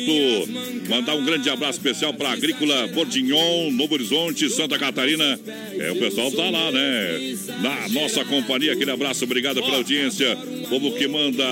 Mandar 0.88 1.14
um 1.14 1.24
grande 1.24 1.48
abraço 1.50 1.78
especial 1.78 2.12
pra 2.14 2.30
Agrícola 2.32 2.88
Portinhon, 2.88 3.70
Novo 3.72 3.94
Horizonte, 3.94 4.48
Santa 4.50 4.78
Catarina. 4.78 5.38
É, 5.78 5.92
o 5.92 5.96
pessoal 5.96 6.30
tá 6.30 6.48
lá, 6.50 6.70
né? 6.72 7.18
Na 7.60 7.88
nossa 7.88 8.24
companhia, 8.24 8.72
aquele 8.72 8.90
abraço, 8.90 9.24
obrigado 9.24 9.62
pela 9.62 9.76
audiência. 9.76 10.36
Povo 10.68 10.92
que 10.94 11.06
manda. 11.06 11.44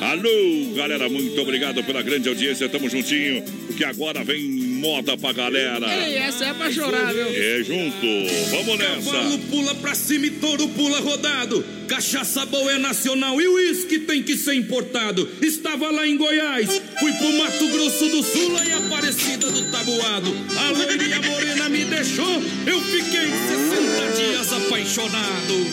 Alô, 0.00 0.74
galera, 0.74 1.08
muito 1.08 1.40
obrigado 1.40 1.82
pela 1.84 2.02
grande 2.02 2.28
audiência. 2.28 2.68
Tamo 2.68 2.88
juntinho, 2.88 3.42
porque 3.66 3.84
agora 3.84 4.24
vem 4.24 4.55
moda 4.76 5.16
pra 5.16 5.32
galera. 5.32 5.86
Ei, 6.06 6.16
essa 6.18 6.44
é 6.44 6.54
pra 6.54 6.70
chorar, 6.70 7.12
viu? 7.12 7.26
É 7.26 7.62
junto, 7.64 8.06
vamos 8.50 8.76
Cavalo 8.76 9.30
nessa. 9.36 9.38
pula 9.50 9.74
pra 9.76 9.94
cima 9.94 10.26
e 10.26 10.30
touro 10.30 10.68
pula 10.68 11.00
rodado. 11.00 11.64
Cachaça 11.88 12.44
boa 12.46 12.72
é 12.72 12.78
nacional 12.78 13.40
e 13.40 13.46
o 13.48 13.54
uísque 13.54 14.00
tem 14.00 14.22
que 14.22 14.36
ser 14.36 14.54
importado. 14.54 15.28
Estava 15.40 15.90
lá 15.90 16.06
em 16.06 16.16
Goiás, 16.16 16.68
fui 16.98 17.12
pro 17.12 17.32
Mato 17.38 17.66
Grosso 17.68 18.08
do 18.08 18.22
Sul, 18.22 18.52
lá 18.52 18.66
em 18.66 18.72
Aparecida 18.72 19.50
do 19.50 19.70
Tabuado. 19.70 20.34
A 20.56 20.70
loirinha 20.70 21.20
morena 21.22 21.68
me 21.68 21.84
deixou, 21.84 22.42
eu 22.66 22.80
fiquei 22.82 23.26
60 23.26 24.12
dias 24.16 24.52
apaixonado. 24.52 25.66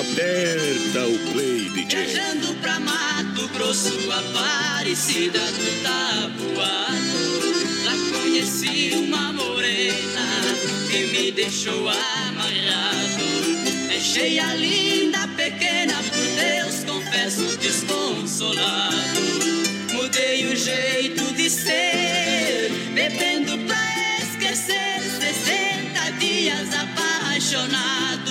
Aperta 0.00 1.06
o 1.06 1.32
play, 1.32 1.70
DJ. 1.70 2.04
Viajando 2.06 2.54
pra 2.60 2.78
Mato 2.80 3.48
Grosso, 3.54 3.92
Aparecida 4.12 5.38
do 5.38 5.82
Tabuado. 5.82 7.29
Conheci 8.30 8.92
uma 8.94 9.32
morena 9.32 10.54
que 10.88 10.98
me 11.06 11.32
deixou 11.32 11.88
amarrado. 11.88 13.24
É 13.90 13.98
cheia, 13.98 14.54
linda, 14.54 15.26
pequena, 15.36 15.94
por 15.94 16.26
Deus, 16.38 16.84
confesso 16.84 17.56
desconsolado. 17.56 19.20
Mudei 19.92 20.46
o 20.46 20.54
jeito 20.54 21.24
de 21.34 21.50
ser, 21.50 22.70
bebendo 22.94 23.58
pra 23.66 23.82
esquecer. 24.22 25.00
60 25.18 26.10
dias 26.20 26.68
apaixonado. 26.72 28.30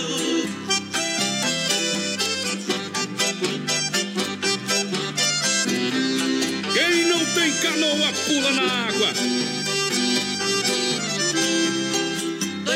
Quem 6.73 7.05
não 7.05 7.25
tem 7.33 7.51
canoa 7.57 8.13
pula 8.25 8.51
na 8.53 8.87
água. 8.87 9.58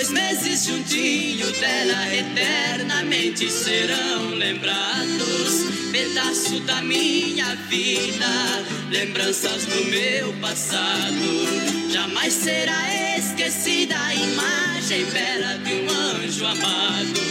Dois 0.03 0.11
meses 0.11 0.65
juntinho 0.65 1.49
dela 1.61 2.13
eternamente 2.13 3.49
serão 3.49 4.31
lembrados. 4.35 5.63
Pedaço 5.93 6.59
da 6.65 6.81
minha 6.81 7.55
vida, 7.69 8.65
lembranças 8.89 9.65
do 9.65 9.85
meu 9.85 10.33
passado. 10.41 11.89
Jamais 11.89 12.33
será 12.33 12.83
esquecida 13.17 13.97
a 13.97 14.13
imagem 14.13 15.05
bela 15.05 15.57
de 15.59 15.73
um 15.73 15.89
anjo 15.89 16.45
amado. 16.47 17.21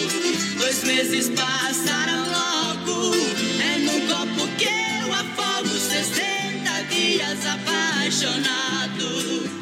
Dois 0.56 0.82
meses 0.84 1.28
passaram 1.28 2.24
logo, 2.24 3.14
é 3.60 3.76
num 3.80 4.00
copo 4.06 4.48
que 4.56 4.64
eu 4.64 5.12
afogo. 5.12 5.78
60 5.78 6.84
dias 6.88 7.38
apaixonado. 7.44 9.61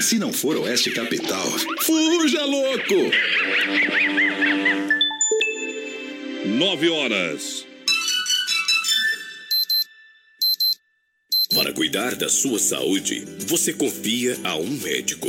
Se 0.00 0.18
não 0.18 0.32
for 0.32 0.56
Oeste 0.56 0.90
Capital, 0.92 1.46
fuja 1.82 2.44
louco! 2.46 2.94
Nove 6.46 6.88
horas. 6.88 7.66
Para 11.54 11.72
cuidar 11.74 12.14
da 12.14 12.30
sua 12.30 12.58
saúde, 12.58 13.26
você 13.46 13.74
confia 13.74 14.38
a 14.42 14.56
um 14.56 14.70
médico. 14.70 15.28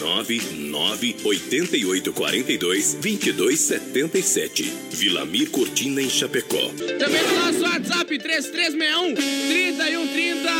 9 0.00 1.16
88 1.22 2.12
42 2.12 2.94
22 3.00 3.60
77. 3.60 4.72
Vilamir 4.92 5.50
Cortina 5.50 6.00
em 6.00 6.08
Chapecó. 6.08 6.70
Também 6.98 7.22
no 7.22 7.34
nosso 7.34 7.60
WhatsApp 7.60 8.18
3361 8.18 9.14
3130. 9.14 10.50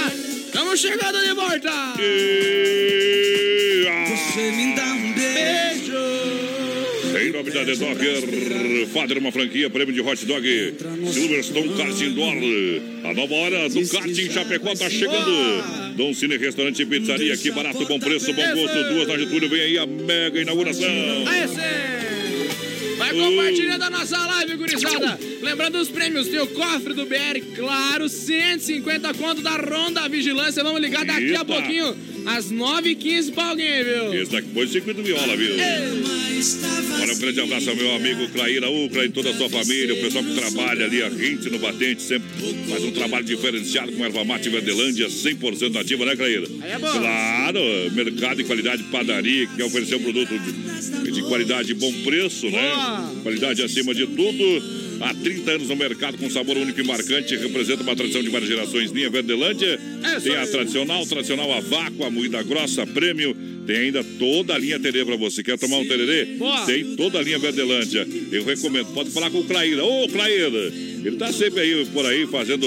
Estamos 0.45 0.81
chegando 0.81 1.23
de 1.23 1.33
volta. 1.33 1.71
Você 4.07 4.51
me 4.53 4.75
dá 4.75 4.93
um 4.93 5.13
beijo. 5.15 5.70
Nome 7.41 7.53
da 7.53 7.65
The 7.65 7.75
Dogger, 7.75 8.87
Father, 8.89 9.17
uma 9.17 9.33
franquia, 9.33 9.71
prêmio 9.71 9.95
de 9.95 10.03
hot 10.03 10.27
dog, 10.27 10.75
Silverstone 11.11 11.71
Kart 11.71 11.99
Indoor. 11.99 12.35
A 13.03 13.15
nova 13.15 13.35
hora 13.35 13.67
do 13.71 13.89
kart 13.89 14.07
em 14.07 14.31
Chapecó 14.31 14.75
tá 14.75 14.91
chegando. 14.91 15.95
Dom 15.97 16.13
Cine 16.13 16.37
Restaurante 16.37 16.83
e 16.83 16.85
Pizzaria, 16.87 17.35
que 17.39 17.51
barato, 17.51 17.87
bom 17.87 17.99
preço, 17.99 18.31
bom 18.35 18.43
gosto. 18.43 18.85
Duas 18.93 19.09
na 19.09 19.17
Getúlio, 19.17 19.49
vem 19.49 19.61
aí 19.63 19.79
a 19.79 19.87
mega 19.87 20.39
inauguração. 20.39 20.87
Vai 22.99 23.15
compartilhando 23.15 23.85
a 23.85 23.91
nossa 23.91 24.19
live, 24.19 24.57
gurizada. 24.57 25.19
Lembrando 25.41 25.79
os 25.79 25.89
prêmios, 25.89 26.29
tem 26.29 26.41
o 26.41 26.47
cofre 26.49 26.93
do 26.93 27.07
BR, 27.07 27.41
claro, 27.57 28.07
150 28.07 29.15
conto 29.15 29.41
da 29.41 29.57
Ronda 29.57 30.07
Vigilância. 30.11 30.63
Vamos 30.63 30.83
ligar 30.83 31.07
daqui 31.07 31.35
a 31.35 31.41
Eita. 31.41 31.45
pouquinho, 31.47 31.97
às 32.27 32.51
9h15 32.53 33.33
pra 33.33 33.45
alguém, 33.47 33.85
viu? 33.85 34.15
Esse 34.15 34.33
daqui 34.33 34.49
foi 34.53 34.67
circuito 34.69 35.03
viola, 35.03 35.37
viu? 35.37 35.55
Olha, 37.01 37.13
um 37.13 37.19
grande 37.19 37.41
abraço 37.41 37.71
ao 37.71 37.77
meu 37.77 37.95
amigo 37.95 38.29
Claíra 38.31 38.71
Ucra 38.71 39.05
e 39.05 39.11
toda 39.11 39.31
a 39.31 39.35
sua 39.35 39.49
família, 39.49 39.95
o 39.95 40.01
pessoal 40.01 40.25
que 40.25 40.35
trabalha 40.35 40.87
ali, 40.87 41.03
a 41.03 41.11
gente 41.11 41.51
no 41.51 41.59
batente, 41.59 42.03
sempre 42.03 42.29
faz 42.69 42.83
um 42.85 42.91
trabalho 42.93 43.25
diferenciado 43.25 43.93
com 43.93 44.05
erva 44.05 44.25
mate 44.25 44.49
Verdelândia, 44.49 45.09
100% 45.09 45.77
ativa, 45.77 46.05
né, 46.07 46.17
Claíra? 46.17 46.47
Aí 46.63 46.71
é 46.73 46.79
bom. 46.79 46.91
Claro, 46.91 47.61
mercado 47.93 48.39
de 48.39 48.45
qualidade, 48.45 48.83
padaria, 48.85 49.47
que 49.47 49.57
quer 49.57 49.65
oferecer 49.65 49.97
um 49.97 50.03
produto 50.03 50.33
de, 50.39 51.11
de 51.11 51.23
qualidade 51.23 51.73
e 51.73 51.75
bom 51.75 51.93
preço, 52.05 52.49
né? 52.51 52.73
Qualidade 53.23 53.63
acima 53.63 53.95
de 53.95 54.07
tudo. 54.07 54.80
Há 55.01 55.15
30 55.15 55.51
anos 55.51 55.69
no 55.69 55.77
mercado 55.77 56.19
com 56.19 56.29
sabor 56.29 56.57
único 56.57 56.79
e 56.79 56.85
marcante, 56.85 57.35
representa 57.37 57.83
uma 57.83 57.97
tradição 57.97 58.23
de 58.23 58.29
várias 58.29 58.49
gerações. 58.49 58.91
Linha 58.91 59.09
Verdelândia, 59.09 59.81
tem 60.23 60.37
a 60.37 60.47
tradicional, 60.47 61.07
tradicional 61.07 61.53
a 61.53 61.61
vácuo, 61.61 62.05
a 62.05 62.11
moída 62.11 62.43
grossa, 62.43 62.87
prêmio. 62.87 63.35
Tem 63.67 63.77
ainda 63.77 64.05
toda 64.19 64.55
a 64.55 64.59
linha 64.59 64.79
tererê 64.79 65.05
pra 65.05 65.17
você. 65.17 65.43
Quer 65.43 65.59
tomar 65.59 65.79
um 65.79 65.87
tererê? 65.87 66.25
Boa. 66.37 66.67
Tem 66.67 66.97
toda 66.97 67.19
a 67.19 67.23
linha 67.23 67.39
Verdelândia. 67.39 68.07
Eu 68.31 68.45
recomendo. 68.45 68.93
Pode 68.93 69.11
falar 69.11 69.31
com 69.31 69.39
o 69.39 69.45
Claíra. 69.45 69.85
Ô, 69.85 70.09
Claíra! 70.09 70.73
Ele 71.05 71.17
tá 71.17 71.33
sempre 71.33 71.61
aí 71.61 71.87
por 71.87 72.05
aí 72.07 72.27
fazendo 72.27 72.67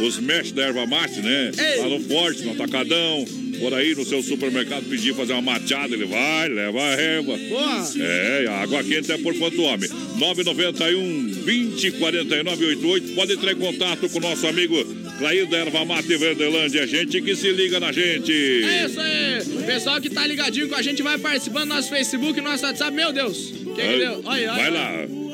os 0.00 0.18
mesh 0.18 0.52
da 0.52 0.64
erva 0.64 0.86
mate, 0.86 1.20
né? 1.20 1.50
Lá 1.78 1.88
no 1.88 2.00
Forte, 2.00 2.42
no 2.42 2.52
Atacadão. 2.52 3.24
Por 3.60 3.74
aí 3.74 3.94
no 3.94 4.06
seu 4.06 4.22
supermercado 4.22 4.84
pedir 4.84 5.14
fazer 5.14 5.34
uma 5.34 5.42
machada, 5.42 5.94
ele 5.94 6.06
vai, 6.06 6.48
leva 6.48 6.82
a 6.82 6.92
erva. 6.92 7.36
Boa. 7.36 7.84
É, 8.00 8.46
a 8.48 8.62
água 8.62 8.82
quente 8.82 9.12
é 9.12 9.18
por 9.18 9.36
quanto 9.36 9.60
homem. 9.60 9.88
991 10.18 11.42
20 11.44 11.92
49 11.92 12.64
88. 12.64 13.14
Pode 13.14 13.32
entrar 13.34 13.52
em 13.52 13.56
contato 13.56 14.08
com 14.08 14.18
o 14.18 14.22
nosso 14.22 14.46
amigo 14.46 14.82
Clair 15.18 15.46
da 15.46 15.58
Erva 15.58 15.84
Mate 15.84 16.16
Verdelândia. 16.16 16.86
Gente 16.86 17.20
que 17.20 17.36
se 17.36 17.52
liga 17.52 17.78
na 17.78 17.92
gente. 17.92 18.32
É 18.32 18.86
isso 18.86 18.98
aí. 18.98 19.40
O 19.58 19.66
pessoal 19.66 20.00
que 20.00 20.08
tá 20.08 20.26
ligadinho 20.26 20.66
com 20.66 20.76
a 20.76 20.82
gente 20.82 21.02
vai 21.02 21.18
participando 21.18 21.68
do 21.68 21.74
nosso 21.74 21.90
Facebook, 21.90 22.40
nosso 22.40 22.64
WhatsApp. 22.64 22.96
Meu 22.96 23.12
Deus. 23.12 23.52
Que, 23.74 23.82
que 23.82 23.98
deu? 23.98 24.22
Olha, 24.24 24.52
olha. 24.52 24.54
Vai 24.54 24.70
lá. 24.70 25.29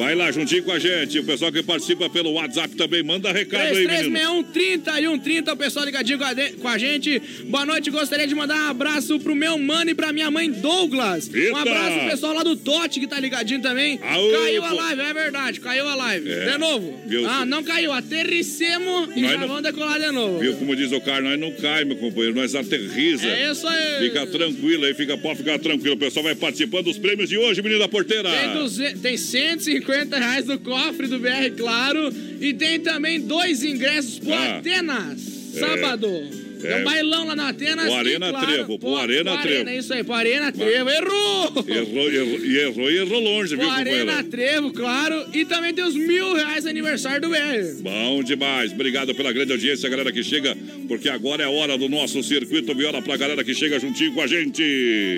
Vai 0.00 0.14
lá 0.14 0.32
juntinho 0.32 0.62
com 0.62 0.72
a 0.72 0.78
gente. 0.78 1.18
O 1.18 1.24
pessoal 1.24 1.52
que 1.52 1.62
participa 1.62 2.08
pelo 2.08 2.32
WhatsApp 2.32 2.74
também 2.74 3.02
manda 3.02 3.30
recado 3.30 3.64
aí, 3.64 3.86
menino. 3.86 4.44
3361 4.44 5.18
30 5.18 5.52
o 5.52 5.56
pessoal 5.58 5.84
ligadinho 5.84 6.18
com 6.58 6.68
a, 6.68 6.72
a 6.72 6.78
gente. 6.78 7.20
Boa 7.44 7.66
noite, 7.66 7.90
gostaria 7.90 8.26
de 8.26 8.34
mandar 8.34 8.56
um 8.56 8.70
abraço 8.70 9.20
pro 9.20 9.34
meu 9.36 9.58
mano 9.58 9.90
e 9.90 9.94
pra 9.94 10.10
minha 10.10 10.30
mãe 10.30 10.50
Douglas. 10.50 11.28
Eita! 11.30 11.52
Um 11.52 11.56
abraço 11.56 11.98
pro 11.98 12.10
pessoal 12.12 12.32
lá 12.32 12.42
do 12.42 12.56
Tote 12.56 12.98
que 12.98 13.06
tá 13.06 13.20
ligadinho 13.20 13.60
também. 13.60 14.00
Aô, 14.02 14.30
caiu 14.30 14.64
a 14.64 14.68
pô. 14.70 14.74
live, 14.76 15.02
é 15.02 15.12
verdade, 15.12 15.60
caiu 15.60 15.86
a 15.86 15.94
live. 15.94 16.32
É. 16.32 16.52
De 16.52 16.58
novo. 16.58 16.98
Viu? 17.06 17.28
Ah, 17.28 17.44
não 17.44 17.62
caiu, 17.62 17.92
aterricemos 17.92 19.10
e 19.14 19.20
já 19.20 19.36
não- 19.36 19.48
vamos 19.48 19.62
decolar 19.64 20.00
de 20.00 20.10
novo. 20.10 20.38
Viu 20.38 20.56
como 20.56 20.74
diz 20.74 20.92
o 20.92 21.00
cara, 21.02 21.20
nós 21.20 21.38
não 21.38 21.52
cai, 21.52 21.84
meu 21.84 21.98
companheiro, 21.98 22.34
nós 22.34 22.54
aterriza. 22.54 23.26
É 23.26 23.52
isso 23.52 23.68
aí. 23.68 24.08
Fica 24.08 24.26
tranquilo 24.26 24.86
aí, 24.86 24.94
fica, 24.94 25.18
pode 25.18 25.40
ficar 25.40 25.58
tranquilo. 25.58 25.94
O 25.94 25.98
pessoal 25.98 26.24
vai 26.24 26.34
participando 26.34 26.86
dos 26.86 26.96
prêmios 26.96 27.28
de 27.28 27.36
hoje, 27.36 27.60
menino 27.60 27.80
da 27.80 27.88
porteira. 27.88 28.30
Tem, 28.30 28.54
200, 28.54 29.00
tem 29.02 29.18
150 29.18 29.89
reais 29.90 30.46
no 30.46 30.58
cofre 30.58 31.06
do 31.06 31.18
BR, 31.18 31.50
claro. 31.56 32.12
E 32.40 32.52
tem 32.54 32.80
também 32.80 33.20
dois 33.20 33.62
ingressos 33.62 34.18
pro 34.18 34.32
Ah. 34.32 34.58
Atenas, 34.58 35.20
É. 35.54 35.58
sábado. 35.60 36.40
É. 36.62 36.76
um 36.76 36.84
bailão 36.84 37.26
lá 37.26 37.34
na 37.34 37.48
Atenas. 37.48 37.86
Pro 37.86 37.94
e, 37.94 37.96
Arena 37.96 38.28
claro, 38.28 38.46
Trevo, 38.46 38.78
pro 38.78 38.94
Arena 38.96 39.32
pro 39.32 39.40
Trevo. 39.40 39.56
Arena, 39.62 39.74
isso 39.78 39.94
aí, 39.94 40.04
pro 40.04 40.12
Arena 40.12 40.52
Trevo. 40.52 40.90
Errou! 40.90 41.64
Errou, 41.66 42.12
errou, 42.12 42.44
e 42.44 42.58
errou 42.58 42.90
e 42.90 42.96
errou 42.98 43.18
longe, 43.18 43.56
Pro 43.56 43.64
viu, 43.64 43.74
Arena 43.74 43.98
companheiro? 44.16 44.28
Trevo, 44.30 44.70
claro. 44.70 45.24
E 45.32 45.46
também 45.46 45.72
tem 45.72 45.82
os 45.82 45.94
mil 45.94 46.34
reais 46.34 46.66
aniversário 46.66 47.22
do 47.22 47.30
BR. 47.30 47.80
Bom 47.80 48.22
demais. 48.22 48.72
Obrigado 48.72 49.14
pela 49.14 49.32
grande 49.32 49.52
audiência, 49.52 49.88
galera 49.88 50.12
que 50.12 50.22
chega, 50.22 50.54
porque 50.86 51.08
agora 51.08 51.42
é 51.44 51.46
a 51.46 51.50
hora 51.50 51.78
do 51.78 51.88
nosso 51.88 52.22
circuito 52.22 52.74
viola 52.74 53.00
pra 53.00 53.16
galera 53.16 53.42
que 53.42 53.54
chega 53.54 53.80
juntinho 53.80 54.12
com 54.12 54.20
a 54.20 54.26
gente. 54.26 54.62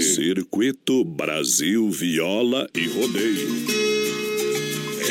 Circuito 0.00 1.04
Brasil 1.04 1.90
Viola 1.90 2.68
e 2.72 2.86
Rodeio. 2.86 4.01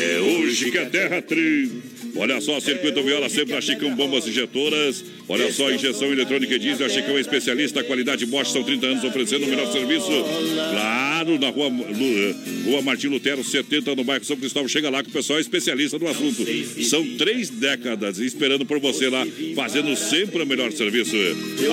É 0.00 0.20
hoje 0.20 0.70
que 0.70 0.78
a 0.78 0.86
terra 0.86 1.20
tri. 1.20 1.70
Olha 2.16 2.40
só, 2.40 2.60
Circuito 2.60 3.02
Viola 3.02 3.28
sempre 3.28 3.56
a 3.56 3.60
Chicão 3.60 3.94
Bombas 3.94 4.26
Injetoras. 4.26 5.04
Olha 5.28 5.52
só, 5.52 5.70
injeção 5.70 6.12
eletrônica 6.12 6.54
e 6.54 6.58
diesel. 6.58 6.86
A 6.86 6.88
Chicão 6.88 7.16
é 7.16 7.20
especialista, 7.20 7.82
qualidade 7.84 8.26
Bosch, 8.26 8.50
são 8.52 8.62
30 8.62 8.86
anos 8.86 9.04
oferecendo 9.04 9.44
o 9.46 9.48
melhor 9.48 9.70
serviço. 9.72 10.08
Claro, 10.70 11.38
na 11.38 11.48
rua, 11.50 11.68
Lu- 11.68 12.70
rua 12.70 12.82
Martim 12.82 13.06
Lutero, 13.08 13.42
70, 13.44 13.94
no 13.94 14.04
bairro 14.04 14.24
São 14.24 14.36
Cristóvão. 14.36 14.68
Chega 14.68 14.90
lá 14.90 15.02
que 15.02 15.08
o 15.08 15.12
pessoal 15.12 15.38
é 15.38 15.42
especialista 15.42 15.98
no 15.98 16.08
assunto. 16.08 16.44
São 16.84 17.06
três 17.16 17.48
décadas 17.50 18.18
esperando 18.18 18.66
por 18.66 18.78
você 18.80 19.08
lá, 19.08 19.26
fazendo 19.54 19.94
sempre 19.96 20.42
o 20.42 20.46
melhor 20.46 20.72
serviço. 20.72 21.16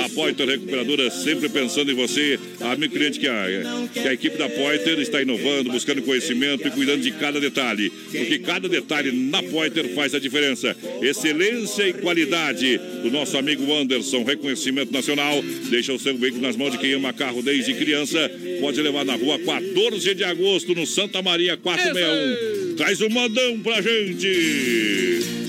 A 0.05 0.09
Pointer 0.09 0.47
Recuperadora 0.47 1.09
sempre 1.09 1.49
pensando 1.49 1.91
em 1.91 1.95
você. 1.95 2.39
Amigo 2.61 2.93
cliente 2.93 3.19
que 3.19 3.27
a, 3.27 3.45
que 3.93 3.99
a 4.07 4.13
equipe 4.13 4.37
da 4.37 4.47
Pointer 4.49 4.99
está 4.99 5.21
inovando, 5.21 5.71
buscando 5.71 6.01
conhecimento 6.01 6.67
e 6.67 6.71
cuidando 6.71 7.01
de 7.01 7.11
cada 7.11 7.39
detalhe. 7.39 7.89
Porque 8.11 8.39
cada 8.39 8.69
detalhe 8.69 9.11
na 9.11 9.41
Pointer 9.43 9.89
faz 9.95 10.13
a 10.13 10.19
diferença. 10.19 10.75
Excelência 11.01 11.87
e 11.87 11.93
qualidade 11.93 12.79
do 13.03 13.09
nosso 13.11 13.37
amigo 13.39 13.73
Anderson. 13.73 14.23
Reconhecimento 14.23 14.91
nacional. 14.91 15.41
Deixa 15.69 15.93
o 15.93 15.99
seu 15.99 16.17
veículo 16.17 16.43
nas 16.43 16.55
mãos 16.55 16.71
de 16.71 16.77
quem 16.77 16.93
ama 16.93 17.11
carro 17.13 17.41
desde 17.41 17.73
criança. 17.73 18.17
Pode 18.59 18.81
levar 18.81 19.03
na 19.03 19.15
rua 19.15 19.39
14 19.39 20.13
de 20.13 20.23
agosto, 20.23 20.75
no 20.75 20.85
Santa 20.85 21.21
Maria 21.21 21.57
461. 21.57 22.75
Traz 22.75 23.01
um 23.01 23.09
modão 23.09 23.59
pra 23.59 23.81
gente. 23.81 25.48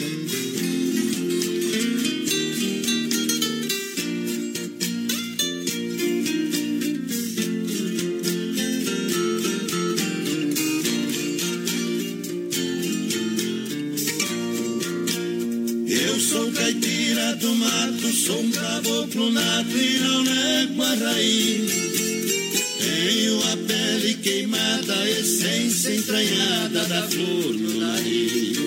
Sou 18.31 18.41
um 18.41 18.51
caboclo 18.53 19.33
nato 19.33 19.77
e 19.77 19.99
não 19.99 20.23
nego 20.23 20.83
a 20.83 20.95
raiz. 20.95 21.73
Tenho 22.79 23.43
a 23.43 23.57
pele 23.57 24.15
queimada, 24.15 24.95
a 24.95 25.11
essência 25.11 25.97
entranhada 25.97 26.85
da 26.87 27.03
flor 27.09 27.55
no 27.55 27.81
nariz. 27.81 28.59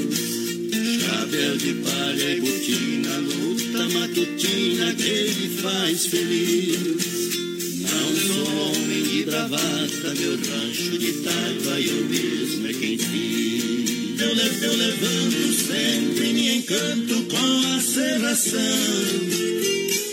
Chapéu 1.01 1.57
de 1.57 1.74
palha 1.76 2.36
e 2.36 2.41
botina, 2.41 3.18
luta 3.18 3.89
matutina 3.89 4.93
que 4.95 5.34
me 5.39 5.49
faz 5.61 6.05
feliz. 6.07 6.97
Não 7.80 8.16
sou 8.16 8.68
homem 8.68 9.03
de 9.03 9.24
bravata, 9.24 10.14
meu 10.20 10.36
rancho 10.36 10.97
de 10.97 11.14
taipa 11.24 11.80
eu 11.80 12.05
mesmo 12.05 12.68
é 12.68 12.74
quem 12.74 12.97
fiz. 12.97 13.72
Eu, 14.20 14.34
levo, 14.36 14.66
eu 14.66 14.78
levanto 14.78 15.53
sempre, 15.53 16.34
me 16.34 16.57
encanto 16.57 17.24
com 17.24 17.76
a 17.76 17.82
serração. 17.82 18.59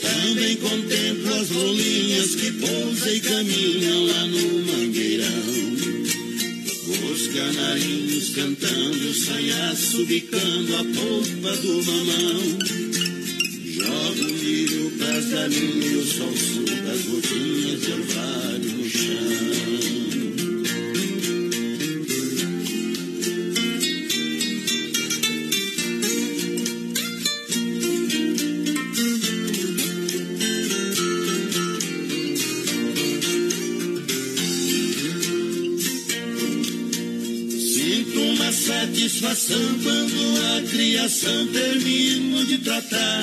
Também 0.00 0.56
contemplo 0.56 1.34
as 1.34 1.50
rolinhas 1.50 2.34
que 2.34 2.52
pousam 2.52 3.12
e 3.12 3.20
caminham 3.20 4.06
lá 4.06 4.26
no 4.26 4.66
mangueirão. 4.66 5.60
Os 7.12 7.26
canarinhos 7.28 8.30
cantando, 8.30 9.14
sanhaço 9.14 10.04
bicando 10.06 10.76
a 10.76 10.84
polpa 10.84 11.56
do 11.58 11.82
mamão. 11.84 12.58
Jogo 13.74 14.32
milho 14.42 14.90
pras 14.98 15.26
galinhas, 15.26 16.04
o 16.04 16.12
sol 16.16 16.34
suga 16.36 16.92
as 16.92 17.02
gotinhas 17.02 17.80
de 17.80 17.92
orvalho 17.92 18.59
a 41.20 41.22
criação 41.22 41.46
termino 41.48 42.46
de 42.46 42.58
tratar. 42.58 43.22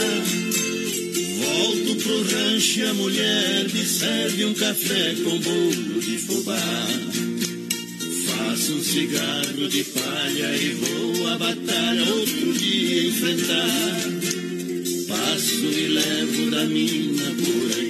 Volto 1.39 1.95
pro 2.03 2.23
rancho 2.23 2.79
e 2.79 2.83
a 2.83 2.93
mulher 2.93 3.73
me 3.73 3.85
serve 3.85 4.45
um 4.45 4.53
café 4.53 5.15
com 5.23 5.39
bolo 5.39 5.99
de 5.99 6.17
fubá. 6.19 6.87
Faço 8.25 8.73
um 8.73 8.83
cigarro 8.83 9.67
de 9.67 9.83
palha 9.85 10.55
e 10.55 10.69
vou 10.73 11.27
à 11.27 11.37
batalha 11.37 12.13
outro 12.13 12.53
dia 12.53 13.07
enfrentar. 13.07 14.01
Passo 15.07 15.65
e 15.65 15.87
levo 15.87 16.51
da 16.51 16.65
mina 16.65 17.31
pura 17.31 17.83
e 17.83 17.86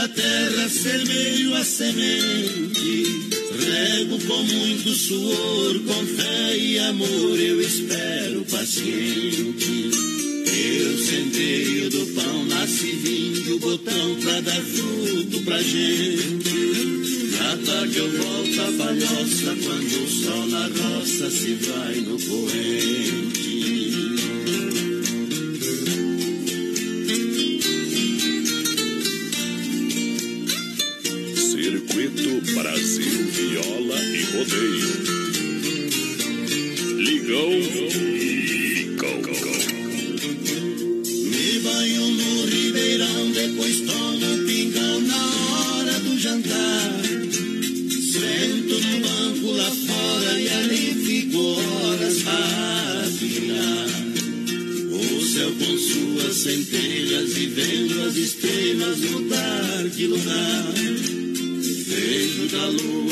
da 0.00 0.08
terra, 0.08 0.66
semeio 0.68 1.54
a 1.54 1.62
semente. 1.62 3.04
Rego 3.60 4.18
com 4.26 4.42
muito 4.44 4.90
suor, 4.94 5.78
com 5.80 6.06
fé 6.06 6.56
e 6.56 6.78
amor, 6.78 7.38
eu 7.38 7.60
espero 7.60 8.46
paciente. 8.50 9.90
Eu 10.56 10.98
centeio 10.98 11.90
do 11.90 12.06
pão, 12.14 12.44
nasce 12.46 12.92
vinho, 12.92 13.58
botão 13.58 14.16
pra 14.22 14.40
dar 14.40 14.62
fruto 14.62 15.40
pra 15.44 15.62
gente. 15.62 16.50
Na 17.38 17.56
tarde 17.58 17.98
eu 17.98 18.10
volto 18.10 18.60
a 18.60 18.84
palhoça, 18.84 19.56
quando 19.62 20.04
o 20.04 20.08
sol 20.08 20.46
na 20.46 20.66
roça 20.66 21.30
se 21.30 21.54
vai 21.54 21.96
no 21.96 22.18
poente. 22.18 22.69
Me 41.30 41.58
banho 41.60 42.08
no 42.08 42.46
ribeirão, 42.46 43.30
depois 43.32 43.80
tomo 43.80 44.46
pingão 44.46 45.00
na 45.02 45.26
hora 45.52 46.00
do 46.00 46.18
jantar. 46.18 47.02
Sento 48.12 48.80
no 48.80 49.00
banco 49.00 49.52
lá 49.52 49.70
fora 49.70 50.40
e 50.40 50.48
ali 50.48 50.94
fico 51.04 51.38
horas 51.38 52.26
a 52.26 53.02
admirar. 53.04 53.88
O 54.90 55.20
céu 55.22 55.52
com 55.52 55.78
suas 55.78 56.36
centelhas 56.36 57.36
e 57.36 57.46
vendo 57.46 58.02
as 58.02 58.16
estrelas 58.16 58.98
mudar 58.98 59.88
de 59.94 60.06
lugar. 60.06 60.72
Vejo 61.86 62.46
da 62.48 62.66
lua 62.66 63.09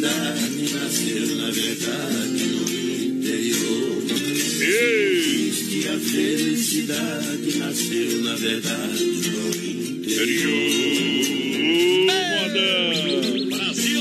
felicidade, 0.00 0.74
nasceu 0.74 1.36
na 1.36 1.50
verdade 1.50 2.44
no 2.44 2.62
interior. 3.18 4.02
Se 4.08 4.64
existe 4.64 5.88
a 5.88 5.98
felicidade, 5.98 7.58
nasceu 7.58 8.22
na 8.22 8.34
verdade 8.36 9.04
no 9.04 9.48
interior. 9.48 10.70
Brasil! 13.50 14.00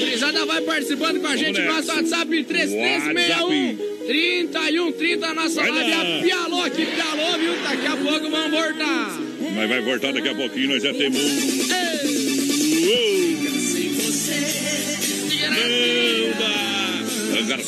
Brisada 0.00 0.46
vai 0.46 0.60
participando 0.62 1.20
com 1.20 1.26
a 1.26 1.36
gente 1.36 1.60
no 1.60 1.66
nosso 1.66 1.88
WhatsApp 1.88 2.44
3361 2.44 3.90
3130, 4.06 5.34
nossa 5.34 5.60
Vai 5.60 5.70
live 5.70 5.90
lá. 5.90 6.00
a 6.00 6.22
Pialô 6.22 6.62
aqui, 6.62 6.86
Pialô, 6.86 7.38
viu? 7.38 7.52
Daqui 7.62 7.86
a 7.86 7.96
pouco 7.96 8.30
vamos 8.30 8.50
voltar. 8.50 9.20
Mas 9.54 9.68
vai 9.68 9.80
voltar 9.82 10.12
daqui 10.12 10.28
a 10.28 10.34
pouquinho, 10.34 10.68
nós 10.68 10.82
já 10.82 10.92
temos. 10.94 11.59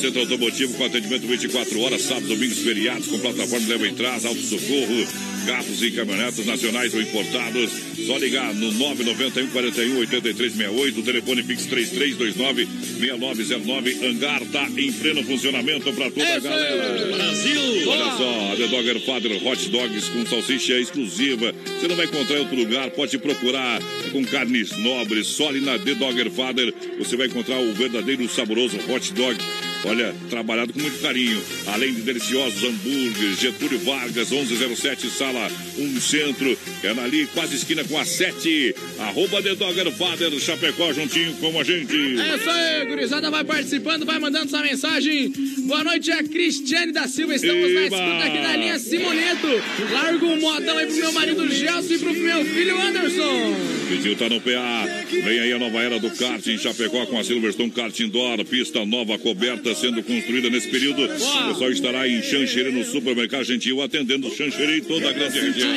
Centro 0.03 0.19
Automotivo 0.19 0.73
com 0.73 0.83
atendimento 0.83 1.25
24 1.25 1.79
horas, 1.79 2.01
sábados, 2.01 2.27
domingos, 2.27 2.57
feriados, 2.57 3.07
com 3.07 3.17
plataforma 3.19 3.61
de 3.61 3.71
leva 3.71 3.87
e 3.87 3.93
trás, 3.93 4.25
auto 4.25 4.41
socorro, 4.41 5.07
carros 5.47 5.81
e 5.81 5.91
caminhonetas 5.91 6.45
nacionais 6.45 6.93
ou 6.93 7.01
importados. 7.01 7.71
Só 8.05 8.17
ligar 8.17 8.53
no 8.53 8.69
991 8.73 9.47
41 9.47 9.99
8368, 9.99 10.99
o 10.99 11.03
telefone 11.03 11.43
Pix 11.43 11.67
3329 11.67 12.67
6909. 12.99 14.05
Hangar 14.05 14.41
tá 14.51 14.67
em 14.77 14.91
pleno 14.91 15.23
funcionamento 15.23 15.93
para 15.93 16.11
toda 16.11 16.25
a 16.25 16.37
Isso 16.37 16.49
galera. 16.49 17.15
Brasil. 17.15 17.61
Olha 17.87 18.11
só, 18.17 18.55
The 18.57 18.67
Dogger 18.67 18.99
Father 19.05 19.47
Hot 19.47 19.69
Dogs 19.69 20.09
com 20.09 20.25
salsicha 20.25 20.77
exclusiva. 20.81 21.55
Você 21.79 21.87
não 21.87 21.95
vai 21.95 22.07
encontrar 22.07 22.35
em 22.35 22.39
outro 22.39 22.57
lugar, 22.57 22.91
pode 22.91 23.17
procurar 23.19 23.81
com 24.11 24.21
carnes 24.25 24.77
nobres. 24.77 25.27
Só 25.27 25.47
ali 25.47 25.61
na 25.61 25.79
The 25.79 25.95
Dogger 25.95 26.29
Father 26.29 26.73
você 26.99 27.15
vai 27.15 27.27
encontrar 27.27 27.57
o 27.61 27.71
verdadeiro 27.71 28.27
saboroso 28.27 28.77
hot 28.89 29.13
dog. 29.13 29.37
Olha, 29.85 30.15
trabalhado 30.29 30.71
com 30.71 30.79
muito 30.79 31.01
carinho. 31.01 31.41
Além 31.67 31.93
de 31.93 32.01
deliciosos 32.01 32.63
hambúrgueres, 32.63 33.39
Getúlio 33.39 33.79
Vargas, 33.79 34.31
1107, 34.31 35.09
sala 35.09 35.51
1 35.77 35.99
Centro. 35.99 36.57
É 36.83 36.89
ali, 37.03 37.27
quase 37.27 37.55
esquina 37.55 37.83
com 37.83 37.97
a 37.97 38.05
7. 38.05 38.75
Arroba 38.99 39.41
The 39.41 39.55
Dogger 39.55 39.91
Father, 39.91 40.31
Chapecó, 40.39 40.93
juntinho 40.93 41.33
com 41.33 41.59
a 41.59 41.63
gente. 41.63 41.95
É 41.95 42.35
isso 42.35 42.49
aí, 42.49 42.85
gurizada 42.85 43.29
vai 43.29 43.43
participando, 43.43 44.05
vai 44.05 44.19
mandando 44.19 44.49
sua 44.49 44.61
mensagem. 44.61 45.33
Boa 45.65 45.83
noite, 45.83 46.11
é 46.11 46.19
a 46.19 46.23
Cristiane 46.23 46.91
da 46.93 47.07
Silva. 47.07 47.35
Estamos 47.35 47.73
na 47.73 47.81
Eba! 47.81 47.95
escuta 47.97 48.23
aqui 48.25 48.39
na 48.39 48.55
linha 48.55 48.79
Simoneto. 48.79 49.47
Largo 49.91 50.25
um 50.27 50.39
modão 50.39 50.77
aí 50.77 50.87
pro 50.87 50.95
meu 50.95 51.11
marido 51.11 51.49
Gelson 51.49 51.93
e 51.93 51.99
pro 51.99 52.13
meu 52.13 52.45
filho 52.45 52.81
Anderson. 52.81 53.55
Vizinho 53.89 54.15
tá 54.15 54.29
no 54.29 54.39
PA. 54.39 54.85
Vem 55.09 55.39
aí 55.39 55.51
a 55.51 55.59
nova 55.59 55.81
era 55.81 55.99
do 55.99 56.09
kart 56.11 56.45
em 56.47 56.57
Chapecó 56.57 57.05
com 57.05 57.19
a 57.19 57.23
Silverstone 57.23 57.71
Kart 57.71 57.99
Indoor. 57.99 58.43
Pista 58.45 58.85
nova, 58.85 59.17
cobertas 59.17 59.72
sendo 59.75 60.03
construída 60.03 60.49
nesse 60.49 60.67
período. 60.67 61.03
O 61.03 61.07
pessoal 61.07 61.71
estará 61.71 62.07
em 62.07 62.21
Xanxerê, 62.21 62.71
no 62.71 62.83
supermercado 62.83 63.43
Gentil, 63.43 63.81
atendendo 63.81 64.29
Xanxerê 64.33 64.77
e 64.77 64.81
toda 64.81 65.09
a 65.09 65.13
grande 65.13 65.39
região. 65.39 65.69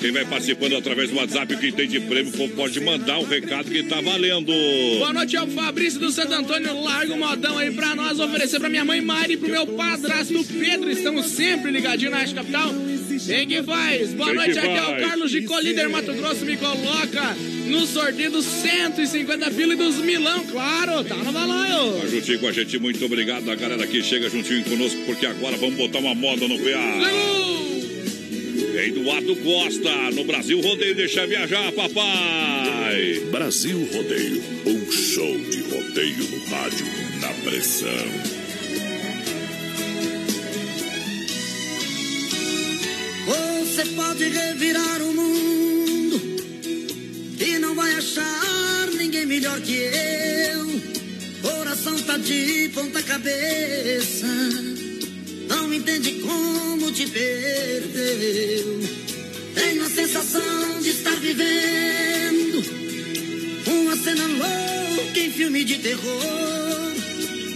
Quem 0.00 0.12
vai 0.12 0.24
participando 0.24 0.76
através 0.76 1.10
do 1.10 1.16
WhatsApp, 1.16 1.56
quem 1.56 1.72
tem 1.72 1.88
de 1.88 2.00
prêmio, 2.00 2.32
pode 2.50 2.80
mandar 2.80 3.18
o 3.18 3.24
recado 3.24 3.70
que 3.70 3.82
tá 3.84 4.00
valendo. 4.00 4.52
Boa 4.98 5.12
noite, 5.12 5.36
é 5.36 5.42
o 5.42 5.46
Fabrício 5.48 5.98
do 5.98 6.10
Santo 6.10 6.34
Antônio. 6.34 6.82
Larga 6.82 7.14
o 7.14 7.18
modão 7.18 7.58
aí 7.58 7.70
pra 7.70 7.94
nós 7.94 8.18
oferecer 8.20 8.60
pra 8.60 8.68
minha 8.68 8.84
mãe 8.84 9.00
Mari 9.00 9.34
e 9.34 9.36
pro 9.36 9.48
meu 9.48 9.66
padrasto 9.66 10.44
Pedro. 10.44 10.90
Estamos 10.90 11.26
sempre 11.26 11.70
ligadinhos 11.70 12.12
na 12.12 12.18
Rádio 12.20 12.34
Capital. 12.34 12.74
Quem 13.18 13.46
que 13.46 13.62
faz? 13.62 14.12
Boa 14.12 14.28
Quem 14.28 14.36
noite, 14.36 14.58
aqui 14.58 14.68
é 14.68 14.82
o? 14.82 15.08
Carlos 15.08 15.30
de 15.30 15.42
Colíder 15.42 15.88
Mato 15.88 16.12
Grosso. 16.14 16.44
Me 16.44 16.56
coloca 16.56 17.36
no 17.66 17.86
sorteio 17.86 18.30
dos 18.30 18.44
150 18.44 19.50
pila 19.50 19.74
e 19.74 19.76
dos 19.76 19.96
milão, 19.96 20.44
claro, 20.46 21.04
tá 21.04 21.16
no 21.16 21.32
balaio. 21.32 22.00
Tá 22.00 22.06
juntinho 22.06 22.40
com 22.40 22.48
a 22.48 22.52
gente, 22.52 22.78
muito 22.78 23.04
obrigado 23.04 23.50
a 23.50 23.54
galera 23.54 23.86
que 23.86 24.02
chega 24.02 24.28
juntinho 24.28 24.64
conosco, 24.64 25.00
porque 25.06 25.26
agora 25.26 25.56
vamos 25.56 25.76
botar 25.76 25.98
uma 25.98 26.14
moda 26.14 26.46
no 26.46 26.58
PA. 26.58 27.44
Eduardo 28.76 29.36
Costa, 29.36 30.10
no 30.12 30.24
Brasil 30.24 30.60
Rodeio, 30.60 30.94
deixa 30.94 31.26
viajar, 31.26 31.72
papai. 31.72 33.22
Brasil 33.30 33.88
Rodeio, 33.92 34.42
um 34.66 34.90
show 34.90 35.38
de 35.38 35.62
rodeio 35.62 36.30
no 36.30 36.44
rádio, 36.46 36.86
na 37.20 37.28
pressão. 37.48 38.43
Você 43.74 43.86
pode 43.86 44.28
revirar 44.28 45.02
o 45.02 45.12
mundo 45.12 46.20
e 47.40 47.58
não 47.58 47.74
vai 47.74 47.92
achar 47.96 48.86
ninguém 48.96 49.26
melhor 49.26 49.60
que 49.62 49.72
eu. 49.72 50.80
Coração 51.42 51.98
tá 52.02 52.16
de 52.16 52.70
ponta 52.72 53.02
cabeça, 53.02 54.28
não 55.48 55.74
entende 55.74 56.20
como 56.20 56.92
te 56.92 57.04
perdeu. 57.08 58.80
Tenho 59.56 59.84
a 59.84 59.90
sensação 59.90 60.80
de 60.80 60.90
estar 60.90 61.16
vivendo 61.16 62.62
uma 63.66 63.96
cena 63.96 64.24
louca 64.24 65.18
em 65.18 65.32
filme 65.32 65.64
de 65.64 65.78
terror. 65.78 66.92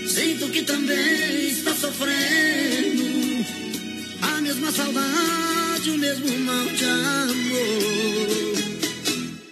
Sinto 0.09 0.49
que 0.49 0.63
também 0.63 1.49
está 1.49 1.73
sofrendo 1.77 3.05
a 4.21 4.41
mesma 4.41 4.73
saudade, 4.73 5.58
o 5.87 5.97
mesmo 5.97 6.39
mal 6.41 6.67
de 6.67 6.85
amor. 6.85 8.59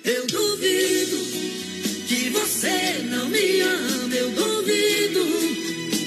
Eu 0.05 0.27
duvido 0.27 1.17
que 2.09 2.31
você 2.31 3.07
não 3.11 3.29
me 3.29 3.61
ama, 3.61 4.15
eu 4.15 4.31
duvido. 4.31 5.25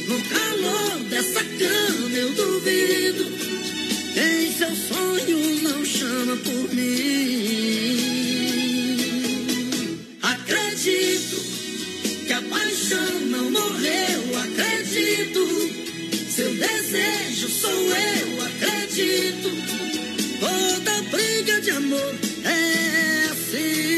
No 0.07 0.21
calor 0.23 0.99
dessa 1.09 1.41
cama, 1.43 2.17
eu 2.17 2.33
duvido. 2.33 3.25
Quem 4.13 4.51
seus 4.57 4.77
sonhos 4.89 5.63
não 5.63 5.85
chama 5.85 6.35
por 6.37 6.73
mim. 6.73 7.48
De 21.61 21.71
amor 21.71 22.15
é 22.45 23.25
assim. 23.31 23.88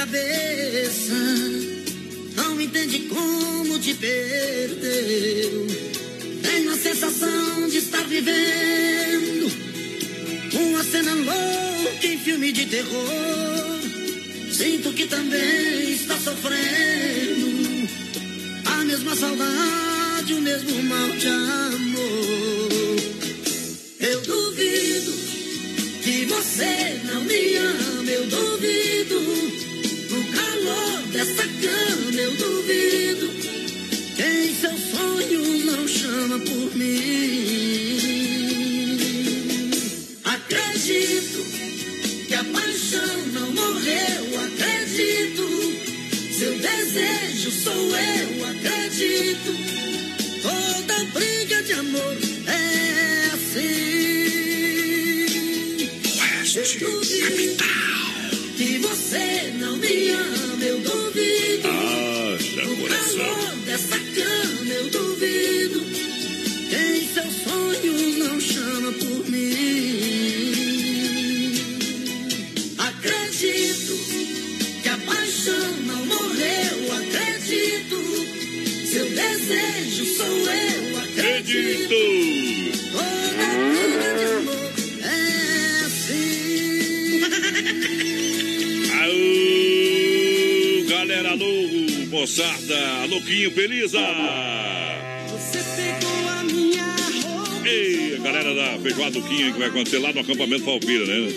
Cabeça, 0.00 1.12
não 2.34 2.58
entende 2.58 3.00
como 3.00 3.78
te 3.78 3.92
perdeu. 3.92 5.66
Tenho 6.42 6.72
a 6.72 6.76
sensação 6.78 7.68
de 7.68 7.76
estar 7.76 8.02
vivendo 8.04 9.52
uma 10.54 10.82
cena 10.82 11.12
louca 11.14 12.06
em 12.06 12.18
filme 12.18 12.50
de 12.50 12.64
terror. 12.64 13.80
Sinto 14.50 14.90
que 14.94 15.06
também 15.06 15.92
está 15.92 16.16
sofrendo 16.16 17.86
a 18.64 18.84
mesma 18.84 19.14
saudade, 19.14 20.32
o 20.32 20.40
mesmo 20.40 20.82
mal 20.82 21.10
de 21.10 21.28
amor. 21.28 21.89
Cama, 31.42 32.12
eu 32.12 32.36
duvido. 32.36 33.30
Quem 34.16 34.54
seus 34.54 34.80
sonhos 34.90 35.64
não 35.64 35.88
chama 35.88 36.38
por 36.38 36.76
mim. 36.76 38.00
Acredito 40.24 41.44
que 42.28 42.34
a 42.34 42.44
paixão 42.44 43.26
não 43.32 43.52
morreu, 43.52 44.40
acredito. 44.46 45.44
Seu 46.38 46.58
desejo 46.58 47.50
sou 47.50 47.96
eu, 47.96 48.46
acredito. 48.46 49.52
Toda 50.42 51.04
briga 51.12 51.62
de 51.62 51.72
amor 51.72 52.16
é 52.46 53.30
assim. 53.34 53.70
Oeste, 56.18 56.78
capital. 56.78 57.90
Que 58.56 58.78
você 58.78 59.52
não 59.58 59.59
moçada, 92.30 93.06
louquinho, 93.08 93.50
Belisa. 93.50 93.98
Você 95.28 95.58
pegou 95.74 96.28
a 96.28 96.44
minha 96.44 96.86
roupa. 97.24 97.68
Ei, 97.68 98.14
a 98.14 98.18
galera 98.18 98.54
da 98.54 98.78
Feijoada 98.78 99.10
do 99.10 99.22
Quinha 99.22 99.52
que 99.52 99.58
vai 99.58 99.68
acontecer 99.68 99.98
lá 99.98 100.12
no 100.12 100.20
acampamento 100.20 100.64
Falpira, 100.64 101.06
né? 101.06 101.32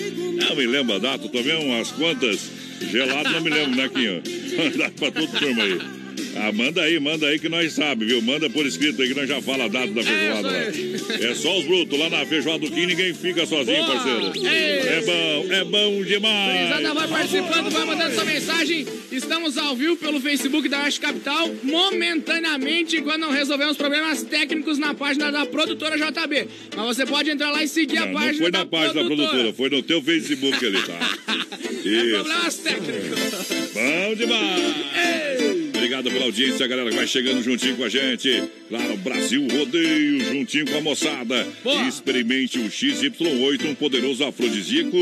Não 0.47 0.55
me 0.55 0.67
lembro 0.67 0.95
a 0.95 0.99
data, 0.99 1.27
tô 1.27 1.41
vendo 1.41 1.61
umas 1.63 1.91
quantas 1.91 2.51
geladas, 2.91 3.31
não 3.31 3.41
me 3.41 3.49
lembro, 3.49 3.75
né, 3.75 3.89
Quinho? 3.89 4.21
Dá 4.77 4.91
pra 4.91 5.11
todo 5.11 5.39
turma 5.39 5.63
aí. 5.63 6.02
Ah, 6.35 6.51
manda 6.51 6.81
aí, 6.81 6.99
manda 6.99 7.27
aí 7.27 7.37
que 7.37 7.47
nós 7.47 7.73
sabe, 7.73 8.05
viu? 8.05 8.21
Manda 8.21 8.49
por 8.49 8.65
escrito 8.65 9.01
aí 9.01 9.09
que 9.09 9.13
nós 9.13 9.27
já 9.27 9.41
fala 9.41 9.65
a 9.65 9.67
data 9.67 9.87
da 9.87 10.03
feijoada 10.03 10.47
lá. 10.47 11.29
É 11.29 11.35
só 11.35 11.57
os 11.59 11.65
brutos, 11.65 11.97
lá 11.99 12.09
na 12.09 12.25
feijoada 12.25 12.59
do 12.59 12.71
Quinho 12.71 12.87
ninguém 12.87 13.13
fica 13.13 13.45
sozinho, 13.45 13.85
parceiro. 13.85 14.31
Ei! 14.47 14.79
É 14.87 15.01
bom, 15.05 15.53
é 15.53 15.63
bom 15.63 16.03
demais. 16.03 16.69
Gurizada, 16.69 16.93
vai 16.93 17.07
participando, 17.07 17.69
vai 17.69 17.85
mandando 17.85 18.15
sua 18.15 18.25
mensagem. 18.25 18.85
Estamos 19.11 19.57
ao 19.57 19.75
vivo 19.75 19.95
pelo 19.95 20.19
Facebook 20.19 20.67
da 20.67 20.83
Oeste 20.83 20.99
Capital, 20.99 21.49
momentaneamente, 21.61 23.01
quando 23.01 23.21
não 23.21 23.31
resolvemos 23.31 23.77
problemas 23.77 24.23
técnicos 24.23 24.77
na 24.79 24.93
página 24.93 25.31
da 25.31 25.45
produtora 25.45 25.95
JB. 25.97 26.47
Mas 26.75 26.85
você 26.85 27.05
pode 27.05 27.29
entrar 27.29 27.51
lá 27.51 27.63
e 27.63 27.67
seguir 27.67 27.97
a 27.99 28.05
Não, 28.07 28.13
página 28.13 28.31
não 28.33 28.39
foi 28.39 28.51
da 28.51 28.59
na 28.59 28.65
página 28.65 28.93
da 28.93 29.05
produtora, 29.05 29.53
foi 29.53 29.69
no 29.69 29.83
teu 29.83 30.01
Facebook 30.01 30.65
ali, 30.65 30.81
tá? 30.81 31.43
É 31.83 31.89
Isso. 31.89 32.11
problemas 32.15 32.55
técnicos. 32.59 33.19
Bom 33.73 34.15
demais. 34.15 35.52
Obrigado 35.93 36.11
pela 36.11 36.25
audiência, 36.25 36.65
galera 36.65 36.89
que 36.89 36.95
vai 36.95 37.05
chegando 37.05 37.43
juntinho 37.43 37.77
com 37.77 37.83
a 37.83 37.89
gente. 37.89 38.43
Claro, 38.67 38.97
Brasil 38.97 39.47
Rodeio, 39.47 40.25
juntinho 40.25 40.65
com 40.65 40.77
a 40.77 40.81
moçada. 40.81 41.47
Experimente 41.87 42.57
o 42.57 42.63
XY8, 42.63 43.65
um 43.69 43.75
poderoso 43.75 44.23
afrodisíaco 44.23 44.97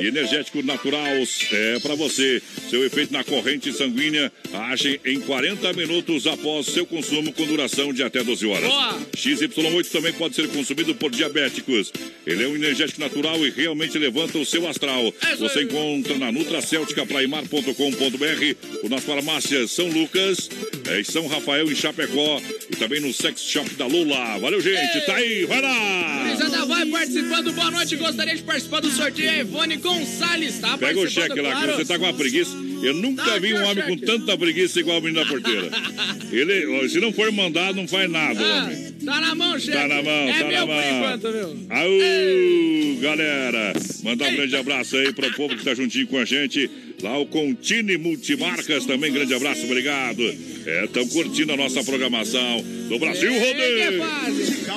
e 0.00 0.06
energético 0.06 0.62
natural. 0.62 1.04
É 1.52 1.78
para 1.80 1.94
você. 1.94 2.42
Seu 2.68 2.84
efeito 2.84 3.12
na 3.12 3.24
corrente 3.24 3.72
sanguínea 3.72 4.32
age 4.52 5.00
em 5.04 5.20
40 5.20 5.72
minutos 5.72 6.26
após 6.26 6.66
seu 6.66 6.86
consumo, 6.86 7.32
com 7.32 7.46
duração 7.46 7.92
de 7.92 8.02
até 8.02 8.22
12 8.22 8.46
horas. 8.46 8.68
Boa. 8.68 9.00
XY8 9.16 9.90
também 9.90 10.12
pode 10.12 10.34
ser 10.34 10.48
consumido 10.48 10.94
por 10.94 11.10
diabéticos. 11.10 11.92
Ele 12.26 12.44
é 12.44 12.48
um 12.48 12.56
energético 12.56 13.00
natural 13.00 13.44
e 13.46 13.50
realmente 13.50 13.98
levanta 13.98 14.38
o 14.38 14.44
seu 14.44 14.68
astral. 14.68 15.12
Você 15.38 15.62
encontra 15.62 16.18
na 16.18 16.32
nutracelticapraimar.com.br 16.32 18.82
o 18.82 18.88
nosso 18.88 19.04
farmácia 19.04 19.68
São 19.68 19.88
Lucas, 19.88 20.48
é, 20.88 21.04
São 21.04 21.26
Rafael 21.26 21.70
em 21.70 21.74
Chapecó 21.74 22.40
e 22.70 22.76
também 22.76 23.00
no 23.00 23.12
Sex 23.12 23.42
Shop 23.42 23.68
da 23.74 23.86
Lula. 23.86 24.38
Valeu, 24.38 24.60
gente. 24.60 25.00
Tá 25.06 25.16
aí, 25.16 25.44
vai 25.44 25.60
lá. 25.60 26.24
Gurizada, 26.24 26.64
vai 26.66 26.86
participando. 26.86 27.52
Boa 27.52 27.70
noite. 27.70 27.96
Gostaria 27.96 28.34
de 28.34 28.42
participar 28.42 28.80
do 28.80 28.90
sorteio. 28.90 29.30
A 29.30 29.36
Ivone 29.38 29.78
Gonçalves, 29.84 30.58
tá? 30.60 30.78
Pega 30.78 30.98
o 30.98 31.08
cheque 31.10 31.40
lá, 31.42 31.50
claro. 31.52 31.72
que 31.72 31.76
você 31.76 31.84
tá 31.84 31.98
com 31.98 32.06
uma 32.06 32.14
preguiça. 32.14 32.56
Eu 32.82 32.94
nunca 32.94 33.38
vi 33.38 33.52
um 33.54 33.62
homem 33.64 33.84
com 33.84 33.96
tanta 33.98 34.36
preguiça 34.36 34.80
igual 34.80 34.98
o 34.98 35.02
menino 35.02 35.22
da 35.22 35.30
porteira. 35.30 35.68
Ele, 36.32 36.88
se 36.88 37.00
não 37.00 37.12
for 37.12 37.30
mandado, 37.32 37.76
não 37.76 37.86
faz 37.86 38.10
nada, 38.10 38.40
Ah, 38.40 38.64
homem. 38.64 38.92
tá 39.04 39.20
na 39.20 39.34
mão, 39.34 39.58
chefe. 39.58 39.72
Tá 39.72 39.86
na 39.88 40.02
mão, 40.02 40.28
é 40.28 40.32
tá 40.38 40.44
meu 40.48 40.58
na 40.60 40.66
mão. 40.66 40.96
enquanto, 40.96 41.32
viu? 41.32 41.66
Aú, 41.70 42.98
galera. 43.00 43.72
Mandar 44.02 44.28
um 44.28 44.36
grande 44.36 44.56
abraço 44.56 44.96
aí 44.96 45.12
para 45.12 45.28
o 45.28 45.32
povo 45.34 45.56
que 45.56 45.64
tá 45.64 45.74
juntinho 45.74 46.06
com 46.06 46.18
a 46.18 46.24
gente. 46.24 46.70
Lá 47.02 47.18
o 47.18 47.26
Contine 47.26 47.96
Multimarcas 47.98 48.86
também, 48.86 49.12
grande 49.12 49.34
abraço, 49.34 49.64
obrigado. 49.64 50.22
É, 50.66 50.84
estão 50.84 51.06
curtindo 51.08 51.52
a 51.52 51.56
nossa 51.56 51.82
programação 51.84 52.62
do 52.88 52.98
Brasil 52.98 53.30
que 53.30 53.36
é 53.36 53.88
Rodeio. 53.88 54.02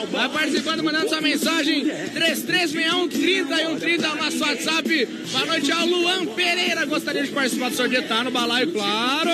Vai 0.06 0.30
participando, 0.30 0.84
mandando 0.84 1.10
sua 1.10 1.22
mensagem. 1.22 1.86
3361 1.86 3.08
30 3.08 3.56
e 3.56 3.66
130 3.66 4.06
é 4.06 4.10
o 4.12 4.16
nosso 4.16 4.40
WhatsApp. 4.40 5.06
Boa 5.32 5.46
noite 5.46 5.72
ao 5.72 5.86
Luan 5.88 6.26
Pereira. 6.28 6.86
Gostaria 6.86 7.24
de 7.24 7.32
participar 7.32 7.70
do 7.70 7.76
sorteio. 7.76 8.08
Tá 8.08 8.24
no 8.24 8.32
balaio, 8.32 8.72
claro. 8.72 9.30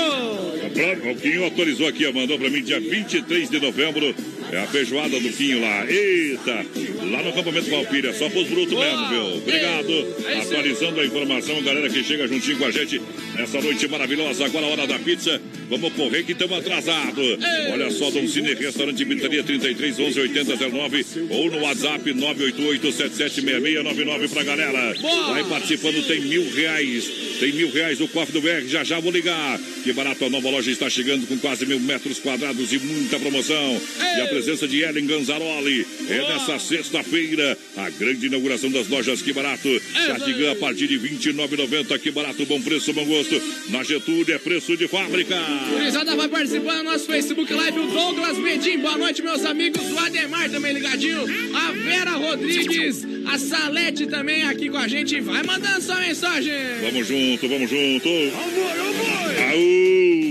O 1.12 1.16
Quinho 1.16 1.44
autorizou 1.44 1.88
aqui, 1.88 2.12
mandou 2.12 2.40
pra 2.40 2.50
mim 2.50 2.64
dia 2.64 2.80
23 2.80 3.50
de 3.50 3.60
novembro. 3.60 4.16
É 4.54 4.60
a 4.60 4.68
feijoada 4.68 5.20
do 5.20 5.30
Quinho 5.32 5.60
lá. 5.60 5.84
Eita! 5.90 6.64
Lá 7.10 7.24
no 7.24 7.30
acampamento 7.30 7.72
Valpíria, 7.72 8.14
só 8.14 8.30
pros 8.30 8.48
brutos 8.48 8.78
mesmo, 8.78 9.10
viu? 9.10 9.38
Obrigado. 9.38 10.16
Atualizando 10.42 11.00
a 11.00 11.06
informação, 11.08 11.64
galera 11.64 11.90
que 11.90 12.04
chega 12.04 12.28
juntinho 12.28 12.60
com 12.60 12.66
a 12.66 12.72
gente 12.72 13.02
nessa 13.36 13.60
noite 13.60 13.88
maravilhosa. 13.88 14.46
Agora 14.46 14.68
a 14.68 14.70
hora 14.70 14.86
da 14.86 15.00
pizza. 15.00 15.42
Vamos 15.70 15.94
correr 15.94 16.22
que 16.24 16.34
estamos 16.34 16.60
atrasados. 16.60 17.40
Olha 17.72 17.90
só, 17.90 18.12
Dom 18.12 18.28
Cine, 18.28 18.54
restaurante 18.54 19.04
pizzaria 19.04 19.44
33 19.44 20.00
11 20.00 20.20
80 20.20 20.70
09 20.70 21.06
ou 21.32 21.50
no 21.50 21.62
WhatsApp 21.62 22.14
988 22.14 22.92
776699 22.92 24.28
pra 24.28 24.44
galera. 24.44 24.96
Vai 25.30 25.44
participando, 25.46 26.06
tem 26.06 26.22
mil 26.22 26.48
reais. 26.54 27.10
Tem 27.40 27.52
mil 27.54 27.72
reais 27.72 28.00
o 28.02 28.08
cofre 28.08 28.34
do 28.34 28.42
BR, 28.42 28.68
já 28.68 28.84
já 28.84 29.00
vou 29.00 29.12
ligar. 29.12 29.60
Que 29.84 29.92
barato, 29.94 30.26
a 30.26 30.30
nova 30.30 30.50
loja 30.50 30.70
está 30.70 30.90
chegando 30.90 31.26
com 31.28 31.38
quase 31.40 31.66
mil 31.66 31.80
metros 31.80 32.20
quadrados 32.20 32.72
e 32.72 32.78
muita 32.78 33.20
promoção. 33.20 33.82
E 34.00 34.22
a 34.22 34.28
presença 34.44 34.68
de 34.68 34.82
Ellen 34.84 35.08
Ganzaroli. 35.08 35.88
É 36.10 36.18
nessa 36.28 36.60
sexta-feira, 36.60 37.58
a 37.78 37.90
grande 37.92 38.28
inauguração 38.28 38.70
das 38.70 38.90
lojas 38.90 39.22
Que 39.22 39.32
Barato. 39.32 39.70
Cardigan 40.08 40.52
a 40.52 40.56
partir 40.56 40.88
de 40.88 40.98
R$ 40.98 41.10
29,90. 41.10 41.98
Que 42.00 42.12
barato, 42.12 42.46
bom 42.46 42.62
preço, 42.62 42.92
bom 42.92 43.06
gosto. 43.06 43.42
Na 43.70 43.84
Getúlio 43.84 44.34
é 44.34 44.38
preço 44.38 44.76
de 44.76 44.88
fábrica. 44.88 45.36
Gurizada 45.70 46.16
vai 46.16 46.28
participando 46.28 46.78
do 46.80 46.84
nosso 46.84 47.06
Facebook 47.06 47.54
Live, 47.54 47.80
o 47.80 47.88
Douglas 47.88 48.38
Medim. 48.38 48.80
Boa 48.80 48.98
noite, 48.98 49.22
meus 49.22 49.46
amigos. 49.46 49.82
O 49.92 49.98
Ademar 49.98 50.50
também 50.50 50.74
ligadinho. 50.74 51.24
A 51.56 51.72
Vera 51.72 52.12
Rodrigues. 52.12 53.06
A 53.26 53.38
Salete 53.38 54.08
também 54.08 54.44
aqui 54.44 54.70
com 54.70 54.78
a 54.78 54.88
gente. 54.88 55.22
Vai 55.22 55.44
mandando 55.44 55.82
sua 55.82 56.00
mensagem. 56.00 56.54
Vamos 56.82 57.08
junto, 57.08 57.48
vamos 57.48 57.70
junto. 57.70 58.10
Aú, 59.50 60.23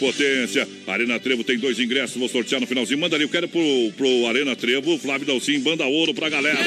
potência. 0.00 0.66
Arena 0.86 1.20
Trevo 1.20 1.44
tem 1.44 1.58
dois 1.58 1.78
ingressos, 1.78 2.16
vou 2.16 2.28
sortear 2.28 2.60
no 2.60 2.66
finalzinho. 2.66 2.98
Manda 2.98 3.14
ali, 3.14 3.24
eu 3.24 3.28
quero 3.28 3.46
pro, 3.46 3.92
pro 3.96 4.26
Arena 4.26 4.56
Trevo, 4.56 4.98
Flávio 4.98 5.26
Dalcin, 5.26 5.60
banda 5.60 5.84
ouro 5.84 6.14
pra 6.14 6.30
galera. 6.30 6.58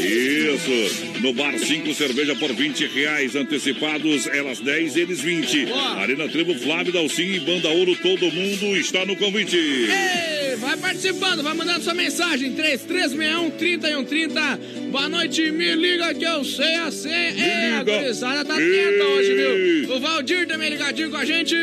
Isso. 0.00 1.20
No 1.20 1.32
bar 1.32 1.58
5 1.58 1.94
cerveja 1.94 2.34
por 2.36 2.52
20 2.52 2.86
reais 2.86 3.34
antecipados, 3.34 4.26
elas 4.26 4.60
10, 4.60 4.96
eles 4.96 5.20
20. 5.20 5.72
Arena 5.96 6.28
Trevo, 6.28 6.54
Flávio 6.54 6.92
Dalcin 6.92 7.34
e 7.34 7.40
banda 7.40 7.68
ouro, 7.70 7.96
todo 7.96 8.30
mundo 8.30 8.76
está 8.76 9.06
no 9.06 9.16
convite. 9.16 9.56
Ei, 9.56 10.56
vai 10.56 10.76
participando, 10.76 11.42
vai 11.42 11.54
mandando 11.54 11.82
sua 11.82 11.94
mensagem. 11.94 12.52
3361 12.52 13.50
3130. 13.50 14.60
Boa 14.90 15.08
noite, 15.08 15.50
me 15.50 15.74
liga 15.74 16.12
que 16.14 16.24
eu 16.24 16.44
sei 16.44 16.74
a 16.76 16.90
senha. 16.90 17.46
É, 17.46 17.72
a 17.74 17.82
gurizada 17.82 18.44
tá 18.44 18.54
atenta 18.54 19.04
hoje, 19.04 19.34
viu? 19.34 19.96
O 19.96 20.00
Valdir 20.00 20.46
também 20.46 20.70
ligadinho 20.70 21.10
com 21.10 21.16
a 21.16 21.24
gente. 21.24 21.54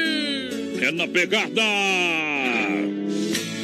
É 0.81 0.91
na 0.91 1.05
pegada. 1.07 1.61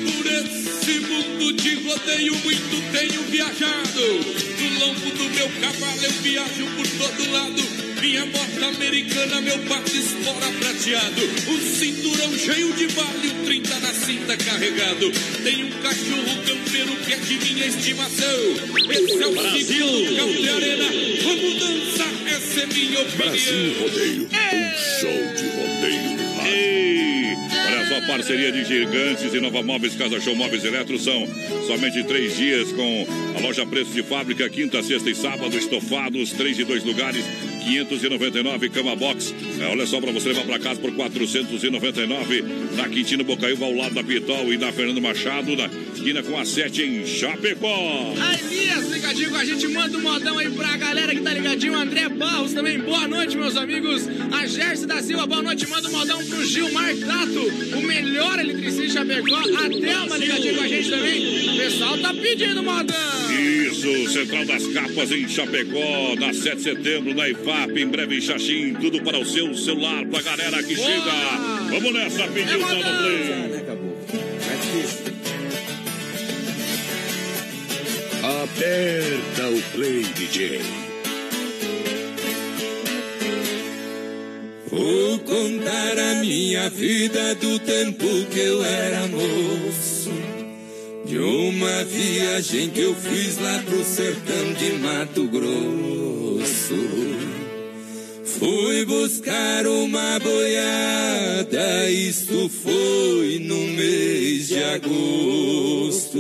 Por 0.04 0.26
esse 0.26 1.00
mundo 1.00 1.54
de 1.54 1.76
rodeio 1.76 2.36
muito 2.44 2.92
tenho 2.92 3.22
viajado. 3.24 4.02
No 4.60 4.80
lombo 4.80 5.10
do 5.12 5.24
meu 5.30 5.50
cavalo 5.62 6.04
eu 6.04 6.12
viajo 6.12 6.66
por 6.76 6.86
todo 6.88 7.32
lado. 7.32 7.64
Minha 8.02 8.26
bota 8.26 8.66
americana, 8.66 9.40
meu 9.42 9.58
pato 9.60 9.96
espora 9.96 10.52
prateado. 10.60 11.22
Um 11.48 11.60
cinturão 11.60 12.38
cheio 12.38 12.74
de 12.74 12.88
vale, 12.88 13.30
um 13.30 13.46
30 13.46 13.80
na 13.80 13.94
cinta 13.94 14.38
carregado. 14.38 15.12
Tem 15.42 15.64
um 15.64 15.72
cachorro 15.82 16.44
campeiro 16.46 16.96
que 16.98 17.14
é 17.14 17.18
de 17.18 17.38
minha 17.38 17.66
estimação. 17.66 18.56
Esse 18.90 19.24
é 19.24 19.28
o 19.28 19.32
Brasil. 19.32 20.16
Campo 20.18 20.42
de 20.42 20.50
Arena. 20.50 20.86
Vamos 21.24 21.60
dançar, 21.60 22.14
essa 22.28 22.60
é 22.60 22.66
minha 22.68 23.00
opinião. 23.00 23.30
Brasil 23.30 23.74
Rodeio, 23.80 24.24
um 24.24 25.00
show 25.00 25.34
de 25.34 25.48
rodeio 25.56 26.18
no 26.18 26.36
rádio. 26.36 27.05
Só, 27.88 28.02
parceria 28.08 28.52
de 28.52 28.64
gigantes 28.64 29.32
e 29.32 29.40
Nova 29.40 29.62
Móveis, 29.62 29.96
Casa 29.96 30.20
Show 30.20 30.36
Móveis 30.36 30.64
Eletro 30.66 30.98
são 30.98 31.28
somente 31.68 32.04
três 32.04 32.36
dias 32.36 32.72
com 32.72 33.06
a 33.38 33.42
loja 33.42 33.66
preço 33.66 33.92
de 33.92 34.02
fábrica, 34.02 34.50
quinta, 34.50 34.82
sexta 34.82 35.10
e 35.10 35.16
sábado, 35.16 35.56
estofados, 35.56 36.32
três 36.32 36.58
e 36.58 36.64
dois 36.64 36.84
lugares, 36.84 37.24
599 37.66 38.70
cama 38.70 38.96
box. 38.96 39.34
É, 39.60 39.66
olha 39.66 39.86
só 39.86 40.00
para 40.00 40.12
você 40.12 40.30
levar 40.30 40.46
para 40.46 40.60
casa 40.60 40.80
por 40.80 40.92
499 40.94 42.44
na 42.76 42.88
Quintino 42.88 43.24
Bocaiúva 43.24 43.66
ao 43.66 43.74
lado 43.74 43.96
da 43.96 44.04
Pitol 44.04 44.54
e 44.54 44.58
da 44.58 44.72
Fernando 44.72 45.02
Machado 45.02 45.56
na 45.56 45.70
esquina 45.94 46.22
com 46.22 46.38
a 46.38 46.46
7 46.46 46.84
em 46.84 47.06
Chapecó. 47.06 48.14
A 48.22 48.40
Elias 48.40 48.90
ligadinho 48.92 49.30
com 49.32 49.38
a 49.38 49.46
gente, 49.46 49.68
manda 49.68 49.98
um 49.98 50.02
modão 50.02 50.38
aí 50.38 50.50
pra 50.52 50.78
galera 50.78 51.16
que 51.16 51.22
tá 51.22 51.34
ligadinho. 51.34 51.76
André 51.76 52.08
Barros 52.10 52.54
também, 52.54 52.80
boa 52.80 53.08
noite, 53.08 53.36
meus 53.38 53.58
amigos. 53.58 54.08
A 54.32 54.46
Gerson 54.46 54.86
da 54.86 55.02
Silva, 55.02 55.26
boa 55.26 55.42
noite, 55.42 55.68
manda 55.68 55.88
um 55.88 55.92
modão 55.92 56.24
pro 56.26 56.46
Gilmar 56.46 56.96
Tato, 56.96 57.78
o 57.78 57.82
melhor 57.82 58.40
eletricista 58.40 58.84
de 58.84 58.92
Chapecó. 58.92 59.38
A 59.38 59.70
Thelma 59.70 60.18
ligadinho 60.18 60.56
com 60.56 60.64
a 60.64 60.68
gente 60.68 60.90
também. 60.90 61.50
O 61.50 61.58
pessoal 61.58 61.98
tá 61.98 62.14
pedindo 62.14 62.62
modão. 62.62 62.96
Isso, 63.32 64.10
Central 64.12 64.46
das 64.46 64.68
Capas 64.68 65.12
em 65.12 65.28
Chapecó, 65.28 66.16
na 66.20 66.34
7 66.34 66.56
de 66.56 66.64
setembro, 66.64 67.14
na 67.14 67.30
IFAP, 67.56 67.82
em 67.82 67.88
breve 67.88 68.18
em 68.18 68.22
Xaxim, 68.22 68.74
tudo 68.74 69.02
para 69.02 69.18
o 69.18 69.26
seu 69.26 69.56
celular, 69.56 70.06
pra 70.06 70.22
galera 70.22 70.62
que 70.62 70.76
chega. 70.76 71.14
Vamos 71.70 71.94
nessa, 71.94 72.28
pediu 72.28 72.60
tá 72.60 72.74
no 72.74 72.84
play. 72.84 73.56
Aperta 78.44 79.50
o 79.50 79.62
play, 79.74 80.04
DJ. 80.16 80.62
Vou 84.68 85.20
contar 85.20 86.00
a 86.00 86.16
minha 86.16 86.70
vida 86.70 87.36
do 87.36 87.60
tempo 87.60 88.06
que 88.32 88.40
eu 88.40 88.64
era 88.64 89.08
moço. 89.08 90.12
De 91.06 91.20
uma 91.20 91.84
viagem 91.86 92.72
que 92.72 92.82
eu 92.82 92.96
fiz 92.96 93.38
lá 93.38 93.62
pro 93.64 93.84
sertão 93.84 94.54
de 94.54 94.72
Mato 94.80 95.28
Grosso. 95.28 96.76
Fui 98.38 98.84
buscar 98.84 99.66
uma 99.66 100.20
boiada, 100.20 101.90
isto 101.90 102.50
foi 102.50 103.40
no 103.40 103.56
mês 103.56 104.50
de 104.50 104.62
agosto. 104.62 106.20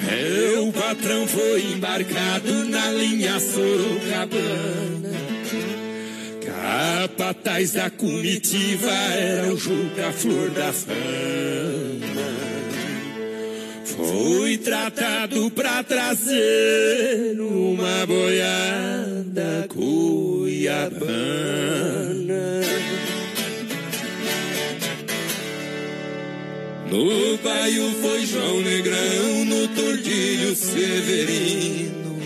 Meu 0.00 0.72
patrão 0.72 1.26
foi 1.26 1.62
embarcado 1.72 2.64
na 2.66 2.90
linha 2.92 3.40
Sorocabana. 3.40 5.10
Capataz 6.44 7.72
da 7.72 7.90
comitiva 7.90 8.92
era 8.92 9.52
o 9.52 9.56
Juca 9.56 10.12
Flor 10.12 10.50
da 10.50 10.72
Fama. 10.72 12.39
Fui 14.08 14.56
tratado 14.58 15.50
pra 15.50 15.82
trazer 15.82 17.38
uma 17.40 18.06
boiada 18.06 19.68
cuiabana. 19.68 21.00
No 26.90 27.38
baio 27.38 27.90
foi 28.02 28.26
João 28.26 28.60
Negrão, 28.62 29.44
no 29.44 29.68
tordilho 29.68 30.56
Severino. 30.56 32.18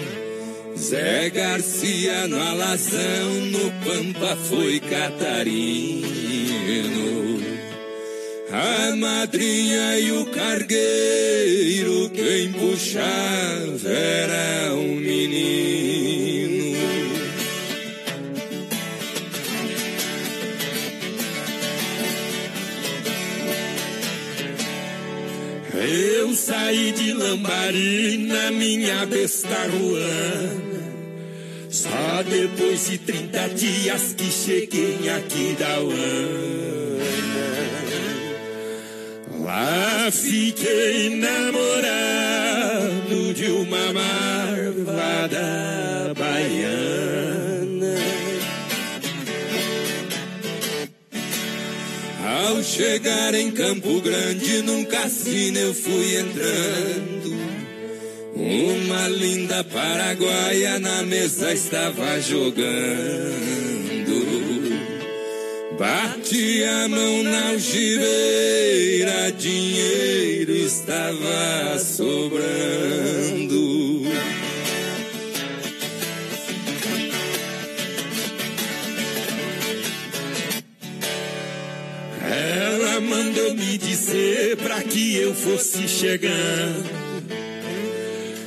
Zé 0.77 1.29
Garcia 1.31 2.27
no 2.29 2.41
alazão, 2.41 3.31
no 3.51 3.71
Pampa 3.85 4.37
foi 4.37 4.81
Catarino. 4.81 6.05
A 8.57 8.95
madrinha 8.95 9.99
e 9.99 10.13
o 10.13 10.27
cargueiro, 10.27 12.09
quem 12.11 12.53
puxava 12.53 13.89
era 13.89 14.73
um 14.75 14.95
menino. 14.95 16.77
Eu 25.75 26.33
saí 26.35 26.93
de 26.93 27.13
Lambari 27.13 28.19
na 28.19 28.53
minha 28.53 29.05
besta 29.05 29.67
ruana. 29.67 30.95
Só 31.69 32.23
depois 32.23 32.89
de 32.89 32.99
30 32.99 33.49
dias 33.49 34.15
que 34.17 34.31
cheguei 34.31 35.11
aqui 35.11 35.57
da 35.59 35.81
Uana. 35.81 37.64
Lá 39.45 40.11
fiquei 40.11 41.17
namorado 41.17 41.35
de 43.35 43.45
uma 43.51 43.93
marvada 43.93 45.39
baiana. 46.17 47.95
Ao 52.27 52.63
chegar 52.63 53.35
em 53.35 53.51
Campo 53.51 54.01
Grande, 54.01 54.63
num 54.63 54.83
cassino 54.87 55.59
eu 55.59 55.75
fui 55.75 56.17
entrando. 56.17 57.35
Uma 58.35 59.09
linda 59.09 59.63
paraguaia 59.63 60.79
na 60.79 61.03
mesa 61.03 61.53
estava 61.53 62.19
jogando. 62.19 63.74
Bati 65.79 66.63
a 66.63 66.89
mão 66.89 67.23
na 67.25 67.49
algibeira, 67.49 69.33
dinheiro 69.33 70.53
estava 70.53 71.79
sobrando. 71.81 72.45
Ela 82.23 83.01
mandou 83.01 83.55
me 83.55 83.77
dizer 83.77 84.57
pra 84.59 84.81
que 84.81 85.17
eu 85.17 85.35
fosse 85.35 85.89
chegando. 85.89 86.89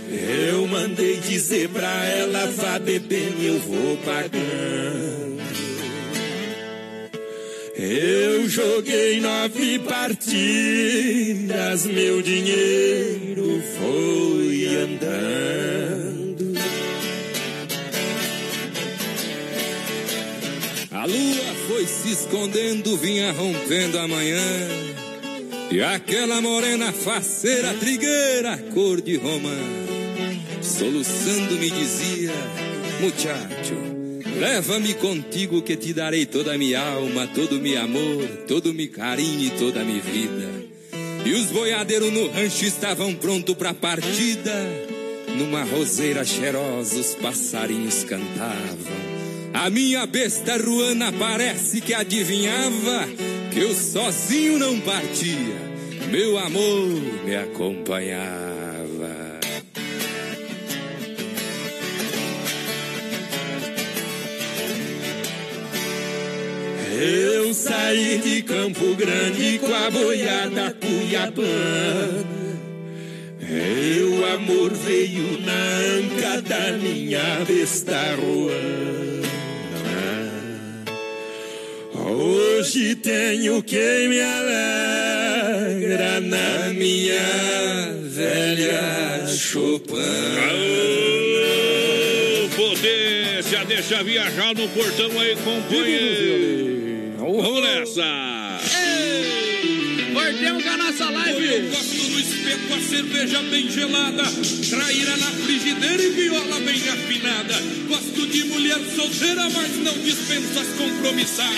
Eu 0.10 0.66
mandei 0.68 1.18
dizer 1.18 1.68
pra 1.70 2.06
ela, 2.06 2.48
vá 2.48 2.80
bebendo, 2.80 3.44
eu 3.44 3.60
vou 3.60 3.98
pagando. 3.98 5.27
Eu 7.89 8.49
joguei 8.49 9.22
nove 9.22 9.80
partidas, 9.80 10.35
meu 11.85 12.22
dinheiro 12.22 13.64
foi 13.80 14.76
andando. 14.76 16.53
A 20.91 21.05
lua 21.05 21.55
foi 21.69 21.85
se 21.85 22.11
escondendo, 22.11 22.97
vinha 22.97 23.31
rompendo 23.31 23.97
a 23.99 24.05
manhã. 24.05 24.43
E 25.72 25.81
aquela 25.81 26.41
morena 26.41 26.91
faceira, 26.91 27.73
trigueira, 27.76 28.57
cor 28.73 28.99
de 28.99 29.15
romã, 29.15 29.57
soluçando 30.61 31.53
me 31.55 31.72
dizia: 31.72 32.34
Muchacho, 32.99 33.97
leva-me 34.39 34.93
contigo 34.95 35.61
que 35.61 35.76
te 35.76 35.93
darei 35.93 36.26
toda 36.26 36.53
a 36.53 36.57
minha 36.57 36.80
alma, 36.80 37.27
todo 37.27 37.59
meu 37.59 37.81
amor, 37.81 38.27
todo 38.47 38.72
o 38.72 38.73
meu 38.73 38.89
carinho 38.89 39.47
e 39.47 39.49
toda 39.51 39.81
a 39.81 39.84
minha 39.84 40.01
vida. 40.01 40.68
E 41.26 41.34
os 41.34 41.47
boiadeiros 41.47 42.11
no 42.11 42.30
rancho 42.30 42.65
estavam 42.65 43.14
prontos 43.14 43.55
para 43.55 43.73
partida. 43.73 44.53
Numa 45.38 45.64
roseira 45.64 46.23
cheirosa 46.23 46.99
os 46.99 47.15
passarinhos 47.15 48.03
cantavam. 48.03 49.18
A 49.53 49.69
minha 49.69 50.05
besta 50.05 50.57
ruana 50.57 51.11
parece 51.11 51.81
que 51.81 51.93
adivinhava 51.93 53.07
que 53.51 53.59
eu 53.59 53.73
sozinho 53.73 54.57
não 54.57 54.80
partia. 54.80 55.68
Meu 56.11 56.38
amor 56.38 56.88
me 57.26 57.35
acompanhava. 57.35 58.56
Eu 66.99 67.53
saí 67.53 68.18
de 68.18 68.41
Campo 68.41 68.95
Grande 68.95 69.60
com 69.60 69.72
a 69.72 69.91
boiada 69.91 70.76
cuiabana. 70.82 72.26
Meu 73.40 74.26
amor 74.34 74.74
veio 74.74 75.40
na 75.41 75.78
anca 75.99 76.41
da 76.41 76.72
minha 76.72 77.45
besta 77.48 78.15
ruana. 78.15 79.28
Hoje 81.94 82.95
tenho 82.95 83.61
quem 83.61 84.10
me 84.10 84.19
alegra 84.19 85.40
na 86.19 86.74
minha 86.74 87.94
velha 88.10 89.28
Chopin. 89.28 89.94
Potência, 92.56 93.64
deixa 93.68 94.03
viajar 94.03 94.56
no 94.56 94.68
portão 94.69 95.19
aí, 95.19 95.36
companheiro. 95.36 96.77
Vamos 97.30 97.62
nessa. 97.62 98.62
Cortemos 100.14 100.64
com 100.64 100.70
a 100.70 100.78
nossa 100.78 101.10
live. 101.10 101.45
Eu 101.45 101.70
gosto 101.70 102.10
no 102.10 102.20
espeto 102.20 102.74
a 102.74 102.80
cerveja 102.80 103.41
bem 103.41 103.70
gelada, 103.70 104.24
traíra 104.70 105.18
na 105.18 105.26
frigideira 105.26 106.04
e 106.04 106.10
viola 106.12 106.60
bem 106.62 106.88
afinada. 106.88 107.56
Gosto 107.90 108.28
de 108.28 108.45
mulher 108.45 108.80
solteira, 108.95 109.49
mas 109.49 109.76
não 109.76 109.98
dispenso 109.99 110.58
as 110.58 110.68
compromissadas. 110.70 111.58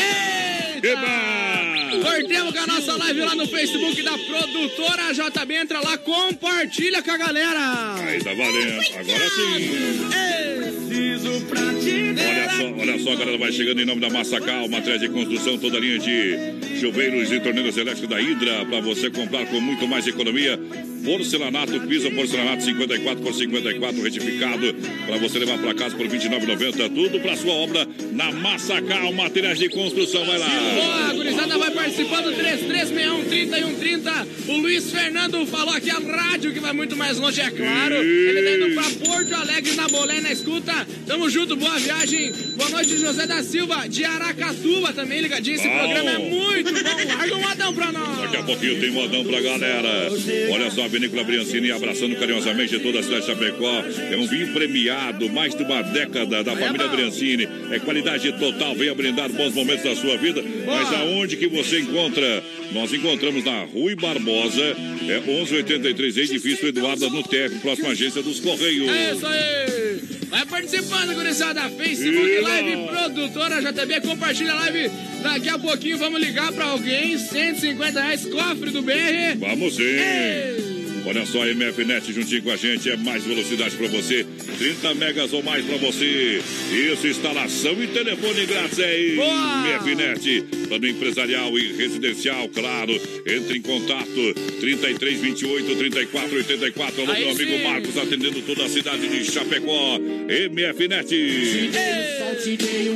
Cortemos 2.10 2.54
com 2.54 2.60
a 2.60 2.68
nossa 2.68 2.96
live 2.98 3.20
lá 3.20 3.36
no 3.36 3.48
Facebook 3.48 4.02
da 4.02 4.18
produtora 4.18 5.14
JB. 5.14 5.54
Entra 5.54 5.80
lá, 5.80 5.98
compartilha 5.98 7.04
com 7.04 7.12
a 7.12 7.18
galera. 7.18 7.96
Aí 7.96 8.24
tá 8.24 8.34
valendo. 8.34 8.82
Agora 8.98 9.30
sim. 9.30 10.88
Preciso 10.90 11.46
pra 11.46 11.62
te 11.76 12.10
Olha 12.20 12.50
só, 12.50 12.82
olha 12.82 13.00
só, 13.00 13.16
galera, 13.16 13.38
vai 13.38 13.52
chegando 13.52 13.82
em 13.82 13.86
nome 13.86 14.02
da 14.02 14.10
Massacal, 14.10 14.68
matéria 14.68 15.00
de 15.00 15.10
construção, 15.10 15.58
toda 15.58 15.78
a 15.78 15.80
linha 15.80 16.00
de 16.00 16.80
chuveiros 16.80 17.32
e 17.32 17.40
torneiras 17.40 17.78
elétricos 17.78 18.10
da 18.10 18.20
Hidra, 18.20 18.66
para 18.66 18.82
você 18.82 19.10
comprar 19.10 19.46
com 19.46 19.60
muito 19.60 19.88
mais 19.88 20.08
economia. 20.08 20.60
Porcelanato, 21.04 21.80
piso 21.82 22.12
porcelanato 22.12 22.64
54 22.64 23.24
por 23.24 23.34
54 23.34 24.02
retificado, 24.02 24.74
para 25.06 25.18
você 25.18 25.40
levar 25.40 25.58
para 25.58 25.74
casa 25.74 25.96
por 25.96 26.06
R$ 26.06 26.18
29,90. 26.18 26.94
Tudo 26.94 27.20
para 27.22 27.38
sua 27.38 27.54
obra 27.54 27.88
na 28.12 28.32
Massacal, 28.32 29.12
materiais 29.14 29.60
de 29.60 29.70
construção. 29.70 30.26
Vai 30.26 30.38
lá. 30.38 30.50
Boa, 30.50 31.14
gurizada 31.14 31.58
vai 31.58 31.72
participando, 32.06 32.34
3361-3130. 32.36 34.28
O 34.48 34.58
Luiz 34.58 34.92
Fernando 34.92 35.46
falou 35.46 35.74
aqui 35.74 35.90
a 35.90 36.00
rádio 36.00 36.54
que 36.54 36.60
vai 36.60 36.72
muito 36.74 36.96
mais 36.96 37.18
longe, 37.18 37.42
é 37.42 37.50
claro. 37.50 37.96
Ele 37.96 38.42
tá 38.42 38.52
indo 38.56 38.74
pra 38.76 38.84
Porto 39.06 39.34
Alegre, 39.36 39.74
na 39.76 39.88
Bolé, 39.88 40.22
na 40.22 40.32
escuta. 40.32 40.88
Tamo 41.06 41.30
junto, 41.30 41.56
boa 41.56 41.78
viagem. 41.80 42.32
Boa 42.56 42.70
noite, 42.70 42.98
José 42.98 43.26
da 43.28 43.44
Silva, 43.44 43.88
de 43.88 44.06
Aracatuba 44.06 44.94
também, 44.94 45.22
ligadinho. 45.22 45.56
Esse 45.56 45.68
Bom. 45.68 45.78
programa 45.78 46.12
é 46.12 46.18
muito 46.18 46.72
bom. 46.72 47.16
Larga 47.18 47.36
um 47.36 47.42
modão 47.42 47.74
pra 47.74 47.92
nós. 47.92 48.22
Daqui 48.22 48.38
a 48.38 48.44
pouquinho 48.44 48.80
tem 48.80 48.92
modão 48.92 49.24
pra 49.24 49.42
galera. 49.42 50.12
Olha 50.52 50.72
só, 50.72 50.86
a 50.86 50.88
Vinícola 50.88 51.24
Briancini 51.24 51.72
abraçando 51.72 52.16
carinhosamente 52.16 52.80
toda 52.80 53.00
a 53.00 53.04
cidade 53.04 53.22
de 53.22 53.28
Chapecó. 53.28 53.84
É 54.12 54.18
um 54.18 54.28
vinho 54.28 54.54
premiado, 54.54 55.30
mais 55.30 55.56
de 55.56 55.64
uma 55.64 55.82
década 55.82 56.44
da 56.44 56.56
família 56.56 56.88
Briancini. 56.88 57.48
É 57.72 57.80
qualidade 57.80 58.32
total, 58.34 58.76
venha 58.76 58.94
brindar 58.94 59.30
bons 59.30 59.54
momentos 59.54 59.84
da 59.84 59.96
sua 59.96 60.18
vida. 60.18 60.44
Mas 60.66 60.94
aonde 60.94 61.38
que 61.38 61.48
você 61.48 61.79
encontra? 61.80 62.44
Nós 62.72 62.94
encontramos 62.94 63.44
na 63.44 63.64
Rui 63.64 63.96
Barbosa, 63.96 64.76
é 65.08 65.20
1183, 65.20 66.18
edifício 66.18 66.68
Eduardo 66.68 67.10
no 67.10 67.24
TF, 67.24 67.60
próxima 67.60 67.90
agência 67.90 68.22
dos 68.22 68.40
Correios. 68.40 68.90
É 68.90 69.14
isso 69.14 69.26
aí! 69.26 70.20
Vai 70.30 70.46
participando, 70.46 71.16
gurizada. 71.16 71.62
Facebook 71.70 72.40
Live, 72.42 72.88
produtora 72.88 73.62
JB, 73.62 74.02
compartilha 74.02 74.52
a 74.52 74.56
live. 74.56 74.92
Daqui 75.24 75.50
a 75.50 75.58
pouquinho 75.58 75.98
vamos 75.98 76.22
ligar 76.22 76.52
pra 76.54 76.66
alguém. 76.66 77.18
150 77.18 78.00
reais, 78.00 78.26
cofre 78.26 78.70
do 78.70 78.84
BR. 78.84 79.38
Vamos 79.40 79.76
sim. 79.76 80.79
Olha 81.06 81.26
só, 81.26 81.46
MFNet 81.46 82.14
juntinho 82.14 82.44
com 82.44 82.52
a 82.52 82.56
gente, 82.56 82.90
é 82.90 82.96
mais 82.96 83.24
velocidade 83.24 83.76
para 83.76 83.88
você, 83.88 84.26
30 84.58 84.94
megas 84.96 85.34
ou 85.34 85.42
mais 85.42 85.66
para 85.66 85.78
você. 85.78 86.42
Isso, 86.72 87.08
instalação 87.08 87.82
e 87.82 87.88
telefone 87.88 88.46
grátis 88.46 88.80
é 88.80 89.16
MFNet. 89.16 90.42
Plano 90.68 90.88
empresarial 90.88 91.58
e 91.58 91.74
residencial, 91.74 92.48
claro. 92.50 92.94
Entre 93.26 93.58
em 93.58 93.62
contato, 93.62 94.34
33 94.60 95.20
28 95.20 95.76
34 95.76 96.38
84. 96.38 97.02
Alô, 97.02 97.12
Aí 97.12 97.26
meu 97.26 97.32
amigo. 97.32 97.64
Marcos, 97.64 97.98
atendendo 97.98 98.42
toda 98.42 98.66
a 98.66 98.70
cidade 98.70 99.08
de 99.08 99.26
Chapecó. 99.26 99.98
MFNet. 99.98 101.72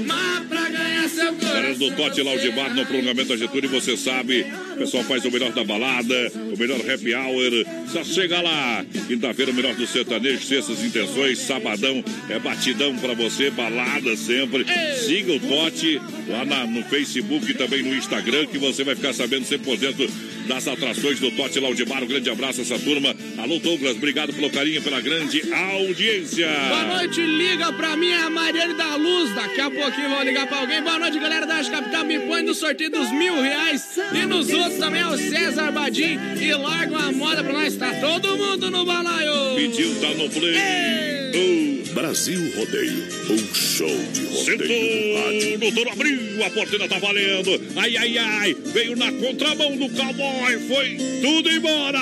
Mar 0.05 0.45
pra 0.47 0.69
ganhar 0.69 0.72
seu 0.72 0.72
Galera 1.17 1.75
do 1.75 1.91
Tote 1.91 2.21
Laudibar 2.21 2.73
no 2.73 2.85
prolongamento 2.85 3.29
da 3.29 3.37
Getúlio, 3.37 3.69
você 3.69 3.95
sabe, 3.95 4.45
o 4.73 4.77
pessoal 4.77 5.03
faz 5.03 5.23
o 5.25 5.31
melhor 5.31 5.51
da 5.51 5.63
balada, 5.63 6.31
o 6.53 6.57
melhor 6.57 6.79
happy 6.89 7.13
hour, 7.13 7.51
só 7.91 8.03
chega 8.03 8.41
lá. 8.41 8.83
Quinta-feira, 9.07 9.51
o 9.51 9.53
melhor 9.53 9.75
do 9.75 9.85
sertanejo, 9.85 10.43
sextas 10.43 10.83
intenções, 10.83 11.37
sabadão, 11.39 12.03
é 12.29 12.39
batidão 12.39 12.95
pra 12.97 13.13
você, 13.13 13.49
balada 13.51 14.15
sempre. 14.17 14.65
Siga 15.05 15.33
o 15.33 15.39
Tote 15.39 16.01
lá 16.27 16.43
na- 16.45 16.65
no 16.65 16.83
Facebook 16.83 17.49
e 17.51 17.53
também 17.53 17.83
no 17.83 17.93
Instagram, 17.95 18.47
que 18.47 18.57
você 18.57 18.83
vai 18.83 18.95
ficar 18.95 19.13
sabendo 19.13 19.45
100% 19.45 20.09
das 20.47 20.67
atrações 20.67 21.19
do 21.19 21.31
Tote 21.31 21.59
Laudimar. 21.59 22.03
Um 22.03 22.07
grande 22.07 22.29
abraço 22.29 22.59
a 22.59 22.63
essa 22.63 22.79
turma. 22.79 23.15
Alô, 23.37 23.59
Douglas, 23.59 23.95
obrigado 23.95 24.33
pelo 24.33 24.49
carinho, 24.49 24.81
pela 24.81 25.01
grande 25.01 25.41
audiência. 25.53 26.47
Boa 26.69 26.97
noite, 26.97 27.21
liga 27.21 27.71
pra 27.73 27.95
mim, 27.95 28.13
a 28.13 28.29
Mariane 28.29 28.73
da 28.73 28.95
Luz. 28.95 29.33
Daqui 29.35 29.61
a 29.61 29.69
pouquinho 29.69 30.09
vou 30.09 30.23
ligar 30.23 30.47
pra 30.47 30.59
alguém. 30.59 30.81
Boa 30.81 30.99
noite, 30.99 31.19
galera 31.19 31.45
da 31.45 31.55
Arte 31.55 31.71
Capital. 31.71 32.05
Me 32.05 32.19
põe 32.19 32.43
no 32.43 32.53
sorteio 32.53 32.91
dos 32.91 33.11
mil 33.11 33.41
reais. 33.41 33.97
E 34.13 34.25
nos 34.25 34.49
outros 34.49 34.77
também 34.77 35.01
é 35.01 35.07
o 35.07 35.17
César 35.17 35.71
Badim. 35.71 36.17
E 36.39 36.53
larga 36.53 36.97
uma 36.97 37.11
moda 37.11 37.43
pra 37.43 37.53
nós. 37.53 37.75
Tá 37.75 37.93
todo 37.95 38.37
mundo 38.37 38.69
no 38.69 38.85
balaio. 38.85 39.55
Pediu, 39.55 39.95
tá 39.99 40.09
no 40.09 40.29
play. 40.29 41.22
O 41.35 41.93
Brasil 41.95 42.39
Rodeio, 42.55 43.07
um 43.31 43.55
show 43.55 43.87
de 43.87 44.21
rodeio. 44.25 45.55
O 45.55 45.57
doutor 45.57 45.87
abriu, 45.91 46.45
a 46.45 46.49
porteira 46.51 46.87
tá 46.87 46.99
valendo. 46.99 47.59
Ai, 47.75 47.97
ai, 47.97 48.17
ai. 48.19 48.55
Veio 48.65 48.95
na 48.95 49.11
contramão 49.11 49.75
do 49.75 49.89
cowboy. 49.89 50.59
Foi 50.67 50.97
tudo 51.21 51.49
embora. 51.49 51.99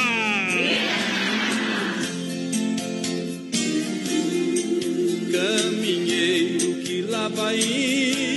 Caminheiro 5.31 6.73
que 6.83 7.01
lá 7.03 7.29
vai 7.29 7.57
indo 7.57 8.30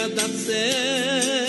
branca 0.00 0.08
da 0.08 1.39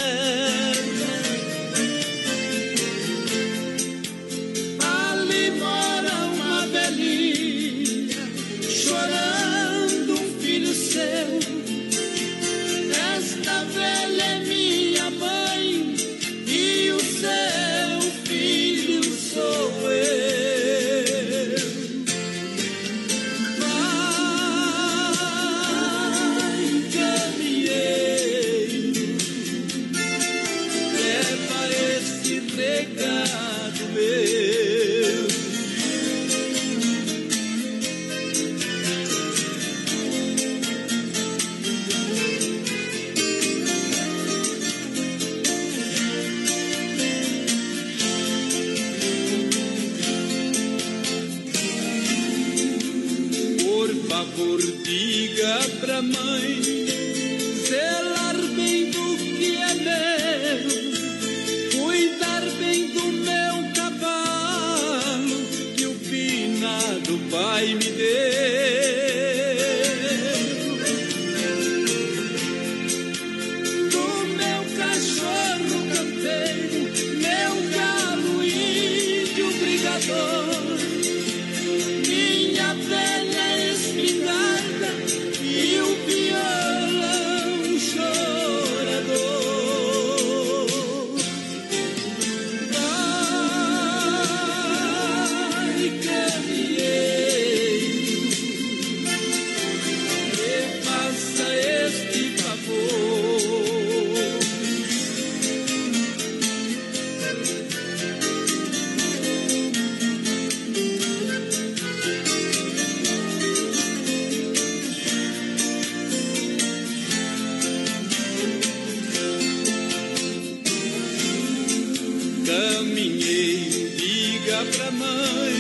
diga 124.64 125.51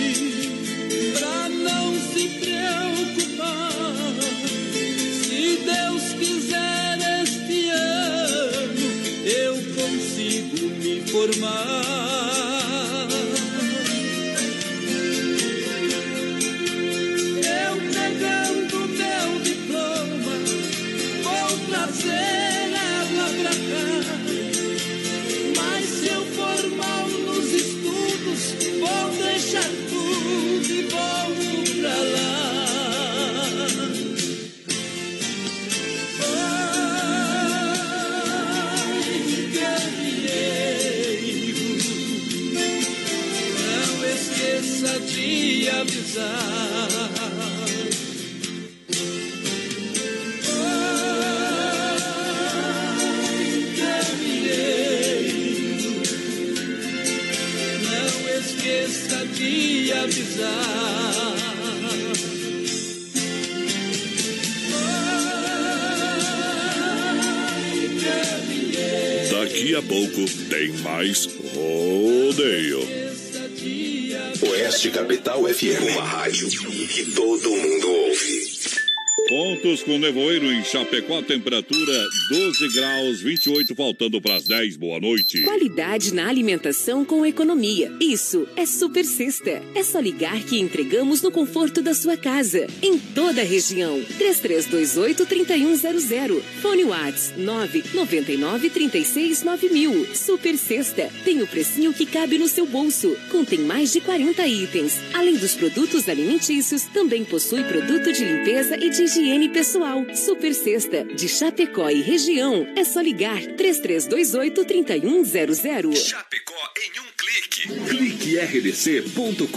Chapecó, 80.91 81.21
temperatura 81.21 82.05
12 82.29 82.67
graus, 82.73 83.21
28, 83.21 83.73
faltando 83.73 84.19
para 84.19 84.35
as 84.35 84.43
10. 84.43 84.75
Boa 84.75 84.99
noite. 84.99 85.41
Qualidade 85.43 86.13
na 86.13 86.27
alimentação 86.27 87.05
com 87.05 87.25
economia. 87.25 87.89
Isso 88.01 88.45
é 88.57 88.65
Super 88.65 89.05
Sexta. 89.05 89.63
É 89.73 89.83
só 89.83 90.01
ligar 90.01 90.43
que 90.43 90.59
entregamos 90.59 91.21
no 91.21 91.31
conforto 91.31 91.81
da 91.81 91.93
sua 91.93 92.17
casa. 92.17 92.67
Em 92.81 92.99
toda 92.99 93.39
a 93.39 93.45
região. 93.45 94.01
3328-3100. 94.19 96.41
Fone 96.61 96.83
Whats 96.83 97.31
999-369000. 97.37 100.13
Super 100.13 100.57
Sexta. 100.57 101.09
Tem 101.23 101.41
o 101.41 101.47
precinho 101.47 101.93
que 101.93 102.05
cabe 102.05 102.37
no 102.37 102.49
seu 102.49 102.65
bolso. 102.65 103.15
Contém 103.31 103.59
mais 103.59 103.93
de 103.93 104.01
40 104.01 104.45
itens. 104.45 104.99
Além 105.13 105.37
dos 105.37 105.55
produtos 105.55 106.09
alimentícios, 106.09 106.83
também 106.83 107.23
possui 107.23 107.63
produto 107.63 108.11
de 108.11 108.25
limpeza 108.25 108.75
e 108.75 108.89
de 108.89 109.03
higiene 109.03 109.47
pessoal. 109.47 110.05
Super 110.13 110.53
Sexta. 110.53 110.80
De 111.15 111.27
Chapecó 111.27 111.89
e 111.89 112.01
região. 112.01 112.67
É 112.75 112.83
só 112.83 113.01
ligar 113.01 113.39
3328-3100. 113.39 115.95
Chapecó 115.95 116.53
em 116.83 116.91
um 116.99 117.05
clique. 117.17 117.67
Clique 117.87 118.37
rdc.com.br, 118.39 119.47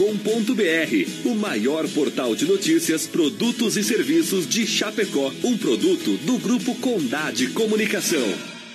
o 1.24 1.34
maior 1.34 1.88
portal 1.88 2.36
de 2.36 2.44
notícias, 2.44 3.06
produtos 3.06 3.74
e 3.76 3.84
serviços 3.84 4.46
de 4.46 4.66
Chapecó. 4.66 5.32
Um 5.42 5.56
produto 5.56 6.18
do 6.18 6.36
Grupo 6.38 6.74
Condade 6.76 7.46
Comunicação. 7.48 8.53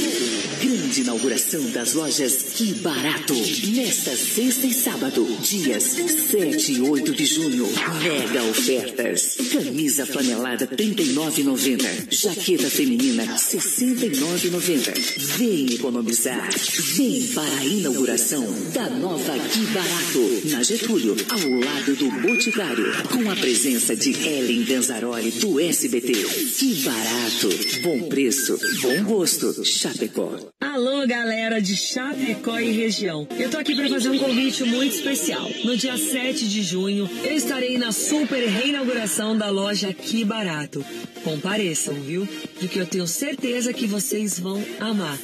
Grande 0.61 1.01
inauguração 1.01 1.63
das 1.71 1.93
lojas 1.93 2.53
Que 2.55 2.73
Barato. 2.75 3.33
Nesta 3.33 4.15
sexta 4.15 4.67
e 4.67 4.73
sábado, 4.73 5.25
dias 5.41 5.83
7 5.83 6.73
e 6.73 6.81
8 6.81 7.13
de 7.13 7.25
junho. 7.25 7.67
Mega 8.03 8.43
ofertas. 8.43 9.37
Camisa 9.51 10.05
flanelada 10.05 10.65
R$ 10.65 10.75
39,90. 10.75 12.11
Jaqueta 12.11 12.69
feminina 12.69 13.23
R$ 13.23 13.33
69,90. 13.33 15.37
Vem 15.37 15.73
economizar. 15.73 16.49
Vem 16.95 17.27
para 17.27 17.57
a 17.57 17.65
inauguração 17.65 18.45
da 18.73 18.89
nova 18.89 19.33
Que 19.39 19.59
Barato. 19.67 20.41
Na 20.49 20.63
Getúlio, 20.63 21.15
ao 21.29 21.49
lado 21.59 21.95
do 21.95 22.09
Boticário. 22.21 22.91
Com 23.09 23.29
a 23.29 23.35
presença 23.35 23.95
de 23.95 24.11
Ellen 24.11 24.63
Ganzaroli 24.63 25.30
do 25.39 25.59
SBT. 25.59 26.11
Que 26.57 26.73
barato. 26.83 27.49
Bom 27.83 28.09
preço, 28.09 28.57
bom 28.81 29.03
gosto. 29.03 29.63
Chapecó. 29.63 30.35
Alô, 30.59 31.05
galera 31.07 31.61
de 31.61 31.75
Chapecó 31.75 32.59
e 32.59 32.71
região. 32.71 33.27
Eu 33.39 33.49
tô 33.49 33.57
aqui 33.57 33.75
para 33.75 33.87
fazer 33.87 34.09
um 34.09 34.17
convite 34.17 34.63
muito 34.63 34.95
especial. 34.95 35.49
No 35.63 35.77
dia 35.77 35.97
7 35.97 36.47
de 36.47 36.63
junho, 36.63 37.09
eu 37.23 37.35
estarei 37.35 37.77
na 37.77 37.91
super 37.91 38.45
reinauguração 38.47 39.37
da 39.37 39.49
loja 39.49 39.93
Que 39.93 40.25
Barato. 40.25 40.83
Compareçam, 41.23 41.93
viu? 41.95 42.27
Porque 42.59 42.79
eu 42.79 42.85
tenho 42.85 43.07
certeza 43.07 43.73
que 43.73 43.87
vocês 43.87 44.39
vão 44.39 44.63
amar. 44.79 45.17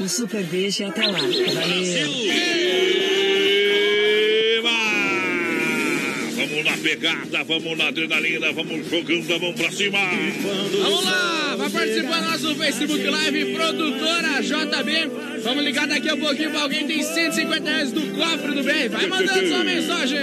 Um 0.00 0.08
super 0.08 0.42
beijo 0.44 0.82
e 0.82 0.86
até 0.86 1.06
lá. 1.06 1.18
Valeu! 1.18 3.19
Pegada, 6.82 7.44
vamos 7.44 7.76
na 7.76 7.88
adrenalina, 7.88 8.52
vamos 8.52 8.88
jogando 8.88 9.34
a 9.34 9.38
mão 9.38 9.52
pra 9.52 9.70
cima. 9.70 9.98
Vamos 10.82 11.04
lá, 11.04 11.56
vai 11.56 11.70
participar 11.70 12.20
do 12.20 12.30
nosso 12.30 12.54
Facebook 12.54 13.04
Live, 13.04 13.54
produtora 13.54 14.42
JB. 14.42 15.10
Vamos 15.42 15.64
ligar 15.64 15.86
daqui 15.86 16.08
a 16.08 16.16
pouquinho 16.16 16.50
pra 16.50 16.62
alguém 16.62 16.86
que 16.86 16.94
tem 16.94 17.02
150 17.02 17.70
reais 17.70 17.92
do 17.92 18.00
cofre 18.14 18.52
do 18.52 18.62
bem. 18.62 18.88
Vai 18.88 19.06
mandando 19.06 19.48
sua 19.48 19.64
mensagem. 19.64 20.20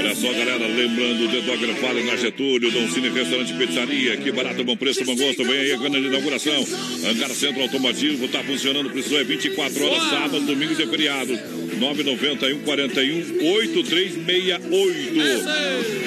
Olha 0.00 0.14
só, 0.14 0.32
galera, 0.32 0.66
lembrando, 0.66 1.24
o 1.24 1.28
Dedo 1.28 1.52
Agrafalho 1.52 2.06
na 2.06 2.16
Getúlio, 2.16 2.70
Dom 2.70 2.88
Cine 2.88 3.10
Restaurante 3.10 3.52
Pizzaria, 3.52 4.16
que 4.16 4.32
barato, 4.32 4.64
bom 4.64 4.74
preço, 4.74 5.04
bom 5.04 5.14
gosto, 5.14 5.44
vem 5.44 5.60
aí 5.60 5.72
a 5.74 5.76
grande 5.76 5.98
inauguração. 5.98 6.66
Hangar 7.04 7.28
Centro 7.28 7.60
Automotivo, 7.60 8.26
tá 8.28 8.42
funcionando, 8.42 8.88
precisou 8.88 9.20
é 9.20 9.24
24 9.24 9.84
horas, 9.84 10.02
sábado, 10.04 10.40
domingos 10.40 10.80
e 10.80 10.86
feriados. 10.86 11.38
991 11.78 12.60
41 12.62 13.46
8368. 13.46 15.44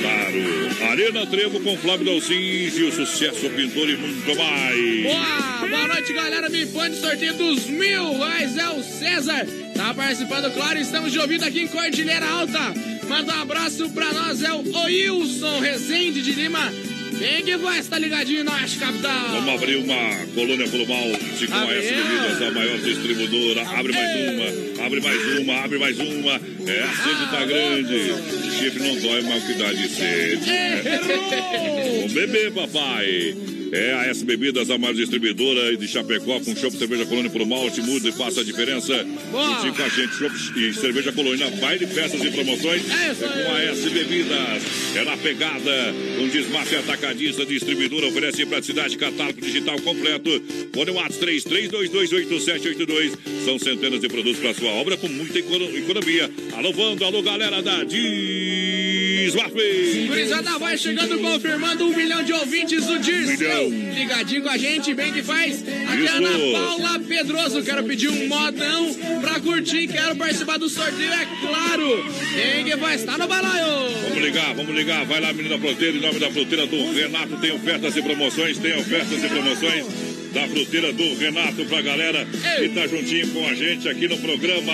Claro, 0.01 0.91
Arena 0.91 1.27
Trevo 1.27 1.59
com 1.59 1.77
Flávio 1.77 2.05
Dalcins 2.07 2.75
e 2.75 2.83
o 2.83 2.91
sucesso 2.91 3.47
pintor 3.51 3.89
e 3.91 3.95
muito 3.95 4.35
mais. 4.35 5.03
Boa, 5.03 5.67
boa 5.69 5.87
noite, 5.87 6.13
galera. 6.13 6.49
Me 6.49 6.65
põe 6.65 6.89
no 6.89 6.95
sorteio 6.95 7.35
dos 7.35 7.67
mil 7.67 8.17
reais. 8.17 8.57
É 8.57 8.69
o 8.69 8.81
César. 8.83 9.47
Tá 9.75 9.93
participando, 9.93 10.51
claro. 10.53 10.79
Estamos 10.79 11.11
de 11.11 11.19
ouvido 11.19 11.43
aqui 11.43 11.61
em 11.61 11.67
Cordilheira 11.67 12.25
Alta. 12.25 12.92
Manda 13.07 13.35
um 13.35 13.41
abraço 13.41 13.89
pra 13.89 14.11
nós, 14.13 14.41
é 14.41 14.51
o 14.53 14.63
Wilson 14.85 15.59
Rezende 15.59 16.21
de 16.21 16.31
Lima. 16.31 16.71
Quem 17.17 17.43
que 17.43 17.55
vai 17.57 17.79
estar 17.79 17.99
ligadinho 17.99 18.41
em 18.41 18.43
nós, 18.43 18.75
capital? 18.75 19.29
Vamos 19.31 19.53
abrir 19.53 19.75
uma 19.77 20.25
colônia 20.33 20.67
pelo 20.67 20.87
malte 20.87 21.47
com 21.47 21.53
a 21.53 21.61
Abre. 21.61 21.77
S 21.77 21.93
Bebidas, 21.93 22.41
a 22.41 22.51
maior 22.51 22.77
distribuidora. 22.79 23.61
Abre 23.69 23.93
mais 23.93 24.33
uma, 24.33 24.85
abre 24.85 25.01
mais 25.01 25.39
uma, 25.39 25.63
abre 25.63 25.79
mais 25.79 25.99
uma. 25.99 26.31
É, 26.31 26.83
a 26.83 26.93
sede 26.95 27.31
tá 27.31 27.45
grande. 27.45 28.57
Chifre 28.57 28.83
não 28.83 28.99
dói, 28.99 29.21
mas 29.21 29.57
dá 29.57 29.73
de 29.73 29.87
sede. 29.89 30.51
Vamos 31.97 32.13
beber, 32.13 32.51
papai. 32.51 33.35
É 33.75 33.91
a 33.93 34.05
S 34.05 34.23
Bebidas, 34.23 34.69
a 34.69 34.77
maior 34.77 34.93
distribuidora 34.93 35.75
de 35.75 35.87
Chapecó, 35.87 36.39
com 36.41 36.55
chopp, 36.55 36.77
cerveja 36.77 37.05
colônia 37.07 37.31
pro 37.31 37.43
malte, 37.43 37.81
muda 37.81 38.07
e 38.07 38.11
faça 38.11 38.41
a 38.41 38.43
diferença. 38.43 38.93
Juntinho 38.95 39.73
com 39.73 39.81
a 39.81 39.89
gente, 39.89 40.13
chopp 40.15 40.35
e 40.59 40.73
cerveja 40.75 41.11
colônia, 41.11 41.49
baile, 41.59 41.87
festas 41.87 42.21
e 42.23 42.29
promoções. 42.29 42.83
É 42.87 43.15
com 43.15 43.51
a 43.51 43.63
S 43.63 43.89
Bebidas. 43.89 44.63
É 44.95 45.03
na 45.03 45.17
pegada, 45.17 45.93
um 46.19 46.27
desmafia 46.29 46.79
atacadista, 46.81 47.43
distribuidora, 47.47 48.05
oferece 48.07 48.45
praticidade, 48.45 48.95
catálogo 48.95 49.41
digital 49.41 49.79
completo. 49.81 50.29
Fone 50.71 50.91
WhatsApp 50.91 51.25
33228782. 51.25 53.11
São 53.43 53.57
centenas 53.57 53.99
de 53.99 54.07
produtos 54.07 54.39
para 54.39 54.53
sua 54.53 54.69
obra 54.69 54.97
com 54.97 55.07
muita 55.07 55.39
econo- 55.39 55.75
economia. 55.75 56.29
Alô, 56.55 56.71
Vando, 56.73 57.03
alô, 57.05 57.21
galera 57.23 57.59
da 57.61 57.83
Desmafia. 59.25 60.07
Gurizada 60.07 60.57
vai 60.59 60.77
chegando, 60.77 61.17
confirmando 61.19 61.85
um 61.85 61.95
milhão 61.95 62.23
de 62.23 62.33
ouvintes 62.33 62.85
do 62.85 62.99
Dirceu. 62.99 63.69
milhão. 63.69 63.93
Ligadinho 63.93 64.41
com 64.43 64.49
a 64.49 64.57
gente, 64.57 64.93
bem 64.93 65.13
que 65.13 65.21
faz. 65.23 65.61
Aqui 65.61 66.05
é 66.05 66.09
a 66.09 66.13
Ana 66.15 66.29
Isso. 66.31 66.51
Paula 66.51 66.99
Pedroso. 66.99 67.63
Quero 67.63 67.83
pedir 67.83 68.09
um 68.09 68.27
modão 68.27 68.93
pra 69.21 69.39
curtir. 69.39 69.87
Quero 69.87 70.15
participar 70.15 70.57
do 70.57 70.69
sorteio, 70.69 71.11
é 71.11 71.27
claro. 71.41 72.05
Quem 72.35 72.65
que 72.65 72.75
vai 72.75 72.95
estar 72.95 73.17
no 73.17 73.27
balaio? 73.27 73.89
Vamos 74.09 74.23
ligar, 74.23 74.53
vamos 74.53 74.75
ligar. 74.75 75.05
Vai 75.05 75.21
lá, 75.21 75.31
menina 75.33 75.57
fruteira, 75.57 75.97
em 75.97 76.01
nome 76.01 76.19
da 76.19 76.29
fruteira 76.31 76.67
do 76.67 76.91
Renato. 76.91 77.37
Tem 77.37 77.51
ofertas 77.51 77.95
e 77.95 78.01
promoções, 78.01 78.57
tem 78.57 78.73
ofertas 78.77 79.23
e 79.23 79.27
promoções 79.27 79.85
da 80.33 80.47
fruteira 80.47 80.91
do 80.91 81.15
Renato 81.15 81.63
pra 81.65 81.81
galera 81.81 82.25
que 82.59 82.69
tá 82.69 82.87
juntinho 82.87 83.27
com 83.29 83.47
a 83.47 83.53
gente 83.53 83.87
aqui 83.87 84.07
no 84.07 84.17
programa. 84.17 84.73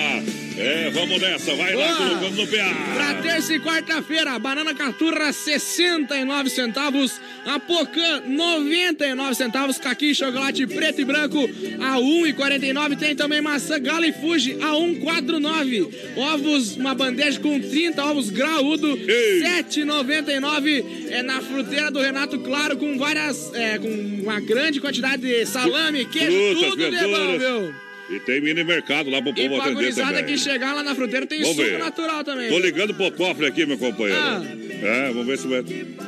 É, 0.62 0.90
vamos 0.90 1.20
nessa, 1.20 1.54
vai 1.54 1.74
lá, 1.74 1.86
Boa. 1.94 1.96
colocando 2.08 2.36
no 2.36 2.46
Pra 2.46 3.14
PA. 3.14 3.22
terça 3.22 3.54
e 3.54 3.60
quarta-feira, 3.60 4.38
banana 4.38 4.74
caturra 4.74 5.32
69 5.32 6.50
centavos, 6.50 7.20
a 7.46 7.58
pocã 7.58 8.20
99 8.26 9.34
centavos, 9.34 9.78
caqui 9.78 10.14
chocolate 10.14 10.66
preto 10.66 11.00
e 11.00 11.04
branco 11.04 11.38
a 11.80 11.96
1,49. 11.98 12.96
Tem 12.98 13.16
também 13.16 13.40
maçã 13.40 13.78
gala 13.80 14.06
e 14.06 14.12
fuji 14.12 14.58
a 14.60 14.74
1,49. 14.74 15.88
Ovos, 16.16 16.76
uma 16.76 16.94
bandeja 16.94 17.40
com 17.40 17.58
30 17.58 18.04
ovos 18.04 18.28
graúdo, 18.28 18.98
7,99. 18.98 20.84
É 21.10 21.22
na 21.22 21.40
fruteira 21.40 21.90
do 21.90 22.00
Renato 22.00 22.38
Claro 22.40 22.76
com 22.76 22.98
várias, 22.98 23.52
é, 23.54 23.78
com 23.78 23.88
uma 23.88 24.40
grande 24.40 24.80
quantidade 24.80 25.22
de 25.22 25.46
salame, 25.46 26.04
queijo, 26.04 26.30
Frutas, 26.30 26.70
tudo 26.70 26.76
de 26.76 26.90
bom, 26.90 26.90
verduras. 26.90 27.38
viu? 27.42 27.74
E 28.10 28.18
tem 28.20 28.40
mini 28.40 28.64
mercado 28.64 29.08
lá 29.08 29.22
pro 29.22 29.30
E 29.30 29.34
povo 29.34 29.54
pra 29.62 29.70
atender 29.72 29.94
também. 29.94 30.24
que 30.24 30.36
chegar 30.36 30.74
lá 30.74 30.82
na 30.82 30.94
fruteira 30.96 31.26
tem 31.26 31.40
Vamos 31.42 31.56
suco 31.56 31.68
ver. 31.68 31.78
natural 31.78 32.24
também. 32.24 32.48
Tô 32.48 32.58
ligando 32.58 32.92
pro 32.94 33.10
cofre 33.12 33.46
aqui, 33.46 33.64
meu 33.64 33.78
companheiro. 33.78 34.20
Ah. 34.20 34.42
É, 34.82 35.08
vamos 35.08 35.26
ver 35.26 35.38
se 35.38 35.46
vai. 35.46 35.62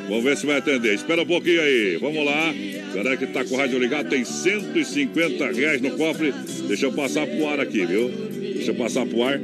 Vamos 0.09 0.25
ver 0.25 0.37
se 0.37 0.47
vai 0.47 0.59
atender. 0.59 0.95
Espera 0.95 1.23
um 1.23 1.27
pouquinho 1.27 1.61
aí. 1.61 1.99
Vamos 2.01 2.25
lá. 2.25 2.53
Galera 2.95 3.17
que 3.17 3.27
tá 3.29 3.45
com 3.45 3.55
o 3.55 3.57
rádio 3.59 3.79
ligado, 3.79 4.09
tem 4.09 4.25
150 4.25 5.53
reais 5.53 5.81
no 5.81 5.93
cofre. 5.93 6.33
Deixa 6.67 6.87
eu 6.87 6.93
passar 6.93 7.27
pro 7.27 7.47
ar 7.49 7.61
aqui, 7.61 7.87
viu? 7.87 8.09
Deixa 8.09 8.73
eu 8.73 8.75
passar 8.75 9.07
pro 9.07 9.23
ar. 9.23 9.39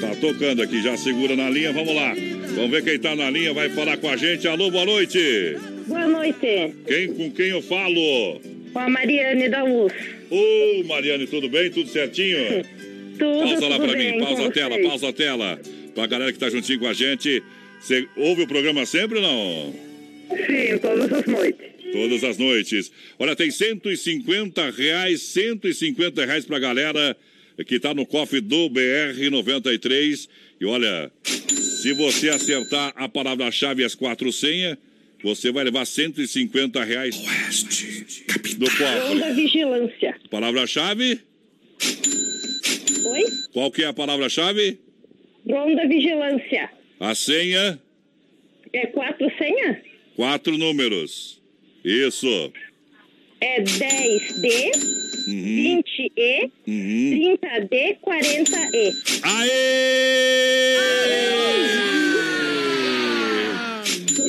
Tá 0.00 0.14
tocando 0.20 0.62
aqui, 0.62 0.82
já 0.82 0.96
segura 0.96 1.34
na 1.36 1.48
linha, 1.50 1.72
vamos 1.72 1.94
lá. 1.94 2.14
Vamos 2.54 2.70
ver 2.70 2.82
quem 2.84 2.98
tá 2.98 3.14
na 3.16 3.28
linha, 3.30 3.52
vai 3.52 3.68
falar 3.70 3.96
com 3.96 4.08
a 4.08 4.16
gente. 4.16 4.46
Alô, 4.46 4.70
boa 4.70 4.84
noite. 4.84 5.56
Boa 5.86 6.06
noite. 6.06 6.74
Quem, 6.86 7.12
com 7.14 7.30
quem 7.30 7.48
eu 7.48 7.62
falo? 7.62 8.40
Com 8.72 8.78
a 8.78 8.88
Mariane 8.88 9.48
da 9.48 9.64
UF. 9.64 9.94
Ô, 10.34 10.84
Mariane, 10.84 11.26
tudo 11.26 11.46
bem? 11.48 11.70
Tudo 11.70 11.90
certinho? 11.90 12.38
Tudo, 13.18 13.40
Pausa 13.42 13.68
lá 13.68 13.78
pra 13.78 13.92
bem 13.94 14.12
mim, 14.14 14.18
pausa 14.18 14.46
a 14.46 14.50
tela, 14.50 14.70
vocês. 14.74 14.88
pausa 14.88 15.08
a 15.08 15.12
tela. 15.12 15.60
Pra 15.94 16.06
galera 16.06 16.32
que 16.32 16.38
tá 16.38 16.48
juntinho 16.48 16.78
com 16.80 16.86
a 16.86 16.94
gente. 16.94 17.42
Você 17.78 18.08
ouve 18.16 18.42
o 18.42 18.46
programa 18.46 18.86
sempre 18.86 19.18
ou 19.18 19.22
não? 19.22 19.74
Sim, 20.30 20.78
todas 20.78 21.12
as 21.12 21.26
noites. 21.26 21.66
Todas 21.92 22.24
as 22.24 22.38
noites. 22.38 22.90
Olha, 23.18 23.36
tem 23.36 23.50
150 23.50 24.70
reais, 24.70 25.20
150 25.20 26.24
reais 26.24 26.46
pra 26.46 26.58
galera 26.58 27.14
que 27.66 27.78
tá 27.78 27.92
no 27.92 28.06
cofre 28.06 28.40
do 28.40 28.70
BR-93. 28.70 30.26
E 30.58 30.64
olha, 30.64 31.12
se 31.22 31.92
você 31.92 32.30
acertar 32.30 32.94
a 32.96 33.06
palavra-chave 33.10 33.84
as 33.84 33.94
quatro 33.94 34.32
senhas, 34.32 34.78
você 35.22 35.50
vai 35.52 35.64
levar 35.64 35.84
150 35.86 36.82
reais 36.84 37.16
do 38.58 38.66
cofre. 38.66 39.10
Onda 39.10 39.32
Vigilância. 39.34 40.16
Palavra-chave? 40.30 41.20
Oi? 43.04 43.24
Qual 43.52 43.70
que 43.70 43.82
é 43.82 43.86
a 43.86 43.92
palavra-chave? 43.92 44.78
Ronda 45.48 45.86
Vigilância. 45.88 46.70
A 47.00 47.14
senha? 47.14 47.80
É 48.72 48.86
quatro 48.86 49.30
senhas? 49.38 49.78
Quatro 50.16 50.56
números. 50.56 51.40
Isso. 51.84 52.52
É 53.40 53.60
10D, 53.60 54.70
Uhum. 55.26 55.82
20E, 55.82 56.50
Uhum. 56.66 57.36
30D, 57.38 57.98
40E. 58.00 58.92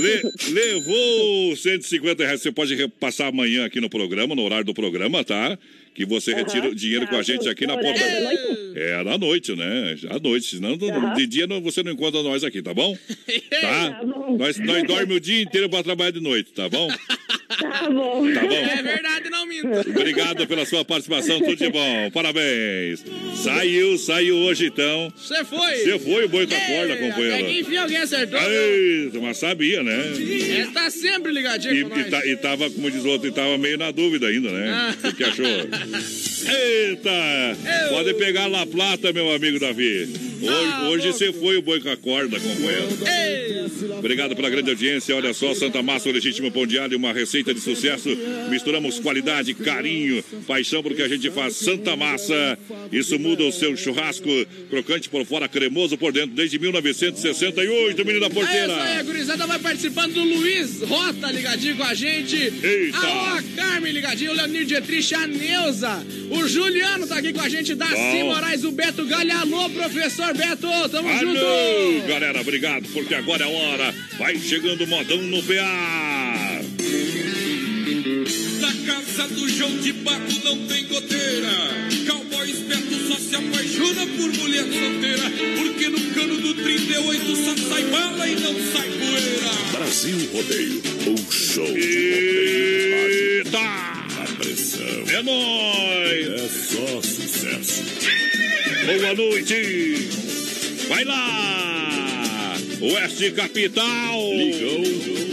Le- 0.04 0.32
levou 0.54 1.56
150 1.56 2.24
reais. 2.24 2.42
Você 2.42 2.52
pode 2.52 2.76
repassar 2.76 3.28
amanhã 3.28 3.66
aqui 3.66 3.80
no 3.82 3.90
programa, 3.90 4.36
no 4.36 4.44
horário 4.44 4.66
do 4.66 4.74
programa, 4.74 5.24
tá? 5.24 5.58
Que 5.96 6.06
você 6.06 6.34
retira 6.34 6.68
o 6.70 6.76
dinheiro 6.76 7.08
com 7.08 7.16
a 7.16 7.22
gente 7.22 7.48
aqui 7.48 7.68
na 7.68 7.78
porta. 7.78 8.02
É, 8.76 8.96
à 8.96 9.18
noite, 9.18 9.56
né? 9.56 9.96
À 10.10 10.20
noite. 10.20 10.56
Senão, 10.56 10.74
Aham. 10.74 11.14
de 11.14 11.28
dia 11.28 11.46
não- 11.48 11.62
você 11.62 11.84
não 11.84 11.92
encontra 11.92 12.22
nós 12.24 12.44
aqui, 12.44 12.62
tá 12.62 12.74
bom? 12.74 12.98
Tá? 13.62 14.02
Nós, 14.38 14.58
nós 14.60 14.84
dormimos 14.84 15.18
o 15.18 15.20
dia 15.20 15.42
inteiro 15.42 15.70
pra 15.70 15.82
trabalhar 15.84 16.12
de 16.12 16.20
noite, 16.20 16.52
tá 16.52 16.68
bom? 16.68 16.90
Tá 17.60 17.90
bom. 17.90 18.34
Tá 18.34 18.42
bom. 18.42 18.54
É 18.54 18.82
verdade, 18.84 19.30
não 19.30 19.46
minta. 19.46 19.82
Obrigado 19.90 20.48
pela 20.48 20.66
sua 20.66 20.84
participação, 20.86 21.40
tudo 21.40 21.56
de 21.56 21.70
bom. 21.70 22.12
Parabéns. 22.12 23.04
Saiu, 23.36 23.98
saiu 23.98 24.36
hoje 24.38 24.68
então. 24.68 25.12
Você 25.16 25.44
foi. 25.46 25.76
Você 25.78 26.00
foi 26.00 26.26
o 26.26 26.30
boi 26.30 26.48
com 26.48 26.56
a 26.56 26.60
corda, 26.60 26.94
Até 26.94 26.96
que 27.04 27.10
companheiro. 27.10 27.50
enfim 27.60 27.78
alguém 27.78 27.98
acertou. 27.98 28.40
viu? 28.40 28.50
Ei, 28.50 29.12
mas 29.22 29.38
sabia, 29.38 29.84
né? 29.84 30.12
Ele 30.18 30.68
tá 30.72 30.90
sempre 30.90 31.32
ligadinho 31.32 31.74
E, 31.76 31.84
com 31.86 32.00
e, 32.00 32.04
tá- 32.06 32.26
e 32.26 32.36
tava, 32.38 32.70
como 32.70 32.90
diz 32.90 33.04
o 33.04 33.10
outro, 33.10 33.28
e 33.28 33.32
tava 33.32 33.58
meio 33.58 33.78
na 33.78 33.92
dúvida 33.92 34.28
ainda, 34.28 34.50
né? 34.52 34.70
Ah. 34.74 34.94
O 34.98 35.02
que, 35.12 35.14
que 35.18 35.24
achou? 35.24 35.46
Eita! 35.46 37.12
Pode 37.90 38.14
pegar 38.16 38.48
La 38.48 38.66
Plata, 38.66 39.12
meu 39.14 39.32
amigo 39.34 39.60
Davi. 39.60 40.10
Ah, 40.48 40.88
Hoje, 40.90 41.08
hoje 41.08 41.18
você 41.18 41.34
foi 41.34 41.58
o 41.58 41.62
boi 41.62 41.80
com 41.80 41.90
a 41.90 41.98
corda, 41.98 42.38
companheiro. 42.40 42.88
Obrigado 43.98 44.36
pela 44.36 44.50
grande 44.50 44.70
audiência. 44.70 45.16
Olha 45.16 45.34
só, 45.34 45.54
Santa 45.54 45.82
Massa, 45.82 46.10
o 46.10 46.12
legítimo 46.12 46.52
pão 46.52 46.66
diário, 46.68 46.98
uma 46.98 47.14
receita 47.14 47.43
de 47.52 47.60
sucesso. 47.60 48.08
Misturamos 48.52 49.00
qualidade, 49.00 49.56
carinho, 49.56 50.24
paixão 50.46 50.84
porque 50.84 51.02
a 51.02 51.08
gente 51.08 51.32
faz 51.32 51.56
Santa 51.56 51.96
Massa. 51.96 52.60
Isso 52.92 53.18
muda 53.18 53.44
o 53.44 53.52
seu 53.52 53.76
churrasco. 53.76 54.30
Crocante 54.70 55.10
por 55.10 55.26
fora, 55.26 55.48
cremoso 55.48 55.98
por 55.98 56.12
dentro, 56.12 56.36
desde 56.36 56.60
1968, 56.60 58.06
menino 58.06 58.20
da 58.20 58.28
É 58.28 58.30
isso 58.30 58.40
aí, 58.40 58.68
porteira. 58.68 59.00
a 59.00 59.04
gurizada 59.04 59.48
vai 59.48 59.58
participando 59.60 60.14
do 60.14 60.24
Luiz 60.24 60.82
Rota 60.82 61.32
ligadinho 61.32 61.76
com 61.78 61.84
a 61.84 61.94
gente. 61.94 62.36
Eita. 62.36 62.98
Alô, 62.98 63.38
a 63.38 63.44
Carmen 63.56 63.92
ligadinho, 63.94 64.32
o 64.32 64.36
Leonir 64.36 64.66
Dietrich, 64.66 65.16
a 65.16 65.26
Neuza. 65.26 66.06
O 66.30 66.48
Juliano 66.48 67.08
tá 67.08 67.18
aqui 67.18 67.34
com 67.34 67.42
a 67.42 67.50
gente, 67.50 67.74
Daci. 67.74 68.24
Moraes, 68.24 68.64
o 68.64 68.72
Beto 68.72 69.06
Galha. 69.06 69.38
Alô, 69.40 69.70
professor 69.72 70.34
Beto, 70.36 70.68
tamo 70.92 71.10
Alô, 71.10 71.20
junto. 71.20 72.08
galera, 72.08 72.40
obrigado, 72.42 72.88
porque 72.94 73.16
agora 73.16 73.44
é 73.44 73.48
a 73.48 73.50
hora. 73.50 73.96
Vai 74.18 74.38
chegando 74.38 74.84
o 74.84 74.88
modão 74.88 75.18
no 75.22 75.42
PA. 75.44 76.03
Casa 79.24 79.36
do 79.36 79.48
João 79.48 79.78
de 79.78 79.94
Baco 79.94 80.34
não 80.44 80.68
tem 80.68 80.86
goteira. 80.86 81.50
Cowboy 82.08 82.50
esperto 82.50 82.96
só 83.08 83.16
se 83.18 83.36
apaixona 83.36 84.06
por 84.08 84.34
mulher 84.34 84.64
solteira. 84.64 85.32
Porque 85.58 85.88
no 85.90 86.00
cano 86.14 86.38
do 86.38 86.54
38 86.56 87.36
só 87.36 87.56
sai 87.70 87.84
bala 87.84 88.28
e 88.28 88.36
não 88.36 88.54
sai 88.74 88.90
poeira. 88.90 89.52
Brasil 89.72 90.30
Rodeio, 90.34 90.82
o 91.08 91.32
show 91.32 91.68
Eita! 91.78 93.60
A 93.60 94.26
pressão. 94.38 95.04
É 95.08 95.22
nóis! 95.22 96.28
É 96.28 96.50
só 96.50 97.02
sucesso. 97.02 97.84
Boa 98.86 99.14
noite! 99.14 100.10
Vai 100.90 101.06
lá! 101.06 102.58
Oeste 102.82 103.32
Capital! 103.32 104.34
Ligou, 104.34 105.33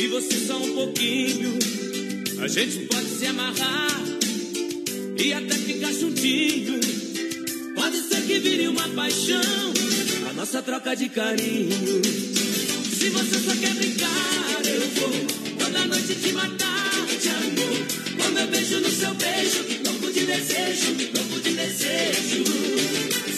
de 0.00 0.06
você 0.06 0.46
só 0.46 0.56
um 0.56 0.74
pouquinho, 0.74 1.58
a 2.42 2.48
gente 2.48 2.86
pode 2.86 3.06
se 3.06 3.26
amarrar 3.26 4.00
e 5.18 5.30
até 5.34 5.54
ficar 5.56 5.92
juntinho. 5.92 6.80
Pode 7.74 7.98
ser 8.08 8.22
que 8.22 8.38
vire 8.38 8.68
uma 8.68 8.88
paixão, 8.88 9.74
a 10.30 10.32
nossa 10.32 10.62
troca 10.62 10.96
de 10.96 11.10
carinho. 11.10 12.00
Se 12.98 13.10
você 13.10 13.38
só 13.40 13.54
quer 13.56 13.74
brincar, 13.74 14.62
eu 14.64 14.80
vou 14.88 15.56
toda 15.58 15.84
noite 15.84 16.14
te 16.14 16.32
matar 16.32 17.06
de 17.20 17.28
amor. 17.28 18.24
Com 18.24 18.32
meu 18.32 18.46
beijo 18.46 18.80
no 18.80 18.90
seu 18.90 19.12
beijo, 19.12 19.66
louco 19.84 20.10
de 20.14 20.24
desejo, 20.24 20.96
louco 21.14 21.40
de 21.42 21.52
desejo. 21.52 22.44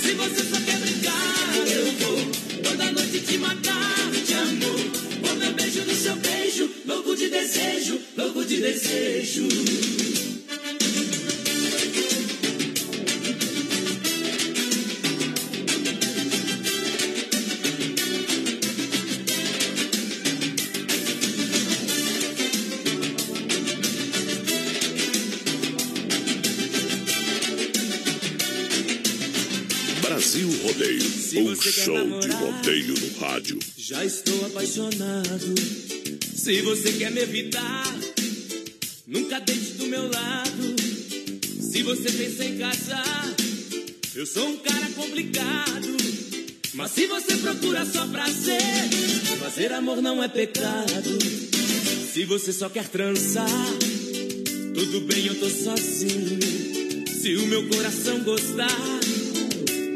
Se 0.00 0.14
você 0.14 0.44
só 0.44 0.60
quer 0.60 0.78
brincar, 0.78 1.56
eu 1.66 1.92
vou 1.98 2.62
toda 2.62 2.92
noite 2.92 3.18
te 3.18 3.38
matar 3.38 4.01
louco 6.92 7.14
de 7.16 7.28
desejo, 7.30 7.98
louco 8.16 8.44
de 8.44 8.60
desejo. 8.60 9.48
Brasil 30.02 30.50
Rodeio, 30.62 31.02
um 31.36 31.56
show 31.56 32.20
de 32.20 32.28
rodeio 32.28 32.94
no 33.00 33.18
rádio. 33.18 33.58
Já 33.78 34.04
estou 34.04 34.44
apaixonado. 34.46 35.91
Se 36.42 36.60
você 36.60 36.90
quer 36.94 37.12
me 37.12 37.20
evitar, 37.20 37.86
nunca 39.06 39.38
deixe 39.38 39.74
do 39.74 39.86
meu 39.86 40.10
lado. 40.10 40.74
Se 41.70 41.84
você 41.84 42.10
pensa 42.10 42.44
em 42.44 42.58
casar, 42.58 43.32
eu 44.12 44.26
sou 44.26 44.48
um 44.48 44.56
cara 44.56 44.86
complicado. 44.96 45.96
Mas 46.74 46.90
se 46.90 47.06
você 47.06 47.36
procura 47.36 47.84
só 47.84 48.08
prazer, 48.08 48.60
fazer 49.38 49.72
amor 49.72 50.02
não 50.02 50.20
é 50.20 50.26
pecado. 50.26 51.16
Se 52.12 52.24
você 52.24 52.52
só 52.52 52.68
quer 52.68 52.88
trançar, 52.88 53.46
tudo 54.74 55.00
bem, 55.02 55.26
eu 55.26 55.38
tô 55.38 55.48
sozinho. 55.48 56.40
Se 57.06 57.36
o 57.36 57.46
meu 57.46 57.68
coração 57.68 58.18
gostar 58.24 58.98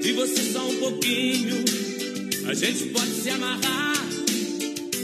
de 0.00 0.12
você 0.12 0.52
só 0.52 0.64
um 0.64 0.76
pouquinho, 0.76 1.56
a 2.46 2.54
gente 2.54 2.84
pode 2.90 3.20
se 3.20 3.30
amarrar 3.30 3.96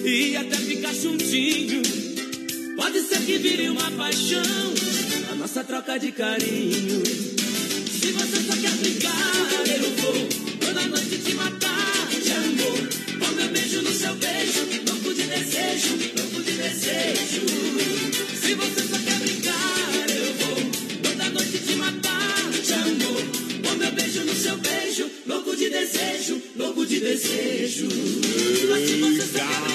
e 0.04 0.36
até 0.36 0.56
juntinho. 0.94 1.82
Pode 2.76 3.00
ser 3.02 3.20
que 3.24 3.38
vire 3.38 3.68
uma 3.68 3.90
paixão, 3.92 4.74
a 5.30 5.34
nossa 5.34 5.64
troca 5.64 5.98
de 5.98 6.12
carinho. 6.12 7.02
Se 7.04 8.12
você 8.12 8.36
só 8.42 8.56
quer 8.60 8.70
brincar, 8.76 9.64
eu 9.66 9.90
vou 9.96 10.28
toda 10.60 10.86
noite 10.88 11.18
te 11.18 11.34
matar 11.34 12.08
de 12.22 12.32
amor. 12.32 12.88
Com 13.18 13.34
meu 13.34 13.48
beijo 13.48 13.82
no 13.82 13.92
seu 13.92 14.14
beijo, 14.16 14.66
louco 14.86 15.14
de 15.14 15.22
desejo, 15.22 15.98
louco 16.16 16.42
de 16.42 16.52
desejo. 16.52 17.42
Se 18.40 18.54
você 18.54 18.80
só 18.82 18.98
quer 18.98 19.18
brincar, 19.20 20.06
eu 20.10 20.34
vou 20.34 20.56
toda 21.02 21.30
noite 21.30 21.58
te 21.58 21.74
matar 21.76 22.50
de 22.50 22.72
amor. 22.72 23.22
Com 23.64 23.76
meu 23.76 23.92
beijo 23.92 24.24
no 24.24 24.34
seu 24.34 24.56
beijo, 24.58 25.10
louco 25.26 25.56
de 25.56 25.70
desejo, 25.70 26.42
louco 26.56 26.86
de 26.86 27.00
desejo. 27.00 27.88
Mas 28.70 28.88
se 28.88 28.96
você 28.96 29.22
só 29.22 29.38
quer 29.38 29.71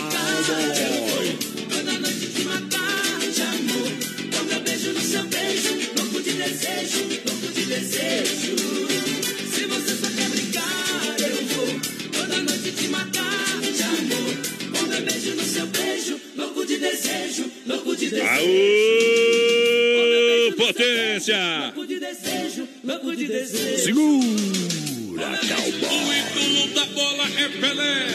potência! 21.18 21.38
Louco 21.76 21.88
de 21.88 22.00
desejo, 22.00 22.68
louco 22.84 23.16
de 23.16 23.28
desejo. 23.28 23.84
Segura, 23.84 25.40
cowboy. 25.48 26.18
O 26.36 26.40
ídolo 26.40 26.68
da 26.76 26.86
bola 26.86 27.24
é 27.38 27.50
Pelé. 27.60 28.08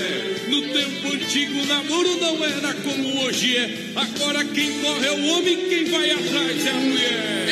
No 0.49 0.62
tempo 0.73 1.09
antigo, 1.15 1.66
namoro 1.66 2.20
não 2.20 2.45
era 2.45 2.74
como 2.74 3.24
hoje 3.24 3.57
é. 3.57 3.70
Agora 3.97 4.45
quem 4.45 4.81
corre 4.81 5.07
é 5.07 5.12
o 5.12 5.27
homem, 5.29 5.57
quem 5.69 5.85
vai 5.87 6.11
atrás 6.11 6.66
é 6.66 6.70
a 6.70 6.74
mulher. 6.74 7.43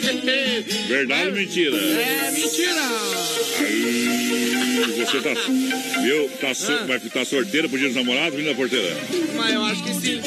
Verdade 0.88 1.28
ou 1.28 1.34
mentira? 1.34 1.76
É 1.76 2.30
mentira! 2.32 2.80
Aí, 3.60 4.84
você 4.96 5.20
tá. 5.20 5.34
Viu? 6.02 6.28
Tá, 6.40 6.54
so, 6.54 6.72
Ah. 6.72 6.84
vai 6.86 6.98
ficar 6.98 7.24
sorteira 7.24 7.68
pro 7.68 7.78
dia 7.78 7.86
dos 7.88 7.96
namorados, 7.96 8.36
menina 8.36 8.54
porteira? 8.54 8.96
Mas 9.36 9.54
eu 9.54 9.64
acho 9.64 9.84
que 9.84 9.94
sim. 9.94 10.20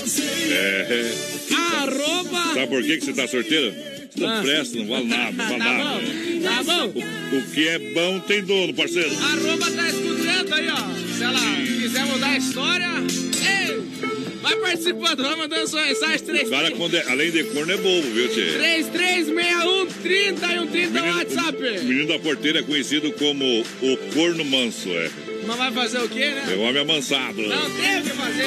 É. 0.52 1.12
Arroba! 1.56 2.54
Sabe 2.54 2.68
por 2.68 2.82
que, 2.84 2.98
que 2.98 3.06
você 3.06 3.14
tá 3.14 3.28
sorteira? 3.28 3.93
Não 4.18 4.42
presta, 4.44 4.78
não 4.78 4.88
vale 4.88 5.06
nada, 5.06 5.32
não 5.32 5.46
vale 5.48 5.60
Tá 5.60 5.74
nada. 5.74 5.84
bom? 5.84 6.44
Tá 6.44 6.64
bom? 6.64 7.38
O 7.38 7.42
que 7.54 7.68
é 7.68 7.80
bom 7.80 8.20
tem 8.20 8.44
dono, 8.44 8.74
parceiro. 8.74 9.10
Arroba 9.18 9.72
tá 9.72 9.90
escutando 9.90 10.54
aí, 10.54 10.68
ó. 10.70 11.14
Se 11.18 11.24
ela 11.24 11.40
quiser 11.82 12.06
mudar 12.06 12.28
a 12.30 12.38
história, 12.38 12.90
ei, 13.48 13.82
vai 14.42 14.56
participando, 14.58 15.24
vai 15.24 15.36
mandando 15.36 15.68
sua 15.68 15.86
mensagem. 15.86 16.44
O 16.46 16.50
cara, 16.50 16.72
quando 16.72 16.96
é- 16.96 17.04
além 17.10 17.32
de 17.32 17.44
corno, 17.46 17.72
é 17.72 17.78
bobo, 17.78 18.08
viu, 18.12 18.28
Tchê? 18.30 18.52
3361 18.58 19.86
30 20.02 20.54
e 20.54 20.60
um 20.60 20.68
30 20.68 21.02
no 21.02 21.08
WhatsApp. 21.18 21.58
O 21.58 21.84
menino 21.86 22.08
da 22.08 22.20
porteira 22.20 22.60
é 22.60 22.64
conhecido 22.64 23.12
como 23.14 23.62
o 23.82 23.98
corno 24.14 24.44
manso, 24.46 24.90
é. 24.90 25.10
Mas 25.46 25.58
vai 25.58 25.72
fazer 25.72 26.00
o 26.00 26.10
quê, 26.10 26.20
né? 26.30 26.44
É 26.52 26.56
o 26.56 26.62
homem 26.62 26.82
amansado. 26.82 27.42
Não 27.42 27.70
teve 27.72 28.10
que 28.10 28.16
fazer. 28.16 28.44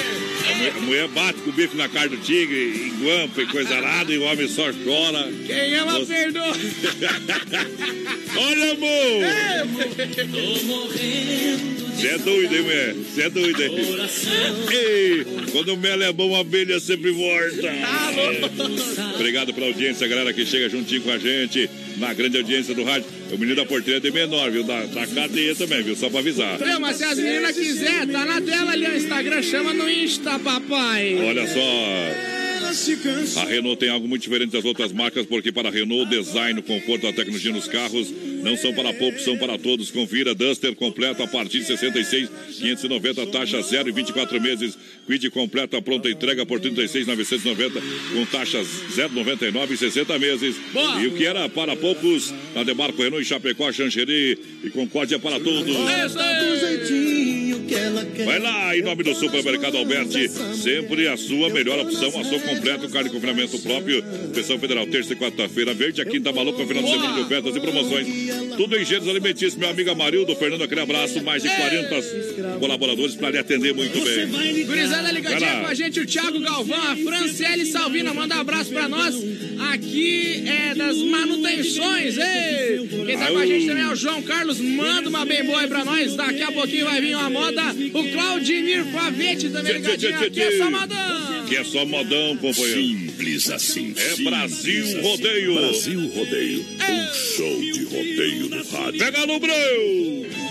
A 0.49 0.55
mulher, 0.57 0.73
a 0.77 0.81
mulher 0.81 1.09
bate 1.09 1.41
com 1.41 1.51
o 1.51 1.53
bife 1.53 1.77
na 1.77 1.89
cara 1.89 2.09
do 2.09 2.17
tigre, 2.19 2.91
enguampa 2.95 3.43
e 3.43 3.47
coisa 3.47 3.75
arada, 3.75 4.13
e 4.13 4.19
o 4.19 4.23
homem 4.23 4.49
só 4.49 4.65
chora. 4.85 5.29
Quem 5.47 5.75
ama, 5.75 5.93
Você- 5.99 6.15
perdoa. 6.15 6.53
Olha, 8.39 8.73
amor! 8.73 9.25
Tô 10.31 10.67
morrendo 10.67 11.87
Você 11.97 12.07
é 12.09 12.19
doido, 12.19 12.55
hein, 12.55 12.63
mulher? 12.63 12.95
Você 12.95 13.23
é 13.23 13.31
doido, 13.31 13.63
hein? 13.63 13.73
Ei, 14.71 15.27
quando 15.53 15.75
o 15.75 15.77
mel 15.77 16.03
é 16.03 16.13
bom, 16.13 16.35
a 16.37 16.41
abelha 16.41 16.79
sempre 16.81 17.11
volta. 17.11 17.73
Obrigado 19.15 19.53
pela 19.55 19.67
audiência, 19.67 20.07
galera 20.07 20.33
que 20.33 20.45
chega 20.47 20.69
juntinho 20.69 21.03
com 21.03 21.11
a 21.11 21.19
gente 21.19 21.69
na 21.97 22.13
grande 22.13 22.37
audiência 22.37 22.75
do 22.75 22.85
rádio. 22.85 23.07
O 23.33 23.39
menino 23.39 23.57
da 23.57 23.67
porteira 23.67 23.99
é 23.99 24.01
de 24.01 24.11
menor, 24.11 24.51
viu? 24.51 24.63
Da, 24.63 24.85
da 24.87 25.07
cadeia 25.07 25.55
também, 25.55 25.83
viu? 25.83 25.97
Só 25.97 26.09
pra 26.09 26.21
avisar. 26.21 26.59
Viu, 26.59 26.81
mas 26.81 26.97
se 26.97 27.05
as 27.05 27.19
meninas 27.19 27.57
quiser, 27.57 28.07
tá 28.07 28.25
na 28.25 28.41
tela 28.41 28.73
ali 28.73 28.87
o 28.87 28.97
Instagram, 28.97 29.43
chama 29.43 29.73
no 29.73 29.89
Insta, 29.89 30.39
papai. 30.39 31.17
Olha 31.19 31.47
só. 31.47 32.36
A 33.37 33.45
Renault 33.45 33.79
tem 33.79 33.89
algo 33.89 34.07
muito 34.07 34.23
diferente 34.23 34.51
das 34.51 34.65
outras 34.65 34.93
marcas, 34.93 35.25
porque 35.27 35.51
para 35.51 35.69
a 35.69 35.73
Renault, 35.73 36.03
o 36.03 36.23
design, 36.23 36.61
o 36.61 36.63
conforto, 36.63 37.07
a 37.07 37.13
tecnologia 37.13 37.53
nos 37.53 37.67
carros 37.67 38.13
não 38.43 38.57
são 38.57 38.73
para 38.75 38.93
poucos, 38.93 39.25
são 39.25 39.37
para 39.37 39.59
todos. 39.59 39.91
Confira 39.91 40.35
Duster 40.35 40.75
completo 40.75 41.23
a 41.23 41.27
partir 41.27 41.61
de 41.61 41.67
66, 41.67 42.29
590, 42.59 43.27
taxa 43.27 43.63
0 43.63 43.89
e 43.89 43.93
24 43.93 44.41
meses. 44.41 44.79
Quid 45.07 45.31
completa, 45.31 45.81
pronta 45.81 46.11
entrega 46.11 46.45
por 46.45 46.61
36,990, 46.61 47.81
com 48.13 48.27
taxas 48.27 48.67
0,99 48.95 49.71
e 49.71 49.77
60 49.77 50.19
meses. 50.19 50.57
Boa. 50.73 51.01
E 51.01 51.07
o 51.07 51.13
que 51.13 51.25
era 51.25 51.49
para 51.49 51.75
poucos, 51.77 52.33
na 52.55 52.63
Demarco 52.63 53.03
Renault 53.03 53.23
em 53.23 53.27
Chapecó, 53.27 53.73
Xanxerê 53.73 54.39
e 54.65 54.71
Concórdia 54.71 55.19
para 55.19 55.41
todos. 55.41 55.77
É 55.77 56.07
isso 56.07 56.19
aí. 56.19 57.16
Vai 58.25 58.39
lá, 58.39 58.77
em 58.77 58.83
nome 58.83 59.03
do 59.03 59.15
Supermercado 59.15 59.77
Alberti, 59.77 60.29
sempre 60.55 61.09
a 61.09 61.17
sua 61.17 61.51
melhor 61.51 61.79
opção, 61.81 62.09
ação 62.09 62.39
completo, 62.41 62.89
carne 62.89 63.09
de 63.09 63.15
confinamento 63.15 63.59
próprio, 63.59 64.05
Inspeção 64.29 64.59
Federal, 64.59 64.87
terça 64.87 65.13
e 65.13 65.17
quarta-feira 65.17 65.75
verde, 65.75 66.01
a 66.01 66.05
quinta 66.05 66.33
maluca, 66.33 66.67
final 66.67 66.83
de 66.83 66.91
semana 66.91 67.15
de 67.15 67.21
ofertas 67.21 67.57
e 67.57 67.61
promoções. 67.61 68.07
Tudo 68.57 68.77
em 68.77 68.85
gêneros 68.85 69.09
alimentícios, 69.09 69.57
meu 69.57 69.69
amigo 69.69 69.91
Amarildo, 69.91 70.35
Fernando, 70.37 70.63
aquele 70.63 70.81
abraço, 70.81 71.23
mais 71.23 71.43
de 71.43 71.49
40 71.49 72.59
colaboradores 72.59 73.15
para 73.15 73.31
lhe 73.31 73.39
atender 73.39 73.75
muito 73.75 74.01
bem. 74.01 74.65
Gurizada 74.65 75.11
ligadinha 75.11 75.61
com 75.61 75.67
a 75.67 75.75
gente, 75.75 76.01
o 76.01 76.07
Thiago 76.07 76.41
Galvão, 76.41 76.83
a 76.83 76.97
Franciele 76.97 77.67
Salvina, 77.67 78.15
manda 78.15 78.37
um 78.37 78.41
abraço 78.41 78.71
pra 78.71 78.89
nós. 78.89 79.15
Aqui 79.73 80.45
é 80.47 80.75
das 80.75 80.97
manutenções, 80.99 82.17
ei! 82.19 82.89
Quem 83.07 83.19
tá 83.19 83.27
com 83.29 83.39
a 83.39 83.47
gente 83.47 83.67
também 83.67 83.83
é 83.85 83.89
o 83.89 83.97
João 83.97 84.23
Carlos, 84.23 84.61
manda 84.61 85.09
uma 85.09 85.25
bem 85.25 85.45
boa 85.45 85.61
aí 85.61 85.69
pra 85.69 85.85
nós. 85.85 86.15
Daqui 86.15 86.43
a 86.43 86.53
pouquinho 86.53 86.85
vai 86.87 87.01
vir 87.01 87.17
uma 87.17 87.31
moda. 87.31 87.63
O 87.95 88.06
Claudinir 88.13 88.85
Favete 88.87 89.51
também 89.51 89.73
ligadinho, 89.75 90.19
aqui 90.19 90.41
é 90.43 90.59
só 90.59 90.71
modão. 90.71 91.47
Que 91.47 91.57
é 91.57 91.65
só 91.65 91.87
modão, 91.87 92.37
companheiro. 92.37 92.83
Simples 92.83 93.51
assim. 93.51 93.95
É 93.97 94.23
Brasil 94.23 95.03
Rodeio. 95.03 95.55
Brasil 95.55 96.09
Rodeio. 96.09 96.61
Um 96.61 97.15
show 97.15 97.61
de 97.61 97.85
rodeio 97.85 98.49
no 98.49 98.65
rádio. 98.71 98.99
Pega 98.99 99.27
no 99.27 99.39
breu! 99.39 100.46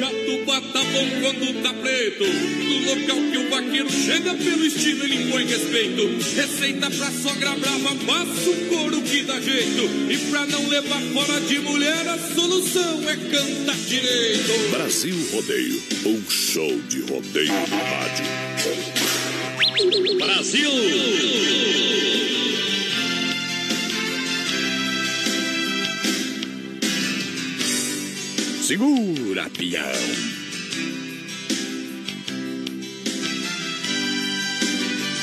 Jatubá 0.00 0.60
tá 0.72 0.82
bom 0.82 1.06
quando 1.20 1.62
tá 1.62 1.74
preto. 1.74 2.24
No 2.24 2.78
local 2.86 3.18
que 3.30 3.36
o 3.36 3.50
vaqueiro 3.50 3.92
chega 3.92 4.34
pelo 4.34 4.64
estilo, 4.64 5.04
ele 5.04 5.24
impõe 5.24 5.44
respeito. 5.44 6.08
Receita 6.36 6.90
pra 6.90 7.10
sogra 7.10 7.50
brava, 7.50 7.94
passa 8.06 8.48
o 8.48 8.66
couro 8.70 9.02
que 9.02 9.24
dá 9.24 9.38
jeito. 9.38 9.82
E 10.08 10.16
pra 10.30 10.46
não 10.46 10.66
levar 10.68 11.02
fora 11.12 11.38
de 11.42 11.58
mulher, 11.58 12.08
a 12.08 12.16
solução 12.34 13.10
é 13.10 13.14
cantar 13.14 13.76
direito. 13.76 14.70
Brasil 14.70 15.28
Rodeio. 15.32 15.82
Um 16.06 16.30
show 16.30 16.80
de 16.88 17.02
rodeio 17.02 17.52
no 17.52 17.76
rádio. 17.76 18.24
Brasil! 20.16 20.70
Segura, 28.70 29.50
peão. 29.50 29.82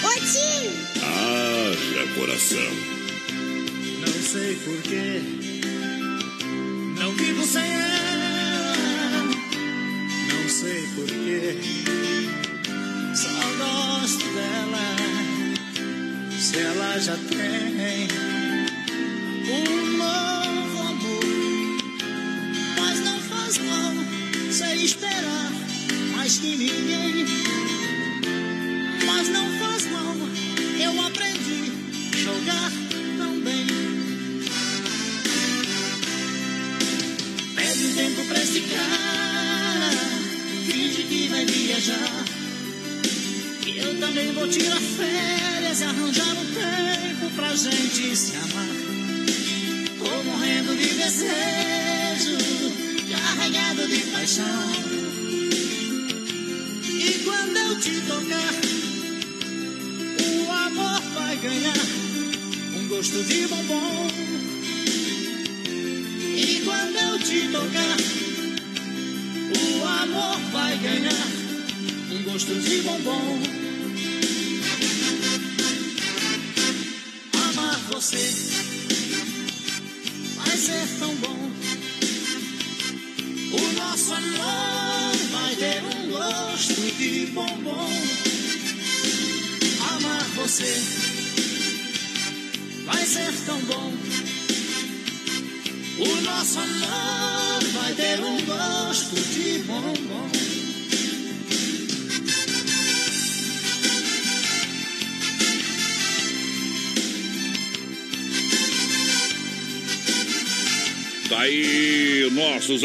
Oi, 0.04 0.20
tio! 0.20 0.70
Haja 1.02 2.14
coração. 2.14 2.74
Não 4.02 4.22
sei 4.22 4.54
porquê, 4.66 5.22
não 7.00 7.14
vivo 7.14 7.46
sem 7.46 7.64
ela. 7.64 9.24
Não 10.28 10.50
sei 10.50 10.84
porquê, 10.98 11.58
só 13.16 13.30
gosto 13.60 14.26
dela. 14.36 14.88
Se 16.38 16.60
ela 16.60 17.00
já 17.00 17.16
tem 17.16 18.08
mais 26.28 26.40
que 26.40 27.77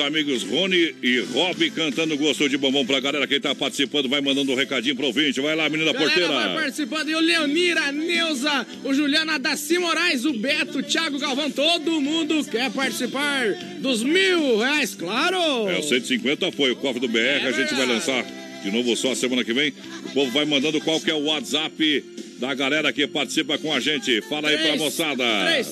amigos 0.02 0.42
Rony 0.42 0.94
e 1.02 1.20
Rob 1.32 1.70
cantando 1.70 2.16
Gostou 2.16 2.48
de 2.48 2.56
Bombom 2.56 2.84
pra 2.84 3.00
galera. 3.00 3.26
Quem 3.26 3.40
tá 3.40 3.54
participando 3.54 4.08
vai 4.08 4.20
mandando 4.20 4.52
um 4.52 4.54
recadinho 4.54 4.94
pro 4.96 5.06
ouvinte. 5.06 5.40
Vai 5.40 5.54
lá, 5.56 5.68
menina 5.68 5.92
Galera, 5.92 6.10
porteira. 6.10 6.32
vai 6.32 6.54
participando. 6.62 7.08
E 7.08 7.14
o 7.14 7.20
Leonir, 7.20 7.78
a 7.78 7.92
Neuza, 7.92 8.66
o 8.84 8.92
Juliano, 8.92 9.32
a 9.32 9.38
Daci 9.38 9.78
Moraes, 9.78 10.24
o 10.24 10.32
Beto, 10.32 10.78
o 10.78 10.82
Thiago 10.82 11.18
Galvão. 11.18 11.50
Todo 11.50 12.00
mundo 12.00 12.44
quer 12.44 12.70
participar 12.70 13.54
dos 13.80 14.02
mil 14.02 14.58
reais, 14.58 14.94
claro. 14.94 15.36
É, 15.68 15.78
o 15.78 15.82
150 15.82 16.52
foi 16.52 16.70
o 16.72 16.76
cofre 16.76 17.00
do 17.00 17.08
BR. 17.08 17.46
a 17.46 17.52
gente 17.52 17.74
vai 17.74 17.86
lançar 17.86 18.24
de 18.62 18.70
novo 18.70 18.96
só 18.96 19.12
a 19.12 19.16
semana 19.16 19.44
que 19.44 19.52
vem. 19.52 19.72
O 20.06 20.10
povo 20.12 20.30
vai 20.30 20.44
mandando 20.44 20.80
qual 20.80 21.00
que 21.00 21.10
é 21.10 21.14
o 21.14 21.24
WhatsApp 21.24 22.04
da 22.42 22.52
galera 22.54 22.92
que 22.92 23.06
participa 23.06 23.56
com 23.56 23.72
a 23.72 23.78
gente. 23.78 24.20
Fala 24.22 24.48
aí 24.48 24.58
pra 24.58 24.76
moçada. 24.76 25.24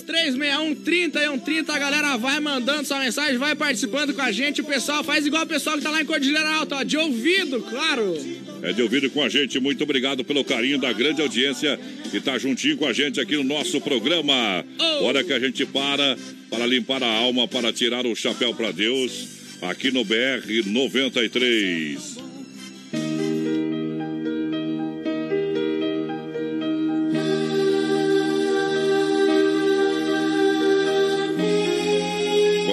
3361 0.07 1.39
30 1.41 1.73
a 1.73 1.79
galera 1.81 2.17
vai 2.17 2.39
mandando 2.39 2.87
sua 2.87 3.01
mensagem, 3.01 3.37
vai 3.39 3.57
participando 3.57 4.15
com 4.15 4.23
a 4.23 4.31
gente. 4.31 4.61
O 4.61 4.65
pessoal 4.65 5.03
faz 5.03 5.27
igual 5.27 5.43
o 5.43 5.49
pessoal 5.49 5.77
que 5.77 5.83
tá 5.83 5.91
lá 5.91 6.01
em 6.01 6.05
Cordilheira 6.05 6.49
Alta, 6.49 6.77
ó, 6.77 6.83
de 6.85 6.97
ouvido, 6.97 7.61
claro. 7.63 8.17
É 8.63 8.73
de 8.73 8.83
ouvido 8.83 9.11
com 9.11 9.21
a 9.21 9.29
gente. 9.29 9.59
Muito 9.59 9.83
obrigado 9.83 10.23
pelo 10.23 10.45
carinho 10.45 10.79
da 10.79 10.93
grande 10.93 11.21
audiência 11.21 11.77
que 12.09 12.21
tá 12.21 12.39
juntinho 12.39 12.77
com 12.77 12.87
a 12.87 12.93
gente 12.93 13.19
aqui 13.19 13.35
no 13.37 13.43
nosso 13.43 13.81
programa. 13.81 14.65
Hora 15.03 15.25
que 15.25 15.33
a 15.33 15.41
gente 15.41 15.67
para 15.67 16.17
para 16.49 16.67
limpar 16.67 17.03
a 17.03 17.13
alma, 17.13 17.49
para 17.49 17.73
tirar 17.73 18.07
o 18.07 18.15
chapéu 18.15 18.55
para 18.55 18.71
Deus, 18.71 19.29
aqui 19.61 19.91
no 19.91 20.05
BR 20.05 20.63
93. 20.67 22.30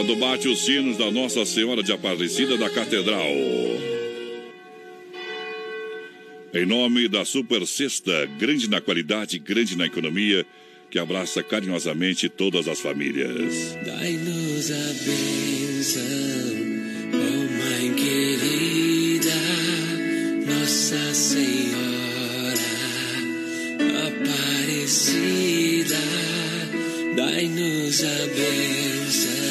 Quando 0.07 0.21
bate 0.21 0.47
os 0.47 0.63
sinos 0.63 0.95
da 0.95 1.11
Nossa 1.11 1.45
Senhora 1.45 1.83
de 1.83 1.91
Aparecida 1.91 2.57
da 2.57 2.69
Catedral. 2.69 3.27
Em 6.53 6.65
nome 6.65 7.09
da 7.09 7.25
Super 7.25 7.67
Sexta, 7.67 8.25
grande 8.39 8.69
na 8.69 8.79
qualidade, 8.79 9.37
grande 9.37 9.75
na 9.75 9.85
economia, 9.85 10.45
que 10.89 10.97
abraça 10.97 11.43
carinhosamente 11.43 12.29
todas 12.29 12.69
as 12.69 12.79
famílias. 12.79 13.75
Dai-nos 13.85 14.71
a 14.71 14.93
bênção, 15.03 16.01
oh 17.11 17.47
Mãe 17.57 17.93
querida, 17.95 19.35
Nossa 20.45 21.13
Senhora 21.13 22.61
Aparecida, 24.07 25.99
dai-nos 27.13 28.03
a 28.05 28.25
bênção. 28.27 29.46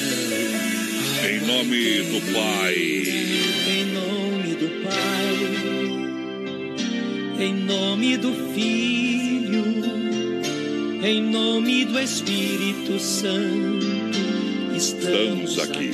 Em 1.28 1.40
nome 1.40 2.02
do 2.02 2.20
Pai, 2.32 2.76
Em 2.76 3.84
nome 3.86 4.54
do 4.54 4.68
Pai, 4.84 5.34
em 7.44 7.52
nome 7.52 8.16
do 8.16 8.32
Filho, 8.54 9.64
em 11.04 11.20
nome 11.22 11.84
do 11.84 11.98
Espírito 11.98 13.00
Santo, 13.00 13.84
estamos 14.76 15.58
aqui. 15.58 15.90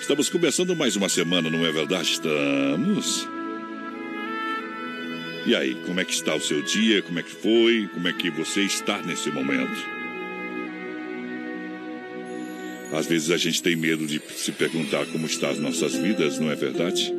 Estamos 0.00 0.28
começando 0.28 0.74
mais 0.74 0.96
uma 0.96 1.08
semana, 1.08 1.48
não 1.48 1.64
é 1.64 1.70
verdade? 1.70 2.10
Estamos. 2.14 3.28
E 5.46 5.54
aí, 5.54 5.76
como 5.86 6.00
é 6.00 6.04
que 6.04 6.12
está 6.12 6.34
o 6.34 6.40
seu 6.40 6.62
dia? 6.62 7.00
Como 7.00 7.20
é 7.20 7.22
que 7.22 7.30
foi? 7.30 7.88
Como 7.94 8.08
é 8.08 8.12
que 8.12 8.28
você 8.28 8.62
está 8.62 9.00
nesse 9.02 9.30
momento? 9.30 10.01
Às 12.92 13.06
vezes 13.06 13.30
a 13.30 13.38
gente 13.38 13.62
tem 13.62 13.74
medo 13.74 14.06
de 14.06 14.20
se 14.36 14.52
perguntar 14.52 15.06
como 15.06 15.26
estão 15.26 15.50
as 15.50 15.58
nossas 15.58 15.94
vidas, 15.94 16.38
não 16.38 16.50
é 16.50 16.54
verdade? 16.54 17.12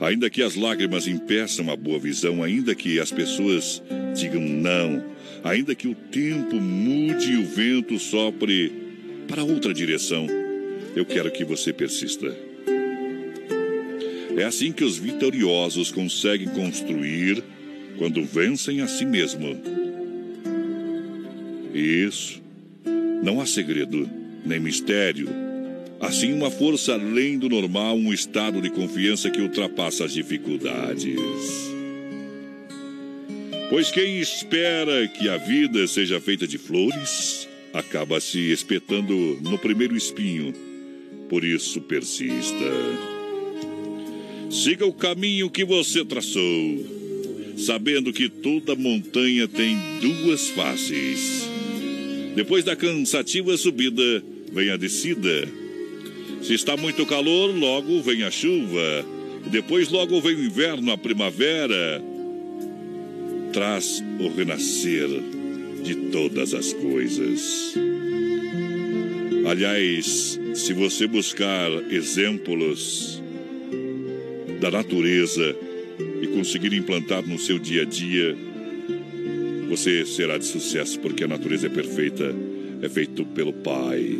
Ainda 0.00 0.30
que 0.30 0.42
as 0.42 0.54
lágrimas 0.54 1.06
impeçam 1.06 1.70
a 1.70 1.76
boa 1.76 1.98
visão, 1.98 2.42
ainda 2.42 2.74
que 2.74 2.98
as 2.98 3.10
pessoas 3.10 3.82
digam 4.14 4.40
não, 4.40 5.04
ainda 5.44 5.74
que 5.74 5.88
o 5.88 5.94
tempo 5.94 6.56
mude 6.56 7.32
e 7.32 7.36
o 7.36 7.44
vento 7.44 7.98
sopre 7.98 8.72
para 9.26 9.44
outra 9.44 9.74
direção, 9.74 10.26
eu 10.96 11.04
quero 11.04 11.30
que 11.30 11.44
você 11.44 11.72
persista. 11.72 12.34
É 14.36 14.44
assim 14.44 14.72
que 14.72 14.84
os 14.84 14.96
vitoriosos 14.96 15.90
conseguem 15.90 16.48
construir 16.48 17.42
quando 17.98 18.24
vencem 18.24 18.80
a 18.80 18.86
si 18.86 19.04
mesmo. 19.04 19.60
Isso. 21.74 22.47
Não 23.22 23.40
há 23.40 23.46
segredo, 23.46 24.08
nem 24.44 24.60
mistério. 24.60 25.28
Assim, 26.00 26.32
uma 26.32 26.50
força 26.50 26.94
além 26.94 27.38
do 27.38 27.48
normal, 27.48 27.96
um 27.96 28.12
estado 28.12 28.62
de 28.62 28.70
confiança 28.70 29.30
que 29.30 29.40
ultrapassa 29.40 30.04
as 30.04 30.12
dificuldades. 30.12 31.16
Pois 33.68 33.90
quem 33.90 34.20
espera 34.20 35.08
que 35.08 35.28
a 35.28 35.36
vida 35.36 35.86
seja 35.86 36.20
feita 36.20 36.46
de 36.46 36.56
flores, 36.56 37.48
acaba 37.72 38.20
se 38.20 38.50
espetando 38.50 39.38
no 39.42 39.58
primeiro 39.58 39.96
espinho. 39.96 40.54
Por 41.28 41.44
isso, 41.44 41.80
persista. 41.82 42.64
Siga 44.50 44.86
o 44.86 44.92
caminho 44.92 45.50
que 45.50 45.64
você 45.64 46.04
traçou, 46.04 46.86
sabendo 47.58 48.12
que 48.12 48.28
toda 48.28 48.74
montanha 48.74 49.46
tem 49.46 49.76
duas 50.00 50.48
faces. 50.48 51.47
Depois 52.38 52.62
da 52.62 52.76
cansativa 52.76 53.56
subida, 53.56 54.22
vem 54.52 54.70
a 54.70 54.76
descida. 54.76 55.48
Se 56.40 56.54
está 56.54 56.76
muito 56.76 57.04
calor, 57.04 57.52
logo 57.52 58.00
vem 58.00 58.22
a 58.22 58.30
chuva. 58.30 59.04
Depois, 59.50 59.88
logo 59.88 60.20
vem 60.20 60.36
o 60.36 60.44
inverno, 60.44 60.92
a 60.92 60.96
primavera. 60.96 62.00
Traz 63.52 64.04
o 64.20 64.28
renascer 64.28 65.08
de 65.82 65.96
todas 66.12 66.54
as 66.54 66.72
coisas. 66.74 67.74
Aliás, 69.44 70.38
se 70.54 70.72
você 70.72 71.08
buscar 71.08 71.72
exemplos 71.90 73.20
da 74.60 74.70
natureza 74.70 75.56
e 76.22 76.28
conseguir 76.28 76.72
implantar 76.72 77.26
no 77.26 77.36
seu 77.36 77.58
dia 77.58 77.82
a 77.82 77.84
dia, 77.84 78.36
você 79.68 80.06
será 80.06 80.38
de 80.38 80.46
sucesso, 80.46 80.98
porque 81.00 81.24
a 81.24 81.28
natureza 81.28 81.66
é 81.66 81.70
perfeita, 81.70 82.34
é 82.80 82.88
feito 82.88 83.24
pelo 83.26 83.52
Pai. 83.52 84.16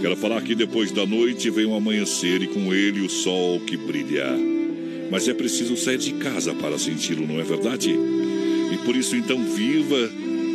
Quero 0.00 0.16
falar 0.16 0.40
que 0.42 0.54
depois 0.54 0.90
da 0.90 1.04
noite 1.04 1.50
vem 1.50 1.66
o 1.66 1.74
amanhecer 1.74 2.40
e 2.40 2.46
com 2.46 2.72
ele 2.72 3.02
o 3.02 3.10
sol 3.10 3.60
que 3.60 3.76
brilha. 3.76 4.26
Mas 5.10 5.28
é 5.28 5.34
preciso 5.34 5.76
sair 5.76 5.98
de 5.98 6.14
casa 6.14 6.54
para 6.54 6.78
senti-lo, 6.78 7.26
não 7.26 7.38
é 7.38 7.44
verdade? 7.44 7.90
E 7.90 8.76
por 8.78 8.96
isso 8.96 9.14
então 9.14 9.44
viva, 9.44 10.10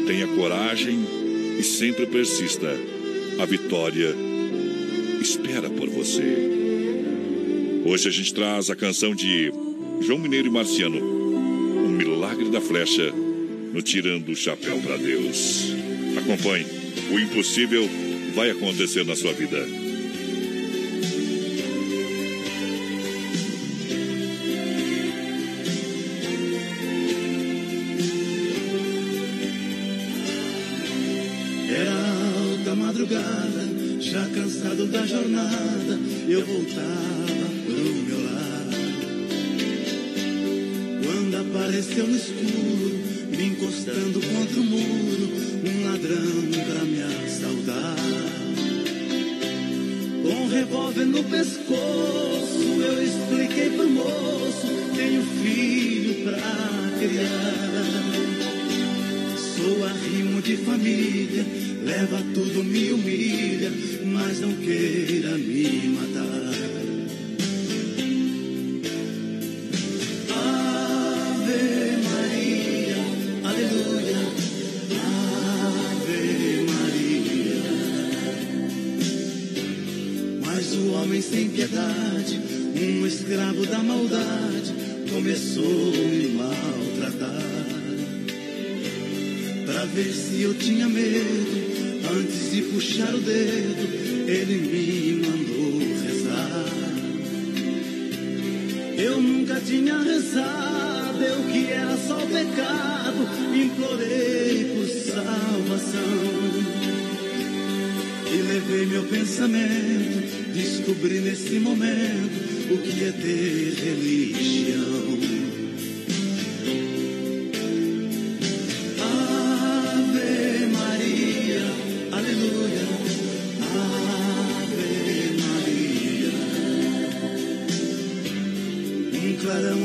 tenha 0.07 0.26
coragem 0.28 0.98
e 1.60 1.64
sempre 1.64 2.07
persista. 2.07 2.76
A 3.38 3.45
vitória 3.45 4.16
espera 5.22 5.70
por 5.70 5.90
você. 5.90 6.56
Hoje 7.86 8.07
a 8.07 8.12
gente 8.12 8.34
traz 8.34 8.72
a 8.72 8.76
canção 8.76 9.14
de 9.14 9.52
João 10.02 10.18
Mineiro 10.18 10.48
e 10.48 10.52
Marciano, 10.52 10.98
O 10.98 11.90
Milagre 11.90 12.49
da 12.49 12.60
Flecha, 12.60 13.14
no 13.76 13.81
Tirando 13.81 14.30
o 14.30 14.35
Chapéu 14.35 14.80
para 14.80 14.95
Deus. 14.95 15.76
Acompanhe, 16.18 16.65
o 17.11 17.19
impossível 17.19 17.85
vai 18.34 18.49
acontecer 18.49 19.03
na 19.03 19.18
sua 19.18 19.34
vida. 19.34 19.85
Escravo 83.16 83.66
da 83.68 83.80
maldade, 83.80 84.74
começou 85.10 85.64
a 85.64 86.08
me 86.10 86.28
maltratar. 86.34 87.66
Pra 89.66 89.86
ver 89.86 90.12
se 90.12 90.42
eu 90.42 90.54
tinha 90.56 90.88
medo, 90.90 92.02
antes 92.12 92.52
de 92.52 92.62
puxar 92.64 93.16
o 93.16 93.20
dedo, 93.20 94.30
ele 94.30 94.56
me 94.58 95.26
mandou 95.26 95.80
rezar. 96.04 96.66
Eu 98.98 99.22
nunca 99.22 99.62
tinha 99.62 99.98
rezado, 99.98 101.24
eu 101.24 101.44
que 101.52 101.72
era 101.72 101.98
só 101.98 102.18
pecado, 102.18 103.30
implorei 103.56 104.76
por 104.76 104.88
salvação. 105.14 105.96
E 108.28 108.42
levei 108.42 108.86
meu 108.88 109.04
pensamento, 109.04 110.54
descobri 110.54 111.20
nesse 111.22 111.60
momento 111.60 112.55
o 112.72 112.78
que 112.78 113.04
é 113.04 113.12
ter 113.12 113.74
religião. 113.84 115.06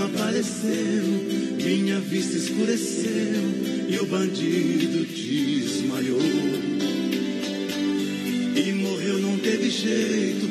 Um 0.00 0.02
apareceu, 0.02 1.04
minha 1.62 2.00
vista 2.00 2.36
escureceu 2.36 3.42
e 3.86 3.98
o 3.98 4.06
bandido 4.06 5.04
desmaiou. 5.04 6.20
E 8.56 8.72
morreu, 8.72 9.18
não 9.18 9.38
teve 9.38 9.68
jeito, 9.68 10.49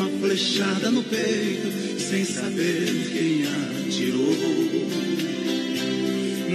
uma 0.00 0.08
flechada 0.18 0.90
no 0.90 1.02
peito, 1.02 2.00
sem 2.00 2.24
saber 2.24 2.86
quem 3.12 3.44
atirou. 3.44 4.34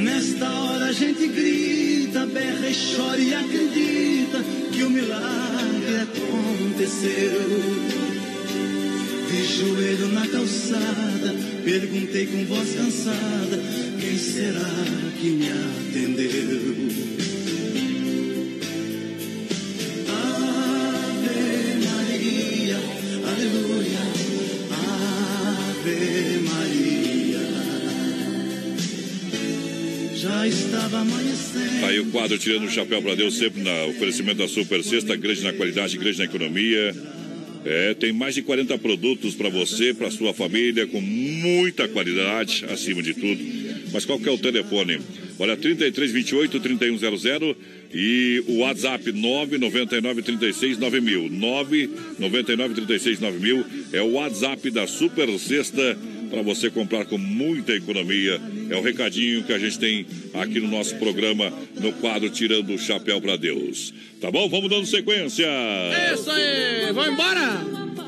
Nesta 0.01 0.49
hora 0.49 0.85
a 0.85 0.91
gente 0.91 1.27
grita, 1.27 2.25
berra 2.25 2.67
e 2.67 2.75
chora 2.75 3.21
e 3.21 3.33
acredita 3.35 4.43
que 4.71 4.83
o 4.83 4.89
milagre 4.89 5.95
aconteceu. 6.01 7.41
De 9.29 9.43
joelho 9.43 10.07
na 10.07 10.27
calçada, 10.27 11.35
perguntei 11.63 12.25
com 12.25 12.45
voz 12.45 12.73
cansada: 12.73 13.61
quem 13.99 14.17
será 14.17 14.71
que 15.19 15.29
me 15.29 15.49
atendeu? 15.49 17.44
Estava 30.47 30.99
amanhecendo. 30.99 31.85
Aí 31.85 31.99
o 31.99 32.05
quadro 32.11 32.37
Tirando 32.37 32.65
o 32.65 32.69
Chapéu 32.69 33.01
para 33.01 33.15
Deus, 33.15 33.37
sempre 33.37 33.63
no 33.63 33.89
oferecimento 33.89 34.37
da 34.37 34.47
Super 34.47 34.83
Sexta, 34.83 35.15
grande 35.15 35.41
na 35.41 35.53
qualidade, 35.53 35.97
grande 35.97 36.19
na 36.19 36.25
economia. 36.25 36.95
É, 37.65 37.95
tem 37.95 38.13
mais 38.13 38.35
de 38.35 38.43
40 38.43 38.77
produtos 38.77 39.33
para 39.33 39.49
você, 39.49 39.91
para 39.91 40.11
sua 40.11 40.35
família, 40.35 40.85
com 40.85 41.01
muita 41.01 41.87
qualidade, 41.87 42.63
acima 42.69 43.01
de 43.01 43.15
tudo. 43.15 43.43
Mas 43.91 44.05
qual 44.05 44.19
que 44.19 44.29
é 44.29 44.31
o 44.31 44.37
telefone? 44.37 44.99
Olha, 45.39 45.57
3328 45.57 46.59
3100 46.59 47.55
e 47.93 48.43
o 48.47 48.57
WhatsApp 48.59 49.11
999 49.11 50.21
36 50.21 50.77
9000. 50.77 51.29
999 51.29 52.75
36 52.75 53.19
9000 53.19 53.65
é 53.93 54.01
o 54.01 54.11
WhatsApp 54.11 54.69
da 54.69 54.85
Super 54.85 55.27
Sexta 55.39 55.97
para 56.35 56.43
você 56.43 56.69
comprar 56.69 57.05
com 57.05 57.17
muita 57.17 57.73
economia. 57.73 58.41
É 58.69 58.75
o 58.75 58.81
recadinho 58.81 59.43
que 59.43 59.53
a 59.53 59.57
gente 59.57 59.79
tem 59.79 60.05
aqui 60.33 60.59
no 60.59 60.67
nosso 60.67 60.97
programa, 60.97 61.49
no 61.79 61.93
quadro 61.93 62.29
Tirando 62.29 62.73
o 62.73 62.77
Chapéu 62.77 63.21
para 63.21 63.37
Deus. 63.37 63.93
Tá 64.25 64.31
bom? 64.31 64.49
Vamos 64.49 64.71
dando 64.71 64.87
sequência. 64.87 65.45
É 65.45 66.15
isso 66.15 66.31
aí, 66.31 66.91
vamos 66.93 67.13
embora? 67.13 67.61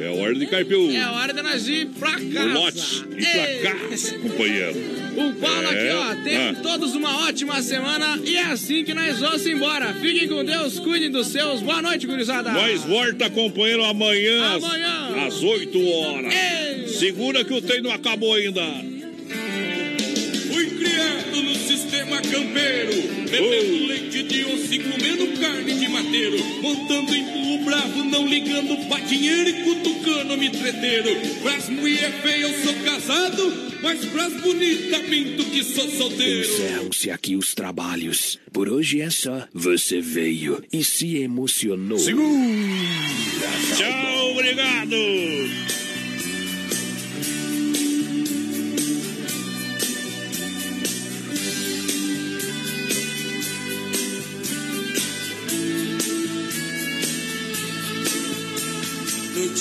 É 0.03 0.10
hora 0.19 0.34
de 0.34 0.48
Caipil. 0.48 0.89
É 0.89 1.06
hora 1.11 1.31
de 1.31 1.44
nós 1.44 1.68
ir 1.68 1.89
pra 1.99 2.14
casa. 2.14 2.53
Lote 2.53 3.03
e 3.15 3.61
pra 3.61 3.72
casa, 3.72 4.18
companheiro. 4.18 4.73
O 5.15 5.34
Paulo 5.34 5.68
É, 5.68 5.69
aqui, 5.69 5.89
ó, 5.95 6.23
tenham 6.23 6.49
ah. 6.49 6.56
todos 6.64 6.95
uma 6.95 7.27
ótima 7.27 7.61
semana 7.61 8.19
e 8.26 8.35
é 8.35 8.45
assim 8.45 8.84
que 8.84 8.95
nós 8.95 9.19
vamos 9.19 9.45
embora. 9.45 9.94
Fiquem 9.94 10.27
com 10.27 10.44
Deus, 10.44 10.80
cuidem 10.80 11.11
dos 11.11 11.27
seus. 11.27 11.61
Boa 11.61 11.84
noite, 11.84 12.07
gurizada. 12.07 12.52
Nós 12.52 12.84
volta, 12.84 13.30
companheiro, 13.30 13.84
amanhã, 13.84 14.56
às- 14.56 14.64
Amanhã. 14.64 15.27
às 15.27 15.44
8 15.44 15.88
horas. 15.88 16.34
Segura 16.98 17.44
que 17.45 17.53
o 17.53 17.61
trem 17.61 17.81
não 17.84 17.91
acabou 17.91 18.34
ainda. 18.34 18.64
No 20.98 21.56
sistema 21.56 22.19
campeiro, 22.22 22.94
bebendo 23.30 23.86
leite 23.88 24.24
de 24.24 24.45
onça 24.45 24.74
e 24.74 24.80
comendo 24.80 25.40
carne 25.40 25.74
de 25.74 25.88
mateiro, 25.88 26.44
montando 26.61 27.14
em 27.14 27.24
burro 27.24 27.65
bravo, 27.65 28.03
não 28.06 28.26
ligando 28.26 28.88
pra 28.88 28.99
dinheiro 29.02 29.49
e 29.49 29.64
cutucando 29.64 30.36
me 30.38 30.49
treteiro. 30.49 31.15
Pras 31.44 31.69
mulher 31.69 32.11
feia 32.24 32.41
eu 32.41 32.64
sou 32.64 32.74
casado, 32.84 33.53
mas 33.84 34.03
pras 34.06 34.34
bonitas 34.41 35.07
minto 35.07 35.45
que 35.45 35.64
sou 35.64 35.88
solteiro. 35.91 36.40
Encerram-se 36.40 37.11
aqui 37.11 37.36
os 37.36 37.53
trabalhos. 37.53 38.40
Por 38.52 38.68
hoje 38.68 38.99
é 39.02 39.11
só. 39.11 39.48
Você 39.53 40.02
veio 40.02 40.64
e 40.74 40.84
se 40.84 41.18
emocionou. 41.18 41.99
Tchau, 43.78 44.32
obrigado. 44.32 44.95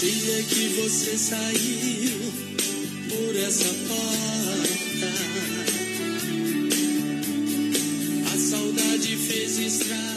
Dia 0.00 0.42
que 0.42 0.68
você 0.80 1.16
saiu 1.16 2.32
por 3.08 3.36
essa 3.36 3.72
porta, 3.88 5.06
a 8.34 8.38
saudade 8.38 9.16
fez 9.16 9.58
estrago 9.58 10.15